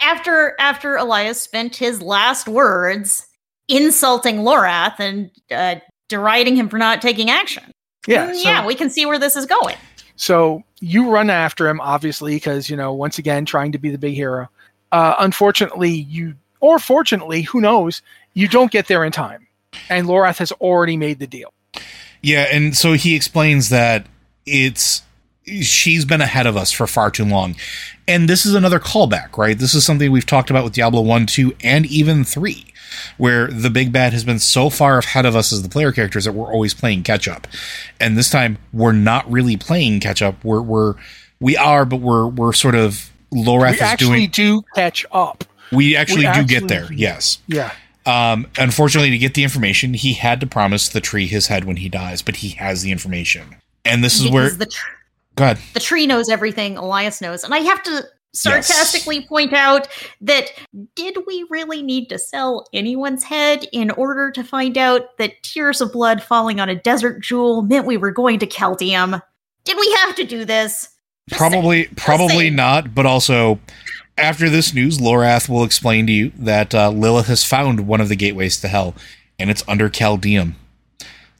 After 0.00 0.54
after 0.58 0.96
Elias 0.96 1.40
spent 1.42 1.76
his 1.76 2.00
last 2.00 2.48
words 2.48 3.26
insulting 3.68 4.38
Lorath 4.38 4.98
and 4.98 5.30
uh, 5.50 5.76
deriding 6.08 6.56
him 6.56 6.68
for 6.68 6.78
not 6.78 7.00
taking 7.02 7.30
action. 7.30 7.64
yeah, 8.06 8.28
Mm, 8.30 8.34
so- 8.42 8.48
yeah, 8.48 8.66
we 8.66 8.74
can 8.74 8.90
see 8.90 9.06
where 9.06 9.18
this 9.18 9.36
is 9.36 9.46
going. 9.46 9.76
So 10.16 10.62
you 10.80 11.10
run 11.10 11.30
after 11.30 11.68
him, 11.68 11.80
obviously, 11.80 12.34
because 12.36 12.68
you 12.68 12.76
know, 12.76 12.92
once 12.92 13.18
again, 13.18 13.44
trying 13.44 13.72
to 13.72 13.78
be 13.78 13.90
the 13.90 13.98
big 13.98 14.14
hero. 14.14 14.48
Uh, 14.90 15.14
unfortunately, 15.18 15.90
you 15.90 16.34
or 16.60 16.78
fortunately, 16.78 17.42
who 17.42 17.60
knows, 17.60 18.02
you 18.34 18.48
don't 18.48 18.70
get 18.70 18.86
there 18.86 19.04
in 19.04 19.12
time, 19.12 19.46
and 19.88 20.06
Lorath 20.06 20.38
has 20.38 20.52
already 20.52 20.96
made 20.96 21.18
the 21.18 21.26
deal. 21.26 21.52
Yeah, 22.22 22.46
and 22.52 22.76
so 22.76 22.92
he 22.92 23.16
explains 23.16 23.68
that 23.70 24.06
it's 24.46 25.02
she's 25.44 26.04
been 26.04 26.20
ahead 26.20 26.46
of 26.46 26.56
us 26.56 26.70
for 26.70 26.86
far 26.86 27.10
too 27.10 27.24
long. 27.24 27.56
And 28.06 28.28
this 28.28 28.46
is 28.46 28.54
another 28.54 28.78
callback, 28.78 29.36
right? 29.36 29.58
This 29.58 29.74
is 29.74 29.84
something 29.84 30.10
we've 30.10 30.26
talked 30.26 30.50
about 30.50 30.64
with 30.64 30.72
Diablo 30.72 31.00
1, 31.02 31.26
2, 31.26 31.56
and 31.62 31.86
even 31.86 32.24
3. 32.24 32.71
Where 33.16 33.46
the 33.48 33.70
big 33.70 33.92
bad 33.92 34.12
has 34.12 34.24
been 34.24 34.38
so 34.38 34.70
far 34.70 34.98
ahead 34.98 35.26
of 35.26 35.36
us 35.36 35.52
as 35.52 35.62
the 35.62 35.68
player 35.68 35.92
characters 35.92 36.24
that 36.24 36.32
we're 36.32 36.52
always 36.52 36.74
playing 36.74 37.02
catch 37.02 37.28
up. 37.28 37.46
And 38.00 38.16
this 38.16 38.30
time 38.30 38.58
we're 38.72 38.92
not 38.92 39.30
really 39.30 39.56
playing 39.56 40.00
catch 40.00 40.22
up. 40.22 40.44
We're 40.44 40.62
we're 40.62 40.94
we 41.40 41.56
are, 41.56 41.84
but 41.84 41.96
we're 41.96 42.26
we're 42.26 42.52
sort 42.52 42.74
of 42.74 43.10
Lorath 43.32 43.70
we 43.70 43.74
is 43.76 43.80
actually 43.82 44.26
doing. 44.26 44.60
do 44.60 44.64
catch 44.74 45.06
up. 45.12 45.44
We 45.70 45.96
actually 45.96 46.18
we 46.18 46.22
do 46.22 46.28
actually 46.28 46.46
get 46.46 46.68
there. 46.68 46.92
Yes. 46.92 47.38
Yeah. 47.46 47.72
Um, 48.04 48.46
unfortunately, 48.58 49.10
to 49.10 49.18
get 49.18 49.34
the 49.34 49.44
information, 49.44 49.94
he 49.94 50.14
had 50.14 50.40
to 50.40 50.46
promise 50.46 50.88
the 50.88 51.00
tree 51.00 51.26
his 51.26 51.46
head 51.46 51.64
when 51.64 51.76
he 51.76 51.88
dies, 51.88 52.20
but 52.20 52.36
he 52.36 52.50
has 52.50 52.82
the 52.82 52.90
information. 52.90 53.56
And 53.84 54.02
this 54.02 54.20
is 54.20 54.30
where. 54.30 54.50
The 54.50 54.66
tr- 54.66 54.86
Go 55.34 55.44
ahead. 55.44 55.58
the 55.72 55.80
tree 55.80 56.06
knows 56.06 56.28
everything 56.28 56.76
Elias 56.76 57.22
knows. 57.22 57.42
And 57.42 57.54
I 57.54 57.58
have 57.60 57.82
to 57.84 58.04
sarcastically 58.34 59.26
point 59.26 59.52
out 59.52 59.88
that 60.20 60.52
did 60.94 61.18
we 61.26 61.46
really 61.50 61.82
need 61.82 62.08
to 62.08 62.18
sell 62.18 62.66
anyone's 62.72 63.24
head 63.24 63.66
in 63.72 63.90
order 63.92 64.30
to 64.30 64.42
find 64.42 64.78
out 64.78 65.16
that 65.18 65.42
tears 65.42 65.80
of 65.80 65.92
blood 65.92 66.22
falling 66.22 66.60
on 66.60 66.68
a 66.68 66.74
desert 66.74 67.20
jewel 67.20 67.62
meant 67.62 67.86
we 67.86 67.96
were 67.96 68.10
going 68.10 68.38
to 68.38 68.46
Caldeum? 68.46 69.20
Did 69.64 69.76
we 69.78 69.92
have 70.00 70.14
to 70.16 70.24
do 70.24 70.44
this? 70.44 70.88
Just 71.28 71.38
Probably, 71.38 71.84
probably 71.96 72.36
saying. 72.36 72.56
not. 72.56 72.94
But 72.94 73.06
also, 73.06 73.60
after 74.18 74.50
this 74.50 74.74
news, 74.74 74.98
Lorath 74.98 75.48
will 75.48 75.64
explain 75.64 76.06
to 76.06 76.12
you 76.12 76.32
that 76.36 76.74
uh, 76.74 76.90
Lilith 76.90 77.28
has 77.28 77.44
found 77.44 77.86
one 77.86 78.00
of 78.00 78.08
the 78.08 78.16
gateways 78.16 78.60
to 78.60 78.68
hell, 78.68 78.94
and 79.38 79.50
it's 79.50 79.62
under 79.68 79.88
Caldeum. 79.88 80.56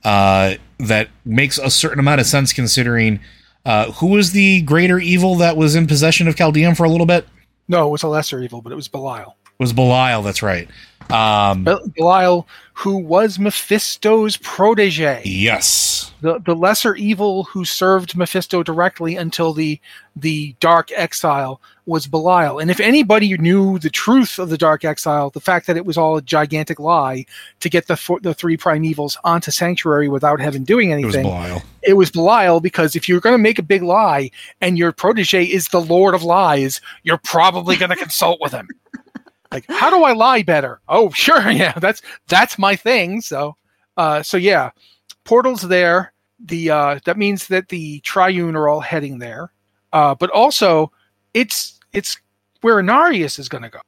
Uh, 0.05 0.55
that 0.79 1.09
makes 1.25 1.59
a 1.59 1.71
certain 1.71 1.99
amount 1.99 2.21
of 2.21 2.27
sense 2.27 2.53
considering 2.53 3.21
uh, 3.65 3.93
who 3.93 4.09
was 4.09 4.33
the 4.33 4.63
greater 4.63 4.99
evil 4.99 5.37
that 5.37 5.57
was 5.57 5.75
in 5.75 5.87
possession 5.87 6.29
of 6.29 6.37
Caldeum 6.37 6.75
for 6.75 6.85
a 6.85 6.89
little 6.89 7.07
bit. 7.07 7.27
No, 7.69 7.89
it 7.89 7.91
was 7.91 8.03
a 8.03 8.09
lesser 8.09 8.43
evil, 8.43 8.61
but 8.61 8.73
it 8.73 8.77
was 8.77 8.89
Belial. 8.89 9.37
It 9.47 9.63
was 9.63 9.73
Belial. 9.73 10.23
That's 10.23 10.43
right. 10.43 10.69
Um, 11.13 11.65
Bel- 11.65 11.87
Belial, 11.97 12.49
who 12.75 12.97
was 12.97 13.39
Mephisto's 13.39 14.37
protege. 14.39 15.23
yes. 15.25 16.13
the 16.23 16.39
the 16.41 16.55
lesser 16.55 16.95
evil 16.95 17.45
who 17.45 17.65
served 17.65 18.17
Mephisto 18.17 18.63
directly 18.63 19.17
until 19.17 19.53
the 19.53 19.79
the 20.17 20.55
Dark 20.61 20.91
Exile 20.93 21.61
was 21.87 22.07
Belial. 22.07 22.59
And 22.59 22.71
if 22.71 22.81
anybody 22.81 23.37
knew 23.39 23.79
the 23.79 23.91
truth 23.91 24.39
of 24.39 24.49
the 24.51 24.59
Dark 24.59 24.85
Exile, 24.85 25.31
the 25.31 25.41
fact 25.41 25.67
that 25.67 25.77
it 25.77 25.85
was 25.85 25.97
all 25.99 26.17
a 26.17 26.23
gigantic 26.23 26.79
lie 26.79 27.25
to 27.61 27.69
get 27.69 27.87
the 27.89 27.97
four, 27.97 28.21
the 28.21 28.35
three 28.35 28.57
primevals 28.57 29.17
onto 29.25 29.51
Sanctuary 29.51 30.09
without 30.09 30.41
Heaven 30.41 30.65
doing 30.65 30.91
It 30.91 31.05
was 31.05 31.15
anything, 31.17 31.25
Belial. 31.31 31.63
it 31.83 31.95
was 31.95 32.11
Belial 32.11 32.61
because 32.61 32.95
if 32.95 33.09
you're 33.09 33.21
going 33.21 33.35
to 33.35 33.39
make 33.39 33.59
a 33.59 33.63
big 33.63 33.83
lie 33.83 34.31
and 34.61 34.79
your 34.79 34.93
protege 34.93 35.45
is 35.45 35.69
the 35.69 35.81
Lord 35.81 36.15
of 36.15 36.23
Lies, 36.23 36.81
you're 37.03 37.19
probably 37.19 37.77
going 37.77 37.91
to 37.91 37.97
consult 37.97 38.41
with 38.41 38.53
him. 38.53 38.69
Like, 39.53 39.65
how 39.69 39.91
do 39.91 40.03
I 40.05 40.13
lie 40.13 40.43
better? 40.43 40.81
Oh, 40.89 41.11
sure, 41.15 41.51
yeah, 41.51 41.73
that's 41.79 42.03
that's 42.29 42.59
my 42.59 42.75
thing. 42.77 43.21
So, 43.21 43.57
uh, 43.97 44.23
so 44.23 44.37
yeah, 44.37 44.71
portals 45.25 45.63
there. 45.63 46.13
The 46.45 46.71
uh, 46.71 46.99
that 47.05 47.19
means 47.19 47.47
that 47.49 47.69
the 47.69 48.01
Triune 48.01 48.57
are 48.57 48.69
all 48.69 48.81
heading 48.81 49.19
there, 49.19 49.53
uh, 49.93 50.15
but 50.15 50.31
also 50.31 50.91
it's 51.35 51.79
it's 51.93 52.19
where 52.63 52.77
Inarius 52.77 53.39
is 53.39 53.49
going 53.49 53.63
to 53.63 53.69
go. 53.69 53.81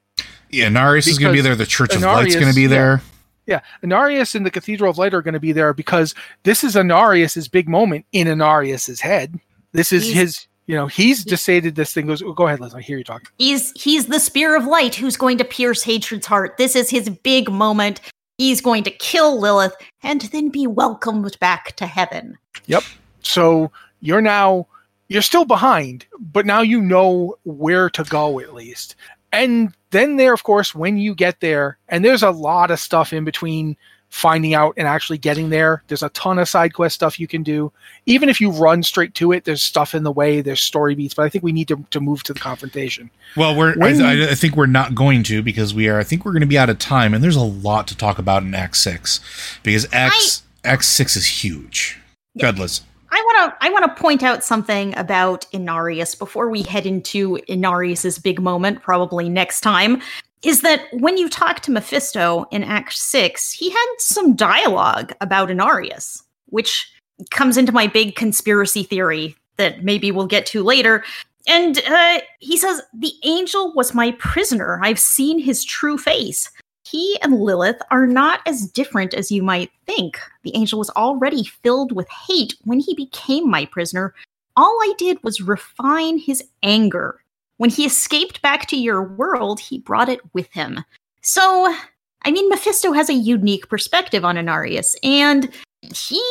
Yeah, 0.51 0.69
Narius 0.69 1.09
is 1.09 1.19
going 1.19 1.33
to 1.33 1.37
be 1.37 1.41
there. 1.41 1.57
The 1.57 1.67
Church 1.67 1.95
of 1.97 2.03
Light's 2.03 2.37
Inarius- 2.37 2.41
going 2.41 2.53
to 2.53 2.57
be 2.57 2.63
yeah. 2.63 2.69
there. 2.69 3.03
Yeah, 3.47 3.61
Inarius 3.83 4.35
and 4.35 4.47
the 4.47 4.51
Cathedral 4.51 4.91
of 4.91 4.99
Light 4.99 5.13
are 5.13 5.21
going 5.21 5.35
to 5.35 5.41
be 5.41 5.53
there 5.53 5.75
because 5.75 6.15
this 6.45 6.65
is 6.65 6.77
Inarius's 6.77 7.49
big 7.49 7.69
moment 7.69 8.07
in 8.13 8.27
Inarius's 8.27 9.01
head. 9.01 9.39
This 9.73 9.93
is 9.93 10.05
He's- 10.05 10.17
his, 10.17 10.47
you 10.67 10.75
know, 10.75 10.87
he's 10.87 11.25
decided 11.25 11.75
this 11.75 11.93
thing 11.93 12.07
goes. 12.07 12.23
Oh, 12.23 12.33
go 12.33 12.47
ahead, 12.47 12.61
Liz. 12.61 12.75
I 12.75 12.81
hear 12.81 12.99
you 12.99 13.05
talking. 13.05 13.29
He's 13.39 13.73
he's 13.81 14.07
the 14.07 14.21
spear 14.21 14.57
of 14.57 14.65
light 14.65 14.95
who's 14.95 15.17
going 15.17 15.39
to 15.39 15.45
pierce 15.45 15.83
hatred's 15.83 16.27
heart. 16.27 16.57
This 16.57 16.75
is 16.75 16.91
his 16.91 17.09
big 17.11 17.51
moment. 17.51 18.01
He's 18.39 18.61
going 18.61 18.83
to 18.85 18.91
kill 18.91 19.39
Lilith 19.39 19.75
and 20.03 20.23
then 20.23 20.49
be 20.49 20.67
welcomed 20.67 21.39
back 21.39 21.77
to 21.77 21.87
heaven. 21.87 22.37
Yep. 22.67 22.83
So 23.23 23.71
you're 24.01 24.23
now 24.23 24.67
you're 25.09 25.23
still 25.23 25.45
behind, 25.45 26.07
but 26.19 26.47
now 26.47 26.61
you 26.61 26.81
know 26.81 27.37
where 27.45 27.91
to 27.91 28.05
go 28.05 28.41
at 28.41 28.55
least. 28.55 28.97
And 29.33 29.75
then 29.91 30.17
there, 30.17 30.33
of 30.33 30.45
course, 30.45 30.75
when 30.75 30.97
you 30.97 31.15
get 31.15 31.41
there, 31.41 31.79
and 31.89 32.05
there's 32.05 32.23
a 32.23 32.31
lot 32.31 32.71
of 32.71 32.81
stuff 32.81 33.13
in 33.13 33.25
between 33.25 33.77
finding 34.15 34.55
out 34.55 34.73
and 34.77 34.87
actually 34.87 35.19
getting 35.19 35.51
there. 35.51 35.83
There's 35.89 36.05
a 36.05 36.09
ton 36.11 36.39
of 36.39 36.49
side 36.49 36.73
quest 36.73 36.95
stuff 36.95 37.19
you 37.19 37.27
can 37.27 37.43
do. 37.43 37.73
Even 38.07 38.29
if 38.29 38.41
you 38.41 38.53
run 38.53 38.85
straight 38.85 39.13
to 39.15 39.33
it, 39.33 39.45
there's 39.45 39.63
stuff 39.63 39.93
in 39.93 40.05
the 40.05 40.13
way, 40.13 40.41
there's 40.41 40.61
story 40.61 40.95
beats, 40.95 41.15
but 41.15 41.25
I 41.25 41.29
think 41.29 41.43
we 41.43 41.51
need 41.51 41.67
to, 41.67 41.85
to 41.91 42.01
move 42.01 42.23
to 42.25 42.33
the 42.33 42.39
confrontation. 42.39 43.11
Well, 43.37 43.57
we're. 43.57 43.75
When- 43.75 44.01
I, 44.01 44.31
I 44.31 44.35
think 44.37 44.57
we're 44.57 44.67
not 44.67 44.95
going 44.95 45.25
to 45.25 45.43
because 45.43 45.75
we 45.75 45.89
are. 45.89 45.99
I 45.99 46.05
think 46.05 46.25
we're 46.25 46.31
going 46.31 46.43
to 46.43 46.47
be 46.47 46.57
out 46.57 46.71
of 46.71 46.79
time, 46.79 47.13
and 47.13 47.25
there's 47.25 47.35
a 47.35 47.43
lot 47.43 47.89
to 47.89 47.97
talk 47.97 48.19
about 48.19 48.45
in 48.45 48.55
Act 48.55 48.77
Six 48.77 49.19
because 49.65 49.89
X 49.93 50.43
X 50.63 50.87
Six 50.87 51.17
is 51.17 51.43
huge. 51.43 51.99
Good, 52.39 52.59
Liz. 52.59 52.83
I 53.11 53.21
want 53.21 53.53
to 53.53 53.67
I 53.67 53.71
want 53.71 53.85
to 53.85 54.01
point 54.01 54.23
out 54.23 54.45
something 54.45 54.97
about 54.97 55.47
Inarius 55.53 56.17
before 56.17 56.49
we 56.49 56.63
head 56.63 56.87
into 56.87 57.39
Inarius's 57.49 58.19
big 58.19 58.41
moment 58.41 58.83
probably 58.83 59.29
next 59.29 59.61
time 59.61 60.03
is 60.45 60.61
that 60.61 60.87
when 60.93 61.17
you 61.17 61.29
talk 61.29 61.61
to 61.61 61.71
Mephisto 61.71 62.47
in 62.51 62.63
Act 62.63 62.95
6 62.95 63.53
he 63.53 63.71
had 63.71 63.95
some 63.99 64.35
dialogue 64.35 65.13
about 65.21 65.49
Inarius, 65.49 66.23
which 66.47 66.93
comes 67.31 67.57
into 67.57 67.73
my 67.73 67.87
big 67.87 68.17
conspiracy 68.17 68.83
theory 68.83 69.37
that 69.57 69.85
maybe 69.85 70.11
we'll 70.11 70.27
get 70.27 70.47
to 70.47 70.63
later 70.63 71.05
and 71.47 71.83
uh, 71.87 72.21
he 72.41 72.57
says 72.57 72.81
the 72.93 73.13
angel 73.25 73.73
was 73.75 73.95
my 73.95 74.13
prisoner 74.13 74.81
I've 74.83 74.99
seen 74.99 75.39
his 75.39 75.65
true 75.65 75.99
face 75.99 76.51
he 76.87 77.19
and 77.23 77.41
Lilith 77.41 77.81
are 77.91 78.07
not 78.07 78.41
as 78.47 78.71
different 78.71 79.15
as 79.15 79.33
you 79.33 79.43
might 79.43 79.71
think. 79.87 80.21
The 80.43 80.55
angel 80.55 80.79
was 80.79 80.91
already 80.91 81.45
filled 81.45 81.93
with 81.93 82.09
hate 82.09 82.55
when 82.65 82.79
he 82.79 82.95
became 82.95 83.51
my 83.51 83.65
prisoner. 83.65 84.15
All 84.57 84.79
I 84.83 84.93
did 84.99 85.19
was 85.25 85.41
refine 85.41 86.19
his 86.19 86.45
anger. 86.63 87.24
When 87.65 87.71
he 87.71 87.87
escaped 87.87 88.43
back 88.43 88.67
to 88.67 88.77
your 88.77 89.03
world, 89.03 89.59
he 89.59 89.79
brought 89.79 90.11
it 90.11 90.21
with 90.35 90.53
him. 90.53 90.85
So, 91.23 91.75
I 92.23 92.31
mean, 92.31 92.47
Mephisto 92.51 92.93
has 92.93 93.09
a 93.09 93.15
unique 93.15 93.71
perspective 93.71 94.23
on 94.23 94.37
Inarius, 94.37 94.95
and 95.03 95.51
he 95.81 96.23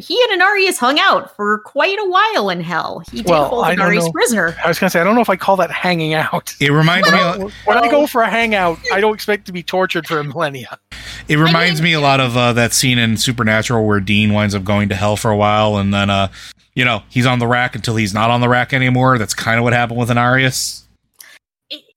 he 0.00 0.22
and 0.30 0.40
Inarius 0.40 0.78
hung 0.78 1.00
out 1.00 1.34
for 1.34 1.58
quite 1.64 1.98
a 1.98 2.08
while 2.08 2.48
in 2.50 2.60
hell. 2.60 3.02
He 3.10 3.22
did 3.22 3.26
Well, 3.26 3.48
hold 3.48 3.66
Inarius 3.66 4.12
prisoner. 4.12 4.54
I 4.64 4.68
was 4.68 4.78
going 4.78 4.86
to 4.86 4.90
say, 4.92 5.00
I 5.00 5.02
don't 5.02 5.16
know 5.16 5.20
if 5.20 5.28
I 5.28 5.34
call 5.34 5.56
that 5.56 5.72
hanging 5.72 6.14
out. 6.14 6.54
It 6.60 6.70
reminds 6.70 7.10
me. 7.10 7.18
When, 7.18 7.52
when 7.64 7.78
I 7.78 7.90
go 7.90 8.06
for 8.06 8.22
a 8.22 8.30
hangout, 8.30 8.78
I 8.92 9.00
don't 9.00 9.14
expect 9.14 9.46
to 9.46 9.52
be 9.52 9.64
tortured 9.64 10.06
for 10.06 10.20
a 10.20 10.24
millennia. 10.24 10.78
It 11.26 11.38
reminds 11.38 11.82
me 11.82 11.92
a 11.92 12.00
lot 12.00 12.20
of 12.20 12.36
uh, 12.36 12.52
that 12.52 12.72
scene 12.72 12.98
in 12.98 13.16
Supernatural 13.16 13.84
where 13.84 13.98
Dean 13.98 14.32
winds 14.32 14.54
up 14.54 14.62
going 14.62 14.90
to 14.90 14.94
hell 14.94 15.16
for 15.16 15.32
a 15.32 15.36
while, 15.36 15.76
and 15.76 15.92
then, 15.92 16.08
uh, 16.08 16.28
you 16.78 16.84
know, 16.84 17.02
he's 17.10 17.26
on 17.26 17.40
the 17.40 17.46
rack 17.48 17.74
until 17.74 17.96
he's 17.96 18.14
not 18.14 18.30
on 18.30 18.40
the 18.40 18.48
rack 18.48 18.72
anymore. 18.72 19.18
That's 19.18 19.34
kind 19.34 19.58
of 19.58 19.64
what 19.64 19.72
happened 19.72 19.98
with 19.98 20.10
Inarius. 20.10 20.84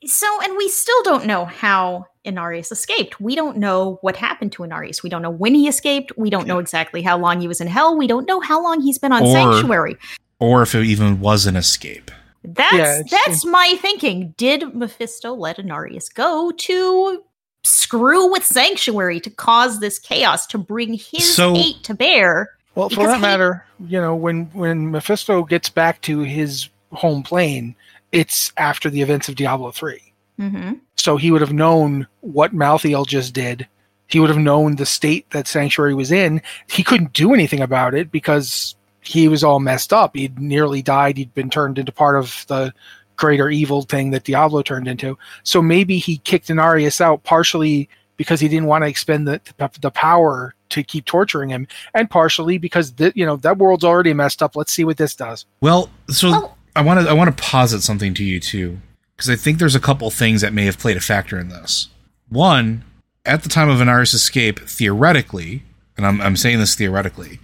So, 0.05 0.25
and 0.41 0.57
we 0.57 0.67
still 0.69 1.03
don't 1.03 1.27
know 1.27 1.45
how 1.45 2.07
Inarius 2.25 2.71
escaped. 2.71 3.21
We 3.21 3.35
don't 3.35 3.57
know 3.57 3.99
what 4.01 4.15
happened 4.15 4.51
to 4.53 4.63
Inarius. 4.63 5.03
We 5.03 5.09
don't 5.11 5.21
know 5.21 5.29
when 5.29 5.53
he 5.53 5.67
escaped. 5.67 6.11
We 6.17 6.31
don't 6.31 6.47
know 6.47 6.57
exactly 6.57 7.03
how 7.03 7.19
long 7.19 7.39
he 7.39 7.47
was 7.47 7.61
in 7.61 7.67
hell. 7.67 7.95
We 7.95 8.07
don't 8.07 8.27
know 8.27 8.39
how 8.39 8.59
long 8.63 8.81
he's 8.81 8.97
been 8.97 9.11
on 9.11 9.21
Or- 9.21 9.31
Sanctuary. 9.31 9.97
Or 10.39 10.63
if 10.63 10.73
it 10.73 10.83
even 10.85 11.19
was 11.19 11.45
an 11.45 11.55
escape. 11.55 12.09
That's 12.43 12.73
Yeah, 12.73 12.99
it's- 13.01 13.11
that's 13.11 13.45
my 13.45 13.77
thinking. 13.79 14.33
Did 14.35 14.73
Mephisto 14.73 15.35
let 15.35 15.57
Inarius 15.57 16.11
go 16.11 16.49
to 16.51 17.21
screw 17.63 18.31
with 18.31 18.43
Sanctuary 18.43 19.19
to 19.19 19.29
cause 19.29 19.79
this 19.79 19.99
chaos 19.99 20.47
to 20.47 20.57
bring 20.57 20.93
his 20.93 21.35
So- 21.35 21.53
hate 21.53 21.83
to 21.83 21.93
bear? 21.93 22.49
Well, 22.75 22.89
for 22.89 23.05
that 23.07 23.15
he- 23.15 23.21
matter, 23.21 23.65
you 23.85 23.99
know, 23.99 24.15
when 24.15 24.45
when 24.53 24.91
Mephisto 24.91 25.43
gets 25.43 25.69
back 25.69 26.01
to 26.01 26.19
his 26.19 26.69
home 26.93 27.23
plane, 27.23 27.75
it's 28.11 28.51
after 28.57 28.89
the 28.89 29.01
events 29.01 29.29
of 29.29 29.35
Diablo 29.35 29.71
3. 29.71 29.99
hmm 30.37 30.73
So 30.95 31.17
he 31.17 31.31
would 31.31 31.41
have 31.41 31.53
known 31.53 32.07
what 32.21 32.53
Malthael 32.53 33.05
just 33.07 33.33
did. 33.33 33.67
He 34.07 34.19
would 34.19 34.29
have 34.29 34.39
known 34.39 34.75
the 34.75 34.85
state 34.85 35.29
that 35.31 35.47
Sanctuary 35.47 35.93
was 35.93 36.11
in. 36.11 36.41
He 36.69 36.83
couldn't 36.83 37.13
do 37.13 37.33
anything 37.33 37.61
about 37.61 37.93
it 37.93 38.11
because 38.11 38.75
he 39.01 39.27
was 39.29 39.43
all 39.43 39.59
messed 39.61 39.93
up. 39.93 40.15
He'd 40.15 40.37
nearly 40.37 40.81
died. 40.81 41.17
He'd 41.17 41.33
been 41.33 41.49
turned 41.49 41.79
into 41.79 41.91
part 41.93 42.17
of 42.17 42.45
the 42.47 42.73
greater 43.15 43.49
evil 43.49 43.83
thing 43.83 44.11
that 44.11 44.25
Diablo 44.25 44.61
turned 44.63 44.87
into. 44.87 45.17
So 45.43 45.61
maybe 45.61 45.97
he 45.97 46.17
kicked 46.17 46.47
Inarius 46.49 46.99
out 46.99 47.23
partially 47.23 47.87
because 48.17 48.39
he 48.39 48.47
didn't 48.47 48.67
want 48.67 48.83
to 48.83 48.87
expend 48.87 49.27
the 49.27 49.41
the 49.81 49.91
power 49.91 50.55
to 50.69 50.83
keep 50.83 51.05
torturing 51.05 51.49
him, 51.49 51.67
and 51.93 52.09
partially 52.09 52.57
because 52.57 52.91
th- 52.91 53.13
you 53.15 53.25
know 53.25 53.35
that 53.37 53.57
world's 53.57 53.83
already 53.83 54.13
messed 54.13 54.41
up. 54.41 54.55
Let's 54.55 54.71
see 54.71 54.83
what 54.83 54.97
this 54.97 55.15
does. 55.15 55.45
Well, 55.61 55.89
so 56.09 56.31
Well- 56.31 56.57
I 56.75 56.81
want 56.81 57.01
to 57.01 57.09
I 57.09 57.13
want 57.13 57.35
to 57.35 57.43
posit 57.43 57.81
something 57.81 58.13
to 58.13 58.23
you 58.23 58.39
too, 58.39 58.79
because 59.15 59.29
I 59.29 59.35
think 59.35 59.59
there's 59.59 59.75
a 59.75 59.79
couple 59.79 60.09
things 60.09 60.41
that 60.41 60.53
may 60.53 60.65
have 60.65 60.77
played 60.79 60.97
a 60.97 61.01
factor 61.01 61.37
in 61.37 61.49
this. 61.49 61.89
One, 62.29 62.83
at 63.25 63.43
the 63.43 63.49
time 63.49 63.69
of 63.69 63.81
Anari's 63.81 64.13
escape, 64.13 64.59
theoretically, 64.61 65.63
and 65.97 66.05
I'm 66.05 66.21
I'm 66.21 66.37
saying 66.37 66.59
this 66.59 66.75
theoretically, 66.75 67.39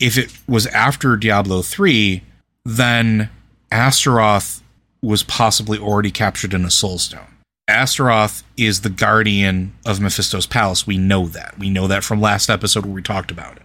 if 0.00 0.16
it 0.16 0.32
was 0.48 0.66
after 0.68 1.16
Diablo 1.16 1.60
three, 1.62 2.22
then 2.64 3.28
Astaroth 3.70 4.62
was 5.02 5.22
possibly 5.22 5.78
already 5.78 6.10
captured 6.10 6.54
in 6.54 6.64
a 6.64 6.70
Soul 6.70 6.96
Stone. 6.98 7.26
Astaroth 7.68 8.42
is 8.56 8.80
the 8.80 8.90
guardian 8.90 9.74
of 9.86 10.00
Mephisto's 10.00 10.46
palace. 10.46 10.86
We 10.86 10.98
know 10.98 11.26
that. 11.28 11.58
We 11.58 11.70
know 11.70 11.86
that 11.86 12.04
from 12.04 12.20
last 12.20 12.50
episode 12.50 12.84
where 12.84 12.94
we 12.94 13.02
talked 13.02 13.30
about 13.30 13.56
it. 13.56 13.62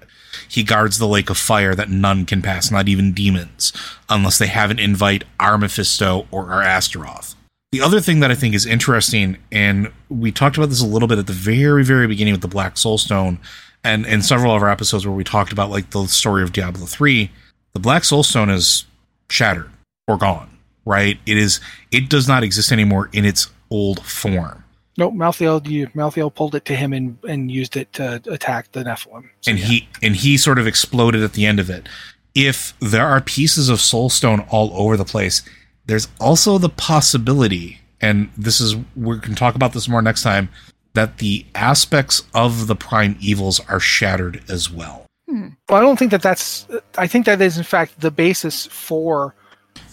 He 0.48 0.64
guards 0.64 0.98
the 0.98 1.08
lake 1.08 1.30
of 1.30 1.38
fire 1.38 1.76
that 1.76 1.90
none 1.90 2.26
can 2.26 2.42
pass, 2.42 2.72
not 2.72 2.88
even 2.88 3.12
demons, 3.12 3.74
unless 4.08 4.38
they 4.38 4.48
have 4.48 4.72
an 4.72 4.80
invite 4.80 5.24
our 5.40 5.58
Mephisto 5.58 6.28
or 6.32 6.52
our 6.52 6.62
Astaroth. 6.62 7.36
The 7.72 7.82
other 7.82 8.00
thing 8.00 8.22
that 8.22 8.32
I 8.32 8.36
think 8.36 8.56
is 8.56 8.66
interesting, 8.66 9.38
and 9.52 9.92
we 10.10 10.32
talked 10.32 10.58
about 10.58 10.70
this 10.70 10.82
a 10.82 10.86
little 10.86 11.08
bit 11.08 11.18
at 11.18 11.28
the 11.28 11.34
very, 11.34 11.84
very 11.84 12.08
beginning 12.08 12.34
with 12.34 12.42
the 12.42 12.48
Black 12.48 12.78
Soul 12.78 12.98
Stone, 12.98 13.40
and 13.84 14.06
in 14.06 14.22
several 14.22 14.56
of 14.56 14.62
our 14.62 14.70
episodes 14.70 15.06
where 15.06 15.16
we 15.16 15.24
talked 15.24 15.52
about 15.52 15.70
like 15.70 15.90
the 15.90 16.06
story 16.08 16.44
of 16.44 16.54
Diablo 16.54 16.86
3, 16.86 17.30
the 17.74 17.80
Black 17.80 18.06
Soul 18.06 18.24
Stone 18.24 18.50
is 18.50 18.86
shattered 19.30 19.70
or 20.08 20.18
gone, 20.18 20.58
right? 20.86 21.20
It 21.26 21.38
is 21.38 21.60
it 21.92 22.10
does 22.10 22.28
not 22.28 22.44
exist 22.44 22.72
anymore 22.72 23.10
in 23.12 23.26
its 23.26 23.50
old 23.70 24.06
form. 24.06 24.64
Nope, 24.98 25.14
Malthael, 25.14 25.66
you, 25.68 25.88
Malthael 25.88 26.34
pulled 26.34 26.56
it 26.56 26.66
to 26.66 26.76
him 26.76 26.92
and, 26.92 27.20
and 27.28 27.52
used 27.52 27.78
it 27.78 27.94
to 27.94 28.22
attack 28.28 28.72
the 28.72 28.84
Nephalem. 28.84 29.30
So, 29.42 29.52
and 29.52 29.60
yeah. 29.60 29.66
he 29.66 29.90
and 30.02 30.16
he 30.16 30.38
sort 30.38 30.58
of 30.58 30.66
exploded 30.66 31.22
at 31.22 31.34
the 31.34 31.46
end 31.46 31.60
of 31.60 31.70
it. 31.70 31.88
If 32.34 32.74
there 32.80 33.06
are 33.06 33.22
pieces 33.22 33.70
of 33.70 33.78
soulstone 33.78 34.48
all 34.50 34.72
over 34.74 34.98
the 34.98 35.06
place, 35.06 35.44
there's 35.86 36.08
also 36.20 36.58
the 36.58 36.70
possibility, 36.70 37.80
and 38.02 38.30
this 38.38 38.60
is 38.60 38.76
we 38.96 39.20
can 39.20 39.36
talk 39.36 39.54
about 39.54 39.74
this 39.74 39.88
more 39.88 40.02
next 40.02 40.24
time, 40.24 40.50
that 40.94 41.20
the 41.20 41.46
aspects 41.54 42.24
of 42.34 42.66
the 42.66 42.76
prime 42.76 43.18
evils 43.20 43.60
are 43.70 43.80
shattered 43.80 44.44
as 44.50 44.72
well. 44.72 45.06
Hmm. 45.30 45.50
Well, 45.70 45.80
I 45.80 45.82
don't 45.82 46.00
think 46.00 46.10
that 46.10 46.24
that's. 46.24 46.68
I 46.98 47.06
think 47.06 47.28
that 47.28 47.40
is 47.40 47.58
in 47.58 47.64
fact 47.64 48.02
the 48.02 48.12
basis 48.12 48.66
for 48.66 49.36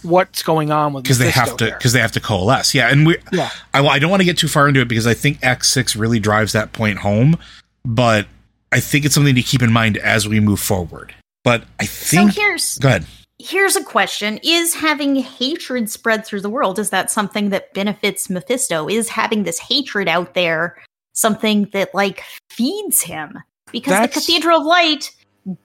what's 0.04 0.42
going 0.42 0.70
on 0.70 0.92
with 0.92 1.04
because 1.04 1.18
they 1.18 1.30
have 1.30 1.56
to 1.56 1.66
because 1.66 1.92
they 1.92 2.00
have 2.00 2.12
to 2.12 2.20
coalesce. 2.20 2.74
Yeah, 2.74 2.88
and 2.90 3.06
we 3.06 3.16
Yeah. 3.32 3.50
I, 3.72 3.84
I 3.86 3.98
don't 3.98 4.10
want 4.10 4.20
to 4.20 4.24
get 4.26 4.38
too 4.38 4.48
far 4.48 4.68
into 4.68 4.80
it 4.80 4.88
because 4.88 5.06
I 5.06 5.14
think 5.14 5.38
X 5.42 5.68
six 5.70 5.96
really 5.96 6.20
drives 6.20 6.52
that 6.52 6.72
point 6.72 6.98
home, 6.98 7.36
but 7.84 8.26
I 8.72 8.80
think 8.80 9.04
it's 9.04 9.14
something 9.14 9.34
to 9.34 9.42
keep 9.42 9.62
in 9.62 9.72
mind 9.72 9.96
as 9.98 10.28
we 10.28 10.40
move 10.40 10.60
forward. 10.60 11.14
But 11.44 11.64
I 11.80 11.84
So 11.84 12.16
think 12.16 12.34
here's 12.34 12.78
go 12.78 12.88
ahead. 12.88 13.04
here's 13.38 13.76
a 13.76 13.84
question: 13.84 14.38
Is 14.42 14.74
having 14.74 15.16
hatred 15.16 15.90
spread 15.90 16.24
through 16.26 16.40
the 16.40 16.50
world 16.50 16.78
is 16.78 16.90
that 16.90 17.10
something 17.10 17.50
that 17.50 17.72
benefits 17.74 18.28
Mephisto? 18.30 18.88
Is 18.88 19.08
having 19.08 19.42
this 19.44 19.58
hatred 19.58 20.08
out 20.08 20.34
there 20.34 20.76
something 21.12 21.68
that 21.72 21.94
like 21.94 22.22
feeds 22.50 23.02
him? 23.02 23.38
Because 23.72 23.90
That's- 23.92 24.14
the 24.14 24.20
Cathedral 24.20 24.60
of 24.60 24.66
Light 24.66 25.10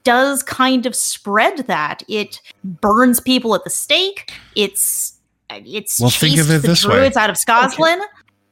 does 0.04 0.42
kind 0.42 0.86
of 0.86 0.94
spread 0.94 1.66
that. 1.66 2.02
It 2.08 2.40
burns 2.64 3.20
people 3.20 3.54
at 3.54 3.64
the 3.64 3.70
stake. 3.70 4.32
It's 4.56 5.18
it's 5.50 6.00
Well, 6.00 6.10
think 6.10 6.38
of 6.38 6.50
it 6.50 6.62
the 6.62 6.68
this 6.68 6.84
way. 6.84 6.94
druids 6.96 7.16
out 7.16 7.30
of 7.30 7.36
Scotland. 7.36 8.02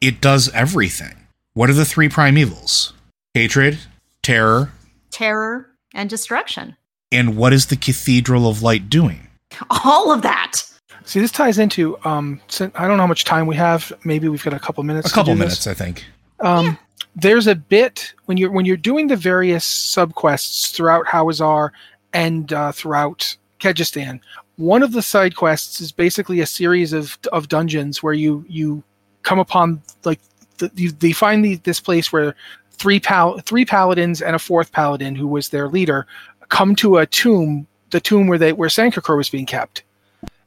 It 0.01 0.21
does 0.21 0.49
everything. 0.53 1.17
What 1.55 1.71
are 1.71 1.75
the 1.75 1.85
three 1.85 2.09
prime 2.09 2.39
evils? 2.39 2.93
Hatred, 3.35 3.79
terror, 4.23 4.73
terror 5.11 5.71
and 5.95 6.09
destruction. 6.11 6.77
and 7.13 7.37
what 7.37 7.53
is 7.53 7.67
the 7.67 7.77
Cathedral 7.77 8.49
of 8.49 8.63
Light 8.63 8.89
doing? 8.91 9.29
All 9.71 10.13
of 10.13 10.23
that. 10.23 10.63
See, 11.05 11.21
this 11.21 11.33
ties 11.33 11.59
into. 11.59 11.99
Um, 12.05 12.41
I 12.75 12.87
don't 12.87 12.97
know 12.97 13.03
how 13.03 13.07
much 13.07 13.25
time 13.25 13.47
we 13.47 13.57
have. 13.57 13.93
Maybe 14.05 14.29
we've 14.29 14.45
got 14.45 14.53
a 14.53 14.59
couple 14.59 14.83
minutes. 14.85 15.11
A 15.11 15.15
couple 15.15 15.35
minutes, 15.35 15.65
This. 15.65 15.67
I 15.69 15.75
think. 15.75 16.05
Um, 16.41 16.79
There's 17.21 17.47
a 17.47 17.55
bit 17.55 18.15
when 18.27 18.37
you're 18.37 18.51
when 18.51 18.65
you're 18.65 18.77
doing 18.77 19.09
the 19.09 19.17
various 19.17 19.65
subquests 19.67 20.73
throughout 20.73 21.07
Hawezar 21.07 21.71
and 22.13 22.53
uh, 22.53 22.73
throughout 22.73 23.37
Kehjistan. 23.61 24.21
One 24.57 24.83
of 24.83 24.93
the 24.93 25.03
side 25.03 25.37
quests 25.37 25.81
is 25.81 25.93
basically 25.93 26.41
a 26.41 26.47
series 26.47 26.93
of 26.93 27.19
of 27.33 27.49
dungeons 27.49 28.03
where 28.03 28.15
you 28.15 28.45
you 28.49 28.83
come 29.23 29.39
upon 29.39 29.83
like 30.05 30.21
the, 30.59 30.71
you, 30.75 30.91
they 30.93 31.13
find 31.13 31.45
the, 31.45 31.57
this 31.57 31.81
place 31.81 32.13
where 32.13 32.35
three 32.73 33.01
pal 33.01 33.39
three 33.41 33.65
paladins 33.65 34.23
and 34.23 34.37
a 34.37 34.39
fourth 34.39 34.73
paladin 34.73 35.15
who 35.15 35.27
was 35.27 35.49
their 35.49 35.69
leader 35.69 36.07
come 36.49 36.75
to 36.77 36.97
a 36.97 37.07
tomb, 37.07 37.67
the 37.91 38.01
tomb 38.01 38.27
where 38.27 38.39
they 38.39 38.53
where 38.53 38.69
Sankekur 38.69 39.17
was 39.17 39.29
being 39.29 39.47
kept, 39.47 39.83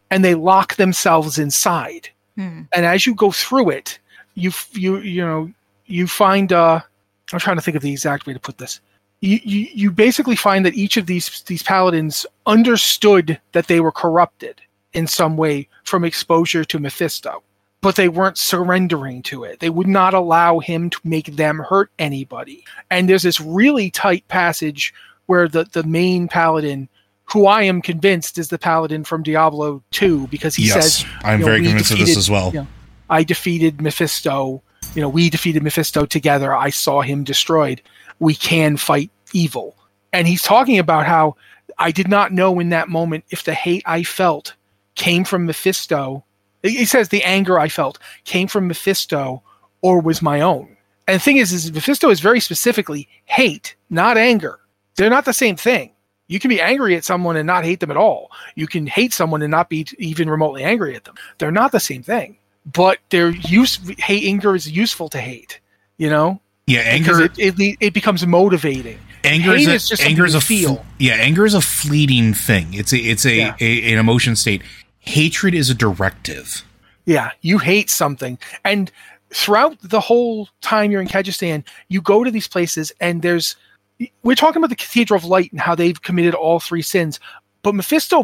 and 0.09 0.23
they 0.23 0.35
lock 0.35 0.75
themselves 0.75 1.37
inside 1.37 2.09
Hmm. 2.37 2.61
and 2.73 2.85
as 2.85 3.05
you 3.05 3.13
go 3.13 3.31
through 3.31 3.71
it, 3.71 3.99
you 4.35 4.51
you 4.71 4.99
you 4.99 5.25
know 5.25 5.51
you 5.85 6.07
find 6.07 6.51
uh 6.53 6.81
I'm 7.33 7.39
trying 7.39 7.57
to 7.57 7.61
think 7.61 7.77
of 7.77 7.83
the 7.83 7.91
exact 7.91 8.25
way 8.25 8.33
to 8.33 8.39
put 8.39 8.57
this. 8.57 8.81
You, 9.21 9.39
you 9.43 9.67
you 9.73 9.91
basically 9.91 10.35
find 10.35 10.65
that 10.65 10.73
each 10.73 10.97
of 10.97 11.05
these 11.05 11.43
these 11.43 11.63
paladins 11.63 12.25
understood 12.45 13.39
that 13.51 13.67
they 13.67 13.79
were 13.79 13.91
corrupted 13.91 14.61
in 14.93 15.07
some 15.07 15.37
way 15.37 15.67
from 15.83 16.03
exposure 16.03 16.65
to 16.65 16.79
Mephisto, 16.79 17.43
but 17.81 17.95
they 17.95 18.09
weren't 18.09 18.37
surrendering 18.37 19.21
to 19.23 19.43
it. 19.43 19.59
They 19.59 19.69
would 19.69 19.87
not 19.87 20.13
allow 20.13 20.59
him 20.59 20.89
to 20.89 20.99
make 21.03 21.35
them 21.35 21.59
hurt 21.59 21.91
anybody. 21.99 22.65
And 22.89 23.07
there's 23.07 23.23
this 23.23 23.39
really 23.39 23.91
tight 23.91 24.27
passage 24.27 24.93
where 25.27 25.47
the 25.47 25.65
the 25.65 25.83
main 25.83 26.27
paladin 26.27 26.89
who 27.31 27.45
I 27.45 27.63
am 27.63 27.81
convinced 27.81 28.37
is 28.37 28.49
the 28.49 28.57
paladin 28.57 29.05
from 29.05 29.23
Diablo 29.23 29.81
2 29.91 30.27
because 30.27 30.55
he 30.55 30.65
yes, 30.65 30.97
says 30.97 31.05
I'm 31.23 31.39
know, 31.39 31.45
very 31.45 31.61
we 31.61 31.67
convinced 31.67 31.91
of 31.91 31.99
this 31.99 32.17
as 32.17 32.29
well. 32.29 32.51
you 32.53 32.61
know, 32.61 32.67
I 33.09 33.23
defeated 33.23 33.81
Mephisto. 33.81 34.61
You 34.93 35.01
know, 35.01 35.09
we 35.09 35.29
defeated 35.29 35.63
Mephisto 35.63 36.05
together. 36.05 36.53
I 36.53 36.69
saw 36.69 37.01
him 37.01 37.23
destroyed. 37.23 37.81
We 38.19 38.35
can 38.35 38.75
fight 38.75 39.09
evil. 39.31 39.77
And 40.11 40.27
he's 40.27 40.41
talking 40.41 40.79
about 40.79 41.05
how 41.05 41.37
I 41.77 41.91
did 41.91 42.09
not 42.09 42.33
know 42.33 42.59
in 42.59 42.69
that 42.69 42.89
moment 42.89 43.23
if 43.29 43.45
the 43.45 43.53
hate 43.53 43.83
I 43.85 44.03
felt 44.03 44.53
came 44.95 45.23
from 45.23 45.45
Mephisto. 45.45 46.25
He 46.61 46.85
says 46.85 47.09
the 47.09 47.23
anger 47.23 47.57
I 47.57 47.69
felt 47.69 47.99
came 48.25 48.49
from 48.49 48.67
Mephisto 48.67 49.41
or 49.81 50.01
was 50.01 50.21
my 50.21 50.41
own. 50.41 50.75
And 51.07 51.15
the 51.15 51.23
thing 51.23 51.37
is, 51.37 51.53
is 51.53 51.71
Mephisto 51.71 52.09
is 52.09 52.19
very 52.19 52.41
specifically 52.41 53.07
hate, 53.25 53.75
not 53.89 54.17
anger. 54.17 54.59
They're 54.95 55.09
not 55.09 55.25
the 55.25 55.33
same 55.33 55.55
thing. 55.55 55.93
You 56.27 56.39
can 56.39 56.49
be 56.49 56.61
angry 56.61 56.95
at 56.95 57.05
someone 57.05 57.37
and 57.37 57.47
not 57.47 57.63
hate 57.63 57.79
them 57.79 57.91
at 57.91 57.97
all. 57.97 58.29
You 58.55 58.67
can 58.67 58.87
hate 58.87 59.13
someone 59.13 59.41
and 59.41 59.51
not 59.51 59.69
be 59.69 59.87
even 59.97 60.29
remotely 60.29 60.63
angry 60.63 60.95
at 60.95 61.05
them. 61.05 61.15
They're 61.37 61.51
not 61.51 61.71
the 61.71 61.79
same 61.79 62.03
thing. 62.03 62.37
But 62.65 62.99
they're 63.09 63.29
use 63.31 63.77
hate 63.99 64.27
anger 64.27 64.55
is 64.55 64.69
useful 64.69 65.09
to 65.09 65.19
hate. 65.19 65.59
You 65.97 66.09
know, 66.09 66.39
Yeah, 66.67 66.79
anger. 66.81 67.23
it, 67.23 67.31
it 67.37 67.77
it 67.79 67.93
becomes 67.93 68.25
motivating. 68.25 68.99
anger 69.23 69.55
hate 69.55 69.61
is, 69.61 69.67
a, 69.67 69.73
is 69.73 69.89
just 69.89 70.01
anger 70.03 70.25
is 70.25 70.35
a 70.35 70.41
feel. 70.41 70.83
yeah 70.99 71.13
anger 71.13 71.45
is 71.45 71.53
a 71.53 71.61
fleeting 71.61 72.33
thing 72.33 72.73
it's 72.73 72.91
a 72.91 72.97
it's 72.97 73.23
a, 73.25 73.35
Yeah. 73.35 73.55
a 73.59 73.93
an 73.93 73.99
emotion 73.99 74.35
state 74.35 74.61
hatred 74.99 75.53
is 75.53 75.69
a 75.69 75.75
directive 75.75 76.63
Yeah, 77.05 77.31
you 77.41 77.57
hate 77.59 77.89
something. 77.89 78.37
And 78.63 78.91
throughout 79.31 79.77
the 79.81 79.99
whole 79.99 80.49
time 80.61 80.91
you're 80.91 81.01
in 81.01 81.07
Kehjistan, 81.07 81.63
you 81.87 81.99
go 82.01 82.23
to 82.23 82.29
these 82.31 82.47
places 82.47 82.91
and 82.99 83.21
there's 83.21 83.55
we're 84.23 84.35
talking 84.35 84.57
about 84.59 84.69
the 84.71 84.75
Cathedral 84.75 85.17
of 85.17 85.25
Light 85.25 85.51
and 85.51 85.61
how 85.61 85.75
they've 85.75 86.01
committed 86.01 86.33
all 86.33 86.59
three 86.59 86.81
sins. 86.81 87.19
But 87.63 87.75
Mephisto 87.75 88.23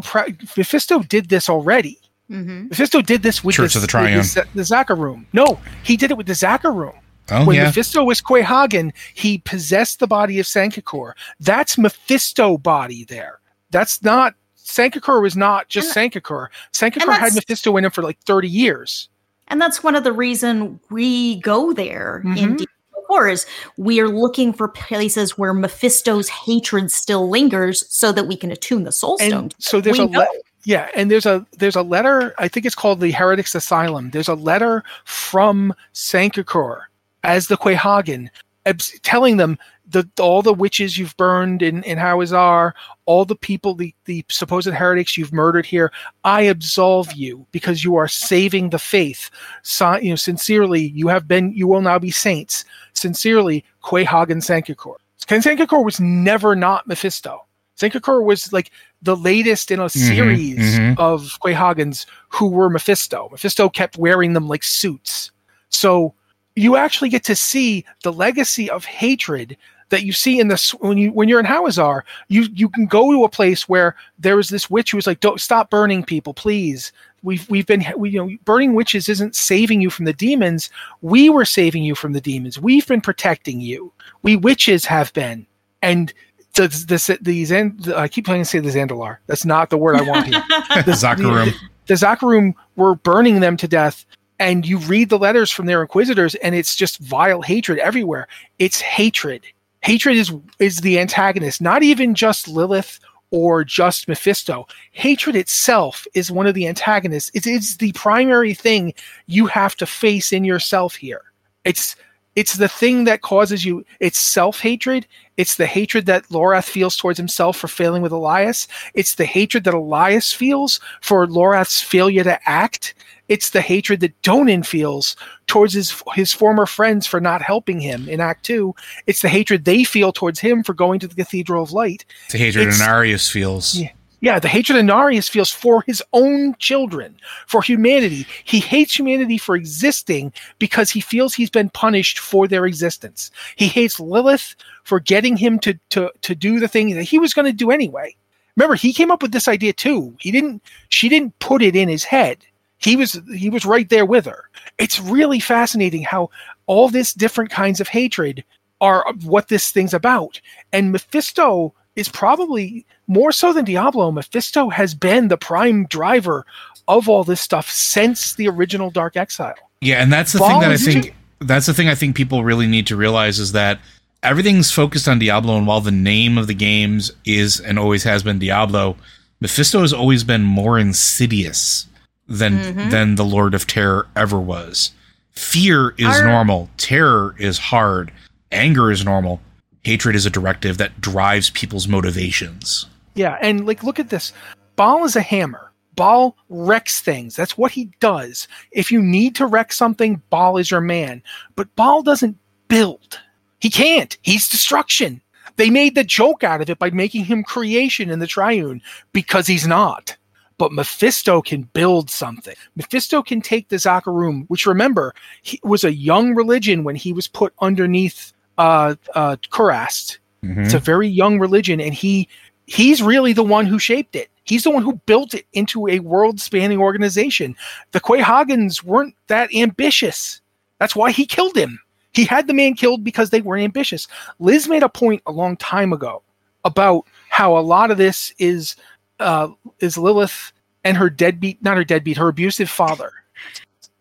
Mephisto 0.56 1.00
did 1.02 1.28
this 1.28 1.48
already. 1.48 1.98
Hmm 2.28 2.68
Mephisto 2.68 3.00
did 3.02 3.22
this 3.22 3.42
with 3.42 3.56
Church 3.56 3.72
the, 3.74 3.78
of 3.78 3.82
the 3.82 3.88
Triune. 3.88 4.18
the, 4.18 4.46
the 4.54 4.62
Zakarum. 4.62 5.24
No, 5.32 5.58
he 5.82 5.96
did 5.96 6.10
it 6.10 6.16
with 6.16 6.26
the 6.26 6.34
Zakarum. 6.34 6.94
oh 7.30 7.44
when 7.46 7.56
yeah 7.56 7.64
Mephisto 7.64 8.04
was 8.04 8.20
Que-Hegan, 8.20 8.92
he 9.14 9.38
possessed 9.38 9.98
the 10.00 10.06
body 10.06 10.38
of 10.38 10.46
Sankekur. 10.46 11.12
That's 11.40 11.76
Mephisto 11.78 12.58
body 12.58 13.04
there. 13.04 13.40
That's 13.70 14.02
not 14.02 14.34
Sankekur 14.58 15.22
was 15.22 15.36
not 15.36 15.68
just 15.68 15.94
Sankekur. 15.96 16.48
Sankekur 16.72 17.18
had 17.18 17.34
Mephisto 17.34 17.74
in 17.78 17.84
him 17.86 17.90
for 17.90 18.02
like 18.02 18.18
30 18.26 18.48
years. 18.48 19.08
And 19.50 19.58
that's 19.62 19.82
one 19.82 19.96
of 19.96 20.04
the 20.04 20.12
reason 20.12 20.78
we 20.90 21.40
go 21.40 21.72
there 21.72 22.20
in 22.36 22.56
Mhm. 22.56 22.58
Diablo 22.58 23.06
4 23.08 23.28
is 23.30 23.46
we 23.78 23.98
are 24.00 24.08
looking 24.08 24.52
for 24.52 24.68
places 24.68 25.38
where 25.38 25.54
Mephisto's 25.54 26.28
hatred 26.28 26.90
still 26.92 27.30
lingers 27.30 27.84
so 27.88 28.12
that 28.12 28.26
we 28.26 28.36
can 28.36 28.50
attune 28.50 28.84
the 28.84 28.92
soul 28.92 29.16
stone. 29.16 29.32
And 29.32 29.54
so 29.58 29.80
there's 29.80 29.98
We 29.98 30.04
a 30.04 30.08
know. 30.08 30.18
le- 30.20 30.26
yeah, 30.64 30.88
and 30.94 31.10
there's 31.10 31.26
a 31.26 31.46
there's 31.58 31.76
a 31.76 31.82
letter. 31.82 32.34
I 32.38 32.48
think 32.48 32.66
it's 32.66 32.74
called 32.74 33.00
the 33.00 33.12
Heretics 33.12 33.54
Asylum. 33.54 34.10
There's 34.10 34.28
a 34.28 34.34
letter 34.34 34.82
from 35.04 35.74
Sankekur 35.94 36.80
as 37.24 37.48
the 37.48 37.56
Que-Hegan, 37.56 38.30
abs- 38.66 38.98
telling 39.02 39.36
them 39.36 39.58
the 39.90 40.08
all 40.20 40.42
the 40.42 40.52
witches 40.52 40.98
you've 40.98 41.16
burned 41.16 41.62
in 41.62 41.82
in 41.84 41.96
Hawezar, 41.96 42.72
all 43.06 43.24
the 43.24 43.36
people, 43.36 43.74
the 43.74 43.94
the 44.04 44.24
supposed 44.28 44.68
heretics 44.68 45.16
you've 45.16 45.32
murdered 45.32 45.64
here. 45.64 45.92
I 46.24 46.42
absolve 46.42 47.12
you 47.14 47.46
because 47.52 47.84
you 47.84 47.96
are 47.96 48.08
saving 48.08 48.70
the 48.70 48.78
faith. 48.78 49.30
Si- 49.62 50.02
you 50.02 50.10
know, 50.10 50.16
sincerely, 50.16 50.88
you 50.88 51.08
have 51.08 51.26
been. 51.26 51.52
You 51.52 51.66
will 51.66 51.80
now 51.80 51.98
be 51.98 52.10
saints. 52.10 52.64
Sincerely, 52.92 53.64
Que-Hegan 53.88 54.40
Sankekur. 54.40 54.96
Sankekur 55.26 55.84
was 55.84 56.00
never 56.00 56.56
not 56.56 56.86
Mephisto. 56.86 57.44
Sankekur 57.78 58.24
was 58.24 58.52
like 58.52 58.70
the 59.02 59.16
latest 59.16 59.70
in 59.70 59.80
a 59.80 59.88
series 59.88 60.78
mhm. 60.78 60.98
of 60.98 61.38
Que-Hegans 61.44 62.06
who 62.28 62.48
were 62.48 62.68
Mephisto. 62.68 63.28
Mephisto 63.30 63.68
kept 63.68 63.96
wearing 63.96 64.32
them 64.32 64.48
like 64.48 64.62
suits. 64.62 65.30
So 65.68 66.14
you 66.56 66.76
actually 66.76 67.08
get 67.08 67.24
to 67.24 67.36
see 67.36 67.84
the 68.02 68.12
legacy 68.12 68.68
of 68.68 68.84
hatred 68.84 69.56
that 69.90 70.02
you 70.02 70.12
see 70.12 70.38
in 70.38 70.48
this 70.48 70.72
when 70.72 70.98
you 70.98 71.12
when 71.12 71.28
you're 71.28 71.40
in 71.40 71.46
Hawezar. 71.46 72.02
You 72.28 72.48
you 72.52 72.68
can 72.68 72.86
go 72.86 73.12
to 73.12 73.24
a 73.24 73.28
place 73.28 73.68
where 73.68 73.94
there 74.18 74.38
is 74.38 74.48
this 74.48 74.68
witch 74.68 74.90
who 74.90 74.96
was 74.96 75.06
like, 75.06 75.20
"Don't 75.20 75.40
stop 75.40 75.70
burning 75.70 76.04
people, 76.04 76.34
please. 76.34 76.92
We've 77.22 77.48
we've 77.48 77.66
been 77.66 77.84
we, 77.96 78.10
you 78.10 78.24
know 78.24 78.36
burning 78.44 78.74
witches 78.74 79.08
isn't 79.08 79.34
saving 79.34 79.80
you 79.80 79.90
from 79.90 80.04
the 80.04 80.12
demons. 80.12 80.70
We 81.00 81.30
were 81.30 81.44
saving 81.44 81.84
you 81.84 81.94
from 81.94 82.12
the 82.12 82.20
demons. 82.20 82.60
We've 82.60 82.86
been 82.86 83.00
protecting 83.00 83.60
you. 83.60 83.92
We 84.22 84.36
witches 84.36 84.84
have 84.84 85.12
been, 85.12 85.46
and 85.82 86.12
the 86.58 86.68
the 86.68 87.18
the, 87.20 87.44
Zan, 87.44 87.78
I 87.94 88.08
keep 88.08 88.24
trying 88.24 88.40
to 88.40 88.44
say 88.44 88.58
the 88.58 88.70
Zandalar. 88.70 89.18
That's 89.26 89.44
not 89.44 89.70
the 89.70 89.78
word 89.78 89.96
I 89.96 90.02
want 90.02 90.26
here. 90.26 90.42
The 90.84 90.92
Zakarum. 90.92 91.46
The, 91.46 91.54
the 91.86 91.94
Zakarum 91.94 92.54
were 92.76 92.96
burning 92.96 93.40
them 93.40 93.56
to 93.58 93.68
death, 93.68 94.04
and 94.38 94.66
you 94.66 94.78
read 94.78 95.08
the 95.08 95.18
letters 95.18 95.50
from 95.50 95.66
their 95.66 95.80
inquisitors, 95.80 96.34
and 96.36 96.54
it's 96.54 96.74
just 96.74 96.98
vile 96.98 97.42
hatred 97.42 97.78
everywhere. 97.78 98.26
It's 98.58 98.80
hatred. 98.80 99.44
Hatred 99.82 100.16
is 100.16 100.32
is 100.58 100.80
the 100.80 100.98
antagonist, 100.98 101.60
not 101.62 101.82
even 101.82 102.14
just 102.14 102.48
Lilith 102.48 102.98
or 103.30 103.62
just 103.62 104.08
Mephisto. 104.08 104.66
Hatred 104.92 105.36
itself 105.36 106.06
is 106.14 106.32
one 106.32 106.46
of 106.46 106.54
the 106.54 106.66
antagonists. 106.66 107.30
It 107.34 107.46
is 107.46 107.76
the 107.76 107.92
primary 107.92 108.54
thing 108.54 108.94
you 109.26 109.46
have 109.46 109.76
to 109.76 109.86
face 109.86 110.32
in 110.32 110.44
yourself 110.44 110.96
here. 110.96 111.22
It's 111.64 111.94
it's 112.38 112.54
the 112.56 112.68
thing 112.68 113.04
that 113.04 113.22
causes 113.22 113.64
you 113.64 113.84
it's 113.98 114.18
self-hatred. 114.18 115.06
It's 115.36 115.56
the 115.56 115.66
hatred 115.66 116.06
that 116.06 116.28
Lorath 116.28 116.68
feels 116.68 116.96
towards 116.96 117.18
himself 117.18 117.56
for 117.56 117.68
failing 117.68 118.02
with 118.02 118.12
Elias. 118.12 118.66
It's 118.94 119.14
the 119.16 119.24
hatred 119.24 119.64
that 119.64 119.74
Elias 119.74 120.32
feels 120.32 120.80
for 121.00 121.26
Lorath's 121.26 121.82
failure 121.82 122.24
to 122.24 122.38
act. 122.48 122.94
It's 123.28 123.50
the 123.50 123.60
hatred 123.60 124.00
that 124.00 124.20
Donan 124.22 124.64
feels 124.64 125.16
towards 125.46 125.74
his 125.74 126.02
his 126.14 126.32
former 126.32 126.66
friends 126.66 127.06
for 127.06 127.20
not 127.20 127.42
helping 127.42 127.80
him 127.80 128.08
in 128.08 128.20
Act 128.20 128.44
Two. 128.44 128.74
It's 129.06 129.22
the 129.22 129.28
hatred 129.28 129.64
they 129.64 129.84
feel 129.84 130.12
towards 130.12 130.40
him 130.40 130.62
for 130.62 130.74
going 130.74 131.00
to 131.00 131.08
the 131.08 131.14
Cathedral 131.14 131.62
of 131.62 131.72
Light. 131.72 132.04
The 132.30 132.38
hatred 132.38 132.68
It's- 132.68 132.80
Inarius 132.80 133.30
feels. 133.30 133.74
Yeah. 133.74 133.90
Yeah, 134.20 134.40
the 134.40 134.48
hatred 134.48 134.84
Inarius 134.84 135.30
feels 135.30 135.52
for 135.52 135.82
his 135.86 136.02
own 136.12 136.56
children, 136.58 137.16
for 137.46 137.62
humanity. 137.62 138.26
He 138.44 138.58
hates 138.58 138.98
humanity 138.98 139.38
for 139.38 139.54
existing 139.54 140.32
because 140.58 140.90
he 140.90 141.00
feels 141.00 141.34
he's 141.34 141.50
been 141.50 141.70
punished 141.70 142.18
for 142.18 142.48
their 142.48 142.66
existence. 142.66 143.30
He 143.54 143.68
hates 143.68 144.00
Lilith 144.00 144.56
for 144.82 144.98
getting 144.98 145.36
him 145.36 145.58
to 145.60 145.78
to 145.90 146.10
to 146.22 146.34
do 146.34 146.58
the 146.58 146.68
thing 146.68 146.94
that 146.94 147.04
he 147.04 147.18
was 147.18 147.32
going 147.32 147.46
to 147.46 147.52
do 147.52 147.70
anyway. 147.70 148.16
Remember, 148.56 148.74
he 148.74 148.92
came 148.92 149.12
up 149.12 149.22
with 149.22 149.30
this 149.30 149.46
idea 149.46 149.72
too. 149.72 150.16
He 150.18 150.32
didn't 150.32 150.62
she 150.88 151.08
didn't 151.08 151.38
put 151.38 151.62
it 151.62 151.76
in 151.76 151.88
his 151.88 152.02
head. 152.02 152.38
He 152.78 152.96
was 152.96 153.20
he 153.36 153.50
was 153.50 153.64
right 153.64 153.88
there 153.88 154.06
with 154.06 154.26
her. 154.26 154.50
It's 154.78 154.98
really 154.98 155.38
fascinating 155.38 156.02
how 156.02 156.30
all 156.66 156.88
this 156.88 157.12
different 157.14 157.50
kinds 157.50 157.80
of 157.80 157.86
hatred 157.86 158.44
are 158.80 159.04
what 159.22 159.48
this 159.48 159.70
thing's 159.70 159.94
about. 159.94 160.40
And 160.72 160.90
Mephisto 160.90 161.72
is 161.94 162.08
probably 162.08 162.84
more 163.08 163.32
so 163.32 163.52
than 163.52 163.64
Diablo. 163.64 164.12
Mephisto 164.12 164.68
has 164.68 164.94
been 164.94 165.28
the 165.28 165.36
prime 165.36 165.86
driver 165.86 166.46
of 166.86 167.08
all 167.08 167.24
this 167.24 167.40
stuff 167.40 167.70
since 167.70 168.34
the 168.34 168.48
original 168.48 168.90
Dark 168.90 169.16
Exile. 169.16 169.54
Yeah, 169.80 170.02
and 170.02 170.12
that's 170.12 170.32
the 170.32 170.38
Ball 170.38 170.48
thing 170.48 170.60
that 170.60 170.70
I 170.70 170.76
think 170.76 171.04
ju- 171.06 171.12
that's 171.40 171.66
the 171.66 171.74
thing 171.74 171.88
I 171.88 171.94
think 171.94 172.16
people 172.16 172.44
really 172.44 172.66
need 172.66 172.86
to 172.88 172.96
realize 172.96 173.38
is 173.38 173.52
that 173.52 173.80
everything's 174.22 174.70
focused 174.70 175.08
on 175.08 175.18
Diablo 175.18 175.56
and 175.56 175.66
while 175.66 175.80
the 175.80 175.90
name 175.90 176.38
of 176.38 176.46
the 176.46 176.54
games 176.54 177.12
is 177.24 177.60
and 177.60 177.78
always 177.78 178.04
has 178.04 178.22
been 178.22 178.38
Diablo, 178.38 178.96
Mephisto 179.40 179.80
has 179.80 179.92
always 179.92 180.24
been 180.24 180.42
more 180.42 180.78
insidious 180.78 181.86
than 182.26 182.58
mm-hmm. 182.58 182.90
than 182.90 183.14
the 183.14 183.24
Lord 183.24 183.54
of 183.54 183.66
Terror 183.66 184.06
ever 184.16 184.38
was. 184.38 184.92
Fear 185.32 185.94
is 185.98 186.06
Our- 186.06 186.24
normal, 186.24 186.68
terror 186.76 187.36
is 187.38 187.58
hard, 187.58 188.10
anger 188.50 188.90
is 188.90 189.04
normal, 189.04 189.40
hatred 189.84 190.16
is 190.16 190.26
a 190.26 190.30
directive 190.30 190.78
that 190.78 191.00
drives 191.00 191.50
people's 191.50 191.86
motivations. 191.86 192.86
Yeah, 193.18 193.36
and 193.40 193.66
like 193.66 193.82
look 193.82 193.98
at 193.98 194.10
this. 194.10 194.32
Baal 194.76 195.04
is 195.04 195.16
a 195.16 195.20
hammer. 195.20 195.72
Baal 195.96 196.36
wrecks 196.48 197.00
things. 197.00 197.34
That's 197.34 197.58
what 197.58 197.72
he 197.72 197.90
does. 197.98 198.46
If 198.70 198.92
you 198.92 199.02
need 199.02 199.34
to 199.34 199.46
wreck 199.46 199.72
something, 199.72 200.22
Baal 200.30 200.56
is 200.56 200.70
your 200.70 200.80
man. 200.80 201.20
But 201.56 201.74
Baal 201.74 202.02
doesn't 202.02 202.38
build. 202.68 203.18
He 203.58 203.70
can't. 203.70 204.16
He's 204.22 204.48
destruction. 204.48 205.20
They 205.56 205.68
made 205.68 205.96
the 205.96 206.04
joke 206.04 206.44
out 206.44 206.60
of 206.60 206.70
it 206.70 206.78
by 206.78 206.90
making 206.90 207.24
him 207.24 207.42
creation 207.42 208.08
in 208.08 208.20
the 208.20 208.28
triune 208.28 208.80
because 209.12 209.48
he's 209.48 209.66
not. 209.66 210.16
But 210.56 210.72
Mephisto 210.72 211.42
can 211.42 211.62
build 211.62 212.10
something. 212.10 212.54
Mephisto 212.76 213.20
can 213.22 213.40
take 213.40 213.68
the 213.68 213.76
Zakarum, 213.76 214.44
which 214.46 214.66
remember, 214.66 215.12
he 215.42 215.58
was 215.64 215.82
a 215.82 215.92
young 215.92 216.36
religion 216.36 216.84
when 216.84 216.94
he 216.94 217.12
was 217.12 217.26
put 217.26 217.52
underneath 217.60 218.32
uh, 218.58 218.94
uh, 219.16 219.34
Kurast. 219.50 220.18
It's 220.62 220.74
a 220.74 220.78
very 220.78 221.08
young 221.08 221.40
religion, 221.40 221.80
and 221.80 221.92
he 221.92 222.28
he's 222.68 223.02
really 223.02 223.32
the 223.32 223.42
one 223.42 223.66
who 223.66 223.78
shaped 223.78 224.14
it. 224.14 224.30
He's 224.44 224.64
the 224.64 224.70
one 224.70 224.82
who 224.82 225.00
built 225.06 225.34
it 225.34 225.46
into 225.52 225.88
a 225.88 225.98
world-spanning 225.98 226.78
organization. 226.78 227.56
The 227.92 228.00
Que-Hegans 228.00 228.82
weren't 228.82 229.14
that 229.26 229.54
ambitious. 229.54 230.40
That's 230.78 230.94
why 230.94 231.10
he 231.10 231.26
killed 231.26 231.56
him. 231.56 231.80
He 232.12 232.24
had 232.24 232.46
the 232.46 232.54
man 232.54 232.74
killed 232.74 233.04
because 233.04 233.30
they 233.30 233.40
weren't 233.40 233.64
ambitious. 233.64 234.08
Liz 234.38 234.68
made 234.68 234.82
a 234.82 234.88
point 234.88 235.22
a 235.26 235.32
long 235.32 235.56
time 235.56 235.92
ago 235.92 236.22
about 236.64 237.04
how 237.28 237.56
a 237.56 237.60
lot 237.60 237.90
of 237.90 237.98
this 237.98 238.32
is 238.38 238.76
uh, 239.20 239.48
is 239.80 239.98
Lilith 239.98 240.52
and 240.84 240.96
her 240.96 241.10
deadbeat, 241.10 241.62
not 241.62 241.76
her 241.76 241.84
deadbeat, 241.84 242.16
her 242.16 242.28
abusive 242.28 242.70
father, 242.70 243.12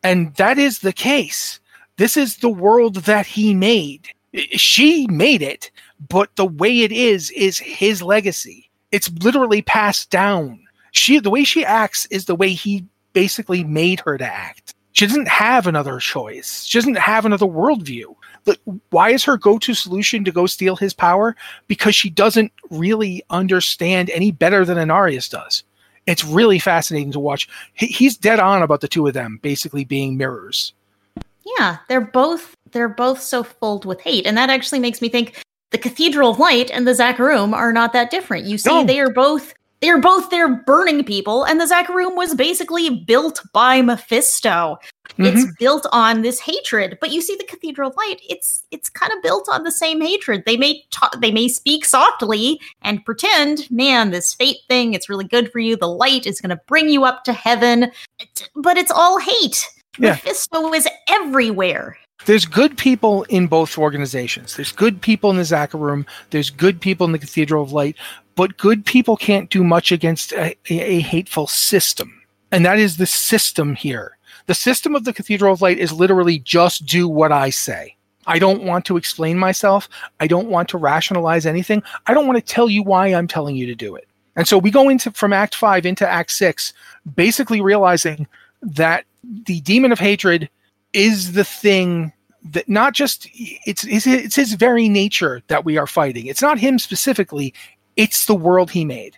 and 0.04 0.34
that 0.36 0.58
is 0.58 0.80
the 0.80 0.94
case. 0.94 1.60
This 1.98 2.16
is 2.16 2.38
the 2.38 2.50
world 2.50 2.96
that 3.06 3.26
he 3.26 3.54
made. 3.54 4.08
She 4.52 5.08
made 5.08 5.42
it, 5.42 5.72
but 6.10 6.36
the 6.36 6.46
way 6.46 6.82
it 6.82 6.92
is 6.92 7.32
is 7.32 7.58
his 7.58 8.02
legacy. 8.02 8.70
It's 8.92 9.12
literally 9.24 9.62
passed 9.62 10.10
down. 10.10 10.64
She 10.92 11.20
the 11.20 11.30
way 11.30 11.44
she 11.44 11.66
acts 11.66 12.06
is 12.08 12.26
the 12.26 12.36
way 12.36 12.54
he 12.54 12.86
basically 13.14 13.64
made 13.64 14.00
her 14.02 14.18
to 14.18 14.26
act. 14.26 14.74
She 14.94 15.06
doesn't 15.06 15.28
have 15.28 15.68
another 15.68 16.00
choice. 16.00 16.64
She 16.64 16.78
doesn't 16.78 16.98
have 16.98 17.26
another 17.26 17.46
worldview. 17.46 18.16
Why 18.90 19.12
is 19.12 19.24
her 19.26 19.38
go-to 19.38 19.74
solution 19.76 20.24
to 20.24 20.32
go 20.32 20.48
steal 20.48 20.76
his 20.76 20.94
power? 20.94 21.36
Because 21.68 21.94
she 21.94 22.10
doesn't 22.10 22.52
really 22.72 23.22
understand 23.30 24.10
any 24.10 24.32
better 24.32 24.66
than 24.66 24.78
Inarius 24.78 25.30
does. 25.30 25.64
It's 26.08 26.24
really 26.24 26.58
fascinating 26.58 27.12
to 27.12 27.20
watch. 27.20 27.48
He, 27.74 27.88
he's 27.88 28.18
dead 28.18 28.40
on 28.40 28.64
about 28.64 28.82
the 28.82 28.88
two 28.88 29.06
of 29.06 29.14
them 29.14 29.40
basically 29.44 29.86
being 29.86 30.18
mirrors. 30.18 30.74
Yeah, 31.60 31.78
they're 31.88 32.02
both 32.02 32.56
they're 32.72 32.90
both 32.90 33.22
so 33.22 33.44
filled 33.44 33.86
with 33.86 34.02
hate, 34.02 34.26
and 34.26 34.38
that 34.38 34.50
actually 34.50 34.80
makes 34.80 35.02
me 35.02 35.10
think 35.10 35.44
the 35.72 35.78
Cathedral 35.78 36.32
of 36.32 36.40
Light 36.40 36.72
and 36.72 36.88
the 36.88 36.94
Zakarum 36.94 37.54
are 37.54 37.74
not 37.74 37.94
that 37.94 38.12
different. 38.12 38.46
You 38.46 38.58
see, 38.58 38.70
No. 38.70 38.84
they 38.86 39.00
are 39.00 39.12
both 39.12 39.54
they 39.80 39.90
are 39.90 40.00
both 40.00 40.32
there 40.32 40.56
burning 40.56 41.04
people, 41.04 41.44
and 41.44 41.62
the 41.62 41.66
Zakarum 41.66 42.16
was 42.16 42.34
basically 42.34 43.04
built 43.06 43.44
by 43.54 43.84
Mephisto. 43.84 44.80
It's 45.20 45.42
mm-hmm. 45.42 45.52
built 45.60 45.86
on 45.92 46.24
this 46.24 46.40
hatred, 46.40 46.98
but 47.00 47.12
you 47.12 47.22
see 47.22 47.36
the 47.36 47.46
Cathedral 47.46 47.92
of 47.92 47.96
Light. 47.96 48.20
It's 48.28 48.66
it's 48.72 48.90
kind 48.90 49.14
of 49.14 49.22
built 49.22 49.48
on 49.52 49.64
the 49.64 49.72
same 49.72 50.02
hatred. 50.02 50.44
They 50.46 50.58
may 50.58 50.84
ta- 50.90 51.12
they 51.20 51.32
may 51.32 51.48
speak 51.48 51.86
softly 51.86 52.60
and 52.82 53.06
pretend, 53.06 53.70
man, 53.70 54.10
this 54.10 54.34
fate 54.34 54.58
thing, 54.68 54.96
it's 54.96 55.10
really 55.10 55.26
good 55.26 55.52
for 55.52 55.60
you. 55.60 55.76
The 55.76 55.88
light 55.88 56.26
is 56.26 56.42
going 56.42 56.50
to 56.56 56.62
bring 56.68 56.90
you 56.90 57.04
up 57.04 57.24
to 57.26 57.34
heaven, 57.34 57.92
but 58.56 58.78
it's 58.78 58.92
all 58.92 59.20
hate. 59.20 59.64
Yeah. 60.00 60.12
Mephisto 60.12 60.74
is 60.74 60.88
everywhere. 61.08 61.98
There's 62.26 62.46
good 62.46 62.78
people 62.78 63.24
in 63.24 63.48
both 63.48 63.78
organizations. 63.78 64.56
There's 64.56 64.72
good 64.72 65.02
people 65.02 65.30
in 65.30 65.38
the 65.38 65.44
Zakarum. 65.44 66.06
There's 66.32 66.50
good 66.50 66.82
people 66.82 67.06
in 67.06 67.12
the 67.12 67.20
Cathedral 67.20 67.64
of 67.64 67.72
Light. 67.72 67.96
But 68.36 68.58
good 68.58 68.86
people 68.86 69.18
can't 69.18 69.50
do 69.50 69.64
much 69.64 69.92
against 69.92 70.32
a, 70.34 70.56
a, 70.70 70.80
a 70.80 71.00
hateful 71.00 71.48
system. 71.48 72.22
And 72.52 72.66
that 72.66 72.80
is 72.80 72.98
the 72.98 73.06
system 73.06 73.76
here. 73.76 74.18
The 74.48 74.56
system 74.56 74.96
of 74.96 75.04
the 75.04 75.14
Cathedral 75.14 75.54
of 75.54 75.62
Light 75.62 75.78
is 75.78 75.92
literally 75.92 76.40
just 76.40 76.86
do 76.86 77.08
what 77.08 77.32
I 77.32 77.50
say. 77.50 77.96
I 78.26 78.40
don't 78.40 78.64
want 78.64 78.86
to 78.86 78.98
explain 78.98 79.38
myself. 79.38 79.88
I 80.20 80.28
don't 80.28 80.50
want 80.50 80.70
to 80.70 80.78
rationalize 80.78 81.46
anything. 81.46 81.82
I 82.08 82.14
don't 82.14 82.28
want 82.28 82.38
to 82.38 82.54
tell 82.54 82.70
you 82.70 82.84
why 82.84 83.08
I'm 83.08 83.28
telling 83.28 83.56
you 83.56 83.66
to 83.68 83.76
do 83.76 83.96
it. 83.96 84.08
And 84.36 84.48
so 84.48 84.58
we 84.58 84.70
go 84.70 84.90
into 84.90 85.12
from 85.12 85.34
Act 85.34 85.56
5 85.56 85.86
into 85.86 86.08
Act 86.08 86.32
6, 86.32 86.74
basically 87.16 87.62
realizing 87.62 88.28
that 88.62 89.06
the 89.24 89.62
demon 89.62 89.92
of 89.92 90.00
hatred 90.00 90.50
is 90.98 91.34
the 91.34 91.44
thing 91.44 92.12
that 92.52 92.68
not 92.68 92.94
just 92.94 93.28
it's 93.34 93.86
it's, 93.86 94.08
it's 94.08 94.36
his 94.36 94.54
very 94.54 94.90
nature 94.90 95.42
that 95.48 95.64
we 95.64 95.78
are 95.78 95.88
fighting. 95.88 96.26
It's 96.26 96.42
not 96.42 96.58
him 96.58 96.80
specifically. 96.80 97.54
It's 97.96 98.26
the 98.26 98.36
world 98.36 98.72
he 98.72 98.84
made. 98.84 99.18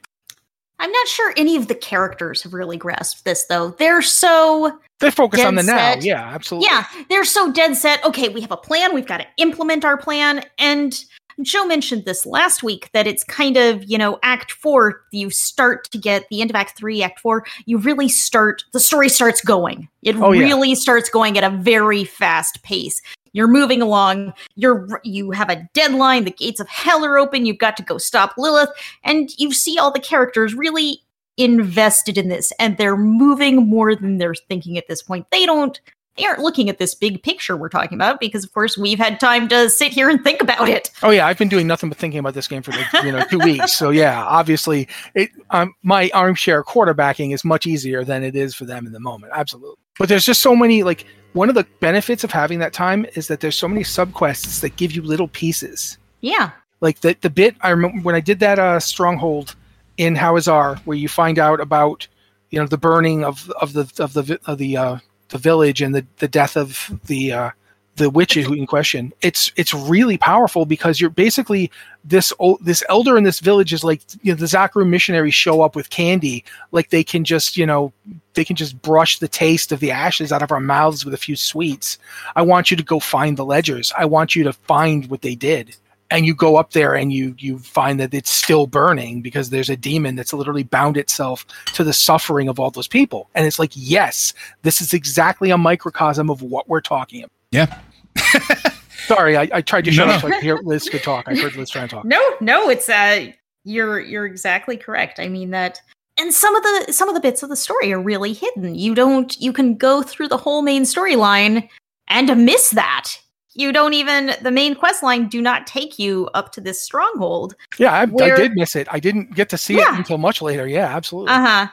I'm 0.81 0.91
not 0.91 1.07
sure 1.07 1.33
any 1.35 1.57
of 1.57 1.67
the 1.67 1.75
characters 1.75 2.41
have 2.43 2.53
really 2.53 2.77
grasped 2.77 3.25
this 3.25 3.45
though. 3.45 3.71
They're 3.71 4.01
so 4.01 4.79
They're 4.99 5.11
focused 5.11 5.43
on 5.43 5.55
the 5.55 5.63
Dead 5.63 5.99
now. 5.99 6.05
Yeah, 6.05 6.23
absolutely. 6.33 6.67
yeah, 6.69 6.85
they're 7.09 7.25
so 7.25 7.51
dead 7.51 7.75
set. 7.75 8.03
Okay, 8.05 8.29
we 8.29 8.41
have 8.41 8.51
a 8.51 8.57
plan. 8.57 8.93
We've 8.93 9.07
got 9.07 9.17
to 9.17 9.27
implement 9.37 9.83
our 9.83 9.97
plan. 9.97 10.43
And 10.57 11.03
Joe 11.41 11.65
mentioned 11.65 12.05
this 12.05 12.25
last 12.25 12.63
week 12.63 12.89
that 12.93 13.07
it's 13.07 13.23
kind 13.23 13.57
of, 13.57 13.83
you 13.89 13.97
know, 13.97 14.19
Act 14.23 14.51
Four, 14.51 15.01
you 15.11 15.29
start 15.29 15.89
to 15.91 15.97
get 15.97 16.27
the 16.29 16.41
end 16.41 16.49
of 16.49 16.55
Act 16.55 16.77
Three, 16.77 17.01
Act 17.03 17.19
Four, 17.19 17.45
you 17.65 17.77
really 17.77 18.09
start, 18.09 18.63
the 18.73 18.79
story 18.79 19.09
starts 19.09 19.41
going. 19.41 19.87
It 20.03 20.15
Oh, 20.17 20.31
yeah. 20.31 20.41
really 20.41 20.75
starts 20.75 21.09
going 21.09 21.37
at 21.37 21.43
a 21.43 21.55
very 21.55 22.03
fast 22.03 22.61
pace. 22.63 23.01
You're 23.31 23.47
moving 23.47 23.81
along. 23.81 24.33
You're 24.55 25.01
you 25.03 25.31
have 25.31 25.49
a 25.49 25.69
deadline. 25.73 26.25
The 26.25 26.31
gates 26.31 26.59
of 26.59 26.67
hell 26.67 27.05
are 27.05 27.17
open. 27.17 27.45
You've 27.45 27.59
got 27.59 27.77
to 27.77 27.83
go 27.83 27.97
stop 27.99 28.33
Lilith, 28.37 28.69
and 29.03 29.29
you 29.37 29.53
see 29.53 29.77
all 29.77 29.91
the 29.91 29.99
characters 29.99 30.55
really 30.55 31.03
invested 31.37 32.17
in 32.17 32.27
this 32.27 32.51
and 32.59 32.75
they're 32.75 32.97
moving 32.97 33.55
more 33.69 33.95
than 33.95 34.17
they're 34.17 34.35
thinking 34.35 34.77
at 34.77 34.87
this 34.89 35.01
point. 35.01 35.25
They 35.31 35.45
don't 35.45 35.79
they 36.17 36.25
aren't 36.25 36.39
looking 36.39 36.69
at 36.69 36.77
this 36.77 36.93
big 36.93 37.23
picture 37.23 37.55
we're 37.55 37.69
talking 37.69 37.97
about 37.97 38.19
because 38.19 38.43
of 38.43 38.51
course 38.53 38.77
we've 38.77 38.99
had 38.99 39.19
time 39.19 39.47
to 39.49 39.69
sit 39.69 39.91
here 39.91 40.09
and 40.09 40.23
think 40.23 40.41
about 40.41 40.67
it. 40.67 40.89
Oh 41.01 41.09
yeah, 41.09 41.27
I've 41.27 41.37
been 41.37 41.49
doing 41.49 41.67
nothing 41.67 41.89
but 41.89 41.97
thinking 41.97 42.19
about 42.19 42.33
this 42.33 42.47
game 42.47 42.61
for 42.61 42.71
like, 42.71 42.91
you 43.03 43.11
know 43.11 43.23
two 43.29 43.39
weeks. 43.39 43.75
So 43.75 43.89
yeah, 43.89 44.23
obviously, 44.23 44.87
it 45.15 45.29
um, 45.51 45.73
my 45.83 46.09
armchair 46.13 46.63
quarterbacking 46.63 47.33
is 47.33 47.45
much 47.45 47.65
easier 47.65 48.03
than 48.03 48.23
it 48.23 48.35
is 48.35 48.53
for 48.53 48.65
them 48.65 48.85
in 48.85 48.91
the 48.91 48.99
moment. 48.99 49.33
Absolutely, 49.35 49.77
but 49.97 50.09
there's 50.09 50.25
just 50.25 50.41
so 50.41 50.55
many 50.55 50.83
like 50.83 51.05
one 51.33 51.49
of 51.49 51.55
the 51.55 51.65
benefits 51.79 52.23
of 52.23 52.31
having 52.31 52.59
that 52.59 52.73
time 52.73 53.05
is 53.15 53.27
that 53.27 53.39
there's 53.39 53.55
so 53.55 53.67
many 53.67 53.83
subquests 53.83 54.61
that 54.61 54.75
give 54.75 54.91
you 54.91 55.01
little 55.01 55.27
pieces. 55.27 55.97
Yeah. 56.21 56.51
Like 56.81 57.01
the 57.01 57.15
the 57.21 57.29
bit 57.29 57.55
I 57.61 57.69
remember 57.69 58.01
when 58.01 58.15
I 58.15 58.21
did 58.21 58.39
that 58.39 58.57
uh, 58.57 58.79
stronghold 58.79 59.55
in 59.97 60.15
Hawezar, 60.15 60.79
where 60.79 60.97
you 60.97 61.09
find 61.09 61.37
out 61.37 61.59
about 61.59 62.07
you 62.49 62.59
know 62.59 62.67
the 62.67 62.77
burning 62.77 63.23
of 63.23 63.49
of 63.61 63.73
the 63.73 63.91
of 63.99 64.13
the 64.13 64.39
of 64.45 64.57
the 64.57 64.77
uh, 64.77 64.97
the 65.29 65.37
village 65.37 65.81
and 65.81 65.95
the 65.95 66.05
the 66.17 66.27
death 66.27 66.57
of 66.57 66.99
the 67.05 67.31
uh, 67.31 67.51
the 67.99 68.09
witch 68.09 68.35
in 68.37 68.65
question. 68.65 69.13
It's 69.21 69.51
it's 69.55 69.73
really 69.73 70.17
powerful 70.17 70.65
because 70.65 70.99
you're 70.99 71.09
basically 71.09 71.69
this 72.03 72.33
old, 72.39 72.63
this 72.63 72.83
elder 72.89 73.17
in 73.17 73.23
this 73.23 73.39
village 73.39 73.73
is 73.73 73.83
like 73.83 74.01
you 74.21 74.31
know 74.31 74.37
the 74.37 74.45
Zakarum 74.45 74.89
missionaries 74.89 75.35
show 75.35 75.61
up 75.61 75.75
with 75.75 75.89
candy, 75.89 76.43
like 76.71 76.89
they 76.89 77.03
can 77.03 77.23
just 77.23 77.57
you 77.57 77.65
know 77.65 77.93
they 78.33 78.45
can 78.45 78.55
just 78.55 78.81
brush 78.81 79.19
the 79.19 79.27
taste 79.27 79.71
of 79.71 79.79
the 79.79 79.91
ashes 79.91 80.31
out 80.31 80.41
of 80.41 80.51
our 80.51 80.59
mouths 80.59 81.05
with 81.05 81.13
a 81.13 81.17
few 81.17 81.35
sweets. 81.35 81.99
I 82.35 82.41
want 82.41 82.71
you 82.71 82.77
to 82.77 82.83
go 82.83 82.99
find 82.99 83.37
the 83.37 83.45
ledgers. 83.45 83.93
I 83.97 84.05
want 84.05 84.35
you 84.35 84.43
to 84.45 84.53
find 84.53 85.09
what 85.09 85.21
they 85.21 85.35
did 85.35 85.75
and 86.11 86.25
you 86.25 86.33
go 86.33 86.57
up 86.57 86.71
there 86.71 86.95
and 86.95 87.13
you 87.13 87.35
you 87.37 87.59
find 87.59 87.99
that 87.99 88.13
it's 88.13 88.31
still 88.31 88.67
burning 88.67 89.21
because 89.21 89.49
there's 89.49 89.69
a 89.69 89.77
demon 89.77 90.15
that's 90.15 90.33
literally 90.33 90.63
bound 90.63 90.97
itself 90.97 91.45
to 91.73 91.83
the 91.83 91.93
suffering 91.93 92.47
of 92.47 92.59
all 92.59 92.71
those 92.71 92.87
people 92.87 93.29
and 93.35 93.45
it's 93.45 93.59
like 93.59 93.71
yes 93.73 94.33
this 94.63 94.81
is 94.81 94.93
exactly 94.93 95.49
a 95.51 95.57
microcosm 95.57 96.29
of 96.29 96.41
what 96.41 96.67
we're 96.67 96.81
talking 96.81 97.23
about 97.23 97.31
Yeah. 97.51 97.79
sorry 99.05 99.37
i, 99.37 99.49
I 99.53 99.61
tried 99.61 99.85
to 99.85 99.91
shut 99.91 100.07
No, 100.07 100.13
up 100.15 100.21
so 100.21 100.27
I 100.27 100.31
could 100.31 100.43
hear 100.43 100.57
liz 100.63 100.89
could 100.89 101.03
talk 101.03 101.27
i 101.27 101.35
heard 101.35 101.55
liz 101.55 101.69
trying 101.69 101.87
to 101.87 101.95
talk 101.95 102.05
No, 102.05 102.19
no, 102.41 102.69
it's 102.69 102.89
uh 102.89 103.31
you're 103.65 103.99
you're 103.99 104.25
exactly 104.25 104.77
correct. 104.77 105.19
I 105.19 105.27
mean 105.27 105.51
that 105.51 105.81
and 106.17 106.33
some 106.33 106.55
of 106.55 106.63
the 106.63 106.93
some 106.93 107.07
of 107.07 107.15
the 107.15 107.21
bits 107.21 107.43
of 107.43 107.49
the 107.49 107.55
story 107.55 107.93
are 107.93 108.01
really 108.01 108.33
hidden. 108.33 108.75
You 108.75 108.95
don't 108.95 109.39
you 109.39 109.53
can 109.53 109.75
go 109.75 110.01
through 110.01 110.29
the 110.29 110.37
whole 110.37 110.61
main 110.61 110.83
storyline 110.83 111.69
and 112.07 112.45
miss 112.45 112.71
that. 112.71 113.11
You 113.59 113.73
don't 113.73 113.93
even 113.93 114.35
the 114.41 114.51
main 114.51 114.73
quest 114.73 115.03
line 115.03 115.27
do 115.27 115.41
not 115.41 115.67
take 115.67 115.99
you 115.99 116.29
up 116.33 116.51
to 116.53 116.61
this 116.61 116.81
stronghold. 116.81 117.55
yeah 117.77 117.91
I, 117.93 118.01
I 118.03 118.35
did 118.35 118.53
miss 118.55 118.75
it 118.75 118.87
i 118.89 118.99
didn't 118.99 119.35
get 119.35 119.49
to 119.49 119.57
see 119.57 119.75
it 119.79 119.87
until 119.89 120.17
much 120.17 120.41
later 120.41 120.65
yeah 120.67 120.85
absolutely 120.95 121.33
Uh-huh. 121.33 121.67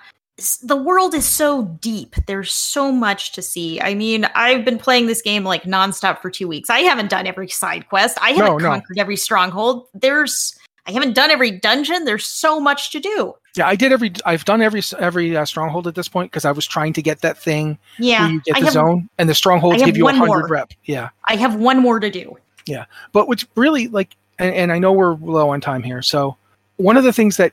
The 0.63 0.77
world 0.77 1.15
is 1.15 1.25
so 1.25 1.65
deep. 1.81 2.15
There's 2.27 2.53
so 2.53 2.93
much 2.93 3.33
to 3.33 3.41
see. 3.41 3.81
I 3.81 3.95
mean, 3.95 4.27
I've 4.35 4.67
been 4.67 4.77
playing 4.79 5.07
this 5.07 5.23
game 5.23 5.45
like 5.45 5.63
nonstop 5.63 6.21
for 6.21 6.31
two 6.31 6.47
weeks. 6.47 6.69
I 6.69 6.81
haven't 6.81 7.09
done 7.09 7.27
every 7.27 7.49
side 7.49 7.89
quest. 7.89 8.19
I 8.21 8.33
haven't 8.33 8.45
No, 8.45 8.59
no. 8.59 8.69
conquered 8.69 8.99
every 8.99 9.17
stronghold. 9.17 9.87
There's 9.95 10.55
I 10.87 10.91
haven't 10.93 11.15
done 11.15 11.31
every 11.31 11.53
dungeon. 11.53 12.05
There's 12.05 12.27
so 12.27 12.61
much 12.61 12.91
to 12.93 13.01
do. 13.01 13.35
Yeah 13.57 13.67
i 13.67 13.75
did 13.75 13.93
every 13.93 14.13
i've 14.25 14.45
done 14.45 14.63
every 14.63 14.83
every 14.99 15.37
uh, 15.37 15.45
stronghold 15.45 15.87
at 15.87 15.95
this 15.95 16.09
point 16.09 16.31
because 16.31 16.45
i 16.45 16.53
was 16.53 16.67
trying 16.67 16.93
to 16.93 17.03
get 17.03 17.21
that 17.21 17.39
thing 17.39 17.79
Yeah. 17.99 18.23
where 18.23 18.31
you 18.33 18.41
get 18.43 18.57
I 18.57 18.61
the 18.61 18.67
have, 18.67 18.75
zone 18.75 19.09
and 19.19 19.29
the 19.29 19.35
strongholds 19.35 19.83
give 19.83 19.97
you 19.97 20.09
a 20.09 20.13
100 20.13 20.51
rep 20.51 20.73
yeah 20.85 21.11
I 21.29 21.37
have 21.37 21.57
one 21.57 21.79
more 21.81 21.99
to 22.01 22.11
do. 22.11 22.37
Yeah, 22.67 22.85
but 23.13 23.29
what's 23.29 23.47
really 23.55 23.89
like, 23.89 24.17
and, 24.39 24.55
and 24.55 24.73
I 24.73 24.79
know 24.79 24.93
we're 24.93 25.15
low 25.15 25.51
on 25.51 25.61
time 25.61 25.83
here. 25.83 26.03
So 26.03 26.37
one 26.77 26.97
of 26.97 27.05
the 27.05 27.13
things 27.13 27.37
that 27.37 27.53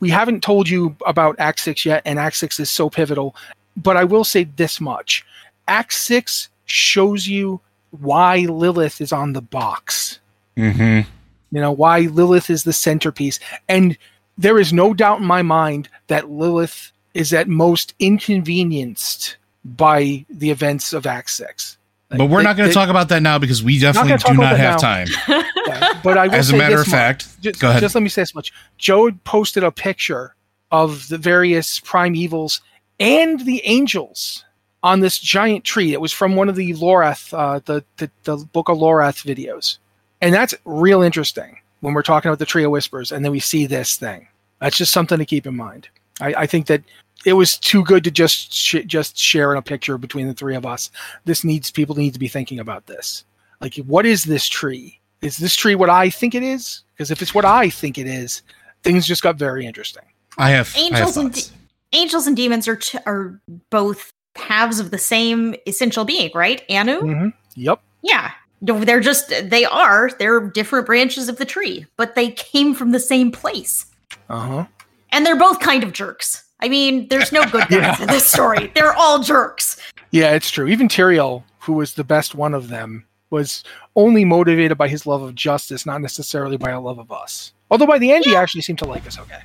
we 0.00 0.08
haven't 0.10 0.42
told 0.42 0.68
you 0.68 0.96
about 1.06 1.36
Act 1.38 1.60
Six 1.60 1.84
yet, 1.84 2.02
and 2.04 2.18
Act 2.18 2.36
Six 2.36 2.58
is 2.58 2.70
so 2.70 2.88
pivotal. 2.90 3.36
But 3.76 3.96
I 3.96 4.04
will 4.04 4.24
say 4.24 4.44
this 4.44 4.80
much: 4.80 5.24
Act 5.68 5.92
Six 5.92 6.48
shows 6.64 7.26
you 7.26 7.60
why 7.90 8.38
Lilith 8.40 9.00
is 9.00 9.12
on 9.12 9.34
the 9.34 9.42
box. 9.42 10.20
Mm-hmm. 10.56 11.08
You 11.54 11.60
know 11.60 11.72
why 11.72 12.00
Lilith 12.00 12.48
is 12.48 12.64
the 12.64 12.72
centerpiece, 12.72 13.40
and 13.68 13.96
there 14.40 14.58
is 14.58 14.72
no 14.72 14.94
doubt 14.94 15.20
in 15.20 15.26
my 15.26 15.42
mind 15.42 15.88
that 16.06 16.30
Lilith 16.30 16.92
is 17.12 17.32
at 17.32 17.46
most 17.46 17.94
inconvenienced 17.98 19.36
by 19.64 20.24
the 20.30 20.50
events 20.50 20.92
of 20.92 21.06
Act 21.06 21.30
Six. 21.30 21.76
But 22.08 22.26
we're 22.26 22.42
not 22.42 22.56
going 22.56 22.68
to 22.68 22.74
talk 22.74 22.88
about 22.88 23.08
that 23.10 23.22
now 23.22 23.38
because 23.38 23.62
we 23.62 23.78
definitely 23.78 24.16
gonna 24.16 24.34
do 24.34 24.40
not 24.40 24.56
have 24.56 24.80
now. 24.82 25.04
time. 25.04 25.08
Yeah, 25.66 26.00
but 26.02 26.18
I 26.18 26.26
will 26.26 26.34
As 26.34 26.50
a 26.50 26.56
matter 26.56 26.80
of 26.80 26.86
much. 26.86 26.88
fact, 26.88 27.40
just, 27.40 27.60
go 27.60 27.68
ahead. 27.68 27.80
just 27.80 27.94
let 27.94 28.02
me 28.02 28.08
say 28.08 28.22
this 28.22 28.34
much. 28.34 28.52
Joe 28.76 29.12
posted 29.22 29.62
a 29.62 29.70
picture 29.70 30.34
of 30.72 31.06
the 31.08 31.18
various 31.18 31.78
prime 31.78 32.16
evils 32.16 32.60
and 32.98 33.38
the 33.44 33.62
angels 33.64 34.44
on 34.82 34.98
this 34.98 35.18
giant 35.18 35.62
tree. 35.62 35.92
It 35.92 36.00
was 36.00 36.12
from 36.12 36.34
one 36.34 36.48
of 36.48 36.56
the 36.56 36.72
Lorath, 36.72 37.32
uh, 37.32 37.60
the, 37.66 37.84
the 37.98 38.10
the 38.24 38.38
book 38.38 38.68
of 38.68 38.78
Lorath 38.78 39.24
videos, 39.24 39.78
and 40.20 40.34
that's 40.34 40.54
real 40.64 41.02
interesting 41.02 41.59
when 41.80 41.94
we're 41.94 42.02
talking 42.02 42.28
about 42.28 42.38
the 42.38 42.46
Tree 42.46 42.64
of 42.64 42.70
Whispers, 42.70 43.12
and 43.12 43.24
then 43.24 43.32
we 43.32 43.40
see 43.40 43.66
this 43.66 43.96
thing. 43.96 44.26
That's 44.60 44.76
just 44.76 44.92
something 44.92 45.18
to 45.18 45.24
keep 45.24 45.46
in 45.46 45.56
mind. 45.56 45.88
I, 46.20 46.34
I 46.38 46.46
think 46.46 46.66
that 46.66 46.82
it 47.24 47.32
was 47.34 47.56
too 47.58 47.82
good 47.84 48.04
to 48.04 48.10
just 48.10 48.52
sh- 48.52 48.84
just 48.86 49.16
share 49.18 49.52
in 49.52 49.58
a 49.58 49.62
picture 49.62 49.98
between 49.98 50.26
the 50.26 50.34
three 50.34 50.54
of 50.54 50.66
us. 50.66 50.90
This 51.24 51.44
needs 51.44 51.70
people 51.70 51.96
need 51.96 52.12
to 52.12 52.18
be 52.18 52.28
thinking 52.28 52.58
about 52.60 52.86
this. 52.86 53.24
Like, 53.60 53.74
what 53.86 54.06
is 54.06 54.24
this 54.24 54.46
tree? 54.48 54.98
Is 55.22 55.36
this 55.36 55.54
tree 55.54 55.74
what 55.74 55.90
I 55.90 56.08
think 56.10 56.34
it 56.34 56.42
is? 56.42 56.82
Because 56.94 57.10
if 57.10 57.20
it's 57.22 57.34
what 57.34 57.44
I 57.44 57.68
think 57.70 57.98
it 57.98 58.06
is, 58.06 58.42
things 58.82 59.06
just 59.06 59.22
got 59.22 59.36
very 59.36 59.66
interesting. 59.66 60.04
I 60.38 60.50
have 60.50 60.74
I 60.76 60.78
have 60.80 60.84
Angels 60.98 61.16
and 61.18 61.34
thoughts. 61.34 61.48
de- 61.48 61.54
angels 61.98 62.26
and 62.26 62.36
demons 62.36 62.68
are 62.68 62.76
t- 62.76 62.98
are 63.06 63.38
both 63.70 64.12
halves 64.36 64.78
of 64.80 64.90
the 64.90 64.98
same 64.98 65.54
essential 65.66 66.04
being, 66.04 66.30
right? 66.34 66.62
Anu. 66.70 67.00
hmm 67.00 67.28
Yep. 67.56 67.80
Yeah. 68.02 68.30
No, 68.62 68.78
They're 68.84 69.00
just 69.00 69.28
they 69.50 69.64
are 69.64 70.10
they're 70.18 70.40
different 70.40 70.86
branches 70.86 71.28
of 71.28 71.36
the 71.38 71.44
tree, 71.44 71.86
but 71.96 72.14
they 72.14 72.30
came 72.32 72.74
from 72.74 72.90
the 72.92 73.00
same 73.00 73.30
place. 73.32 73.86
Uh 74.28 74.38
huh. 74.40 74.66
And 75.12 75.24
they're 75.26 75.38
both 75.38 75.60
kind 75.60 75.82
of 75.82 75.92
jerks. 75.92 76.44
I 76.60 76.68
mean, 76.68 77.08
there's 77.08 77.32
no 77.32 77.42
good 77.44 77.66
guys 77.68 77.70
Yeah. 77.70 78.02
in 78.02 78.06
this 78.08 78.26
story. 78.26 78.70
They're 78.74 78.92
all 78.92 79.20
jerks. 79.20 79.80
Yeah, 80.10 80.32
it's 80.34 80.50
true. 80.50 80.66
Even 80.68 80.88
Tyrael, 80.88 81.42
who 81.60 81.72
was 81.72 81.94
the 81.94 82.04
best 82.04 82.34
one 82.34 82.52
of 82.54 82.68
them, 82.68 83.06
was 83.30 83.64
only 83.96 84.24
motivated 84.24 84.76
by 84.76 84.88
his 84.88 85.06
love 85.06 85.22
of 85.22 85.34
justice, 85.34 85.86
not 85.86 86.00
necessarily 86.02 86.56
by 86.56 86.70
a 86.70 86.80
love 86.80 86.98
of 86.98 87.10
us. 87.10 87.52
Although 87.70 87.86
by 87.86 87.98
the 87.98 88.12
end, 88.12 88.24
he 88.24 88.34
actually 88.36 88.62
seemed 88.62 88.80
to 88.80 88.84
like 88.84 89.06
us. 89.06 89.18
Okay. 89.18 89.38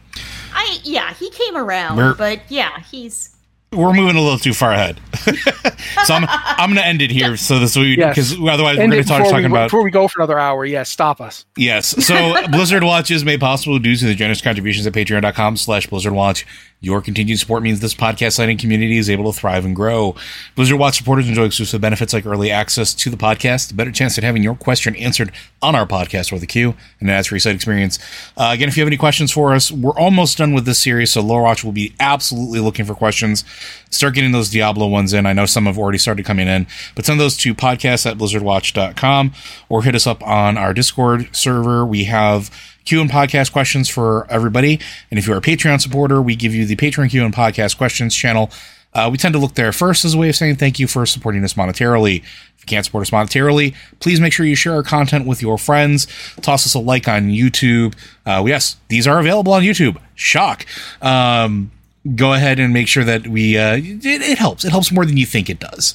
I 0.53 0.79
yeah, 0.83 1.13
he 1.13 1.29
came 1.29 1.55
around, 1.55 1.97
We're- 1.97 2.15
but 2.17 2.41
yeah, 2.49 2.79
he's 2.91 3.34
We're 3.75 3.93
moving 3.93 4.15
a 4.15 4.21
little 4.21 4.39
too 4.39 4.53
far 4.53 4.71
ahead, 4.71 4.99
so 6.05 6.13
I'm 6.13 6.25
I'm 6.29 6.69
going 6.69 6.81
to 6.81 6.85
end 6.85 7.01
it 7.01 7.11
here. 7.11 7.37
So 7.37 7.59
this 7.59 7.75
we 7.75 7.97
Yes. 7.97 8.15
because 8.15 8.33
otherwise 8.33 8.77
And 8.77 8.89
we're 8.89 8.95
going 8.95 9.03
to 9.03 9.03
start 9.03 9.23
before, 9.23 9.37
we, 9.37 9.41
talking 9.43 9.51
about 9.51 9.65
before 9.67 9.83
we 9.83 9.91
go 9.91 10.07
for 10.07 10.21
another 10.21 10.39
hour, 10.39 10.65
yes, 10.65 10.89
stop 10.89 11.21
us. 11.21 11.45
Yes. 11.57 12.05
So 12.05 12.35
Blizzard 12.51 12.83
Watch 12.83 13.11
is 13.11 13.23
made 13.25 13.39
possible 13.39 13.77
due 13.79 13.95
to 13.95 14.05
the 14.05 14.15
generous 14.15 14.41
contributions 14.41 14.87
at 14.87 14.93
patreon.com 14.93 15.57
slash 15.57 15.87
Blizzard 15.87 16.13
Watch. 16.13 16.45
Your 16.81 17.01
continued 17.01 17.39
support 17.39 17.63
means 17.63 17.79
this 17.79 17.95
podcast 17.95 18.37
and 18.37 18.59
community 18.59 18.97
is 18.97 19.09
able 19.09 19.31
to 19.31 19.39
thrive 19.39 19.65
and 19.65 19.75
grow. 19.75 20.15
Blizzard 20.55 20.77
Watch 20.77 20.97
supporters 20.97 21.27
enjoy 21.27 21.45
exclusive 21.45 21.81
benefits 21.81 22.13
like 22.13 22.25
early 22.25 22.51
access 22.51 22.93
to 22.93 23.09
the 23.09 23.17
podcast, 23.17 23.71
a 23.71 23.73
better 23.73 23.91
chance 23.91 24.17
at 24.17 24.23
having 24.23 24.43
your 24.43 24.55
question 24.55 24.95
answered 24.97 25.31
on 25.61 25.73
our 25.73 25.87
podcast 25.87 26.31
or 26.31 26.37
the 26.37 26.45
queue, 26.45 26.75
and 26.99 27.09
an 27.09 27.15
ad-free 27.15 27.39
site 27.39 27.55
experience. 27.55 27.97
Uh, 28.37 28.51
again, 28.53 28.67
if 28.67 28.77
you 28.77 28.81
have 28.81 28.87
any 28.87 28.97
questions 28.97 29.31
for 29.31 29.55
us, 29.55 29.71
we're 29.71 29.97
almost 29.97 30.37
done 30.37 30.53
with 30.53 30.65
this 30.65 30.77
series, 30.77 31.11
so 31.11 31.21
Lore 31.21 31.43
Watch 31.43 31.63
will 31.63 31.71
be 31.71 31.95
absolutely 31.99 32.59
looking 32.59 32.85
for 32.85 32.93
questions. 32.93 33.43
Start 33.89 34.13
getting 34.13 34.31
those 34.31 34.49
Diablo 34.51 34.87
ones 34.87 35.13
in. 35.13 35.25
I 35.25 35.33
know 35.33 35.45
some 35.45 35.65
have 35.65 35.79
already 35.79 35.97
started 35.97 36.25
coming 36.25 36.47
in, 36.47 36.67
but 36.93 37.05
send 37.05 37.19
those 37.19 37.37
to 37.37 37.55
podcast 37.55 38.05
at 38.05 38.17
blizzardwatch.com 38.17 39.33
or 39.69 39.83
hit 39.83 39.95
us 39.95 40.05
up 40.05 40.21
on 40.21 40.57
our 40.57 40.73
Discord 40.73 41.35
server. 41.35 41.85
We 41.85 42.03
have 42.03 42.51
Q 42.85 43.01
and 43.01 43.09
podcast 43.09 43.51
questions 43.51 43.89
for 43.89 44.25
everybody. 44.29 44.79
And 45.09 45.17
if 45.17 45.27
you're 45.27 45.37
a 45.37 45.41
Patreon 45.41 45.81
supporter, 45.81 46.21
we 46.21 46.35
give 46.35 46.53
you 46.53 46.65
the 46.65 46.75
Patreon 46.75 47.09
Q 47.09 47.25
and 47.25 47.33
podcast 47.33 47.77
questions 47.77 48.15
channel. 48.15 48.49
Uh, 48.93 49.09
we 49.11 49.17
tend 49.17 49.33
to 49.33 49.39
look 49.39 49.55
there 49.55 49.73
first 49.73 50.05
as 50.05 50.13
a 50.13 50.17
way 50.17 50.29
of 50.29 50.35
saying 50.37 50.55
thank 50.55 50.79
you 50.79 50.87
for 50.87 51.05
supporting 51.05 51.43
us 51.43 51.55
monetarily. 51.55 52.19
If 52.21 52.61
you 52.61 52.65
can't 52.65 52.85
support 52.85 53.01
us 53.01 53.09
monetarily, 53.09 53.75
please 53.99 54.21
make 54.21 54.31
sure 54.31 54.45
you 54.45 54.55
share 54.55 54.73
our 54.73 54.83
content 54.83 55.27
with 55.27 55.41
your 55.41 55.57
friends. 55.57 56.07
Toss 56.41 56.65
us 56.65 56.75
a 56.75 56.79
like 56.79 57.07
on 57.09 57.27
YouTube. 57.27 57.93
Uh, 58.25 58.45
yes, 58.47 58.77
these 58.87 59.05
are 59.05 59.19
available 59.19 59.51
on 59.51 59.63
YouTube. 59.63 59.97
Shock. 60.15 60.65
Um, 61.01 61.71
go 62.15 62.31
ahead 62.33 62.57
and 62.57 62.71
make 62.71 62.87
sure 62.87 63.03
that 63.03 63.27
we, 63.27 63.57
uh, 63.57 63.75
it, 63.75 64.05
it 64.05 64.37
helps. 64.37 64.63
It 64.63 64.69
helps 64.69 64.91
more 64.93 65.05
than 65.05 65.17
you 65.17 65.25
think 65.25 65.49
it 65.49 65.59
does. 65.59 65.93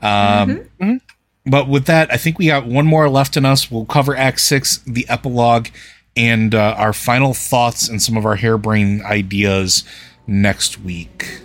Um, 0.00 0.68
But 1.44 1.68
with 1.68 1.86
that, 1.86 2.12
I 2.12 2.16
think 2.16 2.38
we 2.38 2.46
got 2.46 2.66
one 2.66 2.86
more 2.86 3.08
left 3.08 3.36
in 3.36 3.44
us. 3.44 3.68
We'll 3.68 3.84
cover 3.84 4.16
Act 4.16 4.38
Six, 4.40 4.78
the 4.86 5.08
epilogue, 5.08 5.68
and 6.16 6.54
uh, 6.54 6.74
our 6.76 6.92
final 6.92 7.34
thoughts 7.34 7.88
and 7.88 8.02
some 8.02 8.16
of 8.16 8.26
our 8.26 8.36
harebrained 8.36 9.02
ideas 9.02 9.84
next 10.26 10.80
week. 10.80 11.40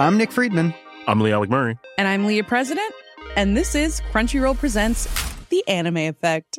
I'm 0.00 0.16
Nick 0.16 0.32
Friedman. 0.32 0.74
I'm 1.06 1.20
Lee 1.20 1.30
Alec 1.30 1.48
Murray. 1.48 1.78
And 1.96 2.08
I'm 2.08 2.24
Leah 2.26 2.42
President. 2.42 2.92
And 3.36 3.56
this 3.56 3.76
is 3.76 4.00
Crunchyroll 4.12 4.58
Presents 4.58 5.06
The 5.48 5.66
Anime 5.68 5.98
Effect. 5.98 6.58